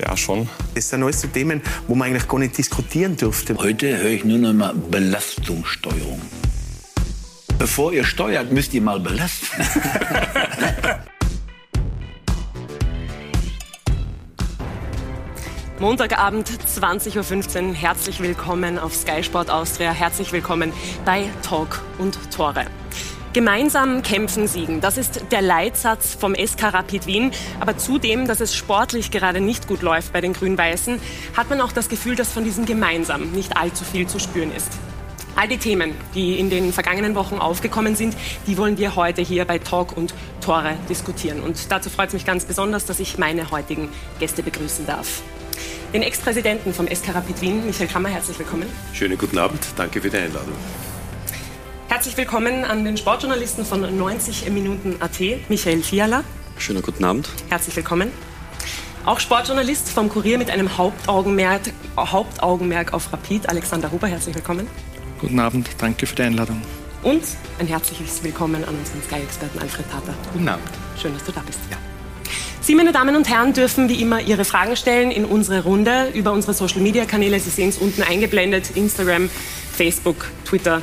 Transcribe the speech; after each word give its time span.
Ja, 0.00 0.16
schon. 0.16 0.48
Das 0.74 0.88
sind 0.88 1.02
alles 1.02 1.20
so 1.20 1.28
Themen, 1.28 1.60
wo 1.86 1.94
man 1.94 2.08
eigentlich 2.08 2.26
gar 2.28 2.38
nicht 2.38 2.56
diskutieren 2.56 3.16
dürfte. 3.16 3.56
Heute 3.56 3.98
höre 3.98 4.10
ich 4.10 4.24
nur 4.24 4.38
noch 4.38 4.54
mal 4.54 4.72
Belastungssteuerung. 4.74 6.22
Bevor 7.58 7.92
ihr 7.92 8.04
steuert, 8.04 8.50
müsst 8.52 8.72
ihr 8.72 8.80
mal 8.80 8.98
belasten. 9.00 9.62
Montagabend 15.78 16.48
20.15 16.48 17.68
Uhr. 17.68 17.74
Herzlich 17.74 18.20
willkommen 18.20 18.78
auf 18.78 18.94
Sky 18.94 19.22
Sport 19.22 19.50
Austria. 19.50 19.92
Herzlich 19.92 20.32
willkommen 20.32 20.72
bei 21.04 21.28
Talk 21.42 21.80
und 21.98 22.18
Tore. 22.30 22.66
Gemeinsam 23.32 24.02
kämpfen, 24.02 24.48
siegen. 24.48 24.80
Das 24.80 24.98
ist 24.98 25.26
der 25.30 25.40
Leitsatz 25.40 26.16
vom 26.16 26.34
SK 26.34 26.64
Rapid 26.74 27.06
Wien. 27.06 27.30
Aber 27.60 27.78
zudem, 27.78 28.26
dass 28.26 28.40
es 28.40 28.56
sportlich 28.56 29.12
gerade 29.12 29.40
nicht 29.40 29.68
gut 29.68 29.82
läuft 29.82 30.12
bei 30.12 30.20
den 30.20 30.32
Grün-Weißen, 30.32 30.98
hat 31.36 31.48
man 31.48 31.60
auch 31.60 31.70
das 31.70 31.88
Gefühl, 31.88 32.16
dass 32.16 32.32
von 32.32 32.42
diesem 32.42 32.66
Gemeinsam 32.66 33.30
nicht 33.30 33.56
allzu 33.56 33.84
viel 33.84 34.08
zu 34.08 34.18
spüren 34.18 34.50
ist. 34.52 34.72
All 35.36 35.46
die 35.46 35.58
Themen, 35.58 35.94
die 36.12 36.40
in 36.40 36.50
den 36.50 36.72
vergangenen 36.72 37.14
Wochen 37.14 37.36
aufgekommen 37.36 37.94
sind, 37.94 38.16
die 38.48 38.58
wollen 38.58 38.78
wir 38.78 38.96
heute 38.96 39.22
hier 39.22 39.44
bei 39.44 39.60
Talk 39.60 39.96
und 39.96 40.12
Tore 40.40 40.74
diskutieren. 40.88 41.40
Und 41.40 41.70
dazu 41.70 41.88
freut 41.88 42.08
es 42.08 42.14
mich 42.14 42.26
ganz 42.26 42.46
besonders, 42.46 42.84
dass 42.84 42.98
ich 42.98 43.16
meine 43.16 43.52
heutigen 43.52 43.90
Gäste 44.18 44.42
begrüßen 44.42 44.86
darf. 44.86 45.22
Den 45.94 46.02
Ex-Präsidenten 46.02 46.74
vom 46.74 46.88
SK 46.88 47.14
Rapid 47.14 47.40
Wien, 47.40 47.64
Michael 47.64 47.88
Kammer, 47.88 48.08
herzlich 48.08 48.40
willkommen. 48.40 48.66
Schönen 48.92 49.16
guten 49.16 49.38
Abend, 49.38 49.64
danke 49.76 50.00
für 50.00 50.10
die 50.10 50.16
Einladung. 50.16 50.54
Herzlich 51.90 52.16
willkommen 52.16 52.62
an 52.64 52.84
den 52.84 52.96
Sportjournalisten 52.96 53.64
von 53.64 53.80
90 53.80 54.48
Minuten 54.50 54.94
AT, 55.00 55.18
Michael 55.48 55.82
Fiala. 55.82 56.22
Schönen 56.56 56.82
guten 56.82 57.04
Abend. 57.04 57.28
Herzlich 57.48 57.74
willkommen. 57.74 58.12
Auch 59.04 59.18
Sportjournalist 59.18 59.88
vom 59.88 60.08
Kurier 60.08 60.38
mit 60.38 60.50
einem 60.50 60.78
Hauptaugenmerk, 60.78 61.62
Hauptaugenmerk 61.96 62.92
auf 62.92 63.12
Rapid, 63.12 63.48
Alexander 63.48 63.90
Huber, 63.90 64.06
herzlich 64.06 64.36
willkommen. 64.36 64.68
Guten 65.20 65.40
Abend, 65.40 65.68
danke 65.78 66.06
für 66.06 66.14
die 66.14 66.22
Einladung. 66.22 66.62
Und 67.02 67.24
ein 67.58 67.66
herzliches 67.66 68.22
Willkommen 68.22 68.62
an 68.62 68.76
unseren 68.76 69.02
Sky-Experten 69.02 69.58
Alfred 69.58 69.90
Tata. 69.90 70.14
Guten 70.32 70.48
Abend. 70.48 70.70
Schön, 70.96 71.12
dass 71.12 71.24
du 71.24 71.32
da 71.32 71.40
bist. 71.44 71.58
Ja. 71.72 71.76
Sie, 72.60 72.76
meine 72.76 72.92
Damen 72.92 73.16
und 73.16 73.28
Herren, 73.28 73.52
dürfen 73.52 73.88
wie 73.88 74.00
immer 74.00 74.20
Ihre 74.20 74.44
Fragen 74.44 74.76
stellen 74.76 75.10
in 75.10 75.24
unsere 75.24 75.64
Runde 75.64 76.12
über 76.14 76.30
unsere 76.30 76.54
Social-Media-Kanäle. 76.54 77.40
Sie 77.40 77.50
sehen 77.50 77.70
es 77.70 77.78
unten 77.78 78.02
eingeblendet, 78.02 78.76
Instagram, 78.76 79.28
Facebook, 79.72 80.30
Twitter, 80.44 80.82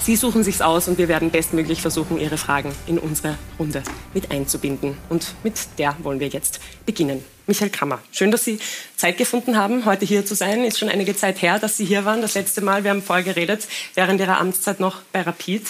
Sie 0.00 0.16
suchen 0.16 0.42
sich's 0.44 0.60
aus 0.60 0.88
und 0.88 0.96
wir 0.96 1.08
werden 1.08 1.30
bestmöglich 1.30 1.82
versuchen, 1.82 2.18
Ihre 2.18 2.38
Fragen 2.38 2.74
in 2.86 2.98
unsere 2.98 3.36
Runde 3.58 3.82
mit 4.14 4.30
einzubinden. 4.30 4.96
Und 5.08 5.34
mit 5.42 5.54
der 5.76 5.96
wollen 6.02 6.20
wir 6.20 6.28
jetzt 6.28 6.60
beginnen. 6.86 7.24
Michael 7.46 7.70
Kammer, 7.70 8.00
schön, 8.12 8.30
dass 8.30 8.44
Sie 8.44 8.58
Zeit 8.96 9.18
gefunden 9.18 9.56
haben, 9.56 9.84
heute 9.84 10.04
hier 10.04 10.24
zu 10.24 10.34
sein. 10.34 10.64
Ist 10.64 10.78
schon 10.78 10.88
einige 10.88 11.16
Zeit 11.16 11.42
her, 11.42 11.58
dass 11.58 11.76
Sie 11.76 11.84
hier 11.84 12.04
waren. 12.04 12.22
Das 12.22 12.34
letzte 12.34 12.60
Mal, 12.60 12.84
wir 12.84 12.90
haben 12.90 13.02
vorher 13.02 13.24
geredet, 13.24 13.66
während 13.94 14.20
Ihrer 14.20 14.38
Amtszeit 14.38 14.80
noch 14.80 15.02
bei 15.12 15.22
Rapid. 15.22 15.66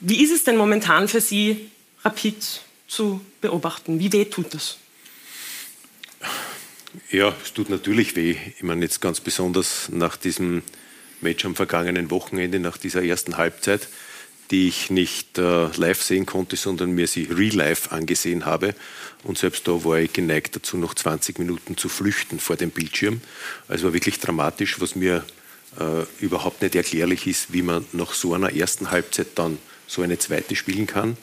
Wie 0.00 0.22
ist 0.22 0.32
es 0.32 0.44
denn 0.44 0.56
momentan 0.56 1.08
für 1.08 1.20
Sie, 1.20 1.70
Rapid 2.04 2.60
zu 2.88 3.20
beobachten? 3.40 3.98
Wie 3.98 4.12
weh 4.12 4.26
tut 4.26 4.54
das? 4.54 4.78
Ja, 7.10 7.34
es 7.42 7.52
tut 7.52 7.70
natürlich 7.70 8.16
weh. 8.16 8.36
Ich 8.56 8.62
meine, 8.62 8.82
jetzt 8.82 9.00
ganz 9.00 9.20
besonders 9.20 9.88
nach 9.90 10.16
diesem 10.16 10.62
Match 11.22 11.44
am 11.44 11.54
vergangenen 11.54 12.10
Wochenende 12.10 12.58
nach 12.58 12.76
dieser 12.76 13.02
ersten 13.02 13.36
Halbzeit, 13.36 13.88
die 14.50 14.68
ich 14.68 14.90
nicht 14.90 15.38
äh, 15.38 15.68
live 15.76 16.02
sehen 16.02 16.26
konnte, 16.26 16.56
sondern 16.56 16.92
mir 16.92 17.06
sie 17.06 17.24
real 17.24 17.54
life 17.54 17.90
angesehen 17.90 18.44
habe. 18.44 18.74
Und 19.24 19.38
selbst 19.38 19.66
da 19.66 19.84
war 19.84 19.98
ich 19.98 20.12
geneigt 20.12 20.56
dazu, 20.56 20.76
noch 20.76 20.94
20 20.94 21.38
Minuten 21.38 21.76
zu 21.76 21.88
flüchten 21.88 22.38
vor 22.38 22.56
dem 22.56 22.70
Bildschirm. 22.70 23.22
Also 23.68 23.84
war 23.84 23.94
wirklich 23.94 24.18
dramatisch, 24.18 24.80
was 24.80 24.94
mir 24.94 25.24
äh, 25.80 26.04
überhaupt 26.22 26.60
nicht 26.60 26.74
erklärlich 26.74 27.26
ist, 27.26 27.52
wie 27.52 27.62
man 27.62 27.86
nach 27.92 28.12
so 28.12 28.34
einer 28.34 28.54
ersten 28.54 28.90
Halbzeit 28.90 29.28
dann 29.36 29.58
so 29.86 30.02
eine 30.02 30.18
zweite 30.18 30.54
spielen 30.54 30.86
kann. 30.86 31.16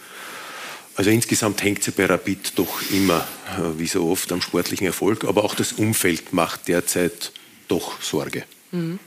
Also 0.96 1.12
insgesamt 1.12 1.64
hängt 1.64 1.84
sie 1.84 1.92
bei 1.92 2.06
Rapid 2.06 2.54
doch 2.58 2.82
immer, 2.92 3.26
äh, 3.58 3.80
wie 3.80 3.88
so 3.88 4.10
oft, 4.10 4.32
am 4.32 4.42
sportlichen 4.42 4.88
Erfolg. 4.88 5.24
Aber 5.24 5.44
auch 5.44 5.56
das 5.56 5.74
Umfeld 5.74 6.34
macht 6.34 6.68
derzeit 6.68 7.32
doch 7.68 8.02
Sorge. 8.02 8.44
Mhm. 8.72 9.00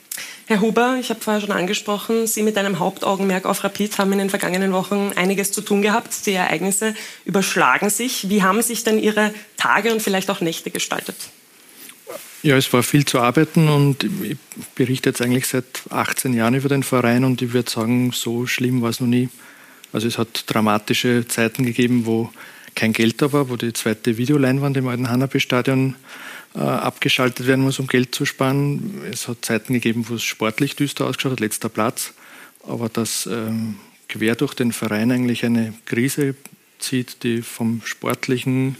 Herr 0.46 0.60
Huber, 0.60 0.98
ich 1.00 1.08
habe 1.10 1.20
vorher 1.20 1.40
schon 1.40 1.52
angesprochen, 1.52 2.26
Sie 2.26 2.42
mit 2.42 2.58
einem 2.58 2.78
Hauptaugenmerk 2.78 3.46
auf 3.46 3.64
Rapid 3.64 3.96
haben 3.98 4.12
in 4.12 4.18
den 4.18 4.30
vergangenen 4.30 4.72
Wochen 4.72 5.12
einiges 5.16 5.52
zu 5.52 5.62
tun 5.62 5.82
gehabt. 5.82 6.26
Die 6.26 6.32
Ereignisse 6.32 6.94
überschlagen 7.24 7.90
sich. 7.90 8.28
Wie 8.28 8.42
haben 8.42 8.60
sich 8.60 8.84
denn 8.84 8.98
Ihre 8.98 9.32
Tage 9.56 9.92
und 9.92 10.02
vielleicht 10.02 10.30
auch 10.30 10.40
Nächte 10.40 10.70
gestaltet? 10.70 11.16
Ja, 12.42 12.56
es 12.56 12.72
war 12.72 12.82
viel 12.82 13.04
zu 13.04 13.20
arbeiten 13.20 13.68
und 13.68 14.02
ich 14.04 14.36
berichte 14.74 15.10
jetzt 15.10 15.22
eigentlich 15.22 15.46
seit 15.46 15.64
18 15.90 16.34
Jahren 16.34 16.54
über 16.54 16.68
den 16.68 16.82
Verein 16.82 17.24
und 17.24 17.40
ich 17.40 17.52
würde 17.52 17.70
sagen, 17.70 18.10
so 18.12 18.46
schlimm 18.46 18.82
war 18.82 18.90
es 18.90 19.00
noch 19.00 19.06
nie. 19.06 19.28
Also 19.92 20.08
es 20.08 20.18
hat 20.18 20.44
dramatische 20.48 21.26
Zeiten 21.28 21.64
gegeben, 21.64 22.04
wo 22.04 22.30
kein 22.74 22.92
Geld 22.92 23.22
da 23.22 23.32
war, 23.32 23.48
wo 23.48 23.56
die 23.56 23.72
zweite 23.72 24.16
Videoleinwand 24.16 24.76
im 24.76 24.88
alten 24.88 25.08
Hanapi-Stadion 25.08 25.94
abgeschaltet 26.58 27.46
werden 27.46 27.64
muss, 27.64 27.78
um 27.78 27.86
Geld 27.86 28.14
zu 28.14 28.24
sparen. 28.24 29.02
Es 29.10 29.28
hat 29.28 29.44
Zeiten 29.44 29.72
gegeben, 29.72 30.06
wo 30.08 30.14
es 30.14 30.22
sportlich 30.22 30.76
düster 30.76 31.06
ausgeschaut 31.06 31.32
hat, 31.32 31.40
letzter 31.40 31.68
Platz. 31.68 32.12
Aber 32.64 32.88
dass 32.88 33.26
ähm, 33.26 33.76
quer 34.08 34.34
durch 34.34 34.54
den 34.54 34.72
Verein 34.72 35.10
eigentlich 35.10 35.44
eine 35.44 35.74
Krise 35.86 36.34
zieht, 36.78 37.22
die 37.22 37.42
vom 37.42 37.80
Sportlichen 37.84 38.76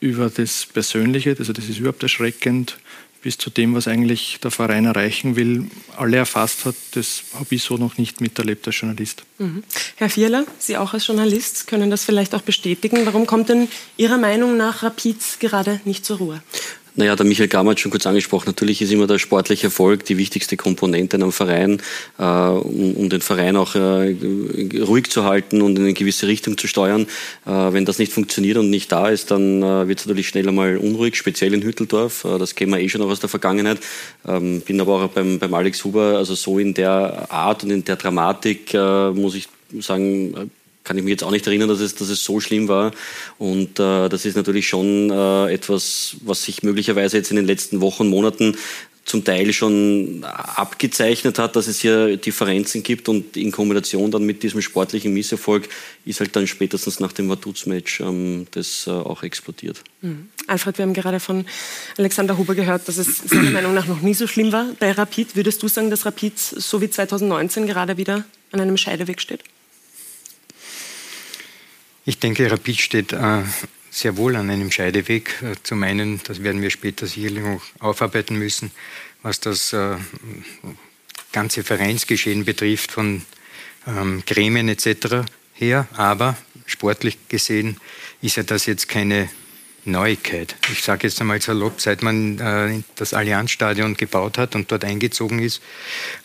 über 0.00 0.30
das 0.30 0.66
Persönliche, 0.66 1.34
also 1.38 1.52
das 1.52 1.68
ist 1.68 1.78
überhaupt 1.78 2.02
erschreckend, 2.02 2.78
bis 3.22 3.36
zu 3.36 3.50
dem, 3.50 3.74
was 3.74 3.88
eigentlich 3.88 4.38
der 4.42 4.50
Verein 4.50 4.84
erreichen 4.84 5.34
will, 5.34 5.68
alle 5.96 6.18
erfasst 6.18 6.64
hat, 6.64 6.76
das 6.92 7.24
habe 7.34 7.52
ich 7.54 7.62
so 7.62 7.76
noch 7.76 7.98
nicht 7.98 8.20
miterlebt 8.20 8.66
als 8.66 8.80
Journalist. 8.80 9.24
Mhm. 9.38 9.64
Herr 9.96 10.08
Vierler, 10.08 10.46
Sie 10.58 10.76
auch 10.76 10.94
als 10.94 11.06
Journalist 11.06 11.66
können 11.66 11.90
das 11.90 12.04
vielleicht 12.04 12.34
auch 12.34 12.42
bestätigen. 12.42 13.04
Warum 13.06 13.26
kommt 13.26 13.48
denn 13.48 13.68
Ihrer 13.96 14.18
Meinung 14.18 14.56
nach 14.56 14.84
Rapid 14.84 15.40
gerade 15.40 15.80
nicht 15.84 16.04
zur 16.04 16.18
Ruhe? 16.18 16.42
Naja, 16.98 17.14
der 17.14 17.26
Michael 17.26 17.46
Gammer 17.46 17.70
hat 17.70 17.78
schon 17.78 17.92
kurz 17.92 18.08
angesprochen, 18.08 18.48
natürlich 18.48 18.82
ist 18.82 18.90
immer 18.90 19.06
der 19.06 19.20
sportliche 19.20 19.68
Erfolg 19.68 20.04
die 20.06 20.18
wichtigste 20.18 20.56
Komponente 20.56 21.16
in 21.16 21.22
einem 21.22 21.30
Verein, 21.30 21.80
äh, 22.18 22.24
um, 22.24 22.94
um, 22.94 23.08
den 23.08 23.20
Verein 23.20 23.54
auch 23.56 23.76
äh, 23.76 24.16
ruhig 24.82 25.08
zu 25.08 25.22
halten 25.22 25.62
und 25.62 25.78
in 25.78 25.84
eine 25.84 25.92
gewisse 25.92 26.26
Richtung 26.26 26.58
zu 26.58 26.66
steuern. 26.66 27.06
Äh, 27.46 27.50
wenn 27.50 27.84
das 27.84 28.00
nicht 28.00 28.12
funktioniert 28.12 28.56
und 28.56 28.68
nicht 28.68 28.90
da 28.90 29.10
ist, 29.10 29.30
dann 29.30 29.62
äh, 29.62 29.86
wird 29.86 30.00
es 30.00 30.06
natürlich 30.06 30.26
schnell 30.26 30.48
einmal 30.48 30.76
unruhig, 30.76 31.14
speziell 31.14 31.54
in 31.54 31.62
Hütteldorf. 31.62 32.24
Äh, 32.24 32.36
das 32.36 32.56
kennen 32.56 32.72
wir 32.72 32.80
eh 32.80 32.88
schon 32.88 33.02
auch 33.02 33.10
aus 33.10 33.20
der 33.20 33.28
Vergangenheit. 33.28 33.78
Ähm, 34.26 34.60
bin 34.62 34.80
aber 34.80 35.04
auch 35.04 35.08
beim, 35.10 35.38
beim 35.38 35.54
Alex 35.54 35.84
Huber, 35.84 36.16
also 36.16 36.34
so 36.34 36.58
in 36.58 36.74
der 36.74 37.28
Art 37.30 37.62
und 37.62 37.70
in 37.70 37.84
der 37.84 37.94
Dramatik, 37.94 38.74
äh, 38.74 39.10
muss 39.12 39.36
ich 39.36 39.46
sagen, 39.78 40.50
kann 40.88 40.96
ich 40.96 41.04
mich 41.04 41.10
jetzt 41.12 41.22
auch 41.22 41.30
nicht 41.30 41.46
erinnern, 41.46 41.68
dass 41.68 41.80
es, 41.80 41.94
dass 41.94 42.08
es 42.08 42.24
so 42.24 42.40
schlimm 42.40 42.66
war. 42.66 42.92
Und 43.36 43.78
äh, 43.78 44.08
das 44.08 44.24
ist 44.24 44.36
natürlich 44.36 44.66
schon 44.66 45.10
äh, 45.10 45.52
etwas, 45.52 46.16
was 46.22 46.42
sich 46.42 46.62
möglicherweise 46.62 47.18
jetzt 47.18 47.30
in 47.30 47.36
den 47.36 47.46
letzten 47.46 47.82
Wochen, 47.82 48.08
Monaten 48.08 48.56
zum 49.04 49.24
Teil 49.24 49.52
schon 49.52 50.22
abgezeichnet 50.22 51.38
hat, 51.38 51.56
dass 51.56 51.66
es 51.66 51.80
hier 51.80 52.16
Differenzen 52.18 52.82
gibt 52.82 53.08
und 53.08 53.36
in 53.36 53.50
Kombination 53.50 54.10
dann 54.10 54.24
mit 54.24 54.42
diesem 54.42 54.60
sportlichen 54.60 55.14
Misserfolg 55.14 55.68
ist 56.04 56.20
halt 56.20 56.36
dann 56.36 56.46
spätestens 56.46 57.00
nach 57.00 57.12
dem 57.12 57.28
Vaduz-Match 57.28 58.00
ähm, 58.00 58.46
das 58.50 58.86
äh, 58.86 58.90
auch 58.90 59.22
explodiert. 59.22 59.82
Mhm. 60.02 60.28
Alfred, 60.46 60.78
wir 60.78 60.84
haben 60.84 60.94
gerade 60.94 61.20
von 61.20 61.46
Alexander 61.96 62.36
Huber 62.36 62.54
gehört, 62.54 62.86
dass 62.88 62.98
es 62.98 63.18
seiner 63.18 63.50
Meinung 63.50 63.74
nach 63.74 63.86
noch 63.86 64.02
nie 64.02 64.14
so 64.14 64.26
schlimm 64.26 64.52
war 64.52 64.66
bei 64.78 64.92
Rapid. 64.92 65.36
Würdest 65.36 65.62
du 65.62 65.68
sagen, 65.68 65.90
dass 65.90 66.04
Rapid 66.04 66.38
so 66.38 66.80
wie 66.80 66.90
2019 66.90 67.66
gerade 67.66 67.96
wieder 67.96 68.24
an 68.52 68.60
einem 68.60 68.76
Scheideweg 68.76 69.20
steht? 69.20 69.42
Ich 72.08 72.18
denke, 72.18 72.50
Rapid 72.50 72.80
steht 72.80 73.12
äh, 73.12 73.42
sehr 73.90 74.16
wohl 74.16 74.34
an 74.36 74.48
einem 74.48 74.70
Scheideweg. 74.70 75.42
Äh, 75.42 75.56
zum 75.62 75.82
einen, 75.82 76.22
das 76.24 76.42
werden 76.42 76.62
wir 76.62 76.70
später 76.70 77.06
sicherlich 77.06 77.44
noch 77.44 77.60
aufarbeiten 77.80 78.38
müssen, 78.38 78.70
was 79.22 79.40
das 79.40 79.74
äh, 79.74 79.96
ganze 81.32 81.64
Vereinsgeschehen 81.64 82.46
betrifft, 82.46 82.92
von 82.92 83.26
ähm, 83.86 84.22
Gremien 84.26 84.70
etc. 84.70 85.28
her. 85.52 85.86
Aber 85.92 86.38
sportlich 86.64 87.18
gesehen 87.28 87.76
ist 88.22 88.36
ja 88.36 88.42
das 88.42 88.64
jetzt 88.64 88.88
keine 88.88 89.28
Neuigkeit. 89.84 90.56
Ich 90.70 90.82
sage 90.82 91.06
jetzt 91.06 91.20
einmal 91.20 91.40
salopp, 91.40 91.80
seit 91.80 92.02
man 92.02 92.38
äh, 92.38 92.82
das 92.96 93.14
Allianzstadion 93.14 93.96
gebaut 93.96 94.38
hat 94.38 94.54
und 94.54 94.70
dort 94.70 94.84
eingezogen 94.84 95.38
ist, 95.38 95.62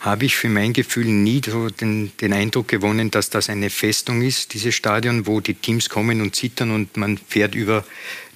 habe 0.00 0.26
ich 0.26 0.36
für 0.36 0.48
mein 0.48 0.72
Gefühl 0.72 1.06
nie 1.06 1.40
so 1.44 1.70
den, 1.70 2.12
den, 2.20 2.32
Eindruck 2.32 2.68
gewonnen, 2.68 3.10
dass 3.10 3.30
das 3.30 3.48
eine 3.48 3.70
Festung 3.70 4.22
ist, 4.22 4.54
dieses 4.54 4.74
Stadion, 4.74 5.26
wo 5.26 5.40
die 5.40 5.54
Teams 5.54 5.88
kommen 5.88 6.20
und 6.20 6.36
zittern 6.36 6.72
und 6.72 6.96
man 6.96 7.16
fährt 7.16 7.54
über 7.54 7.84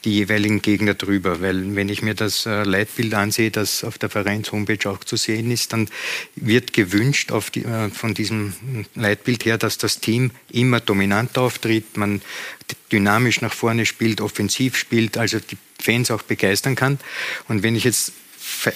die 0.05 0.15
jeweiligen 0.15 0.63
Gegner 0.63 0.95
drüber. 0.95 1.41
Weil 1.41 1.75
wenn 1.75 1.89
ich 1.89 2.03
mir 2.03 2.15
das 2.15 2.47
äh, 2.47 2.63
Leitbild 2.63 3.15
ansehe, 3.15 3.51
das 3.51 3.85
auf 3.85 3.99
der 3.99 4.11
Vereins-Homepage 4.11 4.91
auch 4.91 5.05
zu 5.05 5.17
sehen 5.17 5.51
ist, 5.51 5.73
dann 5.73 5.89
wird 6.37 6.73
gewünscht 6.73 7.33
die, 7.55 7.65
äh, 7.65 7.91
von 7.91 8.15
diesem 8.15 8.55
Leitbild 8.95 9.45
her, 9.45 9.59
dass 9.59 9.79
das 9.79 10.01
Team 10.01 10.31
immer 10.51 10.81
dominant 10.81 11.37
auftritt, 11.39 11.97
man 11.97 12.23
dynamisch 12.93 13.41
nach 13.41 13.53
vorne 13.53 13.87
spielt, 13.87 14.21
offensiv 14.21 14.77
spielt, 14.77 15.17
also 15.17 15.39
die 15.41 15.59
Fans 15.81 16.11
auch 16.11 16.23
begeistern 16.23 16.75
kann. 16.75 16.99
Und 17.49 17.63
wenn 17.63 17.77
ich 17.77 17.85
jetzt 17.85 18.13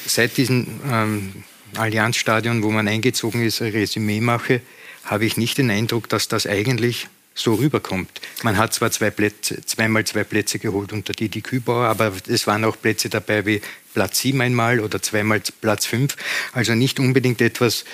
seit 0.06 0.36
diesem 0.36 0.66
ähm, 0.90 1.44
Allianzstadion, 1.76 2.62
wo 2.62 2.70
man 2.70 2.88
eingezogen 2.88 3.42
ist, 3.42 3.62
ein 3.62 3.72
Resümee 3.72 4.20
mache, 4.20 4.60
habe 5.04 5.24
ich 5.24 5.36
nicht 5.36 5.58
den 5.58 5.70
Eindruck, 5.70 6.08
dass 6.08 6.28
das 6.28 6.46
eigentlich 6.46 7.08
so 7.34 7.54
rüberkommt. 7.54 8.20
Man 8.42 8.58
hat 8.58 8.74
zwar 8.74 8.90
zwei 8.90 9.10
Plätze, 9.10 9.64
zweimal 9.64 10.04
zwei 10.04 10.24
Plätze 10.24 10.58
geholt 10.58 10.92
unter 10.92 11.12
die, 11.12 11.28
die 11.28 11.40
Kübauer, 11.40 11.86
aber 11.86 12.12
es 12.28 12.46
waren 12.46 12.64
auch 12.64 12.80
Plätze 12.80 13.08
dabei 13.08 13.46
wie 13.46 13.60
Platz 13.94 14.20
sieben 14.20 14.40
einmal 14.40 14.80
oder 14.80 15.00
zweimal 15.02 15.42
Platz 15.60 15.86
fünf. 15.86 16.16
Also 16.52 16.74
nicht 16.74 16.98
unbedingt 16.98 17.40
etwas, 17.40 17.84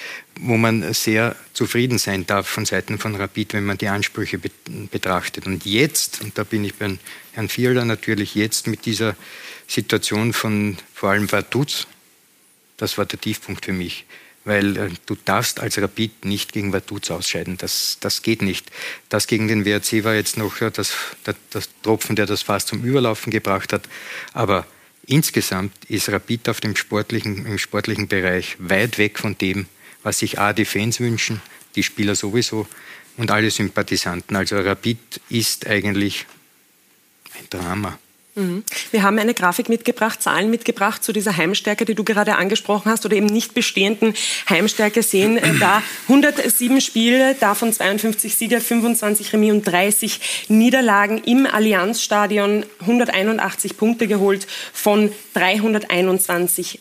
wo 0.41 0.57
man 0.57 0.93
sehr 0.93 1.37
zufrieden 1.53 1.99
sein 1.99 2.27
darf 2.27 2.49
von 2.49 2.65
Seiten 2.67 2.99
von 2.99 3.15
Rapid, 3.15 3.55
wenn 3.55 3.65
man 3.65 3.79
die 3.79 3.89
Ansprüche 3.89 4.41
betrachtet. 4.91 5.47
Und 5.47 5.65
jetzt, 5.65 6.21
und 6.21 6.39
da 6.39 6.45
bin 6.45 6.65
ich 6.65 6.75
beim 6.75 6.99
Herrn 7.33 7.49
Vierler 7.49 7.85
natürlich 7.85 8.35
jetzt 8.35 8.67
mit 8.67 8.87
dieser 8.87 9.17
Situation 9.67 10.33
von 10.33 10.79
vor 10.95 11.11
allem 11.11 11.31
Vaduz, 11.31 11.87
das 12.77 12.97
war 12.97 13.07
der 13.07 13.21
Tiefpunkt 13.21 13.65
für 13.65 13.73
mich 13.73 14.07
weil 14.49 14.77
äh, 14.77 14.91
du 15.07 15.15
darfst 15.27 15.61
als 15.61 15.81
Rapid 15.81 16.25
nicht 16.25 16.53
gegen 16.53 16.73
Vaduz 16.73 17.11
ausscheiden. 17.11 17.59
Das, 17.59 17.99
das 18.01 18.23
geht 18.23 18.41
nicht. 18.41 18.71
Das 19.11 19.27
gegen 19.27 19.47
den 19.47 19.65
WRC 19.67 20.05
war 20.05 20.15
jetzt 20.15 20.39
noch 20.39 20.61
ja, 20.61 20.71
das, 20.71 20.95
das, 21.23 21.37
das 21.51 21.69
Tropfen, 21.83 22.17
der 22.17 22.27
das 22.27 22.43
fast 22.43 22.69
zum 22.69 22.83
Überlaufen 22.83 23.31
gebracht 23.31 23.73
hat. 23.75 23.89
Aber 24.33 24.67
insgesamt 25.07 25.73
ist 25.89 26.09
Rapid 26.09 26.49
auf 26.49 26.61
dem 26.61 26.75
sportlichen, 26.77 27.45
im 27.45 27.59
sportlichen 27.59 28.09
Bereich 28.09 28.57
weit 28.59 28.97
weg 28.97 29.19
von 29.19 29.37
dem, 29.37 29.67
was 30.03 30.21
sich 30.21 30.39
A, 30.39 30.55
die 30.55 30.65
Fans 30.65 30.99
wünschen, 30.99 31.43
die 31.77 31.83
Spieler 31.83 32.15
sowieso 32.15 32.67
und 33.19 33.31
alle 33.31 33.51
Sympathisanten. 33.51 34.35
Also 34.35 34.59
Rapid 34.59 35.21
ist 35.29 35.67
eigentlich 35.67 36.27
ein 37.39 37.47
Drama. 37.51 37.99
Mhm. 38.39 38.63
Wir 38.93 39.03
haben 39.03 39.19
eine 39.19 39.35
Grafik 39.35 39.69
mitgebracht, 39.69 40.23
Zahlen 40.23 40.49
mitgebracht 40.49 41.03
zu 41.03 41.13
dieser 41.13 41.37
Heimstärke, 41.37 41.85
die 41.85 41.97
du 41.97 42.05
gerade 42.05 42.37
angesprochen 42.37 42.91
hast, 42.91 43.05
oder 43.05 43.17
eben 43.17 43.27
nicht 43.27 43.53
bestehenden 43.53 44.15
Heimstärke 44.49 45.03
sehen 45.03 45.39
äh, 45.39 45.55
da 45.59 45.83
107 46.07 46.81
Spiele, 46.81 47.35
davon 47.35 47.73
52 47.73 48.37
Siege, 48.37 48.61
25 48.61 49.33
Remis 49.33 49.53
und 49.53 49.67
30 49.67 50.47
Niederlagen 50.49 51.19
im 51.25 51.47
Allianzstadion, 51.47 52.65
181 52.81 53.77
Punkte 53.77 54.07
geholt 54.07 54.47
von 54.73 55.11
321, 55.35 56.79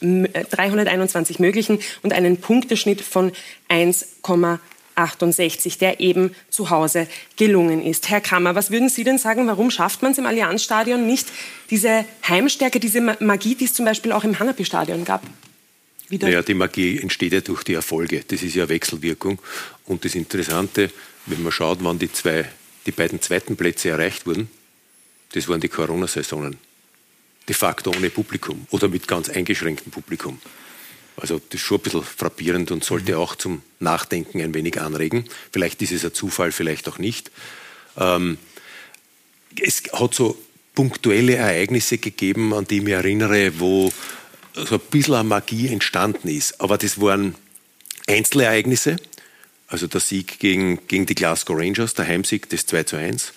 321 0.51 1.39
äh, 1.39 1.41
möglichen 1.41 1.79
und 2.03 2.13
einen 2.13 2.37
Punkteschnitt 2.37 3.01
von 3.01 3.31
1,8. 3.69 4.59
68, 4.97 5.77
der 5.77 5.99
eben 5.99 6.35
zu 6.49 6.69
Hause 6.69 7.07
gelungen 7.35 7.83
ist. 7.83 8.09
Herr 8.09 8.21
Kammer, 8.21 8.55
was 8.55 8.71
würden 8.71 8.89
Sie 8.89 9.03
denn 9.03 9.17
sagen, 9.17 9.47
warum 9.47 9.71
schafft 9.71 10.01
man 10.01 10.11
es 10.11 10.17
im 10.17 10.25
Allianzstadion 10.25 11.05
nicht, 11.05 11.27
diese 11.69 12.05
Heimstärke, 12.27 12.79
diese 12.79 13.01
Magie, 13.01 13.55
die 13.55 13.65
es 13.65 13.73
zum 13.73 13.85
Beispiel 13.85 14.11
auch 14.11 14.23
im 14.23 14.37
Hanapi-Stadion 14.39 15.05
gab? 15.05 15.23
Wieder? 16.09 16.27
Naja, 16.27 16.41
die 16.41 16.53
Magie 16.53 16.99
entsteht 16.99 17.33
ja 17.33 17.41
durch 17.41 17.63
die 17.63 17.73
Erfolge. 17.73 18.23
Das 18.27 18.41
ist 18.41 18.55
ja 18.55 18.67
Wechselwirkung. 18.69 19.39
Und 19.85 20.05
das 20.05 20.15
Interessante, 20.15 20.89
wenn 21.25 21.43
man 21.43 21.51
schaut, 21.51 21.79
wann 21.81 21.99
die, 21.99 22.11
zwei, 22.11 22.45
die 22.85 22.91
beiden 22.91 23.21
zweiten 23.21 23.57
Plätze 23.57 23.89
erreicht 23.89 24.25
wurden, 24.25 24.49
das 25.33 25.47
waren 25.49 25.59
die 25.59 25.67
Corona-Saisonen. 25.67 26.57
De 27.47 27.55
facto 27.55 27.91
ohne 27.95 28.09
Publikum 28.09 28.67
oder 28.71 28.87
mit 28.87 29.07
ganz 29.07 29.29
eingeschränktem 29.29 29.91
Publikum. 29.91 30.39
Also 31.17 31.39
das 31.39 31.55
ist 31.55 31.61
schon 31.61 31.79
ein 31.79 31.83
bisschen 31.83 32.03
frappierend 32.03 32.71
und 32.71 32.83
sollte 32.83 33.13
mhm. 33.13 33.17
auch 33.17 33.35
zum 33.35 33.63
Nachdenken 33.79 34.39
ein 34.41 34.53
wenig 34.53 34.79
anregen. 34.79 35.25
Vielleicht 35.51 35.81
ist 35.81 35.91
es 35.91 36.05
ein 36.05 36.13
Zufall, 36.13 36.51
vielleicht 36.51 36.87
auch 36.87 36.99
nicht. 36.99 37.31
Ähm, 37.97 38.37
es 39.59 39.83
hat 39.91 40.13
so 40.13 40.37
punktuelle 40.75 41.35
Ereignisse 41.35 41.97
gegeben, 41.97 42.53
an 42.53 42.65
die 42.65 42.77
ich 42.77 42.83
mich 42.83 42.93
erinnere, 42.93 43.59
wo 43.59 43.91
so 44.53 44.75
ein 44.75 44.81
bisschen 44.91 45.15
eine 45.15 45.23
Magie 45.23 45.69
entstanden 45.69 46.27
ist. 46.27 46.61
Aber 46.61 46.77
das 46.77 47.01
waren 47.01 47.33
Einzelereignisse. 48.07 48.97
Also 49.67 49.87
der 49.87 49.99
Sieg 49.99 50.39
gegen, 50.39 50.87
gegen 50.87 51.07
die 51.07 51.15
Glasgow 51.15 51.57
Rangers, 51.57 51.95
der 51.95 52.07
Heimsieg, 52.07 52.47
das 52.49 52.67
2 52.67 52.83
zu 52.83 52.95
1. 52.95 53.33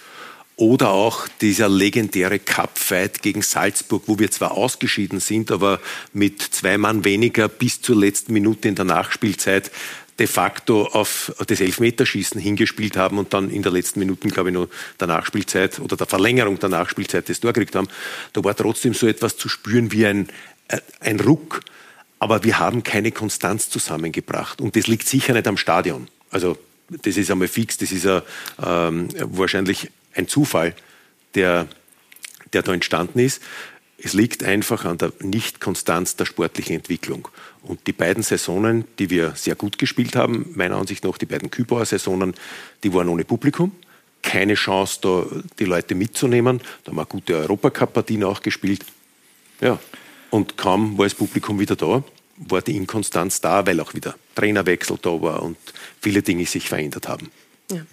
Oder 0.60 0.90
auch 0.90 1.26
dieser 1.40 1.70
legendäre 1.70 2.38
Cup-Fight 2.38 3.22
gegen 3.22 3.40
Salzburg, 3.40 4.02
wo 4.04 4.18
wir 4.18 4.30
zwar 4.30 4.50
ausgeschieden 4.50 5.18
sind, 5.18 5.50
aber 5.50 5.80
mit 6.12 6.42
zwei 6.42 6.76
Mann 6.76 7.02
weniger 7.06 7.48
bis 7.48 7.80
zur 7.80 7.96
letzten 7.96 8.34
Minute 8.34 8.68
in 8.68 8.74
der 8.74 8.84
Nachspielzeit 8.84 9.70
de 10.18 10.26
facto 10.26 10.84
auf 10.88 11.32
das 11.46 11.62
Elfmeterschießen 11.62 12.38
hingespielt 12.38 12.98
haben 12.98 13.16
und 13.16 13.32
dann 13.32 13.48
in 13.48 13.62
der 13.62 13.72
letzten 13.72 14.00
Minute, 14.00 14.28
glaube 14.28 14.50
ich, 14.50 14.54
nur 14.54 14.68
der 15.00 15.06
Nachspielzeit 15.06 15.78
oder 15.78 15.96
der 15.96 16.06
Verlängerung 16.06 16.58
der 16.58 16.68
Nachspielzeit 16.68 17.30
das 17.30 17.40
Tor 17.40 17.54
gekriegt 17.54 17.74
haben. 17.74 17.88
Da 18.34 18.44
war 18.44 18.54
trotzdem 18.54 18.92
so 18.92 19.06
etwas 19.06 19.38
zu 19.38 19.48
spüren 19.48 19.92
wie 19.92 20.04
ein, 20.04 20.28
äh, 20.68 20.76
ein 21.00 21.20
Ruck. 21.20 21.62
Aber 22.18 22.44
wir 22.44 22.58
haben 22.58 22.82
keine 22.82 23.12
Konstanz 23.12 23.70
zusammengebracht. 23.70 24.60
Und 24.60 24.76
das 24.76 24.88
liegt 24.88 25.08
sicher 25.08 25.32
nicht 25.32 25.48
am 25.48 25.56
Stadion. 25.56 26.08
Also 26.30 26.58
das 26.90 27.16
ist 27.16 27.30
einmal 27.30 27.48
fix, 27.48 27.78
das 27.78 27.92
ist 27.92 28.04
ja, 28.04 28.22
ähm, 28.62 29.08
wahrscheinlich 29.22 29.88
ein 30.14 30.28
Zufall, 30.28 30.74
der, 31.34 31.66
der 32.52 32.62
da 32.62 32.72
entstanden 32.72 33.18
ist. 33.18 33.42
Es 34.02 34.14
liegt 34.14 34.44
einfach 34.44 34.86
an 34.86 34.96
der 34.96 35.12
Nichtkonstanz 35.20 36.16
der 36.16 36.24
sportlichen 36.24 36.76
Entwicklung. 36.76 37.28
Und 37.62 37.86
die 37.86 37.92
beiden 37.92 38.22
Saisonen, 38.22 38.84
die 38.98 39.10
wir 39.10 39.34
sehr 39.36 39.54
gut 39.54 39.76
gespielt 39.78 40.16
haben, 40.16 40.50
meiner 40.54 40.76
Ansicht 40.76 41.04
nach 41.04 41.18
die 41.18 41.26
beiden 41.26 41.50
Kübauer 41.50 41.84
Saisonen, 41.84 42.34
die 42.82 42.94
waren 42.94 43.08
ohne 43.08 43.24
Publikum. 43.24 43.72
Keine 44.22 44.54
Chance, 44.54 44.98
da 45.02 45.26
die 45.58 45.64
Leute 45.64 45.94
mitzunehmen. 45.94 46.60
Da 46.84 46.90
haben 46.90 46.96
wir 46.96 47.06
gute 47.06 47.36
Europacup-Partien 47.36 48.24
auch 48.24 48.40
gespielt. 48.40 48.84
Ja. 49.60 49.78
Und 50.30 50.56
kaum 50.56 50.96
war 50.96 51.06
das 51.06 51.14
Publikum 51.14 51.58
wieder 51.58 51.76
da, 51.76 52.02
war 52.36 52.62
die 52.62 52.76
Inkonstanz 52.76 53.40
da, 53.40 53.66
weil 53.66 53.80
auch 53.80 53.94
wieder 53.94 54.14
Trainerwechsel 54.34 54.98
da 55.02 55.20
war 55.20 55.42
und 55.42 55.58
viele 56.00 56.22
Dinge 56.22 56.46
sich 56.46 56.68
verändert 56.68 57.08
haben. 57.08 57.30
Ja. 57.70 57.84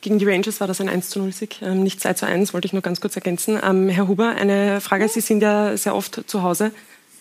Gegen 0.00 0.18
die 0.18 0.24
Rangers 0.24 0.60
war 0.60 0.66
das 0.66 0.80
ein 0.80 0.88
1 0.88 1.10
zu 1.10 1.18
0 1.18 1.32
Sieg, 1.32 1.60
ähm, 1.62 1.82
nicht 1.82 2.00
2 2.00 2.14
zu 2.14 2.26
1, 2.26 2.54
wollte 2.54 2.66
ich 2.66 2.72
nur 2.72 2.82
ganz 2.82 3.00
kurz 3.00 3.16
ergänzen. 3.16 3.58
Ähm, 3.62 3.88
Herr 3.88 4.08
Huber, 4.08 4.30
eine 4.30 4.80
Frage. 4.80 5.08
Sie 5.08 5.20
sind 5.20 5.42
ja 5.42 5.76
sehr 5.76 5.94
oft 5.94 6.22
zu 6.26 6.42
Hause 6.42 6.72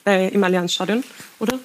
bei, 0.06 0.28
im 0.28 0.44
Allianzstadion, 0.44 1.04
oder? 1.40 1.60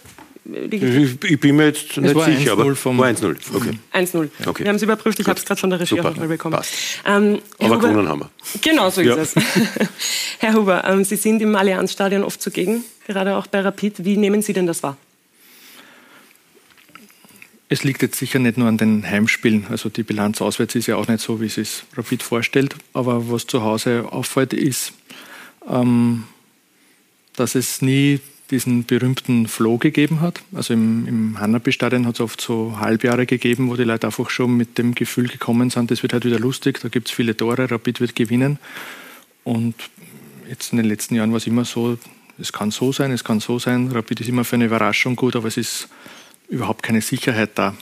Ich, 0.71 0.83
ich, 0.83 1.41
bin 1.41 1.57
mir 1.57 1.67
jetzt 1.69 1.97
nicht 1.97 2.21
sicher, 2.21 2.53
aber 2.53 2.67
war 2.67 2.73
1-0. 2.75 3.37
Okay. 3.55 3.79
1-0. 3.95 4.29
Okay. 4.47 4.65
Wir 4.65 4.69
haben 4.69 4.77
es 4.77 4.83
überprüft, 4.83 5.19
ich 5.19 5.27
habe 5.27 5.39
es 5.39 5.47
gerade 5.47 5.59
von 5.59 5.71
der 5.71 5.81
Regie 5.81 5.97
Super. 5.97 6.13
mal 6.15 6.29
bekommen. 6.29 6.61
Ähm, 7.07 7.41
aber 7.59 7.77
Huber, 7.77 7.89
gewonnen 7.89 8.09
haben 8.09 8.21
wir. 8.21 8.31
Genau 8.61 8.91
so 8.91 9.01
ja. 9.01 9.15
ist 9.15 9.39
es. 9.39 9.45
Herr 10.41 10.53
Huber, 10.53 10.85
ähm, 10.87 11.03
Sie 11.05 11.17
sind 11.17 11.41
im 11.41 11.57
Allianzstadion 11.57 12.23
oft 12.25 12.43
zugegen, 12.43 12.85
gerade 13.07 13.37
auch 13.37 13.47
bei 13.47 13.61
Rapid. 13.61 14.05
Wie 14.05 14.19
nehmen 14.19 14.43
Sie 14.43 14.53
denn 14.53 14.67
das 14.67 14.83
wahr? 14.83 14.99
Es 17.69 17.83
liegt 17.83 18.03
jetzt 18.03 18.19
sicher 18.19 18.39
nicht 18.39 18.59
nur 18.59 18.69
an 18.69 18.77
den 18.77 19.09
Heimspielen. 19.09 19.67
Also 19.71 19.89
die 19.89 20.03
Bilanz 20.03 20.43
auswärts 20.43 20.75
ist 20.75 20.87
ja 20.87 20.97
auch 20.97 21.09
nicht 21.09 21.21
so, 21.21 21.41
wie 21.41 21.47
es 21.47 21.55
sich 21.55 21.85
Rapid 21.97 22.23
vorstellt. 22.23 22.77
Aber 22.93 23.31
was 23.31 23.47
zu 23.47 23.63
Hause 23.63 24.07
auffällt, 24.11 24.53
ist, 24.53 24.93
ähm, 25.69 26.25
dass 27.37 27.55
es 27.55 27.83
nie 27.83 28.21
diesen 28.51 28.85
berühmten 28.85 29.49
Flow 29.49 29.79
gegeben 29.79 30.21
hat. 30.21 30.43
Also 30.53 30.75
im, 30.75 31.07
im 31.07 31.41
Hanapi-Stadion 31.41 32.07
hat 32.07 32.17
es 32.17 32.21
oft 32.21 32.41
so 32.41 32.79
Halbjahre 32.79 33.27
gegeben, 33.27 33.71
wo 33.71 33.77
die 33.77 33.85
Leute 33.85 34.07
einfach 34.07 34.29
schon 34.31 34.57
mit 34.57 34.77
dem 34.77 34.95
Gefühl 34.95 35.29
gekommen 35.29 35.71
sind, 35.71 35.91
das 35.91 36.03
wird 36.03 36.13
halt 36.13 36.25
wieder 36.25 36.39
lustig, 36.39 36.81
da 36.81 36.89
gibt 36.89 37.09
es 37.09 37.15
viele 37.15 37.37
Tore, 37.37 37.71
Rapid 37.71 38.01
wird 38.01 38.15
gewinnen. 38.15 38.59
Und 39.45 39.75
jetzt 40.49 40.73
in 40.73 40.77
den 40.77 40.87
letzten 40.87 41.15
Jahren 41.15 41.31
war 41.31 41.39
es 41.39 41.47
immer 41.47 41.65
so, 41.65 41.99
es 42.39 42.53
kann 42.53 42.71
so 42.71 42.93
sein, 42.93 43.13
es 43.13 43.25
kann 43.25 43.41
so 43.41 43.59
sein, 43.59 43.91
Rapid 43.91 44.21
ist 44.21 44.29
immer 44.29 44.45
für 44.45 44.57
eine 44.57 44.67
Überraschung 44.67 45.17
gut, 45.17 45.37
aber 45.37 45.49
es 45.49 45.57
ist 45.57 45.89
überhaupt 46.49 46.83
keine 46.83 47.01
Sicherheit 47.01 47.51
da. 47.55 47.75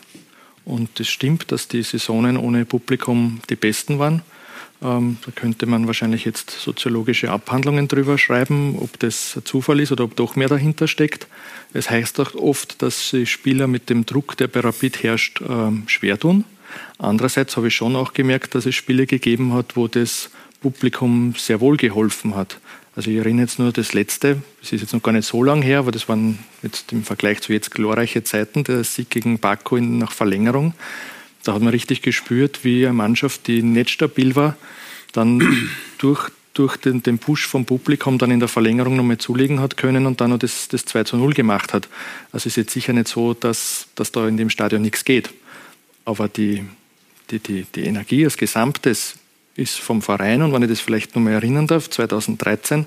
Und 0.65 1.01
es 1.01 1.09
stimmt, 1.09 1.51
dass 1.51 1.69
die 1.69 1.83
Saisonen 1.83 2.37
ohne 2.37 2.65
Publikum 2.65 3.41
die 3.51 3.57
besten 3.57 3.99
waren. 3.99 4.23
Ähm, 4.83 5.19
da 5.25 5.33
könnte 5.33 5.67
man 5.67 5.87
wahrscheinlich 5.87 6.25
jetzt 6.25 6.51
soziologische 6.51 7.31
Abhandlungen 7.31 7.89
drüber 7.89 8.19
schreiben, 8.19 8.77
ob 8.81 8.99
das 8.99 9.37
ein 9.37 9.45
Zufall 9.45 9.81
ist 9.81 9.93
oder 9.93 10.05
ob 10.05 10.17
doch 10.17 10.35
mehr 10.35 10.49
dahinter 10.49 10.89
steckt. 10.89 11.29
Es 11.73 11.91
heißt 11.91 12.19
auch 12.21 12.35
oft, 12.35 12.83
dass 12.83 13.11
die 13.11 13.27
Spieler 13.27 13.67
mit 13.67 13.91
dem 13.91 14.07
Druck, 14.07 14.37
der 14.37 14.49
bei 14.49 14.61
Rapid 14.61 15.03
herrscht, 15.03 15.41
ähm, 15.49 15.85
schwer 15.87 16.19
tun. 16.19 16.45
Andererseits 16.99 17.57
habe 17.57 17.69
ich 17.69 17.77
schon 17.77 17.97
auch 17.97 18.13
gemerkt, 18.13 18.55
dass 18.55 18.67
es 18.67 18.75
Spiele 18.75 19.07
gegeben 19.07 19.53
hat, 19.53 19.77
wo 19.77 19.89
das 19.89 20.31
Publikum 20.61 21.35
sehr 21.37 21.61
wohl 21.61 21.77
geholfen 21.77 22.35
hat. 22.35 22.59
Also 22.95 23.11
ich 23.11 23.17
erinnere 23.17 23.47
jetzt 23.47 23.59
nur 23.59 23.73
das 23.73 23.95
letzte, 23.95 24.43
das 24.61 24.73
ist 24.73 24.83
jetzt 24.83 24.93
noch 24.93 25.03
gar 25.03 25.13
nicht 25.13 25.27
so 25.27 25.43
lang 25.43 25.63
her, 25.63 25.79
aber 25.79 25.93
das 25.93 26.09
waren 26.09 26.39
jetzt 26.63 26.93
im 26.93 27.05
Vergleich 27.05 27.41
zu 27.41 27.53
jetzt 27.53 27.71
glorreiche 27.71 28.23
Zeiten, 28.23 28.65
der 28.65 28.85
Sieg 28.85 29.09
gegen 29.09 29.39
Baku 29.39 29.77
in, 29.77 29.99
nach 29.99 30.13
Verlängerung. 30.13 30.75
Da 31.43 31.55
hat 31.55 31.63
man 31.63 31.73
richtig 31.73 32.03
gespürt, 32.03 32.65
wie 32.65 32.85
eine 32.85 32.93
Mannschaft, 32.93 33.47
die 33.47 33.63
nicht 33.63 33.91
stabil 33.91 34.37
war, 34.37 34.57
dann 35.13 35.71
durch, 35.99 36.29
durch 36.53 36.77
den, 36.77 37.03
den 37.03 37.19
Push 37.19 37.47
vom 37.47 37.65
Publikum 37.65 38.19
dann 38.19 38.31
in 38.31 38.41
der 38.41 38.49
Verlängerung 38.49 38.97
nochmal 38.97 39.17
zulegen 39.17 39.61
hat 39.61 39.79
können 39.79 40.05
und 40.05 40.21
dann 40.21 40.29
noch 40.29 40.39
das, 40.39 40.69
das 40.69 40.85
2 40.85 41.05
zu 41.05 41.17
0 41.17 41.33
gemacht 41.33 41.73
hat. 41.73 41.89
Also 42.27 42.43
es 42.43 42.47
ist 42.47 42.57
jetzt 42.57 42.73
sicher 42.75 42.93
nicht 42.93 43.09
so, 43.09 43.33
dass, 43.33 43.87
dass 43.95 44.13
da 44.13 44.29
in 44.29 44.37
dem 44.37 44.51
Stadion 44.51 44.83
nichts 44.83 45.07
geht. 45.07 45.31
Aber 46.05 46.29
die, 46.29 46.67
die, 47.31 47.39
die, 47.39 47.67
die 47.75 47.85
Energie 47.85 48.25
als 48.25 48.37
Gesamtes 48.37 49.15
ist 49.55 49.79
vom 49.79 50.01
Verein 50.01 50.43
und 50.43 50.53
wenn 50.53 50.63
ich 50.63 50.69
das 50.69 50.81
vielleicht 50.81 51.15
noch 51.15 51.23
mal 51.23 51.33
erinnern 51.33 51.67
darf, 51.67 51.91
2013 51.91 52.87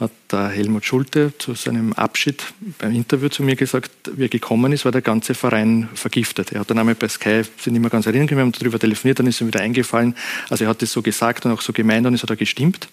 hat 0.00 0.10
der 0.30 0.48
Helmut 0.48 0.84
Schulte 0.84 1.32
zu 1.38 1.54
seinem 1.54 1.92
Abschied 1.92 2.42
beim 2.78 2.94
Interview 2.94 3.28
zu 3.28 3.42
mir 3.42 3.56
gesagt, 3.56 3.90
wie 4.14 4.24
er 4.24 4.28
gekommen 4.28 4.72
ist, 4.72 4.84
war 4.84 4.92
der 4.92 5.02
ganze 5.02 5.34
Verein 5.34 5.88
vergiftet. 5.94 6.52
Er 6.52 6.60
hat 6.60 6.70
dann 6.70 6.78
einmal 6.78 6.94
bei 6.94 7.08
Sky, 7.08 7.42
sich 7.42 7.72
nicht 7.72 7.80
mehr 7.80 7.90
ganz 7.90 8.06
erinnern 8.06 8.26
können, 8.26 8.38
wir 8.38 8.44
haben 8.44 8.52
darüber 8.52 8.78
telefoniert, 8.78 9.18
dann 9.18 9.26
ist 9.26 9.40
ihm 9.40 9.48
wieder 9.48 9.60
eingefallen. 9.60 10.14
Also 10.48 10.64
er 10.64 10.70
hat 10.70 10.80
das 10.80 10.92
so 10.92 11.02
gesagt 11.02 11.44
und 11.44 11.52
auch 11.52 11.60
so 11.60 11.72
gemeint 11.72 12.06
und 12.06 12.14
es 12.14 12.22
hat 12.22 12.30
er 12.30 12.36
gestimmt. 12.36 12.88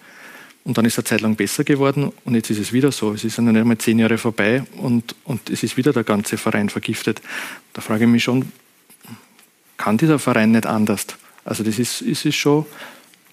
Und 0.66 0.80
dann 0.80 0.86
ist 0.86 0.98
er 0.98 1.04
eine 1.04 1.06
Zeit 1.06 1.22
lang 1.22 1.36
besser 1.36 1.64
geworden 1.64 2.12
und 2.26 2.34
jetzt 2.34 2.50
ist 2.50 2.58
es 2.58 2.74
wieder 2.74 2.92
so. 2.92 3.14
Es 3.14 3.24
ist 3.24 3.38
noch 3.38 3.52
nicht 3.52 3.62
einmal 3.62 3.78
zehn 3.78 4.00
Jahre 4.00 4.18
vorbei 4.18 4.64
und, 4.78 5.16
und 5.24 5.50
es 5.52 5.62
ist 5.62 5.78
wieder 5.78 5.94
der 5.94 6.04
ganze 6.04 6.38
Verein 6.38 6.70
vergiftet. 6.70 7.22
Da 7.74 7.82
frage 7.82 8.06
ich 8.06 8.10
mich 8.10 8.24
schon, 8.24 8.52
kann 9.78 9.98
dieser 9.98 10.18
Verein 10.18 10.52
nicht 10.52 10.66
anders? 10.66 11.06
Also 11.44 11.64
das 11.64 11.78
ist, 11.78 12.02
ist, 12.02 12.26
ist 12.26 12.36
schon 12.36 12.66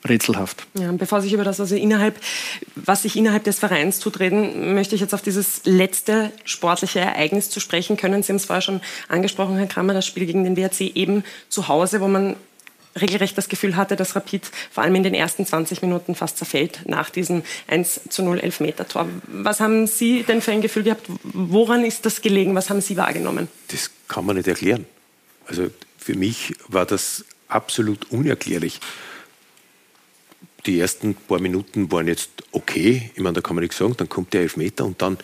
rätselhaft. 0.05 0.67
Ja, 0.75 0.91
bevor 0.93 1.21
sich 1.21 1.33
über 1.33 1.45
das, 1.45 1.61
also 1.61 1.77
innerhalb, 1.77 2.17
was 2.75 3.03
sich 3.03 3.17
innerhalb 3.17 3.45
des 3.45 3.59
Vereins 3.59 4.01
tut, 4.01 4.21
reden, 4.21 4.75
möchte 4.75 4.95
ich 4.95 5.01
jetzt 5.01 5.15
auf 5.15 5.23
dieses 5.23 5.63
letzte 5.65 6.33
sportliche 6.45 7.01
Ereignis 7.01 7.51
zu 7.51 7.61
sprechen 7.61 7.97
können. 7.97 8.23
Sie 8.23 8.33
haben 8.33 8.37
es 8.37 8.47
vorher 8.47 8.63
schon 8.63 8.81
angesprochen, 9.09 9.57
Herr 9.57 9.67
Kramer, 9.67 9.95
das 9.95 10.07
Spiel 10.07 10.27
gegen 10.27 10.45
den 10.45 10.57
WRC 10.57 10.81
eben 10.97 11.25
zu 11.49 11.69
Hause, 11.69 12.01
wo 12.01 12.09
man 12.09 12.37
regelrecht 13.01 13.39
das 13.39 13.49
Gefühl 13.49 13.77
hatte, 13.77 13.97
dass 13.97 14.17
Rapid 14.17 14.51
vor 14.71 14.83
allem 14.83 14.95
in 14.95 15.03
den 15.03 15.15
ersten 15.15 15.47
20 15.47 15.83
Minuten 15.83 16.15
fast 16.15 16.37
zerfällt 16.37 16.81
nach 16.87 17.11
diesem 17.11 17.43
1 17.69 18.03
zu 18.11 18.23
0 18.23 18.41
Elfmeter-Tor. 18.41 19.09
Was 19.29 19.61
haben 19.61 19.87
Sie 19.87 20.25
denn 20.25 20.43
für 20.43 20.53
ein 20.53 20.61
Gefühl 20.61 20.83
gehabt? 20.83 21.07
Woran 21.23 21.85
ist 21.85 22.05
das 22.05 22.21
gelegen? 22.21 22.55
Was 22.55 22.71
haben 22.71 22.81
Sie 22.81 22.97
wahrgenommen? 22.97 23.49
Das 23.69 23.91
kann 24.09 24.27
man 24.27 24.37
nicht 24.37 24.49
erklären. 24.49 24.85
Also 25.47 25.71
für 25.97 26.15
mich 26.15 26.55
war 26.69 26.85
das 26.85 27.25
absolut 27.49 28.11
unerklärlich 28.11 28.81
die 30.67 30.79
ersten 30.79 31.15
paar 31.15 31.41
Minuten 31.41 31.91
waren 31.91 32.09
jetzt 32.09 32.31
okay. 32.53 33.11
Ich 33.15 33.21
meine, 33.21 33.35
da 33.35 33.41
kann 33.41 33.57
man 33.57 33.63
nichts 33.63 33.79
sagen. 33.79 33.95
Dann 33.97 34.09
kommt 34.09 34.33
der 34.33 34.43
Elfmeter 34.43 34.85
und 34.85 35.03
dann 35.03 35.19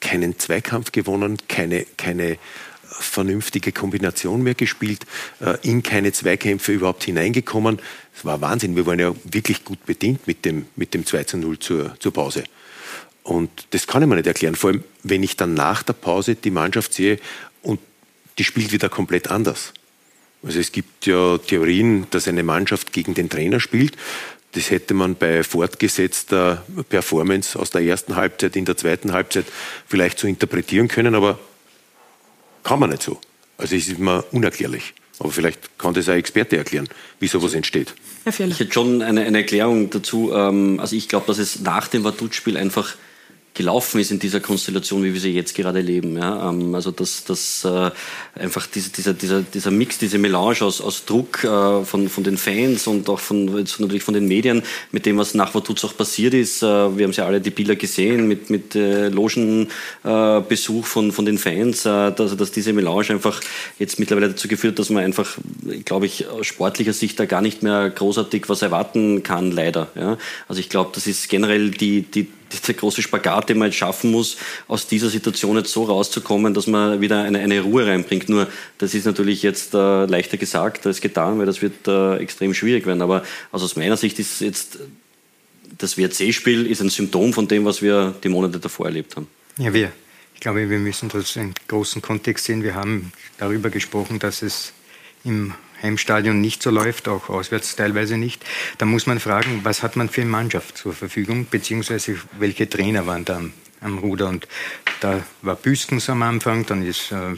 keinen 0.00 0.38
Zweikampf 0.38 0.92
gewonnen, 0.92 1.38
keine, 1.48 1.86
keine 1.96 2.38
vernünftige 2.82 3.72
Kombination 3.72 4.42
mehr 4.42 4.54
gespielt, 4.54 5.06
äh, 5.40 5.56
in 5.62 5.82
keine 5.82 6.12
Zweikämpfe 6.12 6.72
überhaupt 6.72 7.04
hineingekommen. 7.04 7.78
Es 8.16 8.24
war 8.24 8.40
Wahnsinn. 8.40 8.76
Wir 8.76 8.86
waren 8.86 8.98
ja 8.98 9.14
wirklich 9.24 9.64
gut 9.64 9.84
bedient 9.86 10.26
mit 10.26 10.44
dem, 10.44 10.66
mit 10.76 10.94
dem 10.94 11.06
2 11.06 11.24
zu 11.24 11.36
0 11.38 11.58
zur, 11.58 11.96
zur 12.00 12.12
Pause. 12.12 12.44
Und 13.22 13.50
das 13.70 13.86
kann 13.86 14.02
ich 14.02 14.08
mir 14.08 14.16
nicht 14.16 14.26
erklären. 14.26 14.56
Vor 14.56 14.70
allem, 14.70 14.84
wenn 15.02 15.22
ich 15.22 15.36
dann 15.36 15.54
nach 15.54 15.82
der 15.82 15.92
Pause 15.92 16.34
die 16.34 16.50
Mannschaft 16.50 16.94
sehe 16.94 17.18
und 17.62 17.80
die 18.38 18.44
spielt 18.44 18.72
wieder 18.72 18.88
komplett 18.88 19.30
anders. 19.30 19.72
Also 20.42 20.58
es 20.58 20.72
gibt 20.72 21.06
ja 21.06 21.38
Theorien, 21.38 22.06
dass 22.10 22.26
eine 22.26 22.42
Mannschaft 22.42 22.92
gegen 22.92 23.14
den 23.14 23.28
Trainer 23.28 23.60
spielt. 23.60 23.96
Das 24.52 24.70
hätte 24.70 24.94
man 24.94 25.14
bei 25.14 25.44
fortgesetzter 25.44 26.64
Performance 26.88 27.58
aus 27.58 27.70
der 27.70 27.82
ersten 27.82 28.16
Halbzeit 28.16 28.56
in 28.56 28.64
der 28.64 28.76
zweiten 28.76 29.12
Halbzeit 29.12 29.46
vielleicht 29.86 30.18
so 30.18 30.26
interpretieren 30.26 30.88
können, 30.88 31.14
aber 31.14 31.38
kann 32.64 32.80
man 32.80 32.90
nicht 32.90 33.02
so. 33.02 33.20
Also 33.58 33.76
es 33.76 33.88
ist 33.88 33.98
mir 33.98 34.24
unerklärlich. 34.32 34.94
Aber 35.20 35.30
vielleicht 35.30 35.78
kann 35.78 35.92
das 35.92 36.08
ein 36.08 36.18
Experte 36.18 36.56
erklären, 36.56 36.88
wie 37.20 37.28
sowas 37.28 37.54
entsteht. 37.54 37.94
Herr 38.24 38.32
Ich 38.32 38.58
hätte 38.58 38.72
schon 38.72 39.02
eine, 39.02 39.22
eine 39.22 39.38
Erklärung 39.38 39.90
dazu. 39.90 40.32
Ähm, 40.34 40.80
also 40.80 40.96
ich 40.96 41.08
glaube, 41.08 41.26
dass 41.26 41.38
es 41.38 41.60
nach 41.60 41.88
dem 41.88 42.04
Vaduz-Spiel 42.04 42.56
einfach 42.56 42.94
gelaufen 43.54 44.00
ist 44.00 44.10
in 44.10 44.18
dieser 44.18 44.40
Konstellation, 44.40 45.02
wie 45.02 45.12
wir 45.12 45.20
sie 45.20 45.32
jetzt 45.32 45.54
gerade 45.54 45.80
leben. 45.80 46.16
Ja? 46.16 46.50
Ähm, 46.50 46.74
also 46.74 46.90
dass, 46.90 47.24
dass 47.24 47.64
äh, 47.64 47.90
einfach 48.38 48.66
diese, 48.66 48.90
dieser, 48.90 49.14
dieser, 49.14 49.42
dieser 49.42 49.70
Mix, 49.70 49.98
diese 49.98 50.18
Melange 50.18 50.62
aus, 50.62 50.80
aus 50.80 51.04
Druck 51.04 51.44
äh, 51.44 51.84
von, 51.84 52.08
von 52.08 52.24
den 52.24 52.36
Fans 52.36 52.86
und 52.86 53.08
auch 53.08 53.20
von, 53.20 53.46
natürlich 53.46 54.02
von 54.02 54.14
den 54.14 54.28
Medien, 54.28 54.62
mit 54.92 55.06
dem, 55.06 55.18
was 55.18 55.34
nach 55.34 55.54
Vaduz 55.54 55.84
auch 55.84 55.96
passiert 55.96 56.34
ist. 56.34 56.62
Äh, 56.62 56.66
wir 56.66 57.04
haben 57.04 57.12
ja 57.12 57.26
alle 57.26 57.40
die 57.40 57.50
Bilder 57.50 57.76
gesehen 57.76 58.28
mit, 58.28 58.50
mit 58.50 58.74
äh, 58.74 59.08
Logenbesuch 59.08 60.86
von, 60.86 61.12
von 61.12 61.24
den 61.24 61.38
Fans, 61.38 61.84
äh, 61.84 62.12
dass, 62.12 62.36
dass 62.36 62.52
diese 62.52 62.72
Melange 62.72 63.10
einfach 63.10 63.40
jetzt 63.78 63.98
mittlerweile 63.98 64.28
dazu 64.28 64.48
geführt 64.48 64.78
dass 64.78 64.90
man 64.90 65.04
einfach, 65.04 65.36
glaube 65.84 66.06
ich, 66.06 66.26
aus 66.28 66.46
sportlicher 66.46 66.92
Sicht 66.92 67.18
da 67.20 67.26
gar 67.26 67.42
nicht 67.42 67.62
mehr 67.62 67.90
großartig 67.90 68.48
was 68.48 68.62
erwarten 68.62 69.22
kann, 69.22 69.50
leider. 69.50 69.88
Ja? 69.94 70.16
Also 70.48 70.60
ich 70.60 70.68
glaube, 70.68 70.90
das 70.94 71.06
ist 71.06 71.28
generell 71.28 71.70
die, 71.70 72.02
die 72.02 72.28
dieser 72.52 72.74
große 72.74 73.02
Spagat, 73.02 73.48
den 73.48 73.58
man 73.58 73.68
jetzt 73.68 73.78
schaffen 73.78 74.10
muss, 74.10 74.36
aus 74.68 74.86
dieser 74.86 75.08
Situation 75.08 75.56
jetzt 75.56 75.72
so 75.72 75.84
rauszukommen, 75.84 76.54
dass 76.54 76.66
man 76.66 77.00
wieder 77.00 77.22
eine, 77.22 77.38
eine 77.38 77.60
Ruhe 77.60 77.86
reinbringt. 77.86 78.28
Nur, 78.28 78.48
das 78.78 78.94
ist 78.94 79.06
natürlich 79.06 79.42
jetzt 79.42 79.74
äh, 79.74 80.06
leichter 80.06 80.36
gesagt 80.36 80.86
als 80.86 81.00
getan, 81.00 81.38
weil 81.38 81.46
das 81.46 81.62
wird 81.62 81.86
äh, 81.88 82.16
extrem 82.16 82.54
schwierig 82.54 82.86
werden. 82.86 83.02
Aber 83.02 83.22
also 83.52 83.64
aus 83.64 83.76
meiner 83.76 83.96
Sicht 83.96 84.18
ist 84.18 84.40
jetzt 84.40 84.78
das 85.78 85.96
WRC-Spiel 85.96 86.66
ein 86.68 86.90
Symptom 86.90 87.32
von 87.32 87.48
dem, 87.48 87.64
was 87.64 87.82
wir 87.82 88.14
die 88.22 88.28
Monate 88.28 88.58
davor 88.58 88.86
erlebt 88.86 89.16
haben. 89.16 89.28
Ja, 89.58 89.72
wir. 89.72 89.92
Ich 90.34 90.40
glaube, 90.40 90.70
wir 90.70 90.78
müssen 90.78 91.10
das 91.10 91.36
in 91.36 91.52
großen 91.68 92.00
Kontext 92.00 92.46
sehen. 92.46 92.62
Wir 92.62 92.74
haben 92.74 93.12
darüber 93.38 93.68
gesprochen, 93.68 94.18
dass 94.18 94.40
es 94.42 94.72
im 95.22 95.52
Heimstadion 95.82 96.40
nicht 96.40 96.62
so 96.62 96.70
läuft, 96.70 97.08
auch 97.08 97.28
auswärts 97.28 97.76
teilweise 97.76 98.16
nicht, 98.16 98.44
dann 98.78 98.88
muss 98.88 99.06
man 99.06 99.20
fragen, 99.20 99.60
was 99.62 99.82
hat 99.82 99.96
man 99.96 100.08
für 100.08 100.22
eine 100.22 100.30
Mannschaft 100.30 100.76
zur 100.76 100.92
Verfügung, 100.92 101.46
beziehungsweise 101.50 102.16
welche 102.38 102.68
Trainer 102.68 103.06
waren 103.06 103.24
da 103.24 103.36
am, 103.36 103.52
am 103.80 103.98
Ruder. 103.98 104.28
Und 104.28 104.46
da 105.00 105.22
war 105.42 105.56
Büskens 105.56 106.10
am 106.10 106.22
Anfang, 106.22 106.66
dann 106.66 106.86
ist 106.86 107.12
äh, 107.12 107.34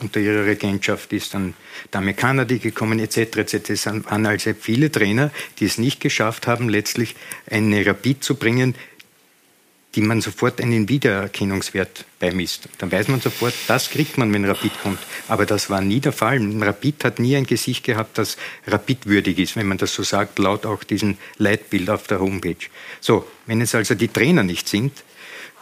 unter 0.00 0.20
ihrer 0.20 0.46
Regentschaft 0.46 1.12
ist 1.12 1.34
dann 1.34 1.54
Dame 1.90 2.14
Kanadi 2.14 2.58
gekommen, 2.58 2.98
etc. 2.98 3.36
etc. 3.36 3.70
Es 3.70 3.86
waren 3.86 4.26
also 4.26 4.52
viele 4.58 4.90
Trainer, 4.90 5.30
die 5.58 5.66
es 5.66 5.78
nicht 5.78 6.00
geschafft 6.00 6.46
haben, 6.46 6.68
letztlich 6.68 7.16
eine 7.50 7.84
Rapid 7.84 8.24
zu 8.24 8.34
bringen, 8.36 8.74
die 9.94 10.02
man 10.02 10.20
sofort 10.20 10.60
einen 10.60 10.88
Wiedererkennungswert 10.88 12.04
beimisst. 12.20 12.68
Dann 12.78 12.92
weiß 12.92 13.08
man 13.08 13.20
sofort, 13.20 13.54
das 13.66 13.90
kriegt 13.90 14.18
man, 14.18 14.32
wenn 14.32 14.44
Rapid 14.44 14.72
kommt. 14.82 15.00
Aber 15.26 15.46
das 15.46 15.68
war 15.68 15.80
nie 15.80 16.00
der 16.00 16.12
Fall. 16.12 16.40
Rapid 16.60 17.04
hat 17.04 17.18
nie 17.18 17.36
ein 17.36 17.46
Gesicht 17.46 17.84
gehabt, 17.84 18.16
das 18.18 18.36
rapidwürdig 18.66 19.38
ist, 19.38 19.56
wenn 19.56 19.66
man 19.66 19.78
das 19.78 19.94
so 19.94 20.02
sagt, 20.02 20.38
laut 20.38 20.64
auch 20.64 20.84
diesem 20.84 21.16
Leitbild 21.38 21.90
auf 21.90 22.06
der 22.06 22.20
Homepage. 22.20 22.68
So, 23.00 23.26
wenn 23.46 23.60
es 23.60 23.74
also 23.74 23.94
die 23.94 24.08
Trainer 24.08 24.44
nicht 24.44 24.68
sind 24.68 24.92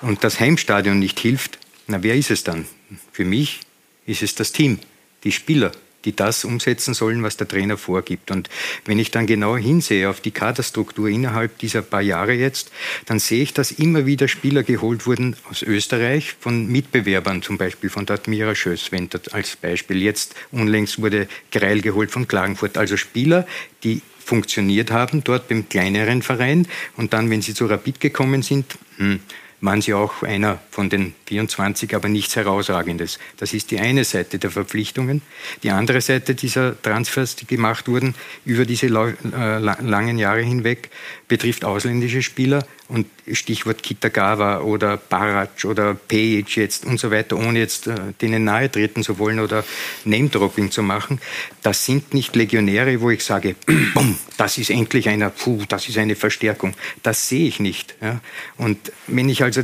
und 0.03 0.23
das 0.25 0.41
Heimstadion 0.41 0.99
nicht 0.99 1.19
hilft, 1.19 1.59
na 1.87 2.03
wer 2.03 2.15
ist 2.15 2.31
es 2.31 2.45
dann? 2.45 2.67
Für 3.13 3.25
mich 3.25 3.61
ist 4.05 4.23
es 4.23 4.35
das 4.35 4.53
Team, 4.53 4.79
die 5.25 5.33
Spieler, 5.33 5.73
die 6.05 6.15
das 6.15 6.45
umsetzen 6.45 6.95
sollen, 6.95 7.23
was 7.23 7.37
der 7.37 7.49
Trainer 7.49 7.77
vorgibt. 7.77 8.31
Und 8.31 8.49
wenn 8.85 8.99
ich 8.99 9.11
dann 9.11 9.27
genau 9.27 9.57
hinsehe 9.57 10.09
auf 10.09 10.21
die 10.21 10.31
Kaderstruktur 10.31 11.09
innerhalb 11.09 11.59
dieser 11.59 11.83
paar 11.83 12.03
Jahre 12.03 12.33
jetzt, 12.33 12.71
dann 13.07 13.19
sehe 13.19 13.43
ich, 13.43 13.53
dass 13.53 13.73
immer 13.73 14.07
wieder 14.07 14.29
Spieler 14.29 14.63
geholt 14.63 15.07
wurden 15.07 15.37
aus 15.51 15.63
Österreich, 15.63 16.37
von 16.41 16.67
Mitbewerbern, 16.67 17.43
zum 17.43 17.59
Beispiel 17.59 17.91
von 17.91 18.07
der 18.07 18.17
Admira 18.17 18.55
Schösswender 18.55 19.21
als 19.33 19.57
Beispiel. 19.57 20.03
Jetzt 20.03 20.35
unlängst 20.53 21.01
wurde 21.01 21.29
Greil 21.51 21.81
geholt 21.81 22.11
von 22.11 22.29
Klagenfurt. 22.29 22.79
Also 22.79 22.97
Spieler, 22.97 23.47
die 23.83 24.03
funktioniert 24.29 24.91
haben 24.91 25.25
dort 25.25 25.49
beim 25.49 25.69
kleineren 25.69 26.23
Verein 26.23 26.69
und 26.97 27.15
dann, 27.15 27.31
wenn 27.31 27.41
sie 27.41 27.55
zu 27.55 27.65
Rapid 27.65 27.99
gekommen 27.99 28.43
sind, 28.43 28.77
hm, 28.99 29.21
waren 29.61 29.81
sie 29.81 29.95
auch 29.95 30.23
einer 30.23 30.59
von 30.71 30.89
den 30.89 31.15
24, 31.27 31.95
aber 31.95 32.09
nichts 32.09 32.37
Herausragendes. 32.37 33.19
Das 33.39 33.53
ist 33.55 33.71
die 33.71 33.81
eine 33.81 34.05
Seite 34.05 34.39
der 34.39 34.51
Verpflichtungen. 34.51 35.23
Die 35.63 35.71
andere 35.71 36.01
Seite 36.01 36.35
dieser 36.35 36.81
Transfers, 36.81 37.37
die 37.37 37.47
gemacht 37.47 37.89
wurden 37.89 38.15
über 38.45 38.65
diese 38.65 38.87
äh, 38.87 39.59
langen 39.59 40.19
Jahre 40.19 40.43
hinweg, 40.43 40.91
betrifft 41.27 41.65
ausländische 41.65 42.23
Spieler 42.23 42.67
und 42.89 43.07
Stichwort 43.31 43.83
Kitagawa 43.83 44.61
oder 44.61 44.97
Barac 44.97 45.65
oder 45.65 45.95
Pejic 45.95 46.57
jetzt 46.57 46.87
und 46.87 46.99
so 46.99 47.11
weiter, 47.11 47.37
ohne 47.37 47.59
jetzt 47.59 47.87
äh, 47.87 47.95
denen 48.21 48.45
nahe 48.45 48.71
treten 48.71 49.03
zu 49.03 49.19
wollen 49.19 49.41
oder 49.41 49.63
Name-Dropping 50.05 50.71
zu 50.71 50.83
machen. 50.83 51.21
Das 51.63 51.85
sind 51.85 52.15
nicht 52.15 52.35
Legionäre, 52.35 53.01
wo 53.03 53.11
ich 53.11 53.23
sage, 53.23 53.57
das 54.39 54.57
ist 54.57 54.71
endlich 54.71 55.09
einer, 55.09 55.29
puh, 55.29 55.65
das 55.69 55.89
ist 55.89 55.99
eine 55.99 56.17
Verstärkung. 56.17 56.75
Das 57.03 57.29
sehe 57.29 57.47
ich 57.47 57.61
nicht. 57.61 57.95
Ja. 58.01 58.21
Und 58.57 58.91
wenn 59.07 59.29
ich 59.29 59.43
also 59.43 59.63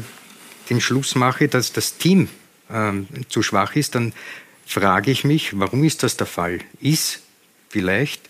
den 0.68 0.82
Schluss 0.82 1.14
mache, 1.14 1.48
dass 1.48 1.72
das 1.72 1.96
Team 1.96 2.28
ähm, 2.70 3.08
zu 3.30 3.42
schwach 3.42 3.74
ist, 3.74 3.94
dann 3.94 4.12
frage 4.66 5.10
ich 5.10 5.24
mich, 5.24 5.58
warum 5.58 5.82
ist 5.84 6.02
das 6.02 6.18
der 6.18 6.26
Fall? 6.26 6.60
Ist 6.80 7.22
vielleicht 7.70 8.22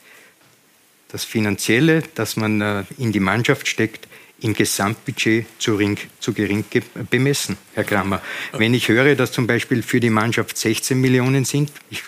das 1.08 1.24
Finanzielle, 1.24 2.02
das 2.14 2.36
man 2.36 2.60
äh, 2.60 2.84
in 2.98 3.12
die 3.12 3.20
Mannschaft 3.20 3.66
steckt, 3.66 4.08
im 4.40 4.54
Gesamtbudget 4.54 5.46
zu, 5.58 5.76
ring, 5.76 5.98
zu 6.20 6.32
gering 6.32 6.64
bemessen, 7.10 7.56
Herr 7.74 7.84
Kramer. 7.84 8.20
Wenn 8.52 8.74
ich 8.74 8.88
höre, 8.88 9.14
dass 9.14 9.32
zum 9.32 9.46
Beispiel 9.46 9.82
für 9.82 10.00
die 10.00 10.10
Mannschaft 10.10 10.58
16 10.58 11.00
Millionen 11.00 11.44
sind, 11.44 11.70
ich, 11.90 12.02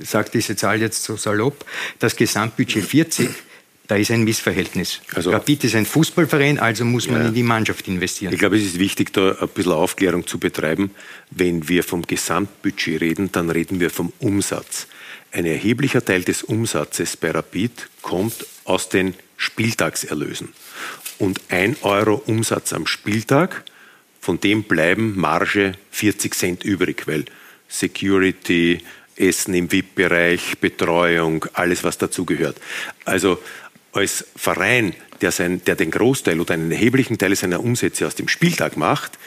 ich 0.00 0.08
sage 0.08 0.30
diese 0.32 0.56
Zahl 0.56 0.80
jetzt 0.80 1.04
so 1.04 1.16
salopp, 1.16 1.64
das 1.98 2.16
Gesamtbudget 2.16 2.84
40, 2.84 3.28
da 3.86 3.96
ist 3.96 4.10
ein 4.10 4.24
Missverhältnis. 4.24 5.00
Also, 5.14 5.30
Rapid 5.30 5.64
ist 5.64 5.76
ein 5.76 5.86
Fußballverein, 5.86 6.58
also 6.58 6.84
muss 6.84 7.08
man 7.08 7.22
ja, 7.22 7.28
in 7.28 7.34
die 7.34 7.42
Mannschaft 7.42 7.86
investieren. 7.86 8.32
Ich 8.32 8.38
glaube, 8.38 8.56
es 8.56 8.64
ist 8.64 8.78
wichtig, 8.78 9.12
da 9.12 9.36
ein 9.40 9.48
bisschen 9.48 9.72
Aufklärung 9.72 10.26
zu 10.26 10.38
betreiben. 10.38 10.90
Wenn 11.30 11.68
wir 11.68 11.84
vom 11.84 12.02
Gesamtbudget 12.02 13.00
reden, 13.00 13.30
dann 13.30 13.48
reden 13.48 13.78
wir 13.78 13.90
vom 13.90 14.12
Umsatz. 14.18 14.88
Ein 15.30 15.46
erheblicher 15.46 16.04
Teil 16.04 16.22
des 16.22 16.42
Umsatzes 16.42 17.16
bei 17.16 17.30
Rapid 17.30 17.88
kommt 18.02 18.46
aus 18.64 18.88
den 18.88 19.14
Spieltagserlösen. 19.36 20.48
Und 21.18 21.40
ein 21.48 21.76
Euro 21.82 22.22
Umsatz 22.26 22.72
am 22.72 22.86
Spieltag, 22.86 23.64
von 24.20 24.40
dem 24.40 24.64
bleiben 24.64 25.18
Marge 25.18 25.72
40 25.92 26.34
Cent 26.34 26.64
übrig, 26.64 27.06
weil 27.06 27.24
Security, 27.68 28.80
Essen 29.16 29.54
im 29.54 29.70
VIP-Bereich, 29.72 30.58
Betreuung, 30.58 31.46
alles, 31.54 31.84
was 31.84 31.98
dazugehört. 31.98 32.60
Also 33.04 33.38
als 33.92 34.26
Verein, 34.36 34.94
der, 35.20 35.32
sein, 35.32 35.62
der 35.64 35.74
den 35.74 35.90
Großteil 35.90 36.40
oder 36.40 36.54
einen 36.54 36.70
erheblichen 36.70 37.18
Teil 37.18 37.34
seiner 37.34 37.60
Umsätze 37.60 38.06
aus 38.06 38.14
dem 38.14 38.28
Spieltag 38.28 38.76
macht, 38.76 39.18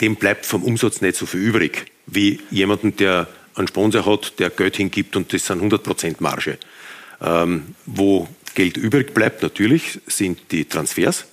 dem 0.00 0.16
bleibt 0.16 0.44
vom 0.44 0.64
Umsatz 0.64 1.00
nicht 1.00 1.16
so 1.16 1.26
viel 1.26 1.40
übrig, 1.40 1.92
wie 2.06 2.40
jemanden, 2.50 2.96
der 2.96 3.28
einen 3.54 3.68
Sponsor 3.68 4.06
hat, 4.06 4.38
der 4.38 4.50
Geld 4.50 4.76
hingibt 4.76 5.14
und 5.14 5.32
das 5.32 5.46
sind 5.46 5.62
100% 5.62 6.16
Marge. 6.18 6.58
Ähm, 7.20 7.74
wo 7.86 8.26
Geld 8.54 8.76
übrig 8.76 9.14
bleibt, 9.14 9.42
natürlich, 9.42 10.00
sind 10.06 10.40
die 10.50 10.64
Transfers 10.64 11.26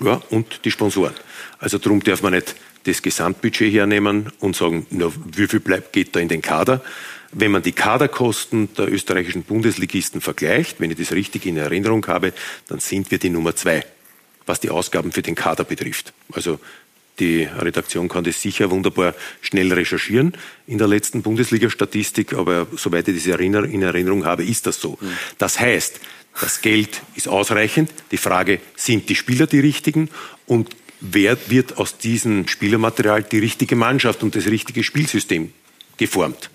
ja, 0.00 0.20
und 0.30 0.64
die 0.64 0.70
Sponsoren. 0.70 1.14
Also 1.58 1.78
darum 1.78 2.02
darf 2.02 2.22
man 2.22 2.32
nicht 2.32 2.54
das 2.84 3.02
Gesamtbudget 3.02 3.72
hernehmen 3.72 4.32
und 4.40 4.56
sagen, 4.56 4.86
na, 4.90 5.10
wie 5.34 5.48
viel 5.48 5.60
bleibt, 5.60 5.92
geht 5.92 6.14
da 6.14 6.20
in 6.20 6.28
den 6.28 6.42
Kader. 6.42 6.82
Wenn 7.32 7.50
man 7.50 7.62
die 7.62 7.72
Kaderkosten 7.72 8.72
der 8.74 8.90
österreichischen 8.90 9.42
Bundesligisten 9.42 10.20
vergleicht, 10.20 10.80
wenn 10.80 10.90
ich 10.90 10.98
das 10.98 11.12
richtig 11.12 11.46
in 11.46 11.56
Erinnerung 11.56 12.06
habe, 12.06 12.32
dann 12.68 12.78
sind 12.78 13.10
wir 13.10 13.18
die 13.18 13.30
Nummer 13.30 13.56
zwei, 13.56 13.84
was 14.46 14.60
die 14.60 14.70
Ausgaben 14.70 15.12
für 15.12 15.22
den 15.22 15.34
Kader 15.34 15.64
betrifft. 15.64 16.12
Also 16.32 16.60
die 17.18 17.44
Redaktion 17.44 18.08
kann 18.08 18.24
das 18.24 18.40
sicher 18.40 18.70
wunderbar 18.70 19.14
schnell 19.40 19.72
recherchieren 19.72 20.34
in 20.66 20.78
der 20.78 20.86
letzten 20.86 21.22
Bundesliga-Statistik, 21.22 22.34
aber 22.34 22.66
soweit 22.76 23.08
ich 23.08 23.24
das 23.24 23.40
in 23.40 23.82
Erinnerung 23.82 24.24
habe, 24.24 24.44
ist 24.44 24.66
das 24.66 24.80
so. 24.80 24.98
Mhm. 25.00 25.12
Das 25.38 25.58
heißt, 25.58 26.00
das 26.40 26.60
Geld 26.60 27.02
ist 27.14 27.28
ausreichend. 27.28 27.90
Die 28.10 28.16
Frage, 28.16 28.60
sind 28.76 29.08
die 29.08 29.14
Spieler 29.14 29.46
die 29.46 29.60
richtigen? 29.60 30.10
Und 30.46 30.76
wer 31.00 31.36
wird 31.48 31.78
aus 31.78 31.98
diesem 31.98 32.48
Spielermaterial 32.48 33.22
die 33.22 33.38
richtige 33.38 33.76
Mannschaft 33.76 34.22
und 34.22 34.34
das 34.34 34.46
richtige 34.46 34.82
Spielsystem 34.84 35.52
geformt? 35.96 36.50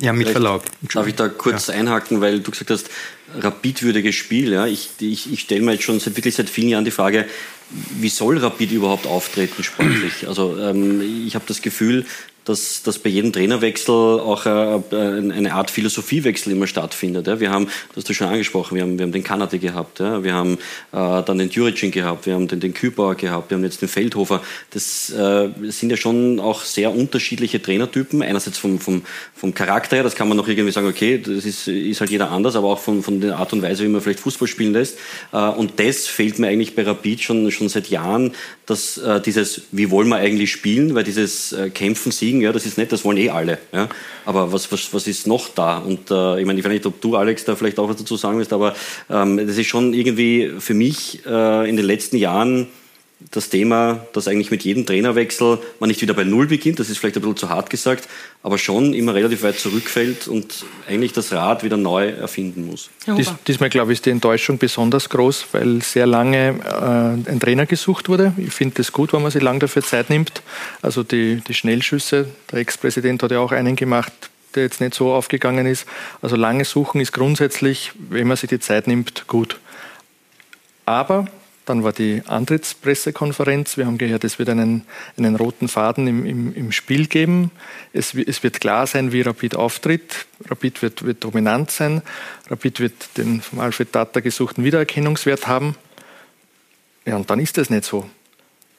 Ja, 0.00 0.12
mit 0.12 0.28
Verlaub. 0.28 0.64
Darf 0.92 1.06
ich 1.06 1.14
da 1.14 1.28
kurz 1.28 1.68
ja. 1.68 1.74
einhaken, 1.74 2.20
weil 2.20 2.40
du 2.40 2.50
gesagt 2.50 2.70
hast, 2.70 2.90
rapidwürdiges 3.34 4.14
Spiel. 4.14 4.52
Ja? 4.52 4.66
Ich, 4.66 4.90
ich, 5.00 5.32
ich 5.32 5.40
stelle 5.40 5.62
mir 5.62 5.72
jetzt 5.72 5.84
schon 5.84 6.00
seit, 6.00 6.16
wirklich 6.16 6.34
seit 6.34 6.50
vielen 6.50 6.68
Jahren 6.68 6.84
die 6.84 6.90
Frage, 6.90 7.26
wie 7.70 8.08
soll 8.08 8.38
Rapid 8.38 8.72
überhaupt 8.72 9.06
auftreten 9.06 9.64
sportlich? 9.64 10.28
Also 10.28 10.56
ähm, 10.58 11.26
ich 11.26 11.34
habe 11.34 11.44
das 11.48 11.62
Gefühl, 11.62 12.06
dass, 12.46 12.82
dass 12.82 12.98
bei 12.98 13.10
jedem 13.10 13.32
Trainerwechsel 13.32 13.92
auch 13.92 14.46
äh, 14.46 14.80
eine 14.92 15.52
Art 15.52 15.70
Philosophiewechsel 15.70 16.52
immer 16.52 16.66
stattfindet. 16.66 17.26
Ja. 17.26 17.40
Wir 17.40 17.50
haben, 17.50 17.66
das 17.66 17.96
hast 17.96 18.08
du 18.08 18.14
schon 18.14 18.28
angesprochen, 18.28 18.76
wir 18.76 18.82
haben, 18.82 18.98
wir 18.98 19.04
haben 19.04 19.12
den 19.12 19.24
Kanadi 19.24 19.58
gehabt, 19.58 19.98
ja. 19.98 20.22
wir 20.22 20.32
haben 20.32 20.54
äh, 20.92 21.22
dann 21.22 21.38
den 21.38 21.50
Juricin 21.50 21.90
gehabt, 21.90 22.26
wir 22.26 22.34
haben 22.34 22.46
den, 22.46 22.60
den 22.60 22.72
Kübauer 22.72 23.16
gehabt, 23.16 23.50
wir 23.50 23.56
haben 23.56 23.64
jetzt 23.64 23.82
den 23.82 23.88
Feldhofer. 23.88 24.42
Das 24.70 25.10
äh, 25.10 25.48
sind 25.68 25.90
ja 25.90 25.96
schon 25.96 26.38
auch 26.38 26.62
sehr 26.62 26.94
unterschiedliche 26.94 27.60
Trainertypen. 27.60 28.22
Einerseits 28.22 28.58
vom, 28.58 28.78
vom, 28.78 29.02
vom 29.34 29.52
Charakter 29.52 29.96
her, 29.96 30.04
das 30.04 30.14
kann 30.14 30.28
man 30.28 30.36
noch 30.36 30.46
irgendwie 30.46 30.72
sagen, 30.72 30.86
okay, 30.86 31.18
das 31.18 31.44
ist, 31.44 31.66
ist 31.66 32.00
halt 32.00 32.10
jeder 32.10 32.30
anders, 32.30 32.54
aber 32.54 32.68
auch 32.68 32.78
von, 32.78 33.02
von 33.02 33.20
der 33.20 33.38
Art 33.38 33.52
und 33.52 33.62
Weise, 33.62 33.82
wie 33.82 33.88
man 33.88 34.00
vielleicht 34.00 34.20
Fußball 34.20 34.46
spielen 34.46 34.72
lässt. 34.72 34.98
Äh, 35.32 35.38
und 35.38 35.80
das 35.80 36.06
fehlt 36.06 36.38
mir 36.38 36.46
eigentlich 36.46 36.76
bei 36.76 36.84
Rapid 36.84 37.22
schon, 37.22 37.50
schon 37.50 37.68
seit 37.68 37.88
Jahren, 37.88 38.34
dass 38.66 38.98
äh, 38.98 39.20
dieses, 39.20 39.62
wie 39.70 39.90
wollen 39.90 40.08
wir 40.08 40.16
eigentlich 40.16 40.50
spielen, 40.50 40.94
weil 40.94 41.04
dieses 41.04 41.52
äh, 41.52 41.70
Kämpfen, 41.70 42.10
Siegen, 42.10 42.40
ja, 42.40 42.52
das 42.52 42.66
ist 42.66 42.76
nett, 42.76 42.90
das 42.90 43.04
wollen 43.04 43.16
eh 43.16 43.30
alle. 43.30 43.58
Ja. 43.72 43.88
Aber 44.24 44.52
was, 44.52 44.70
was, 44.72 44.92
was 44.92 45.06
ist 45.06 45.28
noch 45.28 45.48
da? 45.48 45.78
Und 45.78 46.10
äh, 46.10 46.40
ich 46.40 46.46
meine, 46.46 46.58
ich 46.58 46.64
weiß 46.64 46.72
nicht, 46.72 46.86
ob 46.86 47.00
du, 47.00 47.16
Alex, 47.16 47.44
da 47.44 47.54
vielleicht 47.54 47.78
auch 47.78 47.88
was 47.88 47.96
dazu 47.96 48.16
sagen 48.16 48.38
willst, 48.38 48.52
aber 48.52 48.74
ähm, 49.08 49.36
das 49.46 49.56
ist 49.56 49.68
schon 49.68 49.94
irgendwie 49.94 50.52
für 50.58 50.74
mich 50.74 51.24
äh, 51.24 51.68
in 51.68 51.76
den 51.76 51.86
letzten 51.86 52.16
Jahren 52.16 52.66
das 53.18 53.48
Thema, 53.48 54.06
dass 54.12 54.28
eigentlich 54.28 54.50
mit 54.50 54.62
jedem 54.62 54.84
Trainerwechsel 54.84 55.58
man 55.80 55.88
nicht 55.88 56.02
wieder 56.02 56.12
bei 56.12 56.24
Null 56.24 56.48
beginnt, 56.48 56.78
das 56.78 56.90
ist 56.90 56.98
vielleicht 56.98 57.16
ein 57.16 57.22
bisschen 57.22 57.36
zu 57.36 57.48
hart 57.48 57.70
gesagt, 57.70 58.08
aber 58.42 58.58
schon 58.58 58.92
immer 58.92 59.14
relativ 59.14 59.42
weit 59.42 59.58
zurückfällt 59.58 60.28
und 60.28 60.66
eigentlich 60.86 61.14
das 61.14 61.32
Rad 61.32 61.64
wieder 61.64 61.78
neu 61.78 62.10
erfinden 62.10 62.66
muss. 62.66 62.90
Dies, 63.06 63.32
diesmal, 63.46 63.70
glaube 63.70 63.92
ich, 63.92 63.98
ist 63.98 64.06
die 64.06 64.10
Enttäuschung 64.10 64.58
besonders 64.58 65.08
groß, 65.08 65.46
weil 65.52 65.80
sehr 65.80 66.06
lange 66.06 66.60
äh, 67.26 67.30
ein 67.30 67.40
Trainer 67.40 67.64
gesucht 67.64 68.10
wurde. 68.10 68.34
Ich 68.36 68.52
finde 68.52 68.82
es 68.82 68.92
gut, 68.92 69.14
wenn 69.14 69.22
man 69.22 69.30
sich 69.30 69.42
lange 69.42 69.60
dafür 69.60 69.82
Zeit 69.82 70.10
nimmt. 70.10 70.42
Also 70.82 71.02
die, 71.02 71.36
die 71.36 71.54
Schnellschüsse, 71.54 72.28
der 72.52 72.58
Ex-Präsident 72.58 73.22
hat 73.22 73.30
ja 73.30 73.38
auch 73.38 73.52
einen 73.52 73.76
gemacht, 73.76 74.12
der 74.54 74.64
jetzt 74.64 74.82
nicht 74.82 74.94
so 74.94 75.14
aufgegangen 75.14 75.66
ist. 75.66 75.86
Also 76.20 76.36
lange 76.36 76.66
suchen 76.66 77.00
ist 77.00 77.12
grundsätzlich, 77.12 77.92
wenn 78.10 78.26
man 78.26 78.36
sich 78.36 78.50
die 78.50 78.60
Zeit 78.60 78.86
nimmt, 78.86 79.26
gut. 79.26 79.58
Aber 80.84 81.26
dann 81.66 81.82
war 81.82 81.92
die 81.92 82.22
Antrittspressekonferenz. 82.26 83.76
Wir 83.76 83.86
haben 83.86 83.98
gehört, 83.98 84.22
es 84.24 84.38
wird 84.38 84.48
einen, 84.48 84.86
einen 85.18 85.34
roten 85.34 85.68
Faden 85.68 86.06
im, 86.06 86.24
im, 86.24 86.54
im 86.54 86.72
Spiel 86.72 87.08
geben. 87.08 87.50
Es, 87.92 88.14
es, 88.14 88.42
wird 88.42 88.60
klar 88.60 88.86
sein, 88.86 89.12
wie 89.12 89.20
Rapid 89.20 89.56
auftritt. 89.56 90.26
Rapid 90.48 90.80
wird, 90.80 91.04
wird 91.04 91.24
dominant 91.24 91.72
sein. 91.72 92.02
Rapid 92.48 92.80
wird 92.80 93.18
den 93.18 93.40
vom 93.40 93.58
Alfred 93.58 93.92
Tata 93.92 94.20
gesuchten 94.20 94.62
Wiedererkennungswert 94.62 95.48
haben. 95.48 95.74
Ja, 97.04 97.16
und 97.16 97.28
dann 97.30 97.40
ist 97.40 97.58
das 97.58 97.68
nicht 97.68 97.84
so. 97.84 98.08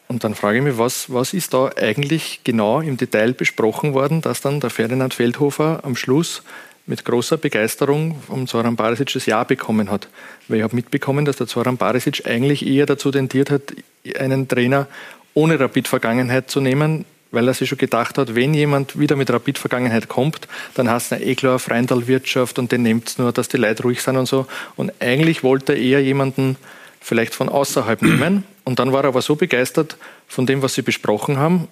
Und 0.07 0.23
dann 0.23 0.33
frage 0.33 0.59
ich 0.59 0.63
mich, 0.63 0.77
was, 0.77 1.11
was 1.11 1.33
ist 1.33 1.53
da 1.53 1.69
eigentlich 1.75 2.39
genau 2.45 2.79
im 2.79 2.95
Detail 2.95 3.33
besprochen 3.33 3.93
worden, 3.93 4.21
dass 4.21 4.39
dann 4.39 4.61
der 4.61 4.69
Ferdinand 4.69 5.13
Feldhofer 5.13 5.81
am 5.83 5.97
Schluss 5.97 6.43
mit 6.87 7.03
großer 7.03 7.37
Begeisterung 7.37 8.19
vom 8.25 8.47
Zoran 8.47 8.77
Barisic 8.77 9.11
das 9.13 9.25
Ja 9.25 9.43
bekommen 9.43 9.91
hat. 9.91 10.07
Weil 10.47 10.57
ich 10.57 10.63
habe 10.63 10.75
mitbekommen, 10.75 11.25
dass 11.25 11.35
der 11.35 11.47
Zoran 11.47 11.77
Barisic 11.77 12.25
eigentlich 12.25 12.65
eher 12.65 12.85
dazu 12.85 13.11
tendiert 13.11 13.51
hat, 13.51 13.73
einen 14.17 14.47
Trainer 14.47 14.87
ohne 15.33 15.59
Rapid-Vergangenheit 15.59 16.49
zu 16.49 16.61
nehmen, 16.61 17.05
weil 17.31 17.47
er 17.47 17.53
sich 17.53 17.67
schon 17.67 17.77
gedacht 17.77 18.17
hat, 18.17 18.35
wenn 18.35 18.53
jemand 18.53 18.97
wieder 18.97 19.17
mit 19.17 19.29
Rapid-Vergangenheit 19.29 20.07
kommt, 20.07 20.47
dann 20.75 20.89
hast 20.89 21.11
du 21.11 21.15
eine 21.15 21.25
eh 21.25 21.35
klar 21.35 21.59
Freundalwirtschaft 21.59 22.57
und 22.57 22.71
den 22.71 22.83
nimmt 22.83 23.09
es 23.09 23.17
nur, 23.17 23.33
dass 23.33 23.49
die 23.49 23.57
Leute 23.57 23.83
ruhig 23.83 24.01
sind 24.01 24.15
und 24.15 24.25
so. 24.25 24.47
Und 24.77 24.93
eigentlich 25.01 25.43
wollte 25.43 25.73
er 25.73 25.79
eher 25.79 26.01
jemanden 26.01 26.55
vielleicht 27.01 27.35
von 27.35 27.49
außerhalb 27.49 28.01
nehmen. 28.01 28.45
Und 28.63 28.79
dann 28.79 28.93
war 28.93 29.03
er 29.03 29.09
aber 29.09 29.21
so 29.21 29.35
begeistert 29.35 29.97
von 30.27 30.45
dem, 30.45 30.61
was 30.61 30.73
sie 30.73 30.81
besprochen 30.81 31.37
haben. 31.37 31.67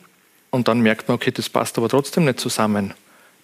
Und 0.50 0.68
dann 0.68 0.82
merkt 0.82 1.08
man, 1.08 1.16
okay, 1.16 1.32
das 1.32 1.50
passt 1.50 1.78
aber 1.78 1.90
trotzdem 1.90 2.26
nicht 2.26 2.40
zusammen. 2.40 2.94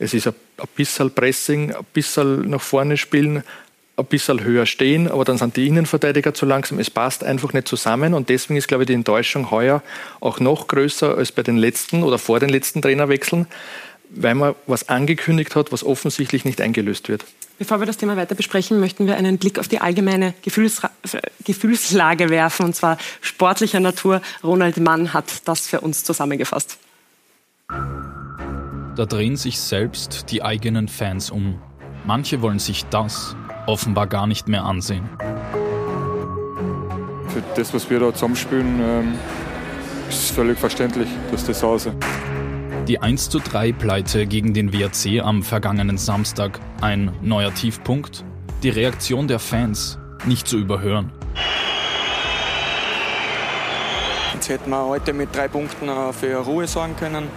Es 0.02 0.16
ist 0.16 0.26
ein, 0.26 0.34
bisschen 0.76 1.14
Pressing, 1.14 1.76
ein 1.76 1.86
bisschen 1.94 2.50
nach 2.50 2.60
vorne 2.60 2.98
spielen, 2.98 3.44
ein 3.98 4.06
bisschen 4.06 4.44
höher 4.44 4.66
stehen, 4.66 5.08
aber 5.08 5.26
dann 5.26 5.38
sind 5.38 5.56
die 5.56 5.68
Innenverteidiger 5.68 6.34
zu 6.34 6.48
langsam. 6.48 6.80
Es 6.80 6.90
passt 6.90 7.24
einfach 7.24 7.54
nicht 7.54 7.68
zusammen 7.68 8.16
und 8.16 8.28
deswegen 8.28 8.58
ist, 8.58 8.68
glaube 8.68 8.84
ich, 8.84 8.88
die 8.88 8.96
Enttäuschung 8.96 9.52
heuer 9.52 9.84
auch 10.20 10.40
noch 10.40 10.68
größer 10.68 11.16
als 11.16 11.32
bei 11.32 11.44
den 11.44 11.56
letzten 11.56 12.02
oder 12.02 12.18
vor 12.18 12.40
den 12.40 12.50
letzten 12.50 12.82
Trainerwechseln, 12.82 13.46
weil 14.10 14.34
man 14.34 14.56
was 14.66 14.90
angekündigt 14.90 15.56
hat, 15.56 15.72
was 15.72 15.84
offensichtlich 15.84 16.46
nicht 16.46 16.62
eingelöst 16.62 17.08
wird. 17.08 17.24
Bevor 17.60 17.80
wir 17.80 17.86
das 17.86 17.98
Thema 17.98 18.18
weiter 18.18 18.34
besprechen, 18.34 18.80
möchten 18.80 19.06
wir 19.06 19.18
einen 19.18 19.38
Blick 19.38 19.60
auf 19.60 19.68
die 19.68 19.82
allgemeine 19.82 20.34
Gefühlsra 20.42 20.90
Gefühlslage 21.46 22.32
werfen, 22.32 22.66
und 22.66 22.76
zwar 22.76 22.98
sportlicher 23.22 23.80
Natur. 23.80 24.24
Ronald 24.44 24.78
Mann 24.78 25.14
hat 25.14 25.48
das 25.48 25.68
für 25.68 25.82
uns 25.82 26.04
zusammengefasst. 26.04 26.80
Da 28.96 29.06
drehen 29.06 29.38
sich 29.38 29.58
selbst 29.58 30.32
die 30.32 30.44
eigenen 30.44 30.90
Fans 30.90 31.32
um. 31.32 31.62
Manche 32.06 32.42
wollen 32.42 32.60
sich 32.60 32.86
das 32.86 33.38
offenbar 33.66 34.08
gar 34.08 34.28
nicht 34.28 34.50
mehr 34.50 34.66
ansehen. 34.66 35.10
Für 37.30 37.42
das, 37.56 37.74
was 37.74 37.90
wir 37.90 38.02
da 38.02 38.14
zusammenspielen, 38.14 38.82
ähm, 38.82 39.14
ist 40.10 40.24
es 40.24 40.32
völlig 40.32 40.60
verständlich, 40.60 41.08
dass 41.32 41.46
das 41.46 41.62
so 41.62 41.76
ist. 41.76 41.90
Die 42.90 43.00
1 43.00 43.30
zu 43.30 43.40
3 43.40 43.72
Pleite 43.72 44.28
gegen 44.28 44.54
den 44.54 44.74
WRC 44.74 45.22
am 45.24 45.42
vergangenen 45.42 45.98
Samstag, 45.98 46.60
ein 46.82 47.14
neuer 47.22 47.54
Tiefpunkt. 47.54 48.26
Die 48.62 48.70
Reaktion 48.70 49.30
der 49.30 49.40
Fans 49.40 50.00
nicht 50.26 50.48
zu 50.48 50.58
überhören. 50.58 51.14
Jetzt 54.34 54.50
hätten 54.50 54.70
wir 54.70 54.86
heute 54.86 55.14
mit 55.14 55.34
drei 55.34 55.48
Punkten 55.48 55.88
äh, 55.88 56.12
für 56.12 56.36
Ruhe 56.38 56.68
sorgen 56.68 56.96
können. 56.98 57.30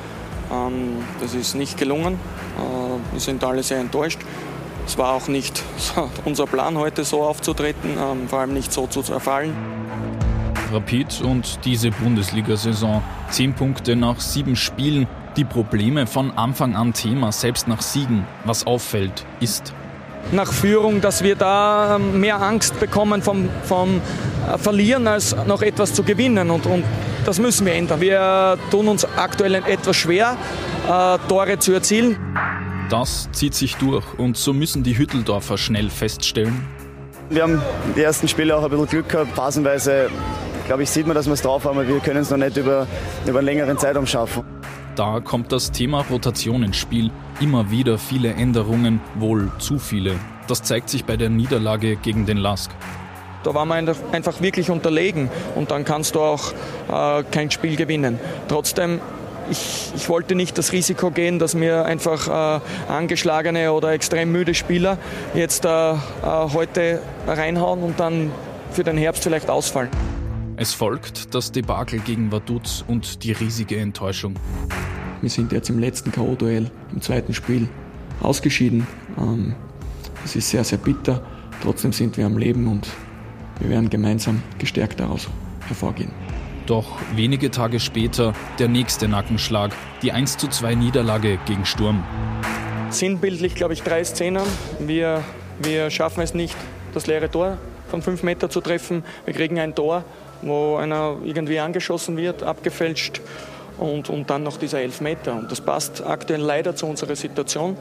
Ähm, 0.54 1.02
das 1.20 1.34
ist 1.34 1.54
nicht 1.54 1.78
gelungen. 1.78 2.14
Äh, 2.14 3.12
wir 3.12 3.20
sind 3.20 3.42
alle 3.44 3.62
sehr 3.62 3.78
enttäuscht. 3.78 4.20
Es 4.86 4.98
war 4.98 5.12
auch 5.12 5.28
nicht 5.28 5.62
unser 6.24 6.46
Plan, 6.46 6.76
heute 6.76 7.04
so 7.04 7.22
aufzutreten, 7.22 7.90
ähm, 7.90 8.28
vor 8.28 8.40
allem 8.40 8.52
nicht 8.52 8.72
so 8.72 8.86
zu 8.86 9.02
zerfallen. 9.02 9.54
Rapid 10.72 11.22
und 11.22 11.60
diese 11.64 11.90
Bundesliga-Saison. 11.90 13.02
Zehn 13.30 13.54
Punkte 13.54 13.96
nach 13.96 14.20
sieben 14.20 14.56
Spielen. 14.56 15.06
Die 15.36 15.44
Probleme 15.44 16.06
von 16.06 16.30
Anfang 16.36 16.76
an 16.76 16.92
Thema, 16.92 17.32
selbst 17.32 17.66
nach 17.66 17.82
Siegen. 17.82 18.24
Was 18.44 18.66
auffällt, 18.66 19.26
ist 19.40 19.72
nach 20.32 20.52
Führung, 20.52 21.00
dass 21.00 21.22
wir 21.22 21.36
da 21.36 21.96
ähm, 21.96 22.20
mehr 22.20 22.40
Angst 22.40 22.78
bekommen 22.80 23.22
vom, 23.22 23.48
vom 23.64 24.00
äh, 24.52 24.58
Verlieren, 24.58 25.06
als 25.06 25.36
noch 25.46 25.62
etwas 25.62 25.92
zu 25.92 26.02
gewinnen. 26.02 26.50
Und, 26.50 26.66
und 26.66 26.84
das 27.24 27.38
müssen 27.38 27.66
wir 27.66 27.74
ändern. 27.74 28.00
Wir 28.00 28.58
tun 28.70 28.88
uns 28.88 29.04
aktuell 29.16 29.54
etwas 29.54 29.96
schwer, 29.96 30.36
äh, 30.88 31.18
Tore 31.28 31.58
zu 31.58 31.72
erzielen. 31.72 32.16
Das 32.90 33.28
zieht 33.32 33.54
sich 33.54 33.76
durch 33.76 34.04
und 34.18 34.36
so 34.36 34.52
müssen 34.52 34.82
die 34.82 34.96
Hütteldorfer 34.96 35.58
schnell 35.58 35.90
feststellen. 35.90 36.66
Wir 37.30 37.42
haben 37.42 37.62
die 37.96 38.02
ersten 38.02 38.28
Spiele 38.28 38.56
auch 38.56 38.62
ein 38.62 38.70
bisschen 38.70 38.86
Glück 38.86 39.08
gehabt. 39.08 39.34
Phasenweise, 39.34 40.10
glaube 40.66 40.82
ich, 40.82 40.90
sieht 40.90 41.06
man, 41.06 41.14
dass 41.16 41.26
wir 41.26 41.32
es 41.32 41.42
drauf 41.42 41.64
haben, 41.64 41.78
aber 41.78 41.88
wir 41.88 41.98
können 42.00 42.20
es 42.20 42.30
noch 42.30 42.36
nicht 42.36 42.56
über, 42.56 42.86
über 43.26 43.38
einen 43.38 43.46
längeren 43.46 43.78
Zeitraum 43.78 44.06
schaffen. 44.06 44.44
Da 44.94 45.20
kommt 45.20 45.50
das 45.50 45.72
Thema 45.72 46.04
Rotation 46.08 46.62
ins 46.62 46.76
Spiel. 46.76 47.10
Immer 47.40 47.70
wieder 47.70 47.98
viele 47.98 48.34
Änderungen, 48.34 49.00
wohl 49.16 49.50
zu 49.58 49.78
viele. 49.78 50.14
Das 50.46 50.62
zeigt 50.62 50.90
sich 50.90 51.04
bei 51.04 51.16
der 51.16 51.30
Niederlage 51.30 51.96
gegen 51.96 52.26
den 52.26 52.36
Lask. 52.36 52.70
Da 53.44 53.54
waren 53.54 53.68
wir 53.68 53.94
einfach 54.12 54.40
wirklich 54.40 54.70
unterlegen 54.70 55.30
und 55.54 55.70
dann 55.70 55.84
kannst 55.84 56.14
du 56.14 56.20
auch 56.20 56.52
äh, 56.90 57.22
kein 57.30 57.50
Spiel 57.50 57.76
gewinnen. 57.76 58.18
Trotzdem 58.48 59.00
ich, 59.50 59.92
ich, 59.94 60.08
wollte 60.08 60.34
nicht 60.34 60.56
das 60.58 60.72
Risiko 60.72 61.10
gehen, 61.10 61.38
dass 61.38 61.54
mir 61.54 61.84
einfach 61.84 62.60
äh, 62.60 62.60
angeschlagene 62.90 63.72
oder 63.72 63.92
extrem 63.92 64.32
müde 64.32 64.54
Spieler 64.54 64.98
jetzt 65.34 65.64
äh, 65.64 65.92
äh, 65.92 65.96
heute 66.22 67.00
reinhauen 67.26 67.82
und 67.82 68.00
dann 68.00 68.30
für 68.70 68.84
den 68.84 68.96
Herbst 68.96 69.22
vielleicht 69.22 69.50
ausfallen. 69.50 69.90
Es 70.56 70.72
folgt 70.72 71.34
das 71.34 71.52
Debakel 71.52 71.98
gegen 72.00 72.30
Vaduz 72.30 72.84
und 72.86 73.24
die 73.24 73.32
riesige 73.32 73.76
Enttäuschung. 73.76 74.34
Wir 75.20 75.30
sind 75.30 75.52
jetzt 75.52 75.68
im 75.68 75.78
letzten 75.78 76.12
K.O.-Duell 76.12 76.70
im 76.92 77.00
zweiten 77.00 77.34
Spiel 77.34 77.68
ausgeschieden. 78.20 78.86
Ähm, 79.18 79.54
es 80.24 80.36
ist 80.36 80.50
sehr, 80.50 80.64
sehr 80.64 80.78
bitter. 80.78 81.22
Trotzdem 81.62 81.92
sind 81.92 82.16
wir 82.16 82.26
am 82.26 82.38
Leben 82.38 82.68
und 82.68 82.86
wir 83.60 83.70
werden 83.70 83.90
gemeinsam 83.90 84.42
gestärkt 84.58 85.00
daraus 85.00 85.28
hervorgehen. 85.66 86.10
Doch 86.66 86.98
wenige 87.14 87.50
Tage 87.50 87.78
später 87.78 88.32
der 88.58 88.68
nächste 88.68 89.06
Nackenschlag, 89.08 89.72
die 90.02 90.12
1 90.12 90.38
zu 90.38 90.48
2 90.48 90.74
Niederlage 90.74 91.38
gegen 91.46 91.66
Sturm. 91.66 92.02
Sinnbildlich, 92.90 93.54
glaube 93.54 93.74
ich, 93.74 93.82
drei 93.82 94.02
Szenen. 94.04 94.44
Wir, 94.78 95.22
wir 95.62 95.90
schaffen 95.90 96.22
es 96.22 96.32
nicht, 96.32 96.56
das 96.94 97.06
leere 97.06 97.30
Tor 97.30 97.58
von 97.88 98.02
fünf 98.02 98.22
Meter 98.22 98.48
zu 98.48 98.60
treffen. 98.60 99.04
Wir 99.24 99.34
kriegen 99.34 99.58
ein 99.58 99.74
Tor 99.74 100.04
wo 100.46 100.76
einer 100.76 101.16
irgendwie 101.24 101.58
angeschossen 101.58 102.16
wird, 102.16 102.42
abgefälscht 102.42 103.20
und, 103.78 104.10
und 104.10 104.30
dann 104.30 104.42
noch 104.42 104.56
dieser 104.56 104.80
Elfmeter. 104.80 105.34
Und 105.34 105.50
das 105.50 105.60
passt 105.60 106.04
aktuell 106.04 106.40
leider 106.40 106.76
zu 106.76 106.86
unserer 106.86 107.16
Situation. 107.16 107.76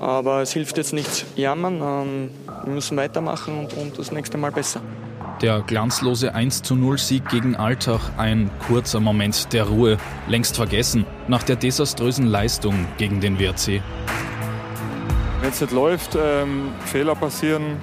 Aber 0.00 0.42
es 0.42 0.52
hilft 0.52 0.78
jetzt 0.78 0.92
nichts 0.92 1.24
jammern. 1.36 1.80
Ähm, 1.82 2.30
wir 2.64 2.74
müssen 2.74 2.96
weitermachen 2.96 3.58
und, 3.58 3.74
und 3.74 3.98
das 3.98 4.12
nächste 4.12 4.38
Mal 4.38 4.50
besser. 4.50 4.80
Der 5.42 5.62
glanzlose 5.62 6.34
1 6.34 6.62
zu 6.62 6.74
0 6.74 6.98
Sieg 6.98 7.26
gegen 7.30 7.56
Alltag, 7.56 8.00
ein 8.18 8.50
kurzer 8.66 9.00
Moment 9.00 9.54
der 9.54 9.64
Ruhe, 9.64 9.96
längst 10.28 10.56
vergessen, 10.56 11.06
nach 11.28 11.42
der 11.42 11.56
desaströsen 11.56 12.26
Leistung 12.26 12.86
gegen 12.98 13.22
den 13.22 13.38
WRC. 13.38 13.80
Wenn 15.40 15.48
es 15.48 15.60
nicht 15.62 15.72
läuft, 15.72 16.14
ähm, 16.14 16.72
Fehler 16.84 17.14
passieren, 17.14 17.78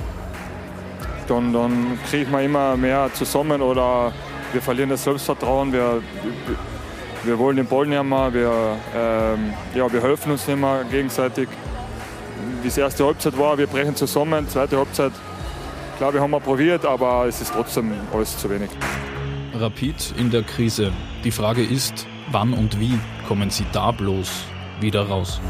dann, 1.28 1.52
dann 1.52 1.98
kriegt 2.08 2.32
man 2.32 2.44
immer 2.44 2.78
mehr 2.78 3.10
zusammen 3.14 3.64
oder 3.64 4.14
wir 4.54 4.62
verlieren 4.62 4.92
das 4.92 5.04
Selbstvertrauen. 5.04 5.74
Wir, 5.74 6.04
wir 7.24 7.40
wollen 7.40 7.58
den 7.58 7.66
Ball 7.66 7.88
nicht 7.88 8.04
mehr, 8.04 8.34
wir, 8.34 8.78
ähm, 8.96 9.54
ja, 9.74 9.92
wir 9.92 10.04
helfen 10.04 10.32
uns 10.32 10.48
nicht 10.48 10.60
mehr 10.60 10.86
gegenseitig. 10.92 11.50
Wie 12.62 12.68
es 12.68 12.78
erste 12.78 13.04
Halbzeit 13.04 13.36
war, 13.36 13.58
wir 13.58 13.66
brechen 13.66 13.96
zusammen. 13.96 14.48
Zweite 14.48 14.78
Halbzeit, 14.78 15.12
klar, 15.98 16.14
wir 16.14 16.22
haben 16.22 16.32
mal 16.32 16.40
probiert, 16.40 16.86
aber 16.86 17.26
es 17.28 17.42
ist 17.42 17.54
trotzdem 17.54 17.92
alles 18.14 18.38
zu 18.38 18.50
wenig. 18.50 18.70
Rapid 19.54 20.14
in 20.18 20.30
der 20.30 20.44
Krise. 20.44 20.92
Die 21.24 21.32
Frage 21.32 21.64
ist, 21.64 22.06
wann 22.32 22.54
und 22.54 22.80
wie 22.80 22.98
kommen 23.28 23.50
Sie 23.50 23.66
da 23.74 23.92
bloß 23.92 24.44
wieder 24.80 25.08
raus? 25.08 25.42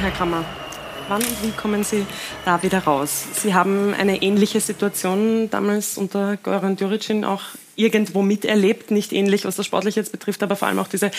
Herr 0.00 0.10
Kammer, 0.12 0.44
Wann 1.08 1.20
und 1.20 1.42
wie 1.42 1.50
kommen 1.50 1.84
Sie 1.84 2.06
da 2.46 2.62
wieder 2.62 2.78
raus? 2.78 3.26
Sie 3.34 3.52
haben 3.52 3.92
eine 3.92 4.22
ähnliche 4.22 4.60
Situation 4.60 5.50
damals 5.50 5.98
unter 5.98 6.38
Goran 6.38 6.76
Djuricin 6.76 7.26
auch 7.26 7.42
irgendwo 7.76 8.22
miterlebt, 8.22 8.90
nicht 8.90 9.12
ähnlich, 9.12 9.44
was 9.44 9.56
das 9.56 9.66
Sportliche 9.66 10.00
jetzt 10.00 10.12
betrifft, 10.12 10.42
aber 10.42 10.56
vor 10.56 10.68
allem 10.68 10.78
auch 10.78 10.88
diese 10.88 11.10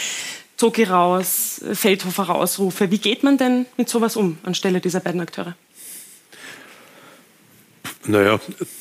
Zoki 0.57 0.85
raus, 0.85 1.61
Feldhofer 1.73 2.23
Rausrufe. 2.23 2.89
Wie 2.89 2.97
geht 2.97 3.23
man 3.23 3.37
denn 3.37 3.67
mit 3.77 3.89
sowas 3.89 4.15
um 4.15 4.37
anstelle 4.43 4.79
dieser 4.79 5.01
beiden 5.01 5.21
Akteure? 5.21 5.55
Naja, 8.07 8.39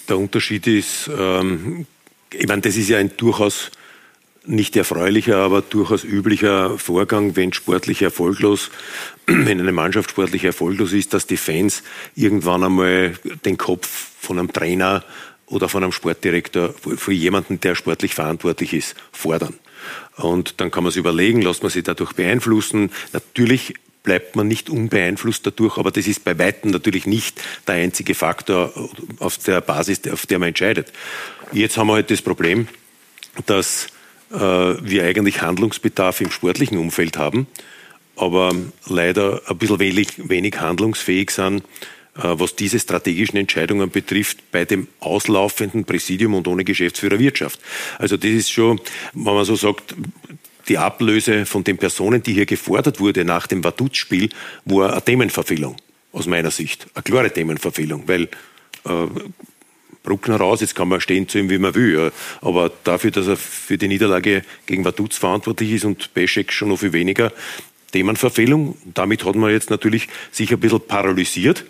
der 0.08 0.18
Unterschied 0.18 0.66
ist, 0.66 1.10
ähm, 1.16 1.86
ich 2.32 2.46
meine, 2.46 2.62
das 2.62 2.76
ist 2.76 2.88
ja 2.88 2.98
ein 2.98 3.16
durchaus 3.16 3.70
nicht 4.46 4.76
erfreulicher, 4.76 5.38
aber 5.38 5.62
durchaus 5.62 6.04
üblicher 6.04 6.78
Vorgang, 6.78 7.34
wenn 7.36 7.52
sportlich 7.52 8.02
erfolglos, 8.02 8.70
wenn 9.26 9.60
eine 9.60 9.72
Mannschaft 9.72 10.10
sportlich 10.10 10.44
erfolglos 10.44 10.92
ist, 10.92 11.14
dass 11.14 11.26
die 11.26 11.38
Fans 11.38 11.82
irgendwann 12.14 12.64
einmal 12.64 13.14
den 13.44 13.56
Kopf 13.56 14.10
von 14.20 14.38
einem 14.38 14.52
Trainer 14.52 15.04
oder 15.46 15.68
von 15.68 15.82
einem 15.82 15.92
Sportdirektor, 15.92 16.74
für 16.96 17.12
jemanden, 17.12 17.60
der 17.60 17.74
sportlich 17.74 18.14
verantwortlich 18.14 18.74
ist, 18.74 18.94
fordern. 19.12 19.54
Und 20.16 20.60
dann 20.60 20.70
kann 20.70 20.84
man 20.84 20.92
sich 20.92 21.00
überlegen, 21.00 21.42
lässt 21.42 21.62
man 21.62 21.70
sich 21.70 21.84
dadurch 21.84 22.12
beeinflussen. 22.12 22.90
Natürlich 23.12 23.74
bleibt 24.04 24.36
man 24.36 24.46
nicht 24.46 24.70
unbeeinflusst 24.70 25.44
dadurch, 25.44 25.78
aber 25.78 25.90
das 25.90 26.06
ist 26.06 26.22
bei 26.22 26.38
weitem 26.38 26.70
natürlich 26.70 27.06
nicht 27.06 27.40
der 27.66 27.76
einzige 27.76 28.14
Faktor 28.14 28.72
auf 29.18 29.38
der 29.38 29.60
Basis, 29.60 30.06
auf 30.08 30.26
der 30.26 30.38
man 30.38 30.50
entscheidet. 30.50 30.92
Jetzt 31.52 31.76
haben 31.76 31.88
wir 31.88 31.94
halt 31.94 32.10
das 32.10 32.22
Problem, 32.22 32.68
dass 33.46 33.88
äh, 34.30 34.36
wir 34.38 35.04
eigentlich 35.04 35.42
Handlungsbedarf 35.42 36.20
im 36.20 36.30
sportlichen 36.30 36.78
Umfeld 36.78 37.16
haben, 37.16 37.46
aber 38.14 38.54
leider 38.86 39.42
ein 39.46 39.58
bisschen 39.58 39.80
wenig, 39.80 40.28
wenig 40.28 40.60
handlungsfähig 40.60 41.30
sind, 41.30 41.64
äh, 42.16 42.22
was 42.22 42.54
diese 42.56 42.78
strategischen 42.78 43.38
Entscheidungen 43.38 43.90
betrifft, 43.90 44.52
bei 44.52 44.66
dem 44.66 44.86
auslaufenden 45.00 45.84
Präsidium 45.84 46.34
und 46.34 46.46
ohne 46.46 46.64
Geschäftsführer 46.64 47.18
Wirtschaft. 47.18 47.58
Also 47.98 48.18
das 48.18 48.30
ist 48.30 48.52
schon, 48.52 48.80
wenn 49.14 49.34
man 49.34 49.44
so 49.46 49.56
sagt, 49.56 49.94
die 50.68 50.78
Ablöse 50.78 51.46
von 51.46 51.64
den 51.64 51.78
Personen, 51.78 52.22
die 52.22 52.32
hier 52.32 52.46
gefordert 52.46 53.00
wurde 53.00 53.24
nach 53.24 53.46
dem 53.46 53.62
Vaduz-Spiel, 53.62 54.30
war 54.64 54.92
eine 54.92 55.02
Themenverfehlung 55.02 55.76
aus 56.12 56.26
meiner 56.26 56.50
Sicht. 56.50 56.86
Eine 56.94 57.02
klare 57.02 57.30
Themenverfehlung, 57.30 58.04
weil 58.06 58.22
äh, 58.84 59.06
Bruckner 60.02 60.36
raus, 60.36 60.60
jetzt 60.60 60.74
kann 60.74 60.88
man 60.88 61.00
stehen 61.00 61.28
zu 61.28 61.38
ihm, 61.38 61.50
wie 61.50 61.58
man 61.58 61.74
will. 61.74 62.12
Aber 62.40 62.70
dafür, 62.84 63.10
dass 63.10 63.26
er 63.26 63.36
für 63.36 63.78
die 63.78 63.88
Niederlage 63.88 64.42
gegen 64.66 64.84
Vaduz 64.84 65.16
verantwortlich 65.16 65.72
ist 65.72 65.84
und 65.84 66.14
Peschek 66.14 66.52
schon 66.52 66.68
noch 66.68 66.78
viel 66.78 66.92
weniger, 66.92 67.32
Themenverfehlung. 67.92 68.76
Damit 68.92 69.24
hat 69.24 69.34
man 69.34 69.50
jetzt 69.50 69.70
natürlich 69.70 70.08
sich 70.30 70.52
ein 70.52 70.60
bisschen 70.60 70.80
paralysiert, 70.80 71.64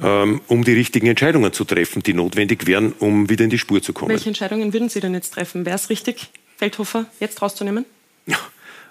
ähm, 0.00 0.40
um 0.48 0.64
die 0.64 0.72
richtigen 0.72 1.06
Entscheidungen 1.06 1.52
zu 1.52 1.64
treffen, 1.64 2.02
die 2.02 2.14
notwendig 2.14 2.66
wären, 2.66 2.92
um 2.98 3.28
wieder 3.28 3.44
in 3.44 3.50
die 3.50 3.58
Spur 3.58 3.82
zu 3.82 3.92
kommen. 3.92 4.10
Welche 4.10 4.30
Entscheidungen 4.30 4.72
würden 4.72 4.88
Sie 4.88 5.00
denn 5.00 5.14
jetzt 5.14 5.34
treffen? 5.34 5.66
Wäre 5.66 5.76
es 5.76 5.90
richtig, 5.90 6.30
Feldhofer 6.56 7.06
jetzt 7.20 7.42
rauszunehmen? 7.42 7.84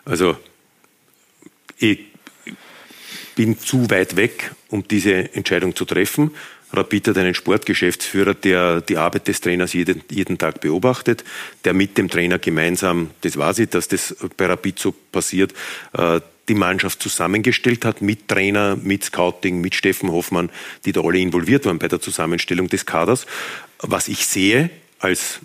Also 0.05 0.37
ich 1.77 1.99
bin 3.35 3.57
zu 3.57 3.89
weit 3.89 4.15
weg, 4.15 4.51
um 4.69 4.87
diese 4.87 5.33
Entscheidung 5.33 5.75
zu 5.75 5.85
treffen. 5.85 6.31
Rapid 6.73 7.09
hat 7.09 7.17
einen 7.17 7.33
Sportgeschäftsführer, 7.33 8.33
der 8.33 8.81
die 8.81 8.97
Arbeit 8.97 9.27
des 9.27 9.41
Trainers 9.41 9.73
jeden, 9.73 10.03
jeden 10.09 10.37
Tag 10.37 10.61
beobachtet, 10.61 11.23
der 11.65 11.73
mit 11.73 11.97
dem 11.97 12.09
Trainer 12.09 12.39
gemeinsam, 12.39 13.11
das 13.21 13.37
weiß 13.37 13.59
ich, 13.59 13.69
dass 13.69 13.89
das 13.89 14.15
bei 14.37 14.45
Rapid 14.45 14.79
so 14.79 14.93
passiert, 15.11 15.53
äh, 15.93 16.21
die 16.47 16.55
Mannschaft 16.55 17.01
zusammengestellt 17.01 17.85
hat 17.85 18.01
mit 18.01 18.27
Trainer, 18.27 18.75
mit 18.75 19.03
Scouting, 19.03 19.61
mit 19.61 19.75
Steffen 19.75 20.11
Hoffmann, 20.11 20.49
die 20.85 20.91
da 20.91 21.01
alle 21.01 21.19
involviert 21.19 21.65
waren 21.65 21.79
bei 21.79 21.87
der 21.87 22.01
Zusammenstellung 22.01 22.67
des 22.67 22.85
Kaders. 22.85 23.25
Was 23.79 24.07
ich 24.07 24.25
sehe 24.25 24.69
als 24.99 25.39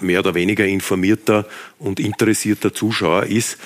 mehr 0.00 0.20
oder 0.20 0.34
weniger 0.34 0.66
informierter 0.66 1.46
und 1.78 2.00
interessierter 2.00 2.72
Zuschauer 2.74 3.24
ist, 3.24 3.58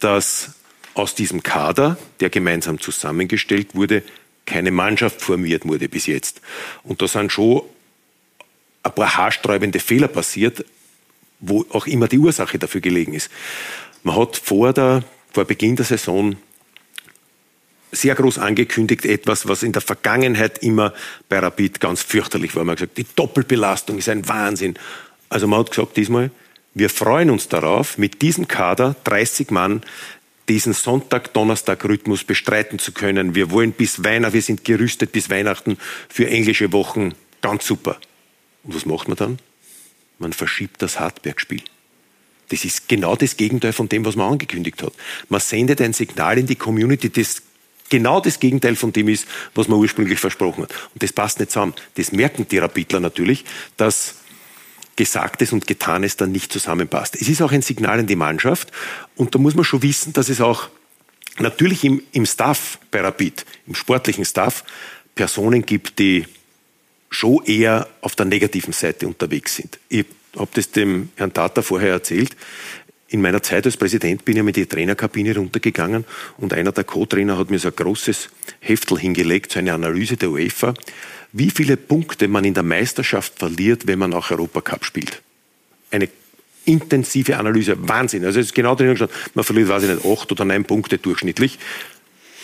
dass 0.00 0.52
aus 0.94 1.14
diesem 1.14 1.42
Kader, 1.42 1.96
der 2.20 2.30
gemeinsam 2.30 2.80
zusammengestellt 2.80 3.74
wurde, 3.74 4.02
keine 4.46 4.70
Mannschaft 4.70 5.20
formiert 5.20 5.66
wurde 5.66 5.88
bis 5.88 6.06
jetzt. 6.06 6.40
Und 6.82 7.02
da 7.02 7.08
sind 7.08 7.30
schon 7.30 7.62
ein 8.82 8.92
paar 8.92 9.16
haarsträubende 9.16 9.78
Fehler 9.78 10.08
passiert, 10.08 10.64
wo 11.40 11.64
auch 11.70 11.86
immer 11.86 12.08
die 12.08 12.18
Ursache 12.18 12.58
dafür 12.58 12.80
gelegen 12.80 13.14
ist. 13.14 13.30
Man 14.02 14.16
hat 14.16 14.36
vor, 14.36 14.72
der, 14.72 15.04
vor 15.32 15.44
Beginn 15.44 15.76
der 15.76 15.84
Saison 15.84 16.36
sehr 17.92 18.14
groß 18.14 18.38
angekündigt, 18.38 19.04
etwas, 19.04 19.48
was 19.48 19.62
in 19.62 19.72
der 19.72 19.82
Vergangenheit 19.82 20.58
immer 20.58 20.92
bei 21.28 21.38
Rapid 21.38 21.80
ganz 21.80 22.02
fürchterlich 22.02 22.54
war. 22.54 22.64
Man 22.64 22.72
hat 22.72 22.78
gesagt, 22.78 22.98
die 22.98 23.06
Doppelbelastung 23.16 23.98
ist 23.98 24.08
ein 24.08 24.28
Wahnsinn. 24.28 24.74
Also 25.28 25.46
man 25.46 25.60
hat 25.60 25.70
gesagt 25.70 25.96
diesmal, 25.96 26.30
wir 26.74 26.90
freuen 26.90 27.30
uns 27.30 27.48
darauf, 27.48 27.98
mit 27.98 28.22
diesem 28.22 28.48
Kader 28.48 28.94
30 29.04 29.50
Mann 29.50 29.82
diesen 30.48 30.72
Sonntag-Donnerstag-Rhythmus 30.72 32.24
bestreiten 32.24 32.78
zu 32.78 32.92
können. 32.92 33.34
Wir 33.34 33.50
wollen 33.50 33.72
bis 33.72 34.04
Weihnachten, 34.04 34.34
wir 34.34 34.42
sind 34.42 34.64
gerüstet 34.64 35.12
bis 35.12 35.28
Weihnachten 35.28 35.76
für 36.08 36.28
englische 36.28 36.72
Wochen. 36.72 37.14
Ganz 37.42 37.66
super. 37.66 37.98
Und 38.64 38.74
was 38.74 38.86
macht 38.86 39.08
man 39.08 39.16
dann? 39.16 39.38
Man 40.18 40.32
verschiebt 40.32 40.80
das 40.82 40.98
Hartberg-Spiel. 40.98 41.62
Das 42.48 42.64
ist 42.64 42.88
genau 42.88 43.14
das 43.14 43.36
Gegenteil 43.36 43.72
von 43.72 43.88
dem, 43.88 44.04
was 44.04 44.16
man 44.16 44.32
angekündigt 44.32 44.82
hat. 44.82 44.92
Man 45.28 45.40
sendet 45.40 45.80
ein 45.82 45.92
Signal 45.92 46.38
in 46.38 46.46
die 46.46 46.56
Community, 46.56 47.10
das 47.10 47.42
genau 47.90 48.20
das 48.20 48.40
Gegenteil 48.40 48.74
von 48.76 48.92
dem 48.92 49.08
ist, 49.08 49.26
was 49.54 49.68
man 49.68 49.78
ursprünglich 49.78 50.18
versprochen 50.18 50.64
hat. 50.64 50.72
Und 50.94 51.02
das 51.02 51.12
passt 51.12 51.38
nicht 51.40 51.50
zusammen. 51.50 51.74
Das 51.94 52.12
merken 52.12 52.46
die 52.48 52.58
Rapidler 52.58 53.00
natürlich, 53.00 53.44
dass 53.76 54.17
Gesagtes 54.98 55.52
und 55.52 55.68
Getanes 55.68 56.16
dann 56.16 56.32
nicht 56.32 56.52
zusammenpasst. 56.52 57.14
Es 57.14 57.28
ist 57.28 57.40
auch 57.40 57.52
ein 57.52 57.62
Signal 57.62 58.00
an 58.00 58.08
die 58.08 58.16
Mannschaft 58.16 58.72
und 59.14 59.32
da 59.32 59.38
muss 59.38 59.54
man 59.54 59.64
schon 59.64 59.82
wissen, 59.82 60.12
dass 60.12 60.28
es 60.28 60.40
auch 60.40 60.70
natürlich 61.38 61.84
im, 61.84 62.02
im 62.10 62.26
Staff 62.26 62.80
bei 62.90 63.00
Rapid, 63.00 63.46
im 63.68 63.76
sportlichen 63.76 64.24
Staff, 64.24 64.64
Personen 65.14 65.64
gibt, 65.64 66.00
die 66.00 66.26
schon 67.10 67.44
eher 67.44 67.86
auf 68.00 68.16
der 68.16 68.26
negativen 68.26 68.72
Seite 68.72 69.06
unterwegs 69.06 69.54
sind. 69.54 69.78
Ich 69.88 70.04
habe 70.36 70.50
das 70.54 70.72
dem 70.72 71.10
Herrn 71.14 71.32
Tata 71.32 71.62
vorher 71.62 71.92
erzählt. 71.92 72.36
In 73.06 73.22
meiner 73.22 73.40
Zeit 73.40 73.66
als 73.66 73.76
Präsident 73.76 74.24
bin 74.24 74.36
ich 74.36 74.42
mit 74.42 74.56
die 74.56 74.66
Trainerkabine 74.66 75.36
runtergegangen 75.36 76.04
und 76.38 76.52
einer 76.52 76.72
der 76.72 76.82
Co-Trainer 76.82 77.38
hat 77.38 77.50
mir 77.50 77.60
so 77.60 77.68
ein 77.68 77.76
großes 77.76 78.30
Heftel 78.58 78.98
hingelegt, 78.98 79.52
so 79.52 79.60
eine 79.60 79.72
Analyse 79.72 80.16
der 80.16 80.30
UEFA, 80.30 80.74
wie 81.32 81.50
viele 81.50 81.76
Punkte 81.76 82.28
man 82.28 82.44
in 82.44 82.54
der 82.54 82.62
Meisterschaft 82.62 83.38
verliert, 83.38 83.86
wenn 83.86 83.98
man 83.98 84.14
auch 84.14 84.30
Europacup 84.30 84.84
spielt. 84.84 85.22
Eine 85.90 86.08
intensive 86.64 87.36
Analyse, 87.36 87.76
Wahnsinn. 87.88 88.24
Also 88.24 88.40
es 88.40 88.46
ist 88.46 88.54
genau 88.54 88.74
drin 88.74 88.90
gestanden, 88.90 89.16
man 89.34 89.44
verliert, 89.44 89.68
weiß 89.68 89.84
ich 89.84 89.90
nicht, 89.90 90.04
acht 90.04 90.30
oder 90.32 90.44
neun 90.44 90.64
Punkte 90.64 90.98
durchschnittlich. 90.98 91.58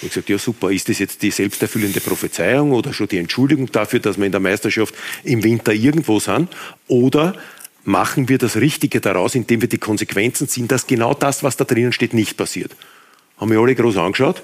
Ich 0.03 0.09
gesagt, 0.09 0.29
ja 0.29 0.38
super, 0.38 0.70
ist 0.70 0.88
das 0.88 0.99
jetzt 0.99 1.23
die 1.23 1.31
selbsterfüllende 1.31 2.01
Prophezeiung 2.01 2.73
oder 2.73 2.92
schon 2.92 3.09
die 3.09 3.18
Entschuldigung 3.18 3.70
dafür, 3.70 4.01
dass 4.01 4.18
wir 4.18 4.27
in 4.27 4.33
der 4.33 4.40
Meisterschaft 4.40 4.94
im 5.23 5.42
Winter 5.44 5.73
irgendwo 5.73 6.20
sind? 6.20 6.51
Oder 6.88 7.37
machen 7.85 8.29
wir 8.29 8.38
das 8.38 8.57
Richtige 8.57 9.01
daraus, 9.01 9.35
indem 9.35 9.61
wir 9.61 9.68
die 9.68 9.79
Konsequenzen 9.79 10.49
ziehen, 10.49 10.68
dass 10.68 10.87
genau 10.87 11.14
das, 11.14 11.42
was 11.42 11.57
da 11.57 11.64
drinnen 11.64 11.92
steht, 11.92 12.12
nicht 12.12 12.37
passiert? 12.37 12.73
Haben 13.37 13.51
wir 13.51 13.61
alle 13.61 13.75
groß 13.75 13.97
angeschaut. 13.97 14.42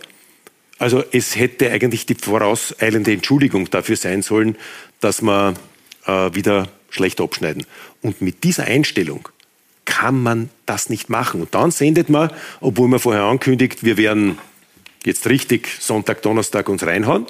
Also 0.80 1.04
es 1.12 1.36
hätte 1.36 1.70
eigentlich 1.70 2.06
die 2.06 2.14
vorauseilende 2.14 3.12
Entschuldigung 3.12 3.68
dafür 3.68 3.96
sein 3.96 4.22
sollen, 4.22 4.56
dass 5.00 5.20
wir 5.20 5.54
äh, 6.06 6.34
wieder 6.34 6.68
schlecht 6.88 7.20
abschneiden. 7.20 7.66
Und 8.00 8.22
mit 8.22 8.44
dieser 8.44 8.64
Einstellung 8.64 9.28
kann 9.84 10.22
man 10.22 10.48
das 10.64 10.88
nicht 10.88 11.10
machen. 11.10 11.42
Und 11.42 11.54
dann 11.54 11.70
sendet 11.70 12.08
man, 12.08 12.32
obwohl 12.62 12.88
man 12.88 12.98
vorher 12.98 13.24
ankündigt, 13.24 13.84
wir 13.84 13.98
werden 13.98 14.38
jetzt 15.04 15.26
richtig 15.26 15.68
Sonntag, 15.80 16.22
Donnerstag 16.22 16.70
uns 16.70 16.82
reinhauen, 16.82 17.26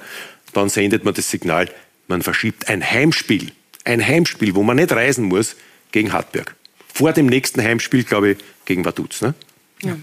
dann 0.53 0.69
sendet 0.69 1.05
man 1.05 1.15
das 1.15 1.29
Signal, 1.29 1.69
man 2.07 2.23
verschiebt 2.23 2.69
ein 2.69 2.89
Heimspiel, 2.89 3.51
ein 3.85 4.07
Heimspiel, 4.07 4.55
wo 4.55 4.63
man 4.63 4.77
nicht 4.77 4.93
reisen 4.93 5.25
muss, 5.25 5.57
gegen 5.91 6.13
Hartberg. 6.13 6.55
Vor 6.95 7.13
dem 7.13 7.27
nächsten 7.27 7.61
Heimspiel, 7.61 8.05
glaube 8.05 8.31
ich, 8.31 8.39
gegen 8.65 8.85
Vaduz. 8.85 9.23
Ne? 9.23 9.35
Ja. 9.83 9.97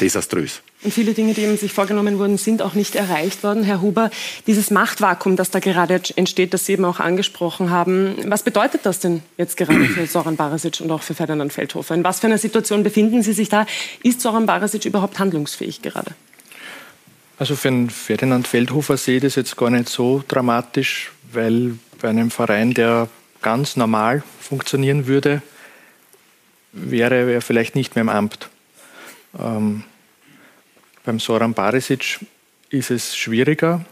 Desaströs. 0.00 0.62
Und 0.84 0.92
viele 0.92 1.14
Dinge, 1.14 1.32
die 1.32 1.40
eben 1.40 1.56
sich 1.56 1.72
vorgenommen 1.72 2.18
wurden, 2.18 2.36
sind 2.36 2.60
auch 2.60 2.74
nicht 2.74 2.94
erreicht 2.94 3.42
worden. 3.42 3.64
Herr 3.64 3.80
Huber, 3.80 4.10
dieses 4.46 4.70
Machtvakuum, 4.70 5.34
das 5.34 5.50
da 5.50 5.58
gerade 5.58 5.98
entsteht, 6.16 6.52
das 6.52 6.66
Sie 6.66 6.74
eben 6.74 6.84
auch 6.84 7.00
angesprochen 7.00 7.70
haben, 7.70 8.16
was 8.26 8.42
bedeutet 8.42 8.82
das 8.84 9.00
denn 9.00 9.22
jetzt 9.38 9.56
gerade 9.56 9.86
für 9.86 10.06
Soran 10.06 10.36
Barasic 10.36 10.82
und 10.82 10.90
auch 10.90 11.02
für 11.02 11.14
Ferdinand 11.14 11.54
Feldhofer? 11.54 11.94
In 11.94 12.04
was 12.04 12.20
für 12.20 12.26
einer 12.26 12.36
Situation 12.36 12.82
befinden 12.82 13.22
Sie 13.22 13.32
sich 13.32 13.48
da? 13.48 13.66
Ist 14.02 14.20
Soran 14.20 14.44
Barasic 14.44 14.84
überhaupt 14.84 15.18
handlungsfähig 15.18 15.80
gerade? 15.80 16.10
Also 17.38 17.56
für 17.56 17.68
einen 17.68 17.88
Ferdinand 17.88 18.46
Feldhofer 18.46 18.98
sehe 18.98 19.16
ich 19.16 19.22
das 19.22 19.36
jetzt 19.36 19.56
gar 19.56 19.70
nicht 19.70 19.88
so 19.88 20.22
dramatisch, 20.28 21.12
weil 21.32 21.78
bei 22.02 22.10
einem 22.10 22.30
Verein, 22.30 22.74
der 22.74 23.08
ganz 23.40 23.76
normal 23.76 24.22
funktionieren 24.38 25.06
würde, 25.06 25.40
wäre 26.72 27.32
er 27.32 27.40
vielleicht 27.40 27.74
nicht 27.74 27.94
mehr 27.94 28.02
im 28.02 28.10
Amt. 28.10 28.50
Ähm, 29.38 29.84
beim 31.04 31.20
Soran 31.20 31.54
Barisic 31.54 32.20
ist 32.70 32.90
es 32.90 33.16
schwieriger, 33.16 33.84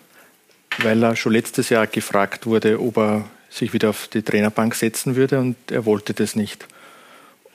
weil 0.79 1.03
er 1.03 1.15
schon 1.15 1.33
letztes 1.33 1.69
Jahr 1.69 1.87
gefragt 1.87 2.47
wurde, 2.47 2.81
ob 2.81 2.97
er 2.97 3.31
sich 3.51 3.73
wieder 3.73 3.91
auf 3.91 4.09
die 4.09 4.23
Trainerbank 4.23 4.75
setzen 4.75 5.15
würde 5.15 5.39
und 5.39 5.57
er 5.71 5.85
wollte 5.85 6.15
das 6.15 6.35
nicht. 6.35 6.67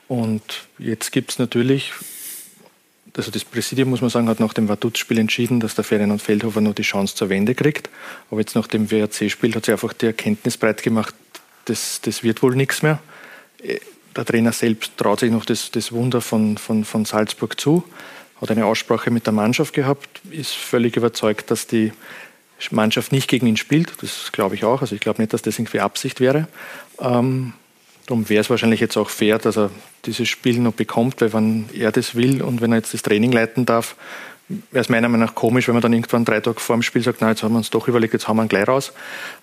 Und 0.06 0.42
jetzt 0.78 1.12
gibt 1.12 1.32
es 1.32 1.38
natürlich 1.38 1.92
also 3.18 3.32
das 3.32 3.44
Präsidium, 3.44 3.90
muss 3.90 4.00
man 4.00 4.10
sagen, 4.10 4.28
hat 4.28 4.38
nach 4.38 4.52
dem 4.52 4.68
Vaduz-Spiel 4.68 5.18
entschieden, 5.18 5.58
dass 5.58 5.74
der 5.74 5.82
Ferdinand 5.82 6.22
Feldhofer 6.22 6.60
nur 6.60 6.72
die 6.72 6.82
Chance 6.82 7.16
zur 7.16 7.28
Wende 7.28 7.56
kriegt. 7.56 7.90
Aber 8.30 8.40
jetzt 8.40 8.54
nach 8.54 8.68
dem 8.68 8.92
WRC-Spiel 8.92 9.56
hat 9.56 9.64
sich 9.64 9.72
einfach 9.72 9.92
die 9.92 10.06
Erkenntnis 10.06 10.56
breit 10.56 10.84
gemacht, 10.84 11.14
das, 11.64 12.00
das 12.00 12.22
wird 12.22 12.42
wohl 12.42 12.54
nichts 12.54 12.82
mehr. 12.82 13.00
Der 14.16 14.24
Trainer 14.24 14.52
selbst 14.52 14.96
traut 14.96 15.20
sich 15.20 15.32
noch 15.32 15.44
das, 15.44 15.72
das 15.72 15.90
Wunder 15.90 16.20
von, 16.20 16.58
von, 16.58 16.84
von 16.84 17.04
Salzburg 17.04 17.60
zu, 17.60 17.84
hat 18.40 18.50
eine 18.50 18.66
Aussprache 18.66 19.10
mit 19.10 19.26
der 19.26 19.32
Mannschaft 19.32 19.74
gehabt, 19.74 20.20
ist 20.30 20.52
völlig 20.52 20.96
überzeugt, 20.96 21.50
dass 21.50 21.66
die 21.66 21.92
Mannschaft 22.70 23.12
nicht 23.12 23.28
gegen 23.28 23.46
ihn 23.46 23.56
spielt. 23.56 23.92
Das 24.02 24.32
glaube 24.32 24.54
ich 24.54 24.64
auch. 24.64 24.80
Also 24.80 24.94
ich 24.94 25.00
glaube 25.00 25.20
nicht, 25.20 25.32
dass 25.32 25.42
das 25.42 25.58
irgendwie 25.58 25.80
Absicht 25.80 26.20
wäre. 26.20 26.48
Ähm, 27.00 27.52
Darum 28.08 28.26
wäre 28.30 28.40
es 28.40 28.48
wahrscheinlich 28.48 28.80
jetzt 28.80 28.96
auch 28.96 29.10
fair, 29.10 29.38
dass 29.38 29.58
er 29.58 29.70
dieses 30.06 30.30
Spiel 30.30 30.58
noch 30.60 30.72
bekommt, 30.72 31.20
weil 31.20 31.34
wenn 31.34 31.68
er 31.74 31.92
das 31.92 32.14
will 32.14 32.40
und 32.40 32.62
wenn 32.62 32.72
er 32.72 32.78
jetzt 32.78 32.94
das 32.94 33.02
Training 33.02 33.32
leiten 33.32 33.66
darf, 33.66 33.96
wäre 34.48 34.80
es 34.80 34.88
meiner 34.88 35.10
Meinung 35.10 35.26
nach 35.26 35.34
komisch, 35.34 35.68
wenn 35.68 35.74
man 35.74 35.82
dann 35.82 35.92
irgendwann 35.92 36.24
drei 36.24 36.40
Tage 36.40 36.58
vor 36.58 36.74
dem 36.74 36.82
Spiel 36.82 37.02
sagt, 37.02 37.20
na, 37.20 37.28
jetzt 37.28 37.42
haben 37.42 37.52
wir 37.52 37.58
uns 37.58 37.68
doch 37.68 37.86
überlegt, 37.86 38.14
jetzt 38.14 38.26
haben 38.26 38.38
wir 38.38 38.44
ihn 38.44 38.48
gleich 38.48 38.66
raus. 38.66 38.94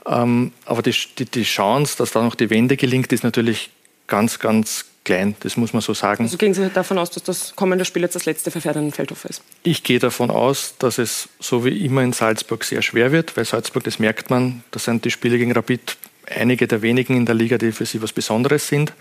Ähm, 0.07 0.51
aber 0.65 0.81
die, 0.81 0.95
die, 1.19 1.25
die 1.25 1.43
Chance, 1.43 1.95
dass 1.95 2.09
da 2.09 2.23
noch 2.23 2.33
die 2.33 2.49
Wende 2.49 2.75
gelingt, 2.75 3.13
ist 3.13 3.23
natürlich 3.23 3.69
ganz, 4.07 4.39
ganz 4.39 4.85
klein. 5.05 5.35
Das 5.39 5.55
muss 5.55 5.71
man 5.71 5.81
so 5.81 5.93
sagen. 5.93 6.23
Also 6.23 6.37
gehen 6.37 6.53
Sie 6.53 6.69
davon 6.69 6.97
aus, 6.97 7.09
dass 7.11 7.23
das 7.23 7.55
kommende 7.55 7.85
Spiel 7.85 8.01
jetzt 8.01 8.15
das 8.15 8.25
letzte 8.25 8.51
für 8.51 8.59
Ferdinand 8.59 8.95
Feldhofer 8.95 9.29
ist? 9.29 9.41
Ich 9.63 9.83
gehe 9.83 9.99
davon 9.99 10.29
aus, 10.29 10.75
dass 10.77 10.97
es 10.97 11.29
so 11.39 11.63
wie 11.63 11.85
immer 11.85 12.01
in 12.01 12.11
Salzburg 12.11 12.63
sehr 12.63 12.81
schwer 12.81 13.11
wird, 13.11 13.37
weil 13.37 13.45
Salzburg, 13.45 13.83
das 13.85 13.99
merkt 13.99 14.29
man, 14.29 14.63
das 14.71 14.83
sind 14.83 15.05
die 15.05 15.11
Spiele 15.11 15.37
gegen 15.37 15.53
Rapid 15.53 15.97
einige 16.29 16.67
der 16.67 16.81
wenigen 16.81 17.15
in 17.15 17.25
der 17.25 17.35
Liga, 17.35 17.57
die 17.57 17.71
für 17.71 17.85
sie 17.85 18.01
was 18.01 18.11
Besonderes 18.11 18.67
sind. 18.67 18.93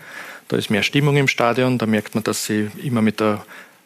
Da 0.47 0.57
ist 0.57 0.69
mehr 0.69 0.83
Stimmung 0.83 1.17
im 1.17 1.27
Stadion, 1.27 1.77
da 1.77 1.85
merkt 1.85 2.15
man, 2.15 2.23
dass 2.23 2.45
sie 2.45 2.69
immer 2.83 3.01
mit 3.01 3.19
der 3.19 3.43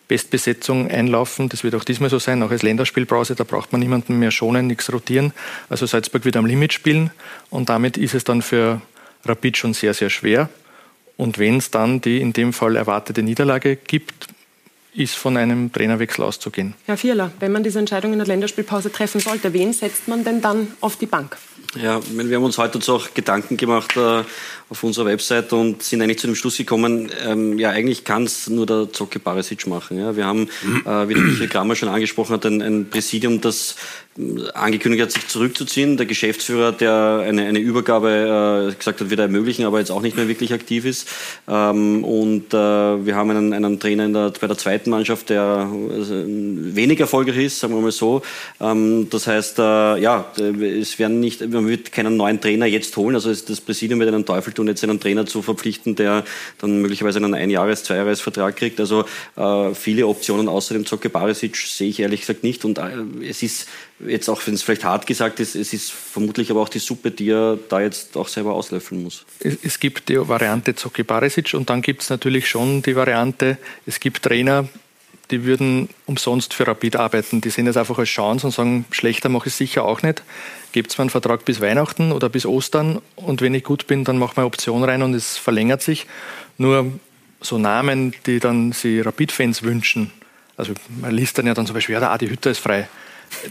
Bestbesetzung 0.09 0.89
einlaufen. 0.89 1.49
Das 1.49 1.63
wird 1.63 1.75
auch 1.75 1.83
diesmal 1.83 2.09
so 2.09 2.19
sein, 2.19 2.43
auch 2.43 2.51
als 2.51 2.63
Länderspielpause. 2.63 3.35
Da 3.35 3.43
braucht 3.43 3.71
man 3.71 3.79
niemanden 3.79 4.19
mehr 4.19 4.31
schonen, 4.31 4.67
nichts 4.67 4.91
rotieren. 4.91 5.33
Also 5.69 5.85
Salzburg 5.85 6.25
wird 6.25 6.35
am 6.35 6.45
Limit 6.45 6.73
spielen 6.73 7.11
und 7.49 7.69
damit 7.69 7.95
ist 7.95 8.15
es 8.15 8.23
dann 8.23 8.41
für 8.41 8.81
Rapid 9.25 9.57
schon 9.57 9.73
sehr, 9.73 9.93
sehr 9.93 10.09
schwer. 10.09 10.49
Und 11.19 11.37
wenn 11.37 11.57
es 11.57 11.69
dann 11.69 11.99
die 11.99 12.21
in 12.21 12.31
dem 12.31 12.53
Fall 12.53 12.77
erwartete 12.77 13.21
Niederlage 13.21 13.75
gibt, 13.75 14.27
ist 14.95 15.15
von 15.15 15.35
einem 15.35 15.69
Trainerwechsel 15.69 16.23
auszugehen. 16.23 16.75
Herr 16.85 16.95
Vierler, 16.95 17.31
wenn 17.41 17.51
man 17.51 17.61
diese 17.61 17.77
Entscheidung 17.77 18.13
in 18.13 18.19
der 18.19 18.27
Länderspielpause 18.27 18.89
treffen 18.89 19.19
sollte, 19.19 19.51
wen 19.51 19.73
setzt 19.73 20.07
man 20.07 20.23
denn 20.23 20.39
dann 20.39 20.69
auf 20.79 20.95
die 20.95 21.07
Bank? 21.07 21.35
Ja, 21.75 22.01
wir 22.11 22.35
haben 22.35 22.43
uns 22.43 22.57
heute 22.57 22.79
auch 22.91 23.13
Gedanken 23.13 23.55
gemacht 23.55 23.95
äh, 23.95 24.23
auf 24.69 24.83
unserer 24.83 25.05
Website 25.05 25.53
und 25.53 25.83
sind 25.83 26.01
eigentlich 26.01 26.17
zu 26.17 26.25
dem 26.25 26.35
Schluss 26.35 26.57
gekommen, 26.57 27.11
ähm, 27.23 27.59
ja, 27.59 27.69
eigentlich 27.69 28.03
kann 28.03 28.23
es 28.23 28.49
nur 28.49 28.65
der 28.65 28.91
Zocke 28.91 29.19
Barisic 29.19 29.67
machen. 29.67 29.99
Ja. 29.99 30.15
Wir 30.15 30.25
haben, 30.25 30.49
äh, 30.85 31.07
wie 31.07 31.13
der 31.13 31.23
Michael 31.23 31.47
Kramer 31.47 31.75
schon 31.75 31.89
angesprochen 31.89 32.33
hat, 32.33 32.45
ein, 32.47 32.63
ein 32.63 32.89
Präsidium, 32.89 33.39
das 33.39 33.75
angekündigt 34.53 35.03
hat, 35.03 35.11
sich 35.11 35.27
zurückzuziehen. 35.27 35.95
Der 35.95 36.05
Geschäftsführer, 36.05 36.71
der 36.71 37.23
eine, 37.25 37.45
eine 37.45 37.59
Übergabe 37.59 38.71
äh, 38.71 38.75
gesagt 38.75 38.99
hat, 38.99 39.09
wird 39.09 39.19
ermöglichen, 39.19 39.65
aber 39.65 39.79
jetzt 39.79 39.91
auch 39.91 40.01
nicht 40.01 40.17
mehr 40.17 40.27
wirklich 40.27 40.53
aktiv 40.53 40.85
ist. 40.85 41.07
Ähm, 41.47 42.03
und 42.03 42.53
äh, 42.53 42.57
wir 42.57 43.15
haben 43.15 43.29
einen, 43.29 43.53
einen 43.53 43.79
Trainer 43.79 44.09
der, 44.09 44.33
bei 44.39 44.47
der 44.47 44.57
zweiten 44.57 44.89
Mannschaft, 44.89 45.29
der 45.29 45.69
äh, 45.71 46.23
wenig 46.75 46.99
erfolgreich 46.99 47.37
ist, 47.37 47.59
sagen 47.59 47.75
wir 47.75 47.81
mal 47.81 47.91
so. 47.91 48.21
Ähm, 48.59 49.07
das 49.09 49.27
heißt, 49.27 49.59
äh, 49.59 49.97
ja, 49.99 50.25
es 50.37 50.99
werden 50.99 51.19
nicht, 51.19 51.41
man 51.61 51.69
wird 51.69 51.91
keinen 51.91 52.17
neuen 52.17 52.39
Trainer 52.39 52.65
jetzt 52.65 52.95
holen. 52.97 53.15
Also 53.15 53.33
das 53.33 53.61
Präsidium 53.61 53.99
wird 53.99 54.13
einen 54.13 54.25
Teufel 54.25 54.53
tun, 54.53 54.67
jetzt 54.67 54.83
einen 54.83 54.99
Trainer 54.99 55.25
zu 55.25 55.41
verpflichten, 55.41 55.95
der 55.95 56.23
dann 56.59 56.81
möglicherweise 56.81 57.19
einen 57.19 57.33
Einjahres-, 57.33 57.83
Zweijahresvertrag 57.83 58.55
kriegt. 58.55 58.79
Also 58.79 59.05
äh, 59.35 59.73
viele 59.73 60.07
Optionen 60.07 60.47
außer 60.47 60.73
dem 60.73 60.85
Zocke 60.85 61.09
Barisic 61.09 61.57
sehe 61.57 61.89
ich 61.89 61.99
ehrlich 61.99 62.21
gesagt 62.21 62.43
nicht. 62.43 62.65
Und 62.65 62.77
äh, 62.77 63.27
es 63.27 63.43
ist 63.43 63.67
jetzt 64.07 64.29
auch 64.29 64.41
wenn 64.47 64.53
es 64.53 64.63
vielleicht 64.63 64.83
hart 64.83 65.07
gesagt 65.07 65.39
ist, 65.39 65.55
es 65.55 65.73
ist 65.73 65.91
vermutlich 65.91 66.49
aber 66.51 66.61
auch 66.61 66.69
die 66.69 66.79
Suppe, 66.79 67.11
die 67.11 67.29
er 67.29 67.59
da 67.67 67.81
jetzt 67.81 68.15
auch 68.15 68.27
selber 68.27 68.53
auslöffeln 68.53 69.03
muss. 69.03 69.25
Es 69.39 69.79
gibt 69.79 70.09
die 70.09 70.17
Variante 70.27 70.75
Zoki 70.75 71.03
Barisic 71.03 71.53
und 71.53 71.69
dann 71.69 71.81
gibt 71.81 72.03
es 72.03 72.09
natürlich 72.09 72.47
schon 72.47 72.81
die 72.81 72.95
Variante, 72.95 73.57
es 73.85 73.99
gibt 73.99 74.23
Trainer, 74.23 74.69
die 75.31 75.43
würden 75.45 75.89
umsonst 76.05 76.53
für 76.53 76.67
Rapid 76.67 76.95
arbeiten. 76.95 77.41
Die 77.41 77.49
sehen 77.49 77.65
das 77.65 77.77
einfach 77.77 77.97
als 77.99 78.09
Chance 78.09 78.47
und 78.47 78.53
sagen, 78.53 78.85
schlechter 78.91 79.29
mache 79.29 79.49
ich 79.49 79.55
sicher 79.55 79.85
auch 79.85 80.01
nicht. 80.01 80.23
Gebt 80.71 80.97
mir 80.97 81.03
einen 81.03 81.09
Vertrag 81.09 81.45
bis 81.45 81.61
Weihnachten 81.61 82.11
oder 82.11 82.29
bis 82.29 82.45
Ostern 82.45 83.01
und 83.15 83.41
wenn 83.41 83.53
ich 83.53 83.63
gut 83.63 83.87
bin, 83.87 84.03
dann 84.03 84.17
mache 84.17 84.33
ich 84.33 84.37
eine 84.37 84.47
Option 84.47 84.83
rein 84.83 85.01
und 85.03 85.13
es 85.13 85.37
verlängert 85.37 85.81
sich. 85.81 86.07
Nur 86.57 86.91
so 87.41 87.57
Namen, 87.57 88.13
die 88.25 88.39
dann 88.39 88.71
sie 88.71 89.01
Rapid-Fans 89.01 89.63
wünschen, 89.63 90.11
also 90.59 90.73
man 90.99 91.11
liest 91.11 91.37
dann 91.37 91.47
ja 91.47 91.53
dann 91.53 91.65
zum 91.65 91.73
Beispiel, 91.73 91.93
ja, 91.93 92.01
der 92.01 92.11
Adi 92.11 92.27
Hütter 92.27 92.51
ist 92.51 92.59
frei. 92.59 92.89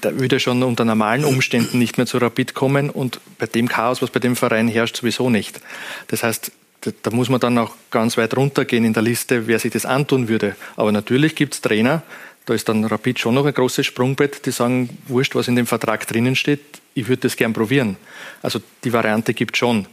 Da 0.02 0.18
würde 0.18 0.38
schon 0.40 0.62
unter 0.62 0.84
normalen 0.84 1.24
Umständen 1.24 1.78
nicht 1.78 1.96
mehr 1.96 2.06
zu 2.06 2.18
Rapid 2.18 2.52
kommen 2.52 2.90
und 2.90 3.20
bei 3.38 3.46
dem 3.46 3.66
Chaos, 3.66 4.02
was 4.02 4.10
bei 4.10 4.20
dem 4.20 4.36
Verein 4.36 4.68
herrscht, 4.68 4.96
sowieso 4.98 5.30
nicht. 5.30 5.60
Das 6.08 6.22
heißt, 6.22 6.52
da 6.80 7.10
muss 7.10 7.28
man 7.28 7.40
dann 7.40 7.58
auch 7.58 7.74
ganz 7.90 8.16
weit 8.16 8.36
runtergehen 8.36 8.84
in 8.84 8.92
der 8.92 9.02
Liste, 9.02 9.46
wer 9.46 9.58
sich 9.58 9.72
das 9.72 9.84
antun 9.84 10.28
würde. 10.28 10.56
Aber 10.76 10.92
natürlich 10.92 11.34
gibt 11.34 11.54
es 11.54 11.60
Trainer, 11.60 12.02
da 12.46 12.54
ist 12.54 12.68
dann 12.68 12.84
Rapid 12.84 13.18
schon 13.18 13.34
noch 13.34 13.44
ein 13.44 13.52
großes 13.52 13.84
Sprungbrett, 13.84 14.46
die 14.46 14.52
sagen, 14.52 14.88
wurscht, 15.06 15.34
was 15.34 15.48
in 15.48 15.56
dem 15.56 15.66
Vertrag 15.66 16.06
drinnen 16.06 16.34
steht, 16.34 16.60
ich 16.94 17.06
würde 17.06 17.22
das 17.22 17.36
gern 17.36 17.52
probieren. 17.52 17.96
Also 18.42 18.60
die 18.84 18.92
Variante 18.92 19.34
gibt 19.34 19.56
schon. 19.56 19.86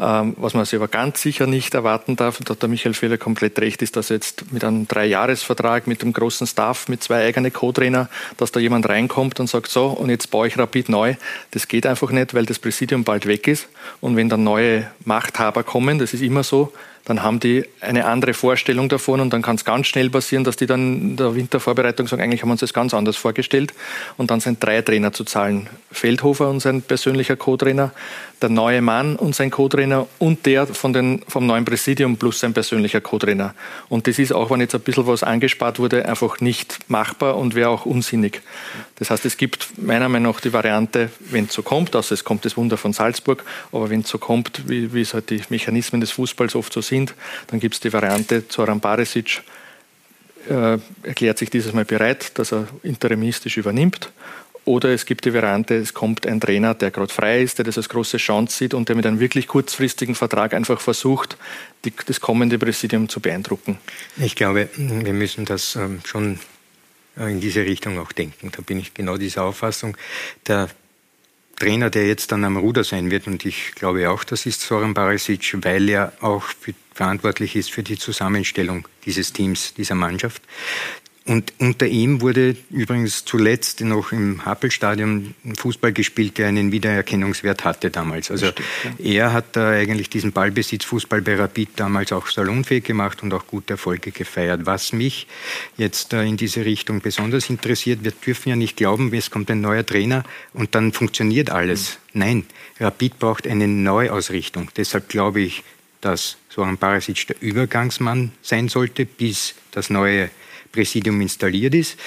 Ähm, 0.00 0.34
was 0.36 0.54
man 0.54 0.64
sich 0.64 0.76
aber 0.76 0.86
ganz 0.86 1.20
sicher 1.20 1.48
nicht 1.48 1.74
erwarten 1.74 2.14
darf, 2.14 2.38
und 2.38 2.48
da 2.48 2.54
hat 2.54 2.62
der 2.62 2.68
Michael 2.68 2.94
Fehler 2.94 3.18
komplett 3.18 3.58
recht, 3.58 3.82
ist, 3.82 3.96
dass 3.96 4.10
jetzt 4.10 4.52
mit 4.52 4.62
einem 4.62 4.86
Dreijahresvertrag, 4.86 5.88
mit 5.88 6.02
einem 6.02 6.12
großen 6.12 6.46
Staff, 6.46 6.88
mit 6.88 7.02
zwei 7.02 7.26
eigenen 7.26 7.52
Co-Trainer, 7.52 8.08
dass 8.36 8.52
da 8.52 8.60
jemand 8.60 8.88
reinkommt 8.88 9.40
und 9.40 9.48
sagt, 9.48 9.68
so, 9.68 9.86
und 9.86 10.08
jetzt 10.10 10.30
baue 10.30 10.46
ich 10.46 10.56
Rapid 10.56 10.88
neu. 10.88 11.16
Das 11.50 11.66
geht 11.66 11.84
einfach 11.84 12.10
nicht, 12.10 12.32
weil 12.32 12.46
das 12.46 12.60
Präsidium 12.60 13.02
bald 13.02 13.26
weg 13.26 13.48
ist. 13.48 13.68
Und 14.00 14.14
wenn 14.14 14.28
dann 14.28 14.44
neue 14.44 14.88
Machthaber 15.04 15.64
kommen, 15.64 15.98
das 15.98 16.14
ist 16.14 16.22
immer 16.22 16.44
so, 16.44 16.72
dann 17.08 17.22
haben 17.22 17.40
die 17.40 17.64
eine 17.80 18.04
andere 18.04 18.34
Vorstellung 18.34 18.90
davon 18.90 19.20
und 19.20 19.32
dann 19.32 19.40
kann 19.40 19.56
es 19.56 19.64
ganz 19.64 19.86
schnell 19.86 20.10
passieren, 20.10 20.44
dass 20.44 20.56
die 20.56 20.66
dann 20.66 21.00
in 21.00 21.16
der 21.16 21.34
Wintervorbereitung 21.34 22.06
sagen, 22.06 22.22
eigentlich 22.22 22.42
haben 22.42 22.50
wir 22.50 22.52
uns 22.52 22.60
das 22.60 22.74
ganz 22.74 22.92
anders 22.92 23.16
vorgestellt 23.16 23.72
und 24.18 24.30
dann 24.30 24.40
sind 24.40 24.62
drei 24.62 24.82
Trainer 24.82 25.10
zu 25.12 25.24
zahlen. 25.24 25.68
Feldhofer 25.90 26.50
und 26.50 26.60
sein 26.60 26.82
persönlicher 26.82 27.36
Co-Trainer, 27.36 27.92
der 28.40 28.48
neue 28.48 28.80
Mann 28.80 29.16
und 29.16 29.34
sein 29.34 29.50
Co-Trainer 29.50 30.06
und 30.18 30.46
der 30.46 30.66
von 30.66 30.92
den, 30.92 31.22
vom 31.26 31.46
neuen 31.46 31.64
Präsidium 31.64 32.16
plus 32.16 32.40
sein 32.40 32.54
persönlicher 32.54 33.00
Co-Trainer. 33.00 33.54
Und 33.88 34.06
das 34.06 34.18
ist 34.18 34.32
auch, 34.32 34.50
wenn 34.50 34.60
jetzt 34.60 34.74
ein 34.74 34.80
bisschen 34.80 35.06
was 35.06 35.22
angespart 35.22 35.78
wurde, 35.78 36.06
einfach 36.06 36.40
nicht 36.40 36.78
machbar 36.88 37.36
und 37.36 37.54
wäre 37.54 37.70
auch 37.70 37.86
unsinnig. 37.86 38.42
Das 38.96 39.10
heißt, 39.10 39.24
es 39.24 39.36
gibt 39.36 39.78
meiner 39.78 40.08
Meinung 40.08 40.32
nach 40.32 40.40
die 40.40 40.52
Variante, 40.52 41.10
wenn 41.30 41.46
es 41.46 41.54
so 41.54 41.62
kommt, 41.62 41.96
also 41.96 42.14
es 42.14 42.24
kommt 42.24 42.44
das 42.44 42.56
Wunder 42.56 42.76
von 42.76 42.92
Salzburg, 42.92 43.44
aber 43.72 43.90
wenn 43.90 44.00
es 44.00 44.08
so 44.08 44.18
kommt, 44.18 44.68
wie, 44.68 44.92
wie 44.94 45.00
es 45.00 45.14
halt 45.14 45.30
die 45.30 45.42
Mechanismen 45.48 46.00
des 46.00 46.12
Fußballs 46.12 46.54
oft 46.54 46.72
so 46.72 46.80
sind. 46.80 47.14
Dann 47.48 47.60
gibt 47.60 47.74
es 47.74 47.80
die 47.80 47.92
Variante, 47.92 48.46
Zoran 48.48 48.80
Barisic 48.80 49.42
äh, 50.48 50.78
erklärt 51.02 51.38
sich 51.38 51.50
dieses 51.50 51.72
Mal 51.72 51.84
bereit, 51.84 52.38
dass 52.38 52.52
er 52.52 52.68
interimistisch 52.82 53.56
übernimmt. 53.56 54.10
Oder 54.68 54.90
es 54.90 55.06
gibt 55.06 55.24
die 55.24 55.32
Variante, 55.32 55.76
es 55.76 55.94
kommt 55.94 56.26
ein 56.26 56.42
Trainer, 56.42 56.74
der 56.74 56.90
gerade 56.90 57.10
frei 57.10 57.40
ist, 57.40 57.56
der 57.56 57.64
das 57.64 57.78
als 57.78 57.88
große 57.88 58.18
Chance 58.18 58.54
sieht 58.54 58.74
und 58.74 58.90
der 58.90 58.96
mit 58.96 59.06
einem 59.06 59.18
wirklich 59.18 59.46
kurzfristigen 59.46 60.14
Vertrag 60.14 60.52
einfach 60.52 60.82
versucht, 60.82 61.38
die, 61.86 61.92
das 62.04 62.20
kommende 62.20 62.58
Präsidium 62.58 63.08
zu 63.08 63.20
beeindrucken. 63.20 63.78
Ich 64.18 64.36
glaube, 64.36 64.68
wir 64.76 65.14
müssen 65.14 65.46
das 65.46 65.74
ähm, 65.74 66.02
schon 66.04 66.38
in 67.16 67.40
diese 67.40 67.64
Richtung 67.64 67.98
auch 67.98 68.12
denken. 68.12 68.52
Da 68.54 68.60
bin 68.60 68.78
ich 68.78 68.92
genau 68.92 69.16
dieser 69.16 69.44
Auffassung. 69.44 69.96
Der 70.46 70.68
Trainer, 71.56 71.88
der 71.88 72.06
jetzt 72.06 72.30
dann 72.30 72.44
am 72.44 72.58
Ruder 72.58 72.84
sein 72.84 73.10
wird, 73.10 73.26
und 73.26 73.46
ich 73.46 73.72
glaube 73.74 74.10
auch, 74.10 74.22
das 74.22 74.44
ist 74.44 74.60
Soran 74.60 74.92
Barisic, 74.92 75.56
weil 75.64 75.88
er 75.88 76.12
auch 76.20 76.44
verantwortlich 76.92 77.56
ist 77.56 77.70
für 77.70 77.82
die 77.82 77.96
Zusammenstellung 77.96 78.86
dieses 79.06 79.32
Teams, 79.32 79.72
dieser 79.72 79.94
Mannschaft. 79.94 80.42
Und 81.28 81.52
unter 81.58 81.86
ihm 81.86 82.22
wurde 82.22 82.56
übrigens 82.70 83.26
zuletzt 83.26 83.82
noch 83.82 84.12
im 84.12 84.46
Happelstadion 84.46 85.34
Fußball 85.58 85.92
gespielt, 85.92 86.38
der 86.38 86.48
einen 86.48 86.72
Wiedererkennungswert 86.72 87.64
hatte 87.66 87.90
damals. 87.90 88.30
Also 88.30 88.46
stimmt, 88.46 88.66
ja. 88.98 89.24
er 89.24 89.32
hat 89.34 89.54
da 89.54 89.68
eigentlich 89.68 90.08
diesen 90.08 90.32
Ballbesitz 90.32 90.86
Fußball 90.86 91.20
bei 91.20 91.36
Rapid 91.36 91.68
damals 91.76 92.12
auch 92.12 92.28
salonfähig 92.28 92.84
gemacht 92.84 93.22
und 93.22 93.34
auch 93.34 93.46
gute 93.46 93.74
Erfolge 93.74 94.10
gefeiert. 94.10 94.64
Was 94.64 94.94
mich 94.94 95.26
jetzt 95.76 96.14
in 96.14 96.38
diese 96.38 96.64
Richtung 96.64 97.02
besonders 97.02 97.50
interessiert, 97.50 98.04
wir 98.04 98.12
dürfen 98.12 98.48
ja 98.48 98.56
nicht 98.56 98.78
glauben, 98.78 99.12
es 99.12 99.30
kommt 99.30 99.50
ein 99.50 99.60
neuer 99.60 99.84
Trainer 99.84 100.24
und 100.54 100.74
dann 100.74 100.94
funktioniert 100.94 101.50
alles. 101.50 101.98
Mhm. 102.14 102.20
Nein, 102.20 102.46
Rapid 102.80 103.18
braucht 103.18 103.46
eine 103.46 103.68
Neuausrichtung. 103.68 104.70
Deshalb 104.78 105.10
glaube 105.10 105.42
ich, 105.42 105.62
dass 106.00 106.38
Soran 106.48 106.78
Barasic 106.78 107.26
der 107.26 107.36
Übergangsmann 107.42 108.32
sein 108.40 108.70
sollte, 108.70 109.04
bis 109.04 109.54
das 109.72 109.90
neue 109.90 110.30
Präsidium 110.72 111.20
installiert 111.20 111.74
ist. 111.74 111.98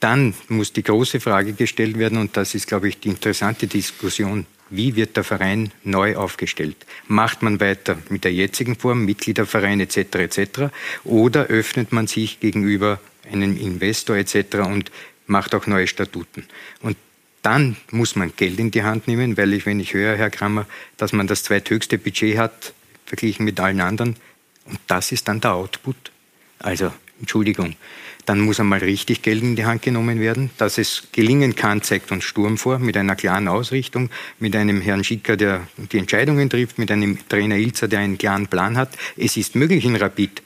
Dann 0.00 0.34
muss 0.48 0.72
die 0.72 0.82
große 0.82 1.20
Frage 1.20 1.52
gestellt 1.52 1.98
werden, 1.98 2.18
und 2.18 2.36
das 2.36 2.54
ist, 2.54 2.66
glaube 2.66 2.88
ich, 2.88 3.00
die 3.00 3.08
interessante 3.08 3.66
Diskussion. 3.66 4.46
Wie 4.70 4.94
wird 4.94 5.16
der 5.16 5.24
Verein 5.24 5.72
neu 5.82 6.16
aufgestellt? 6.16 6.76
Macht 7.08 7.42
man 7.42 7.60
weiter 7.60 7.98
mit 8.08 8.24
der 8.24 8.32
jetzigen 8.32 8.76
Form, 8.76 9.04
Mitgliederverein 9.04 9.80
etc. 9.80 9.96
etc. 10.14 10.40
Oder 11.04 11.46
öffnet 11.46 11.92
man 11.92 12.06
sich 12.06 12.38
gegenüber 12.38 13.00
einem 13.30 13.56
Investor 13.56 14.16
etc. 14.16 14.56
und 14.66 14.92
macht 15.26 15.54
auch 15.54 15.66
neue 15.66 15.88
Statuten? 15.88 16.44
Und 16.82 16.96
dann 17.42 17.76
muss 17.90 18.16
man 18.16 18.32
Geld 18.36 18.58
in 18.58 18.70
die 18.70 18.82
Hand 18.82 19.08
nehmen, 19.08 19.36
weil 19.36 19.52
ich, 19.54 19.66
wenn 19.66 19.80
ich 19.80 19.94
höre, 19.94 20.16
Herr 20.16 20.30
Kramer, 20.30 20.66
dass 20.98 21.12
man 21.12 21.26
das 21.26 21.42
zweithöchste 21.42 21.98
Budget 21.98 22.38
hat, 22.38 22.74
verglichen 23.06 23.44
mit 23.44 23.58
allen 23.58 23.80
anderen, 23.80 24.16
und 24.66 24.78
das 24.86 25.10
ist 25.10 25.26
dann 25.26 25.40
der 25.40 25.54
Output. 25.54 26.12
Also, 26.58 26.92
Entschuldigung, 27.18 27.74
dann 28.30 28.42
muss 28.42 28.60
einmal 28.60 28.78
richtig 28.78 29.22
Geld 29.22 29.42
in 29.42 29.56
die 29.56 29.64
Hand 29.64 29.82
genommen 29.82 30.20
werden. 30.20 30.50
Dass 30.56 30.78
es 30.78 31.08
gelingen 31.10 31.56
kann, 31.56 31.82
zeigt 31.82 32.12
uns 32.12 32.22
Sturm 32.22 32.58
vor, 32.58 32.78
mit 32.78 32.96
einer 32.96 33.16
klaren 33.16 33.48
Ausrichtung, 33.48 34.08
mit 34.38 34.54
einem 34.54 34.80
Herrn 34.80 35.02
Schicker, 35.02 35.36
der 35.36 35.66
die 35.76 35.98
Entscheidungen 35.98 36.48
trifft, 36.48 36.78
mit 36.78 36.92
einem 36.92 37.18
Trainer 37.28 37.56
Ilzer, 37.56 37.88
der 37.88 37.98
einen 37.98 38.18
klaren 38.18 38.46
Plan 38.46 38.76
hat. 38.76 38.96
Es 39.16 39.36
ist 39.36 39.56
möglich 39.56 39.84
in 39.84 39.96
Rapid, 39.96 40.42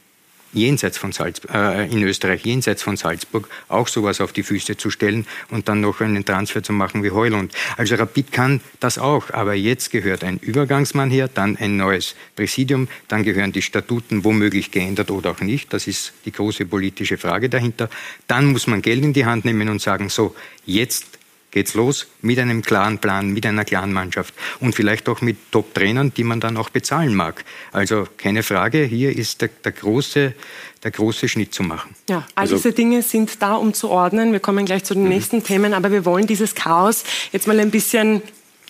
jenseits 0.54 0.98
von 0.98 1.12
Salzburg, 1.12 1.54
äh, 1.54 1.90
in 1.90 2.02
Österreich, 2.02 2.44
jenseits 2.44 2.82
von 2.82 2.96
Salzburg, 2.96 3.48
auch 3.68 3.88
sowas 3.88 4.20
auf 4.20 4.32
die 4.32 4.42
Füße 4.42 4.76
zu 4.76 4.90
stellen 4.90 5.26
und 5.50 5.68
dann 5.68 5.80
noch 5.80 6.00
einen 6.00 6.24
Transfer 6.24 6.62
zu 6.62 6.72
machen 6.72 7.02
wie 7.02 7.10
Heulund. 7.10 7.52
Also 7.76 7.96
Rapid 7.96 8.32
kann 8.32 8.60
das 8.80 8.98
auch, 8.98 9.30
aber 9.30 9.54
jetzt 9.54 9.90
gehört 9.90 10.24
ein 10.24 10.38
Übergangsmann 10.38 11.10
her, 11.10 11.28
dann 11.32 11.56
ein 11.56 11.76
neues 11.76 12.14
Präsidium, 12.36 12.88
dann 13.08 13.24
gehören 13.24 13.52
die 13.52 13.62
Statuten 13.62 14.24
womöglich 14.24 14.70
geändert 14.70 15.10
oder 15.10 15.32
auch 15.32 15.40
nicht. 15.40 15.72
Das 15.72 15.86
ist 15.86 16.12
die 16.24 16.32
große 16.32 16.66
politische 16.66 17.18
Frage 17.18 17.48
dahinter. 17.48 17.90
Dann 18.26 18.46
muss 18.46 18.66
man 18.66 18.82
Geld 18.82 19.04
in 19.04 19.12
die 19.12 19.26
Hand 19.26 19.44
nehmen 19.44 19.68
und 19.68 19.80
sagen, 19.80 20.08
so, 20.08 20.34
jetzt 20.66 21.13
geht's 21.54 21.74
los 21.74 22.08
mit 22.20 22.38
einem 22.38 22.62
klaren 22.62 22.98
Plan, 22.98 23.30
mit 23.30 23.46
einer 23.46 23.64
klaren 23.64 23.92
Mannschaft 23.92 24.34
und 24.60 24.74
vielleicht 24.74 25.08
auch 25.08 25.20
mit 25.22 25.36
Top-Trainern, 25.52 26.12
die 26.12 26.24
man 26.24 26.40
dann 26.40 26.56
auch 26.56 26.68
bezahlen 26.68 27.14
mag. 27.14 27.44
Also 27.72 28.06
keine 28.18 28.42
Frage, 28.42 28.82
hier 28.82 29.16
ist 29.16 29.40
der, 29.40 29.50
der 29.64 29.72
große 29.72 30.34
der 30.82 30.90
große 30.90 31.28
Schnitt 31.28 31.54
zu 31.54 31.62
machen. 31.62 31.94
Ja, 32.10 32.26
all 32.34 32.42
also, 32.42 32.56
diese 32.56 32.72
Dinge 32.72 33.00
sind 33.00 33.40
da, 33.40 33.54
um 33.54 33.72
zu 33.72 33.88
ordnen. 33.88 34.32
Wir 34.32 34.40
kommen 34.40 34.66
gleich 34.66 34.84
zu 34.84 34.92
den 34.92 35.04
mhm. 35.04 35.08
nächsten 35.08 35.42
Themen, 35.42 35.72
aber 35.72 35.90
wir 35.90 36.04
wollen 36.04 36.26
dieses 36.26 36.54
Chaos 36.54 37.04
jetzt 37.32 37.46
mal 37.46 37.58
ein 37.58 37.70
bisschen 37.70 38.20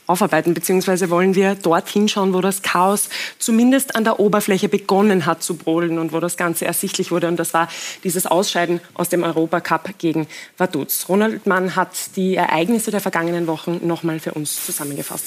aufarbeiten, 0.06 0.54
beziehungsweise 0.54 1.10
wollen 1.10 1.34
wir 1.34 1.54
dorthin 1.54 2.08
schauen, 2.08 2.34
wo 2.34 2.40
das 2.40 2.62
Chaos 2.62 3.08
zumindest 3.38 3.96
an 3.96 4.04
der 4.04 4.20
Oberfläche 4.20 4.68
begonnen 4.68 5.26
hat 5.26 5.42
zu 5.42 5.56
brodeln 5.56 5.98
und 5.98 6.12
wo 6.12 6.20
das 6.20 6.36
Ganze 6.36 6.64
ersichtlich 6.66 7.10
wurde. 7.10 7.28
Und 7.28 7.38
das 7.38 7.54
war 7.54 7.68
dieses 8.02 8.26
Ausscheiden 8.26 8.80
aus 8.94 9.08
dem 9.08 9.22
Europacup 9.22 9.98
gegen 9.98 10.26
Vaduz. 10.56 11.06
Ronald 11.08 11.46
Mann 11.46 11.76
hat 11.76 12.16
die 12.16 12.34
Ereignisse 12.34 12.90
der 12.90 13.00
vergangenen 13.00 13.46
Wochen 13.46 13.80
nochmal 13.86 14.20
für 14.20 14.32
uns 14.32 14.66
zusammengefasst. 14.66 15.26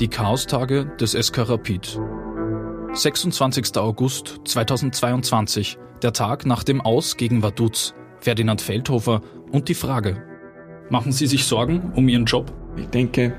Die 0.00 0.08
Chaostage 0.08 0.86
des 1.00 1.12
SK 1.12 1.48
Rapid. 1.48 1.98
26. 2.92 3.76
August 3.76 4.40
2022, 4.44 5.78
der 6.02 6.12
Tag 6.12 6.46
nach 6.46 6.62
dem 6.62 6.80
Aus 6.80 7.16
gegen 7.16 7.42
Vaduz, 7.42 7.94
Ferdinand 8.20 8.60
Feldhofer 8.60 9.20
und 9.50 9.68
die 9.68 9.74
Frage, 9.74 10.27
Machen 10.90 11.12
Sie 11.12 11.26
sich 11.26 11.44
Sorgen 11.44 11.92
um 11.96 12.08
Ihren 12.08 12.24
Job? 12.24 12.50
Ich 12.76 12.86
denke, 12.86 13.34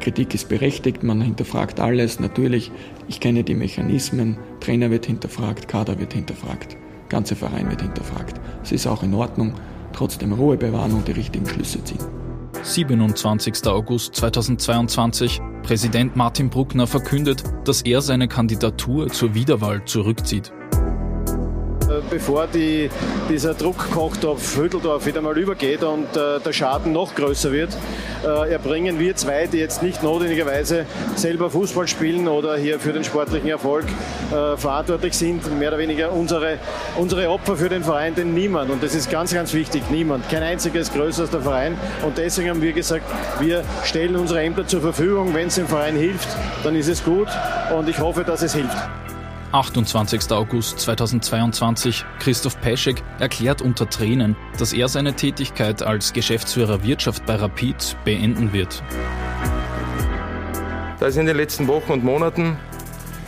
Kritik 0.00 0.34
ist 0.34 0.48
berechtigt, 0.48 1.02
man 1.02 1.20
hinterfragt 1.20 1.78
alles. 1.78 2.18
Natürlich, 2.18 2.72
ich 3.08 3.20
kenne 3.20 3.44
die 3.44 3.54
Mechanismen, 3.54 4.38
Trainer 4.60 4.90
wird 4.90 5.04
hinterfragt, 5.04 5.68
Kader 5.68 5.98
wird 5.98 6.14
hinterfragt, 6.14 6.78
ganze 7.10 7.36
Verein 7.36 7.68
wird 7.68 7.82
hinterfragt. 7.82 8.40
Es 8.62 8.72
ist 8.72 8.86
auch 8.86 9.02
in 9.02 9.12
Ordnung, 9.12 9.52
trotzdem 9.92 10.32
Ruhe 10.32 10.56
bewahren 10.56 10.92
und 10.92 11.06
die 11.06 11.12
richtigen 11.12 11.46
Schlüsse 11.46 11.84
ziehen. 11.84 11.98
27. 12.62 13.66
August 13.66 14.14
2022. 14.14 15.42
Präsident 15.62 16.16
Martin 16.16 16.48
Bruckner 16.48 16.86
verkündet, 16.86 17.44
dass 17.64 17.82
er 17.82 18.00
seine 18.00 18.28
Kandidatur 18.28 19.08
zur 19.08 19.34
Wiederwahl 19.34 19.84
zurückzieht. 19.84 20.52
Äh, 21.94 22.00
bevor 22.10 22.46
die, 22.46 22.90
dieser 23.28 23.54
Druckkochtopf 23.54 24.56
Hütteldorf 24.56 25.06
wieder 25.06 25.20
mal 25.20 25.36
übergeht 25.36 25.82
und 25.82 26.16
äh, 26.16 26.40
der 26.40 26.52
Schaden 26.52 26.92
noch 26.92 27.14
größer 27.14 27.52
wird, 27.52 27.76
äh, 28.24 28.52
erbringen 28.52 28.98
wir 28.98 29.16
zwei, 29.16 29.46
die 29.46 29.58
jetzt 29.58 29.82
nicht 29.82 30.02
notwendigerweise 30.02 30.86
selber 31.16 31.50
Fußball 31.50 31.88
spielen 31.88 32.28
oder 32.28 32.56
hier 32.56 32.80
für 32.80 32.92
den 32.92 33.04
sportlichen 33.04 33.48
Erfolg 33.48 33.84
äh, 34.30 34.56
verantwortlich 34.56 35.14
sind, 35.14 35.58
mehr 35.58 35.68
oder 35.68 35.78
weniger 35.78 36.12
unsere, 36.12 36.58
unsere 36.96 37.28
Opfer 37.30 37.56
für 37.56 37.68
den 37.68 37.84
Verein, 37.84 38.14
denn 38.14 38.34
niemand, 38.34 38.70
und 38.70 38.82
das 38.82 38.94
ist 38.94 39.10
ganz, 39.10 39.32
ganz 39.32 39.52
wichtig, 39.52 39.82
niemand, 39.90 40.28
kein 40.28 40.42
einziger 40.42 40.80
ist 40.80 40.94
größer 40.94 41.22
als 41.22 41.30
der 41.30 41.40
Verein. 41.40 41.76
Und 42.04 42.18
deswegen 42.18 42.50
haben 42.50 42.62
wir 42.62 42.72
gesagt, 42.72 43.04
wir 43.40 43.64
stellen 43.84 44.16
unsere 44.16 44.40
Ämter 44.40 44.66
zur 44.66 44.80
Verfügung, 44.80 45.34
wenn 45.34 45.48
es 45.48 45.56
dem 45.56 45.66
Verein 45.66 45.96
hilft, 45.96 46.28
dann 46.62 46.76
ist 46.76 46.88
es 46.88 47.04
gut 47.04 47.28
und 47.76 47.88
ich 47.88 47.98
hoffe, 47.98 48.24
dass 48.24 48.42
es 48.42 48.54
hilft. 48.54 48.76
28. 49.54 50.32
August 50.32 50.80
2022. 50.80 52.04
Christoph 52.18 52.60
Peschek 52.60 53.04
erklärt 53.20 53.62
unter 53.62 53.88
Tränen, 53.88 54.34
dass 54.58 54.72
er 54.72 54.88
seine 54.88 55.14
Tätigkeit 55.14 55.80
als 55.80 56.12
Geschäftsführer 56.12 56.82
Wirtschaft 56.82 57.24
bei 57.24 57.36
Rapid 57.36 57.96
beenden 58.04 58.52
wird. 58.52 58.82
Da 60.98 61.06
es 61.06 61.16
in 61.16 61.26
den 61.26 61.36
letzten 61.36 61.68
Wochen 61.68 61.92
und 61.92 62.02
Monaten 62.02 62.56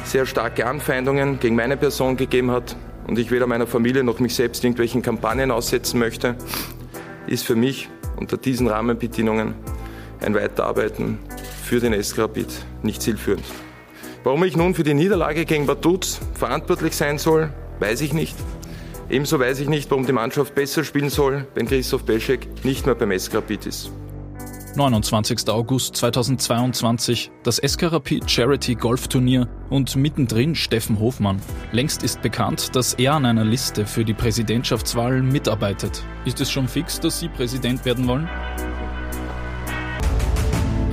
sehr 0.03 0.27
starke 0.27 0.67
Anfeindungen 0.67 1.39
gegen 1.39 1.55
meine 1.55 1.77
Person 1.77 2.17
gegeben 2.17 2.51
hat 2.51 2.75
und 3.07 3.21
ich 3.21 3.31
weder 3.31 3.47
meiner 3.47 3.69
Familie 3.69 4.03
noch 4.03 4.19
mich 4.19 4.35
selbst 4.35 4.65
irgendwelchen 4.65 5.03
Kampagnen 5.03 5.53
aussetzen 5.53 6.01
möchte, 6.01 6.35
ist 7.29 7.45
für 7.45 7.55
mich 7.55 7.89
unter 8.17 8.37
diesen 8.37 8.67
Rahmenbedingungen 8.67 9.55
ein 10.21 10.35
Weiterarbeiten 10.35 11.21
für 11.63 11.79
den 11.79 12.03
SK 12.03 12.29
nicht 12.83 13.01
zielführend. 13.01 13.45
Warum 14.27 14.43
ich 14.43 14.57
nun 14.57 14.75
für 14.75 14.83
die 14.83 14.93
Niederlage 14.93 15.45
gegen 15.45 15.69
Vaduz 15.69 16.19
verantwortlich 16.35 16.97
sein 16.97 17.17
soll, 17.17 17.53
weiß 17.79 18.01
ich 18.01 18.13
nicht. 18.13 18.35
Ebenso 19.09 19.39
weiß 19.39 19.61
ich 19.61 19.69
nicht, 19.69 19.89
warum 19.89 20.05
die 20.05 20.13
Mannschaft 20.13 20.53
besser 20.53 20.83
spielen 20.83 21.11
soll, 21.11 21.47
wenn 21.55 21.69
Christoph 21.69 22.03
Beschek 22.03 22.65
nicht 22.65 22.87
mehr 22.87 22.97
beim 22.97 23.17
SK 23.17 23.37
Rapid 23.37 23.67
ist. 23.67 23.93
29. 24.75 25.49
August 25.49 25.95
2022, 25.95 27.31
das 27.45 27.59
SK 27.65 27.93
Rapid 27.93 28.29
Charity 28.29 28.75
Golf 28.75 29.07
Turnier 29.07 29.47
und 29.71 29.95
mittendrin 29.95 30.57
Steffen 30.57 30.99
Hofmann. 30.99 31.41
Längst 31.71 32.03
ist 32.03 32.21
bekannt, 32.21 32.75
dass 32.75 32.95
er 32.95 33.15
an 33.15 33.27
einer 33.27 33.45
Liste 33.45 33.87
für 33.87 34.05
die 34.05 34.15
Präsidentschaftswahl 34.15 35.23
mitarbeitet. 35.23 36.03
Ist 36.25 36.41
es 36.41 36.51
schon 36.51 36.67
fix, 36.67 36.99
dass 36.99 37.21
Sie 37.21 37.29
Präsident 37.29 37.85
werden 37.85 38.09
wollen? 38.09 38.29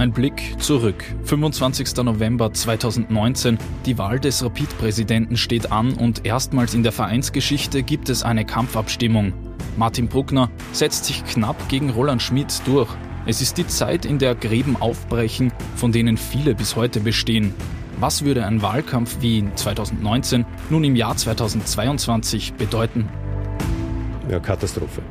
Ein 0.03 0.11
Blick 0.11 0.55
zurück. 0.59 1.01
25. 1.23 2.03
November 2.03 2.51
2019. 2.51 3.57
Die 3.85 3.97
Wahl 3.97 4.19
des 4.19 4.43
Rapid-Präsidenten 4.43 5.37
steht 5.37 5.71
an 5.71 5.93
und 5.93 6.25
erstmals 6.25 6.73
in 6.73 6.83
der 6.83 6.91
Vereinsgeschichte 6.91 7.83
gibt 7.83 8.09
es 8.09 8.21
eine 8.21 8.43
Kampfabstimmung. 8.43 9.31
Martin 9.77 10.09
Bruckner 10.09 10.51
setzt 10.73 11.05
sich 11.05 11.23
knapp 11.23 11.69
gegen 11.69 11.89
Roland 11.89 12.21
Schmidt 12.21 12.63
durch. 12.65 12.89
Es 13.25 13.41
ist 13.41 13.57
die 13.57 13.65
Zeit, 13.65 14.03
in 14.03 14.19
der 14.19 14.35
Gräben 14.35 14.75
aufbrechen, 14.75 15.53
von 15.77 15.93
denen 15.93 16.17
viele 16.17 16.53
bis 16.53 16.75
heute 16.75 16.99
bestehen. 16.99 17.53
Was 17.97 18.25
würde 18.25 18.45
ein 18.45 18.61
Wahlkampf 18.61 19.19
wie 19.21 19.39
in 19.39 19.55
2019 19.55 20.45
nun 20.69 20.83
im 20.83 20.97
Jahr 20.97 21.15
2022 21.15 22.55
bedeuten? 22.55 23.07
Ja, 24.29 24.41
Katastrophe. 24.41 25.01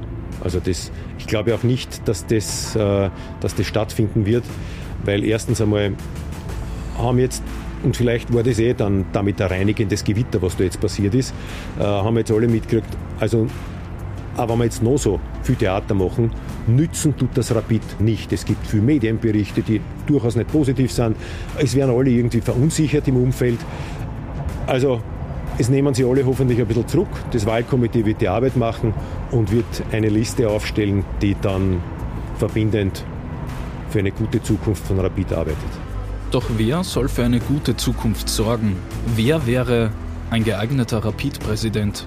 Also 0.45 0.61
das, 0.61 0.91
ich 1.19 1.27
glaube 1.27 1.55
auch 1.55 1.63
nicht, 1.63 2.07
dass 2.09 2.27
das, 2.27 2.75
äh, 2.75 3.11
dass 3.41 3.55
das 3.55 3.67
stattfinden 3.67 4.27
wird, 4.27 4.45
weil 5.05 5.25
erstens 5.25 5.61
einmal 5.61 5.93
haben 6.99 7.19
jetzt 7.19 7.43
und 7.83 7.97
vielleicht 7.97 8.33
war 8.33 8.43
das 8.43 8.59
eh 8.59 8.75
dann 8.75 9.07
damit 9.13 9.41
ein 9.43 9.49
reinigendes 9.49 10.05
Gewitter, 10.05 10.41
was 10.41 10.57
da 10.57 10.65
jetzt 10.65 10.81
passiert 10.81 11.15
ist, 11.15 11.35
äh, 11.79 11.83
haben 11.83 12.17
jetzt 12.17 12.31
alle 12.31 12.47
mitgekriegt. 12.47 12.89
Also, 13.19 13.49
aber 14.37 14.53
wenn 14.53 14.61
wir 14.61 14.65
jetzt 14.67 14.83
noch 14.83 14.99
so 14.99 15.21
viel 15.43 15.57
Theater 15.57 15.95
machen, 15.95 16.31
nützen 16.67 17.17
tut 17.17 17.31
das 17.35 17.55
Rapid 17.55 18.01
nicht. 18.01 18.33
Es 18.33 18.45
gibt 18.45 18.67
viele 18.67 18.83
Medienberichte, 18.83 19.63
die 19.63 19.81
durchaus 20.07 20.37
nicht 20.37 20.51
positiv 20.51 20.93
sind. 20.93 21.17
Es 21.59 21.75
werden 21.75 21.95
alle 21.95 22.11
irgendwie 22.11 22.41
verunsichert 22.41 23.09
im 23.09 23.17
Umfeld. 23.17 23.59
Also 24.67 25.01
es 25.59 25.69
nehmen 25.69 25.93
sie 25.93 26.05
alle 26.05 26.25
hoffentlich 26.25 26.61
ein 26.61 26.67
bisschen 26.67 26.89
zurück. 26.89 27.09
Das 27.33 27.45
Wahlkomitee 27.45 28.07
wird 28.07 28.21
die 28.21 28.29
Arbeit 28.29 28.57
machen 28.57 28.95
und 29.33 29.53
wird 29.53 29.83
eine 29.91 30.09
Liste 30.09 30.49
aufstellen, 30.49 31.05
die 31.21 31.37
dann 31.41 31.83
verbindend 32.39 33.05
für 33.93 33.99
eine 33.99 34.11
gute 34.11 34.43
Zukunft 34.43 34.87
von 34.87 34.99
Rapid 34.99 35.33
arbeitet. 35.35 35.59
Doch 36.31 36.45
wer 36.57 36.83
soll 36.83 37.11
für 37.11 37.25
eine 37.25 37.41
gute 37.41 37.77
Zukunft 37.77 38.27
sorgen? 38.27 38.77
Wer 39.17 39.47
wäre 39.47 39.93
ein 40.31 40.45
geeigneter 40.45 41.05
Rapid-Präsident? 41.05 42.07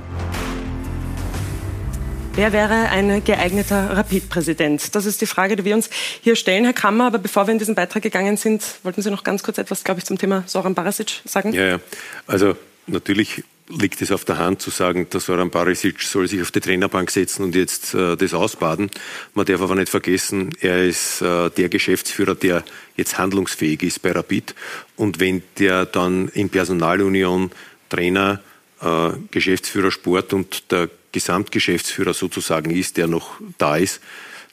Wer 2.33 2.51
wäre 2.51 2.89
ein 2.89 3.23
geeigneter 3.23 3.95
Rapid-Präsident? 3.95 4.95
Das 4.95 5.05
ist 5.05 5.21
die 5.21 5.27
Frage, 5.27 5.55
die 5.55 5.63
wir 5.63 5.75
uns 5.75 5.91
hier 6.21 6.35
stellen, 6.35 6.63
Herr 6.63 6.73
Kammer. 6.73 7.05
Aber 7.05 7.19
bevor 7.19 7.45
wir 7.45 7.51
in 7.51 7.59
diesen 7.59 7.75
Beitrag 7.75 8.01
gegangen 8.01 8.35
sind, 8.35 8.63
wollten 8.81 9.03
Sie 9.03 9.11
noch 9.11 9.23
ganz 9.23 9.43
kurz 9.43 9.59
etwas, 9.59 9.83
glaube 9.83 9.99
ich, 9.99 10.05
zum 10.05 10.17
Thema 10.17 10.43
Soran 10.47 10.73
Barasic 10.73 11.21
sagen? 11.25 11.53
Ja, 11.53 11.67
ja. 11.67 11.79
Also 12.25 12.57
natürlich 12.87 13.43
liegt 13.67 14.01
es 14.01 14.11
auf 14.11 14.25
der 14.25 14.37
Hand 14.37 14.61
zu 14.61 14.69
sagen, 14.69 15.07
dass 15.09 15.25
Soran 15.25 15.49
Barisic 15.49 16.01
soll 16.01 16.27
sich 16.27 16.41
auf 16.41 16.51
die 16.51 16.59
Trainerbank 16.59 17.09
setzen 17.09 17.43
und 17.43 17.55
jetzt 17.55 17.93
äh, 17.95 18.15
das 18.15 18.33
ausbaden. 18.33 18.91
Man 19.33 19.45
darf 19.45 19.61
aber 19.61 19.75
nicht 19.75 19.89
vergessen, 19.89 20.51
er 20.61 20.85
ist 20.85 21.21
äh, 21.21 21.49
der 21.49 21.69
Geschäftsführer, 21.69 22.35
der 22.35 22.63
jetzt 22.95 23.17
handlungsfähig 23.17 23.81
ist 23.81 24.01
bei 24.01 24.11
Rapid. 24.11 24.53
Und 24.95 25.19
wenn 25.19 25.41
der 25.57 25.85
dann 25.85 26.27
in 26.29 26.49
Personalunion 26.49 27.51
Trainer, 27.89 28.41
äh, 28.81 29.09
Geschäftsführer 29.31 29.91
Sport 29.91 30.33
und 30.33 30.71
der 30.71 30.89
Gesamtgeschäftsführer 31.11 32.13
sozusagen 32.13 32.69
ist, 32.69 32.97
der 32.97 33.07
noch 33.07 33.39
da 33.57 33.77
ist, 33.77 33.99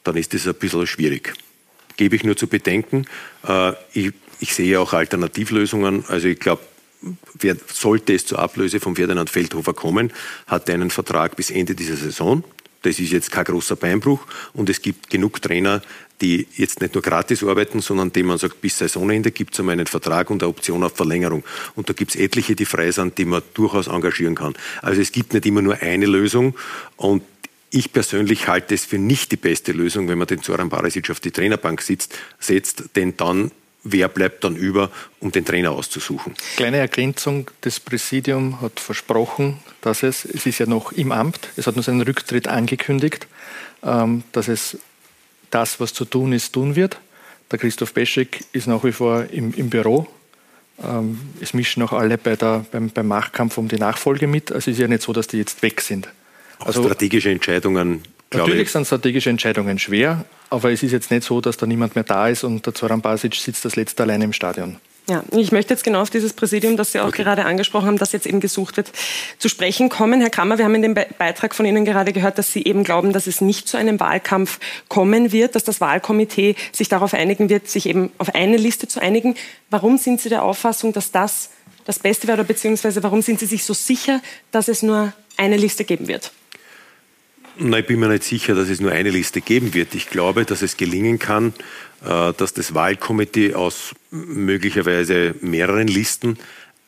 dann 0.05 0.17
ist 0.17 0.33
das 0.33 0.47
ein 0.47 0.55
bisschen 0.55 0.87
schwierig. 0.87 1.35
Gebe 1.97 2.17
ich 2.17 2.25
nur 2.25 2.37
zu 2.37 2.47
bedenken. 2.47 3.07
Äh, 3.47 3.73
ich, 3.93 4.13
ich 4.41 4.55
sehe 4.55 4.81
auch 4.81 4.95
Alternativlösungen. 4.95 6.05
Also 6.09 6.29
ich 6.29 6.41
glaube, 6.41 6.63
sollte 7.67 8.15
es 8.15 8.27
zur 8.27 8.39
Ablöse 8.39 8.81
von 8.81 8.97
Ferdinand 8.97 9.31
Feldhofer 9.31 9.75
kommen, 9.75 10.13
hat 10.47 10.69
er 10.69 10.77
einen 10.77 10.91
Vertrag 10.91 11.37
bis 11.37 11.51
Ende 11.51 11.75
dieser 11.75 11.97
Saison. 11.97 12.45
Das 12.83 12.99
ist 12.99 13.13
jetzt 13.13 13.31
kein 13.31 13.45
großer 13.45 13.77
Beinbruch 13.77 14.27
und 14.55 14.69
es 14.69 14.83
gibt 14.83 15.09
genug 15.09 15.41
Trainer, 15.41 15.83
die 16.21 16.47
jetzt 16.57 16.81
nicht 16.81 16.95
nur 16.95 17.03
gratis 17.03 17.43
arbeiten, 17.43 17.81
sondern 17.81 18.13
dem 18.13 18.27
man 18.27 18.39
sagt, 18.39 18.61
bis 18.61 18.79
Saisonende 18.79 19.31
gibt 19.31 19.55
es 19.55 19.61
einmal 19.61 19.75
einen 19.75 19.87
Vertrag 19.87 20.31
und 20.31 20.43
eine 20.43 20.51
Option 20.51 20.83
auf 20.85 20.95
Verlängerung. 20.95 21.45
Und 21.75 21.89
da 21.89 21.93
gibt 21.93 22.15
es 22.15 22.21
etliche, 22.21 22.55
die 22.55 22.65
frei 22.65 22.91
sind, 22.93 23.19
die 23.19 23.25
man 23.25 23.43
durchaus 23.55 23.89
engagieren 23.89 24.35
kann. 24.35 24.55
Also 24.83 25.01
es 25.01 25.13
gibt 25.13 25.33
nicht 25.33 25.47
immer 25.47 25.63
nur 25.63 25.81
eine 25.81 26.07
Lösung 26.07 26.55
und 26.97 27.23
ich 27.71 27.93
persönlich 27.93 28.49
halte 28.49 28.75
es 28.75 28.85
für 28.85 28.99
nicht 28.99 29.33
die 29.33 29.37
beste 29.37 29.73
Lösung, 29.73 30.07
wenn 30.09 30.19
man 30.19 30.27
den 30.27 30.43
Zoran 30.43 30.69
Barisic 30.69 31.11
auf 31.11 31.21
die 31.21 31.31
Trainerbank 31.31 31.81
sitzt, 31.81 32.15
setzt, 32.39 32.97
denn 32.97 33.17
dann 33.17 33.51
wer 33.85 34.09
bleibt 34.09 34.45
dann 34.45 34.57
über, 34.57 34.91
um 35.21 35.33
den 35.33 35.45
Trainer 35.45 35.73
auszusuchen. 35.73 36.35
Kleine 36.57 36.79
Ergänzung, 36.79 37.51
das 37.63 37.81
Präsidium 37.81 38.61
hat 38.61 38.79
versprochen, 38.81 39.59
dass 39.81 40.03
es, 40.03 40.25
es 40.25 40.47
ist 40.47 40.59
ja 40.59 40.67
noch 40.67 40.93
im 40.93 41.13
Amt, 41.13 41.49
es 41.57 41.67
hat 41.67 41.75
nur 41.75 41.83
seinen 41.83 42.03
Rücktritt 42.03 42.49
angekündigt, 42.49 43.27
ähm, 43.83 44.23
dass 44.33 44.49
es 44.49 44.79
das, 45.51 45.81
was 45.81 45.93
zu 45.93 46.05
tun 46.05 46.33
ist, 46.33 46.53
tun 46.53 46.77
wird. 46.77 46.99
Der 47.51 47.59
Christoph 47.59 47.93
Beschek 47.93 48.45
ist 48.53 48.67
nach 48.67 48.83
wie 48.85 48.93
vor 48.93 49.27
im, 49.31 49.53
im 49.55 49.69
Büro. 49.69 50.07
Ähm, 50.83 51.21
es 51.41 51.53
mischen 51.53 51.83
auch 51.83 51.93
alle 51.93 52.17
bei 52.17 52.37
der, 52.37 52.65
beim, 52.71 52.89
beim 52.89 53.07
Machtkampf 53.07 53.59
um 53.59 53.69
die 53.69 53.77
Nachfolge 53.77 54.27
mit. 54.27 54.51
Also 54.51 54.71
es 54.71 54.79
ist 54.79 54.81
ja 54.81 54.89
nicht 54.89 55.03
so, 55.03 55.13
dass 55.13 55.27
die 55.27 55.39
jetzt 55.39 55.63
weg 55.63 55.81
sind. 55.81 56.09
Also 56.59 56.83
strategische 56.85 57.31
Entscheidungen 57.31 58.03
Natürlich 58.33 58.71
sind 58.71 58.87
strategische 58.87 59.31
Entscheidungen 59.31 59.79
schwer, 59.79 60.25
aber 60.51 60.71
es 60.71 60.83
ist 60.83 60.93
jetzt 60.93 61.11
nicht 61.11 61.25
so, 61.25 61.41
dass 61.41 61.57
da 61.57 61.67
niemand 61.67 61.95
mehr 61.95 62.05
da 62.05 62.29
ist 62.29 62.45
und 62.45 62.65
der 62.67 62.75
Zoran 62.75 63.01
Basic 63.01 63.35
sitzt 63.35 63.65
das 63.65 63.77
letzte 63.77 64.03
alleine 64.03 64.25
im 64.25 64.33
Stadion. 64.33 64.77
Ja, 65.09 65.25
ich 65.33 65.51
möchte 65.51 65.75
jetzt 65.75 65.83
genau 65.83 66.01
auf 66.01 66.11
dieses 66.11 66.33
Präsidium, 66.33 66.77
das 66.77 66.93
Sie 66.93 67.01
auch 67.01 67.09
okay. 67.09 67.25
gerade 67.25 67.45
angesprochen 67.45 67.87
haben, 67.87 67.99
das 67.99 68.13
jetzt 68.13 68.25
eben 68.25 68.39
gesucht 68.39 68.77
wird, 68.77 68.93
zu 69.37 69.49
sprechen 69.49 69.89
kommen. 69.89 70.21
Herr 70.21 70.31
Kammer, 70.31 70.59
wir 70.59 70.65
haben 70.65 70.77
in 70.77 70.83
dem 70.83 70.95
Beitrag 70.95 71.57
von 71.57 71.67
Ihnen 71.67 71.85
gerade 71.85 72.13
gehört, 72.13 72.39
dass 72.39 72.53
Sie 72.53 72.65
eben 72.65 72.85
glauben, 72.85 73.13
dass 73.13 73.27
es 73.27 73.41
nicht 73.41 73.67
zu 73.67 73.77
einem 73.77 73.99
Wahlkampf 73.99 74.61
kommen 74.87 75.33
wird, 75.33 75.57
dass 75.57 75.65
das 75.65 75.81
Wahlkomitee 75.81 76.55
sich 76.71 76.89
darauf 76.89 77.15
einigen 77.15 77.49
wird, 77.49 77.69
sich 77.69 77.87
eben 77.87 78.13
auf 78.19 78.33
eine 78.37 78.57
Liste 78.57 78.87
zu 78.87 79.01
einigen. 79.01 79.35
Warum 79.71 79.99
sind 79.99 80.21
Sie 80.21 80.29
der 80.29 80.45
Auffassung, 80.45 80.93
dass 80.93 81.11
das 81.11 81.51
das 81.85 81.99
Beste 81.99 82.29
wäre, 82.29 82.45
beziehungsweise 82.45 83.03
warum 83.03 83.23
sind 83.23 83.41
Sie 83.41 83.47
sich 83.47 83.65
so 83.65 83.75
sicher, 83.75 84.21
dass 84.53 84.69
es 84.69 84.85
nur 84.85 85.13
eine 85.37 85.57
Liste 85.57 85.85
geben 85.85 86.07
wird? 86.07 86.31
Na, 87.59 87.79
ich 87.79 87.87
bin 87.87 88.01
mir 88.01 88.09
nicht 88.09 88.25
sicher, 88.25 88.55
dass 88.55 88.69
es 88.69 88.81
nur 88.81 88.93
eine 88.93 89.11
Liste 89.11 89.41
geben 89.41 89.75
wird. 89.75 89.95
Ich 89.95 90.09
glaube, 90.09 90.45
dass 90.45 90.63
es 90.63 90.77
gelingen 90.77 91.19
kann, 91.19 91.53
äh, 92.05 92.33
dass 92.33 92.55
das 92.55 92.75
Wahlkomitee 92.75 93.55
aus 93.55 93.95
möglicherweise 94.11 95.35
mehreren 95.41 95.87
Listen 95.87 96.39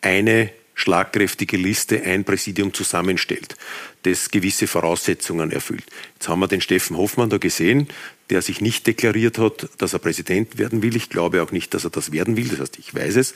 eine 0.01 0.51
schlagkräftige 0.75 1.57
Liste, 1.57 2.03
ein 2.03 2.25
Präsidium 2.25 2.73
zusammenstellt, 2.75 3.57
das 4.03 4.31
gewisse 4.31 4.67
Voraussetzungen 4.67 5.53
erfüllt. 5.53 5.85
Jetzt 6.15 6.29
haben 6.29 6.41
wir 6.41 6.49
den 6.49 6.61
Steffen 6.61 6.97
Hoffmann 6.97 7.31
da 7.31 7.39
gesehen, 7.39 7.89
der 8.31 8.43
sich 8.43 8.61
nicht 8.61 8.87
deklariert 8.87 9.39
hat, 9.39 9.69
dass 9.79 9.93
er 9.93 9.99
Präsident 10.01 10.59
werden 10.59 10.83
will. 10.83 10.97
Ich 10.97 11.11
glaube 11.11 11.43
auch 11.43 11.53
nicht, 11.53 11.75
dass 11.75 11.85
er 11.85 11.91
das 11.91 12.11
werden 12.11 12.37
will. 12.37 12.49
Das 12.49 12.61
heißt, 12.61 12.79
ich 12.79 12.95
weiß 12.95 13.17
es. 13.17 13.35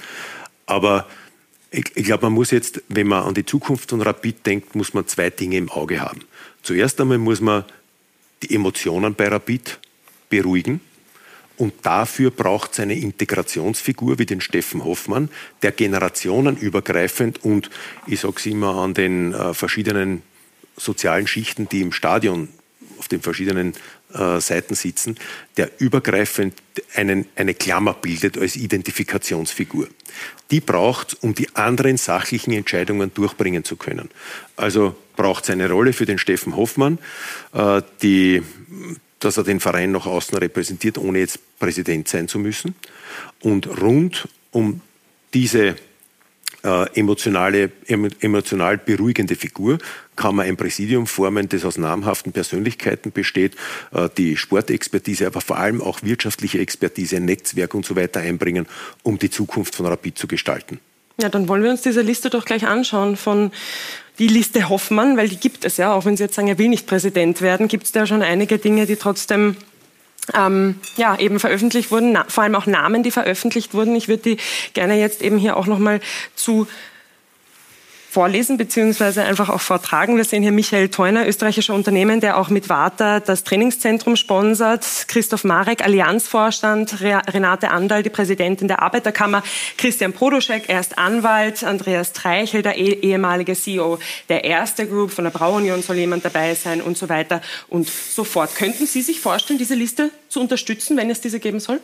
Aber 0.66 1.06
Ich, 1.70 1.92
ich 1.96 2.04
glaube, 2.04 2.24
man 2.24 2.32
muss 2.32 2.50
jetzt, 2.50 2.82
wenn 2.88 3.06
man 3.06 3.24
an 3.24 3.34
die 3.34 3.44
Zukunft 3.44 3.90
von 3.90 4.00
Rapid 4.00 4.46
denkt, 4.46 4.74
muss 4.74 4.94
man 4.94 5.06
zwei 5.06 5.28
Dinge 5.28 5.58
im 5.58 5.68
Auge 5.68 6.00
haben. 6.00 6.22
Zuerst 6.62 7.00
einmal 7.00 7.18
muss 7.18 7.40
man 7.40 7.64
die 8.42 8.54
Emotionen 8.54 9.14
bei 9.14 9.28
Rapid 9.28 9.78
beruhigen. 10.28 10.80
Und 11.56 11.74
dafür 11.82 12.30
braucht 12.30 12.72
es 12.72 12.80
eine 12.80 12.94
Integrationsfigur 12.94 14.20
wie 14.20 14.26
den 14.26 14.40
Steffen 14.40 14.84
Hoffmann, 14.84 15.28
der 15.62 15.72
generationenübergreifend 15.72 17.44
und 17.44 17.68
ich 18.06 18.20
sage 18.20 18.34
es 18.36 18.46
immer 18.46 18.76
an 18.76 18.94
den 18.94 19.34
äh, 19.34 19.54
verschiedenen 19.54 20.22
sozialen 20.76 21.26
Schichten, 21.26 21.68
die 21.68 21.80
im 21.80 21.90
Stadion 21.90 22.48
auf 22.98 23.08
den 23.08 23.22
verschiedenen 23.22 23.74
äh, 24.14 24.40
Seiten 24.40 24.74
sitzen, 24.74 25.16
der 25.56 25.70
übergreifend 25.78 26.54
einen, 26.94 27.26
eine 27.36 27.54
Klammer 27.54 27.94
bildet 27.94 28.38
als 28.38 28.56
Identifikationsfigur. 28.56 29.88
Die 30.50 30.60
braucht 30.60 31.22
um 31.22 31.34
die 31.34 31.54
anderen 31.54 31.96
sachlichen 31.96 32.52
Entscheidungen 32.52 33.12
durchbringen 33.12 33.64
zu 33.64 33.76
können. 33.76 34.10
Also 34.56 34.96
braucht 35.16 35.44
es 35.44 35.50
eine 35.50 35.68
Rolle 35.70 35.92
für 35.92 36.06
den 36.06 36.18
Steffen 36.18 36.56
Hoffmann, 36.56 36.98
äh, 37.52 37.82
die, 38.02 38.42
dass 39.18 39.36
er 39.36 39.44
den 39.44 39.60
Verein 39.60 39.92
nach 39.92 40.06
außen 40.06 40.38
repräsentiert, 40.38 40.96
ohne 40.98 41.18
jetzt 41.18 41.40
Präsident 41.58 42.08
sein 42.08 42.28
zu 42.28 42.38
müssen. 42.38 42.74
Und 43.40 43.66
rund 43.80 44.28
um 44.52 44.80
diese 45.34 45.76
äh, 46.64 46.86
emotionale, 46.98 47.70
emotional 47.86 48.78
beruhigende 48.78 49.36
Figur 49.36 49.78
kann 50.16 50.34
man 50.34 50.46
ein 50.46 50.56
Präsidium 50.56 51.06
formen, 51.06 51.48
das 51.48 51.64
aus 51.64 51.78
namhaften 51.78 52.32
Persönlichkeiten 52.32 53.12
besteht, 53.12 53.54
äh, 53.92 54.08
die 54.16 54.36
Sportexpertise, 54.36 55.26
aber 55.26 55.40
vor 55.40 55.58
allem 55.58 55.80
auch 55.80 56.02
wirtschaftliche 56.02 56.58
Expertise, 56.58 57.20
Netzwerk 57.20 57.74
und 57.74 57.86
so 57.86 57.94
weiter 57.94 58.20
einbringen, 58.20 58.66
um 59.02 59.18
die 59.18 59.30
Zukunft 59.30 59.74
von 59.74 59.86
Rapid 59.86 60.18
zu 60.18 60.26
gestalten. 60.26 60.80
Ja, 61.20 61.28
dann 61.28 61.48
wollen 61.48 61.62
wir 61.62 61.70
uns 61.70 61.82
diese 61.82 62.02
Liste 62.02 62.30
doch 62.30 62.44
gleich 62.44 62.66
anschauen 62.66 63.16
von 63.16 63.50
die 64.18 64.28
Liste 64.28 64.68
Hoffmann, 64.68 65.16
weil 65.16 65.28
die 65.28 65.36
gibt 65.36 65.64
es 65.64 65.76
ja, 65.76 65.92
auch 65.92 66.04
wenn 66.04 66.16
Sie 66.16 66.24
jetzt 66.24 66.34
sagen, 66.34 66.48
er 66.48 66.58
will 66.58 66.68
nicht 66.68 66.86
Präsident 66.86 67.40
werden, 67.40 67.68
gibt 67.68 67.84
es 67.84 67.92
da 67.92 68.06
schon 68.06 68.22
einige 68.22 68.58
Dinge, 68.58 68.86
die 68.86 68.96
trotzdem 68.96 69.56
ähm, 70.34 70.80
ja, 70.96 71.18
eben 71.18 71.40
veröffentlicht 71.40 71.90
wurden, 71.90 72.18
vor 72.28 72.44
allem 72.44 72.54
auch 72.54 72.66
Namen, 72.66 73.02
die 73.02 73.10
veröffentlicht 73.10 73.74
wurden. 73.74 73.94
Ich 73.96 74.08
würde 74.08 74.22
die 74.22 74.36
gerne 74.74 74.98
jetzt 74.98 75.22
eben 75.22 75.38
hier 75.38 75.56
auch 75.56 75.66
nochmal 75.66 76.00
zu 76.34 76.66
vorlesen 78.10 78.56
bzw. 78.56 79.20
einfach 79.20 79.50
auch 79.50 79.60
vortragen. 79.60 80.16
Wir 80.16 80.24
sehen 80.24 80.42
hier 80.42 80.52
Michael 80.52 80.88
Theuner, 80.88 81.28
österreichischer 81.28 81.74
Unternehmen, 81.74 82.20
der 82.20 82.38
auch 82.38 82.48
mit 82.48 82.68
Warta 82.68 83.20
das 83.20 83.44
Trainingszentrum 83.44 84.16
sponsert. 84.16 84.86
Christoph 85.08 85.44
Marek, 85.44 85.84
Allianzvorstand. 85.84 87.00
Renate 87.02 87.70
Andal, 87.70 88.02
die 88.02 88.10
Präsidentin 88.10 88.66
der 88.66 88.82
Arbeiterkammer. 88.82 89.42
Christian 89.76 90.14
Prodoschek, 90.14 90.64
er 90.68 90.80
ist 90.80 90.96
Anwalt. 90.96 91.62
Andreas 91.64 92.12
Treichel, 92.14 92.62
der 92.62 92.78
eh 92.78 92.92
ehemalige 92.92 93.54
CEO 93.54 93.98
der 94.28 94.44
Erste 94.44 94.86
Group. 94.86 95.10
Von 95.10 95.24
der 95.24 95.30
Brauunion 95.30 95.82
soll 95.82 95.96
jemand 95.96 96.24
dabei 96.24 96.54
sein 96.54 96.80
und 96.80 96.96
so 96.96 97.08
weiter 97.08 97.42
und 97.68 97.88
so 97.88 98.24
fort. 98.24 98.54
Könnten 98.56 98.86
Sie 98.86 99.02
sich 99.02 99.20
vorstellen, 99.20 99.58
diese 99.58 99.74
Liste 99.74 100.10
zu 100.28 100.40
unterstützen, 100.40 100.96
wenn 100.96 101.10
es 101.10 101.20
diese 101.20 101.40
geben 101.40 101.60
soll? 101.60 101.80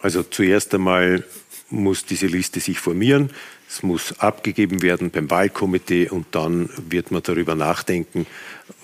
Also 0.00 0.24
zuerst 0.24 0.74
einmal 0.74 1.24
muss 1.70 2.04
diese 2.04 2.26
Liste 2.26 2.60
sich 2.60 2.78
formieren. 2.78 3.30
Es 3.72 3.82
muss 3.82 4.18
abgegeben 4.18 4.82
werden 4.82 5.10
beim 5.10 5.30
Wahlkomitee 5.30 6.10
und 6.10 6.26
dann 6.32 6.68
wird 6.90 7.10
man 7.10 7.22
darüber 7.22 7.54
nachdenken, 7.54 8.26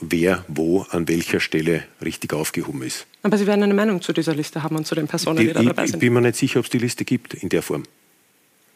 wer 0.01 0.47
wo 0.49 0.87
an 0.89 1.07
welcher 1.09 1.41
Stelle 1.41 1.85
richtig 2.03 2.33
aufgehoben 2.33 2.81
ist. 2.81 3.05
Aber 3.23 3.37
Sie 3.37 3.47
werden 3.47 3.63
eine 3.63 3.75
Meinung 3.75 4.01
zu 4.01 4.15
dieser 4.15 4.35
Liste 4.35 4.63
haben 4.63 4.77
und 4.77 4.87
zu 4.87 4.95
den 4.95 5.07
Personen, 5.07 5.41
die, 5.41 5.49
die 5.49 5.53
da 5.53 5.63
dabei 5.63 5.85
sind? 5.85 5.97
Ich 5.97 6.01
bin 6.01 6.15
mir 6.15 6.23
nicht 6.23 6.37
sicher, 6.37 6.61
ob 6.61 6.65
es 6.65 6.71
die 6.71 6.79
Liste 6.79 7.05
gibt 7.05 7.35
in 7.35 7.51
der 7.51 7.61
Form. 7.61 7.83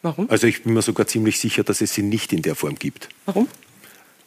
Warum? 0.03 0.29
Also 0.29 0.45
ich 0.45 0.61
bin 0.61 0.75
mir 0.75 0.83
sogar 0.83 1.07
ziemlich 1.07 1.39
sicher, 1.39 1.63
dass 1.63 1.81
es 1.81 1.95
sie 1.95 2.03
nicht 2.03 2.31
in 2.31 2.43
der 2.43 2.53
Form 2.53 2.75
gibt. 2.75 3.09
Warum? 3.25 3.47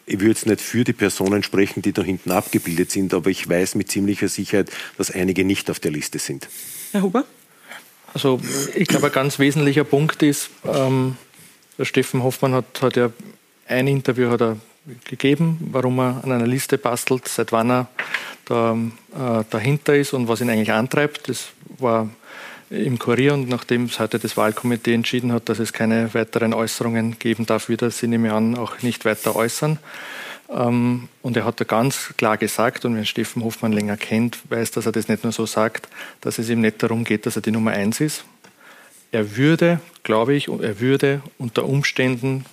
Ich 0.07 0.19
würde 0.19 0.31
jetzt 0.31 0.47
nicht 0.47 0.61
für 0.61 0.83
die 0.83 0.93
Personen 0.93 1.45
sprechen, 1.45 1.83
die 1.83 1.93
da 1.93 2.03
hinten 2.03 2.33
abgebildet 2.33 2.91
sind, 2.91 3.15
aber 3.15 3.31
ich 3.31 3.49
weiß 3.49 3.77
mit 3.77 3.93
ziemlicher 3.93 4.27
Sicherheit, 4.27 4.73
dass 4.99 5.13
einige 5.13 5.45
nicht 5.45 5.71
auf 5.71 5.79
der 5.79 5.93
Liste 5.93 6.19
sind. 6.19 6.49
Herr 6.91 7.03
Huber? 7.03 7.25
Also 8.13 8.41
ich 8.75 8.89
glaube, 8.89 9.07
ein 9.07 9.13
ganz 9.13 9.39
wesentlicher 9.39 9.85
Punkt 9.85 10.23
ist, 10.23 10.51
ähm, 10.65 11.17
Steffen 11.83 12.23
Hoffmann 12.23 12.55
hat, 12.55 12.83
hat 12.83 12.97
ja 12.97 13.11
ein 13.69 13.87
Interview 13.87 14.31
hat 14.31 14.41
er 14.41 14.57
gegeben, 15.05 15.59
warum 15.73 15.99
er 15.99 16.23
an 16.23 16.33
einer 16.33 16.47
Liste 16.47 16.79
bastelt, 16.79 17.27
seit 17.29 17.53
wann 17.53 17.71
er 17.71 17.89
da, 18.45 18.75
äh, 18.75 19.45
dahinter 19.51 19.97
ist 19.97 20.13
und 20.13 20.29
was 20.29 20.41
ihn 20.41 20.51
eigentlich 20.51 20.73
antreibt. 20.73 21.29
Das 21.29 21.49
war 21.79 22.09
im 22.71 22.99
Kurier 22.99 23.35
und 23.35 23.49
nachdem 23.49 23.85
es 23.85 23.99
heute 23.99 24.19
das 24.19 24.37
Wahlkomitee 24.37 24.95
entschieden 24.95 25.33
hat, 25.33 25.49
dass 25.49 25.59
es 25.59 25.73
keine 25.73 26.13
weiteren 26.15 26.55
Äußerungen 26.55 27.19
geben 27.19 27.47
darf, 27.47 27.69
wird 27.69 27.83
er 27.83 27.91
sie 27.91 28.09
nehme 28.09 28.33
an 28.33 28.57
auch 28.57 28.83
nicht 28.83 29.05
weiter 29.05 29.37
äußern. 29.37 29.79
Ähm, 30.49 31.09
und 31.23 31.37
er 31.37 31.45
hat 31.45 31.61
da 31.61 31.65
ganz 31.65 32.15
klar 32.17 32.37
gesagt, 32.37 32.85
und 32.85 32.97
wer 32.97 33.05
Steffen 33.05 33.43
Hoffmann 33.43 33.73
länger 33.73 33.97
kennt, 33.97 34.39
weiß, 34.49 34.71
dass 34.73 34.87
er 34.87 34.93
das 34.93 35.09
nicht 35.09 35.25
nur 35.25 35.33
so 35.33 35.47
sagt, 35.47 35.89
dass 36.21 36.39
es 36.39 36.49
ihm 36.49 36.61
nicht 36.61 36.83
darum 36.83 37.05
geht, 37.05 37.27
dass 37.27 37.37
er 37.37 37.43
die 37.43 37.51
Nummer 37.51 37.73
eins 37.73 38.01
ist. 38.01 38.25
Er 39.17 39.35
würde, 39.39 39.81
glaube 40.03 40.35
ich, 40.35 40.49
er 40.49 40.79
würde 40.79 41.23
unter 41.39 41.65
Umständen, 41.65 42.45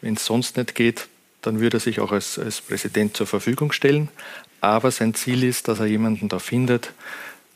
wenn 0.00 0.14
es 0.14 0.26
sonst 0.26 0.56
nicht 0.56 0.74
geht, 0.74 1.06
dann 1.42 1.60
würde 1.60 1.76
er 1.76 1.80
sich 1.80 2.00
auch 2.00 2.10
als, 2.10 2.40
als 2.40 2.60
Präsident 2.60 3.16
zur 3.16 3.28
Verfügung 3.28 3.70
stellen. 3.70 4.08
Aber 4.60 4.90
sein 4.90 5.14
Ziel 5.14 5.44
ist, 5.44 5.68
dass 5.68 5.78
er 5.78 5.86
jemanden 5.86 6.28
da 6.28 6.40
findet, 6.40 6.92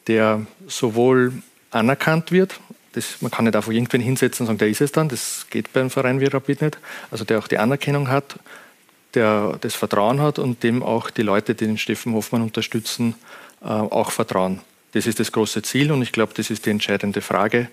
der 0.06 0.46
sowohl 0.68 1.32
anerkannt 1.72 2.30
wird, 2.30 2.60
das, 2.92 3.20
man 3.20 3.32
kann 3.32 3.46
nicht 3.46 3.56
einfach 3.56 3.72
irgendwen 3.72 4.00
hinsetzen 4.00 4.44
und 4.44 4.46
sagen, 4.46 4.58
der 4.58 4.68
ist 4.68 4.80
es 4.80 4.92
dann, 4.92 5.08
das 5.08 5.48
geht 5.50 5.72
beim 5.72 5.90
Verein 5.90 6.20
wie 6.20 6.26
Rapid 6.26 6.62
nicht, 6.62 6.78
also 7.10 7.24
der 7.24 7.40
auch 7.40 7.48
die 7.48 7.58
Anerkennung 7.58 8.06
hat 8.06 8.36
der 9.14 9.58
das 9.60 9.74
Vertrauen 9.74 10.20
hat 10.20 10.38
und 10.38 10.62
dem 10.62 10.84
auch 10.84 11.10
die 11.10 11.22
Leute, 11.22 11.56
die 11.56 11.66
den 11.66 11.78
Steffen 11.78 12.14
Hoffmann 12.14 12.42
unterstützen, 12.42 13.16
äh, 13.60 13.66
auch 13.66 14.12
vertrauen. 14.12 14.60
Das 14.92 15.06
ist 15.06 15.18
das 15.20 15.32
große 15.32 15.62
Ziel 15.62 15.90
und 15.90 16.00
ich 16.00 16.12
glaube, 16.12 16.32
das 16.34 16.48
ist 16.48 16.64
die 16.64 16.70
entscheidende 16.70 17.22
Frage, 17.22 17.68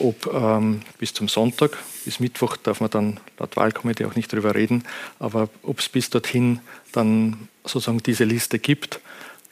ob 0.00 0.32
ähm, 0.32 0.82
bis 0.98 1.14
zum 1.14 1.28
Sonntag, 1.28 1.76
bis 2.04 2.20
Mittwoch 2.20 2.56
darf 2.56 2.80
man 2.80 2.90
dann 2.90 3.20
laut 3.38 3.56
Wahlkomitee 3.56 4.04
auch 4.04 4.14
nicht 4.14 4.32
drüber 4.32 4.54
reden, 4.54 4.84
aber 5.18 5.48
ob 5.62 5.80
es 5.80 5.88
bis 5.88 6.10
dorthin 6.10 6.60
dann 6.92 7.48
sozusagen 7.64 8.02
diese 8.02 8.24
Liste 8.24 8.58
gibt, 8.58 9.00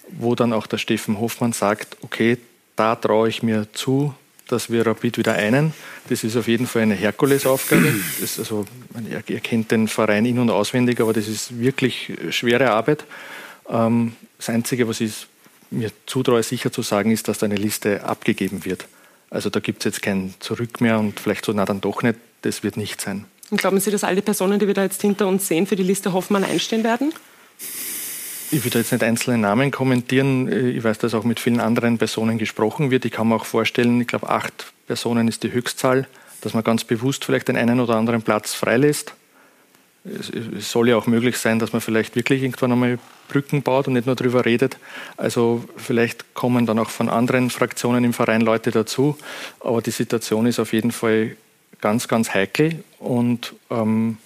wo 0.09 0.34
dann 0.34 0.53
auch 0.53 0.66
der 0.66 0.78
Steffen 0.78 1.20
Hoffmann 1.20 1.53
sagt, 1.53 1.97
okay, 2.03 2.38
da 2.76 2.94
traue 2.94 3.28
ich 3.28 3.42
mir 3.42 3.66
zu, 3.72 4.14
dass 4.49 4.70
wir 4.70 4.86
Rapid 4.86 5.18
wieder 5.18 5.34
einen. 5.34 5.72
Das 6.09 6.22
ist 6.22 6.36
auf 6.36 6.47
jeden 6.47 6.66
Fall 6.66 6.82
eine 6.82 6.94
Herkulesaufgabe. 6.94 7.92
Also, 8.20 8.66
ihr, 9.09 9.40
kennt 9.40 9.72
den 9.72 9.88
Verein 9.88 10.24
in- 10.24 10.38
und 10.38 10.51
auswendig, 10.51 11.01
aber 11.01 11.12
das 11.12 11.26
ist 11.26 11.59
wirklich 11.59 12.12
schwere 12.30 12.70
Arbeit. 12.70 13.05
Ähm, 13.68 14.12
das 14.38 14.51
Einzige, 14.51 14.86
was 14.86 15.01
ich 15.01 15.26
mir 15.70 15.90
zutraue, 16.07 16.42
sicher 16.42 16.70
zu 16.70 16.82
sagen, 16.82 17.11
ist, 17.11 17.26
dass 17.28 17.38
da 17.38 17.47
eine 17.47 17.57
Liste 17.57 18.05
abgegeben 18.05 18.64
wird. 18.64 18.86
Also 19.30 19.50
da 19.50 19.60
gibt 19.60 19.80
es 19.80 19.84
jetzt 19.84 20.02
kein 20.02 20.34
Zurück 20.40 20.80
mehr 20.80 20.98
und 20.98 21.18
vielleicht 21.20 21.44
so, 21.44 21.52
na 21.52 21.64
dann 21.64 21.80
doch 21.80 22.02
nicht. 22.02 22.18
Das 22.42 22.62
wird 22.62 22.76
nicht 22.76 23.00
sein. 23.00 23.24
Und 23.50 23.60
glauben 23.60 23.80
Sie, 23.80 23.90
dass 23.90 24.04
all 24.04 24.14
die 24.14 24.22
Personen, 24.22 24.58
die 24.58 24.66
wir 24.66 24.74
da 24.74 24.82
jetzt 24.82 25.00
hinter 25.02 25.26
uns 25.26 25.48
sehen, 25.48 25.66
für 25.66 25.76
die 25.76 25.82
Liste 25.82 26.12
Hoffmann 26.12 26.44
einstehen 26.44 26.84
werden? 26.84 27.12
Ich 28.50 28.64
würde 28.64 28.78
jetzt 28.78 28.92
nicht 28.92 29.02
einzelne 29.02 29.38
Namen 29.38 29.72
kommentieren. 29.72 30.50
Ich 30.76 30.82
weiß, 30.82 30.98
dass 30.98 31.14
auch 31.14 31.24
mit 31.24 31.40
vielen 31.40 31.58
anderen 31.58 31.98
Personen 31.98 32.38
gesprochen 32.38 32.90
wird. 32.90 33.04
Ich 33.04 33.12
kann 33.12 33.28
mir 33.28 33.36
auch 33.36 33.44
vorstellen, 33.44 34.00
ich 34.00 34.06
glaube, 34.06 34.28
acht 34.28 34.72
Personen 34.86 35.26
ist 35.26 35.42
die 35.42 35.52
Höchstzahl, 35.52 36.06
dass 36.42 36.54
man 36.54 36.62
ganz 36.62 36.84
bewusst 36.84 37.24
vielleicht 37.24 37.48
den 37.48 37.56
einen 37.56 37.80
oder 37.80 37.96
anderen 37.96 38.22
Platz 38.22 38.54
freilässt. 38.54 39.14
Es 40.57 40.70
soll 40.70 40.88
ja 40.88 40.96
auch 40.96 41.07
möglich 41.07 41.36
sein, 41.36 41.59
dass 41.59 41.72
man 41.72 41.80
vielleicht 41.80 42.14
wirklich 42.14 42.42
irgendwann 42.42 42.72
einmal 42.72 42.98
Brücken 43.28 43.62
baut 43.62 43.88
und 43.88 43.94
nicht 43.94 44.07
nur 44.07 44.14
darüber 44.14 44.44
redet. 44.44 44.76
Also 45.16 45.64
vielleicht 45.76 46.34
kommen 46.34 46.64
dann 46.64 46.78
auch 46.78 46.90
von 46.90 47.09
anderen 47.09 47.50
Fraktionen 47.50 48.04
im 48.04 48.12
Verein 48.12 48.40
Leute 48.40 48.70
dazu. 48.70 49.18
Aber 49.61 49.82
die 49.82 49.90
Situation 49.90 50.46
ist 50.46 50.61
auf 50.61 50.72
jeden 50.72 50.92
Fall 50.92 51.36
ganz, 51.80 52.09
ganz 52.09 52.32
heikel 52.34 52.84
und 52.98 53.54
ähm, 53.70 54.18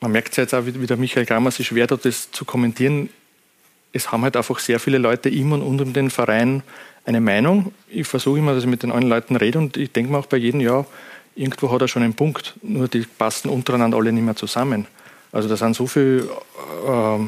man 0.00 0.12
merkt 0.12 0.30
es 0.30 0.36
jetzt 0.36 0.54
auch, 0.54 0.66
wie 0.66 0.86
der 0.86 0.96
Michael 0.96 1.26
Grammer 1.26 1.50
sich 1.50 1.68
schwer 1.68 1.88
tut, 1.88 2.04
das 2.04 2.30
zu 2.30 2.44
kommentieren. 2.44 3.08
Es 3.92 4.12
haben 4.12 4.22
halt 4.22 4.36
einfach 4.36 4.58
sehr 4.58 4.78
viele 4.78 4.98
Leute 4.98 5.30
im 5.30 5.52
und 5.52 5.62
um 5.62 5.92
den 5.92 6.10
Verein 6.10 6.62
eine 7.06 7.20
Meinung. 7.20 7.72
Ich 7.88 8.06
versuche 8.06 8.38
immer, 8.38 8.54
dass 8.54 8.64
ich 8.64 8.70
mit 8.70 8.82
den 8.82 8.92
allen 8.92 9.08
Leuten 9.08 9.36
rede 9.36 9.58
und 9.58 9.76
ich 9.76 9.92
denke 9.92 10.12
mir 10.12 10.18
auch 10.18 10.26
bei 10.26 10.36
jedem 10.36 10.60
Jahr, 10.60 10.86
irgendwo 11.36 11.70
hat 11.70 11.82
er 11.82 11.88
schon 11.88 12.02
einen 12.02 12.14
Punkt. 12.14 12.54
Nur 12.62 12.88
die 12.88 13.00
passen 13.00 13.48
untereinander 13.48 13.96
alle 13.98 14.12
nicht 14.12 14.24
mehr 14.24 14.36
zusammen. 14.36 14.86
Also 15.32 15.48
da 15.48 15.56
sind 15.56 15.76
so 15.76 15.86
viele 15.86 16.22
äh, 16.22 17.18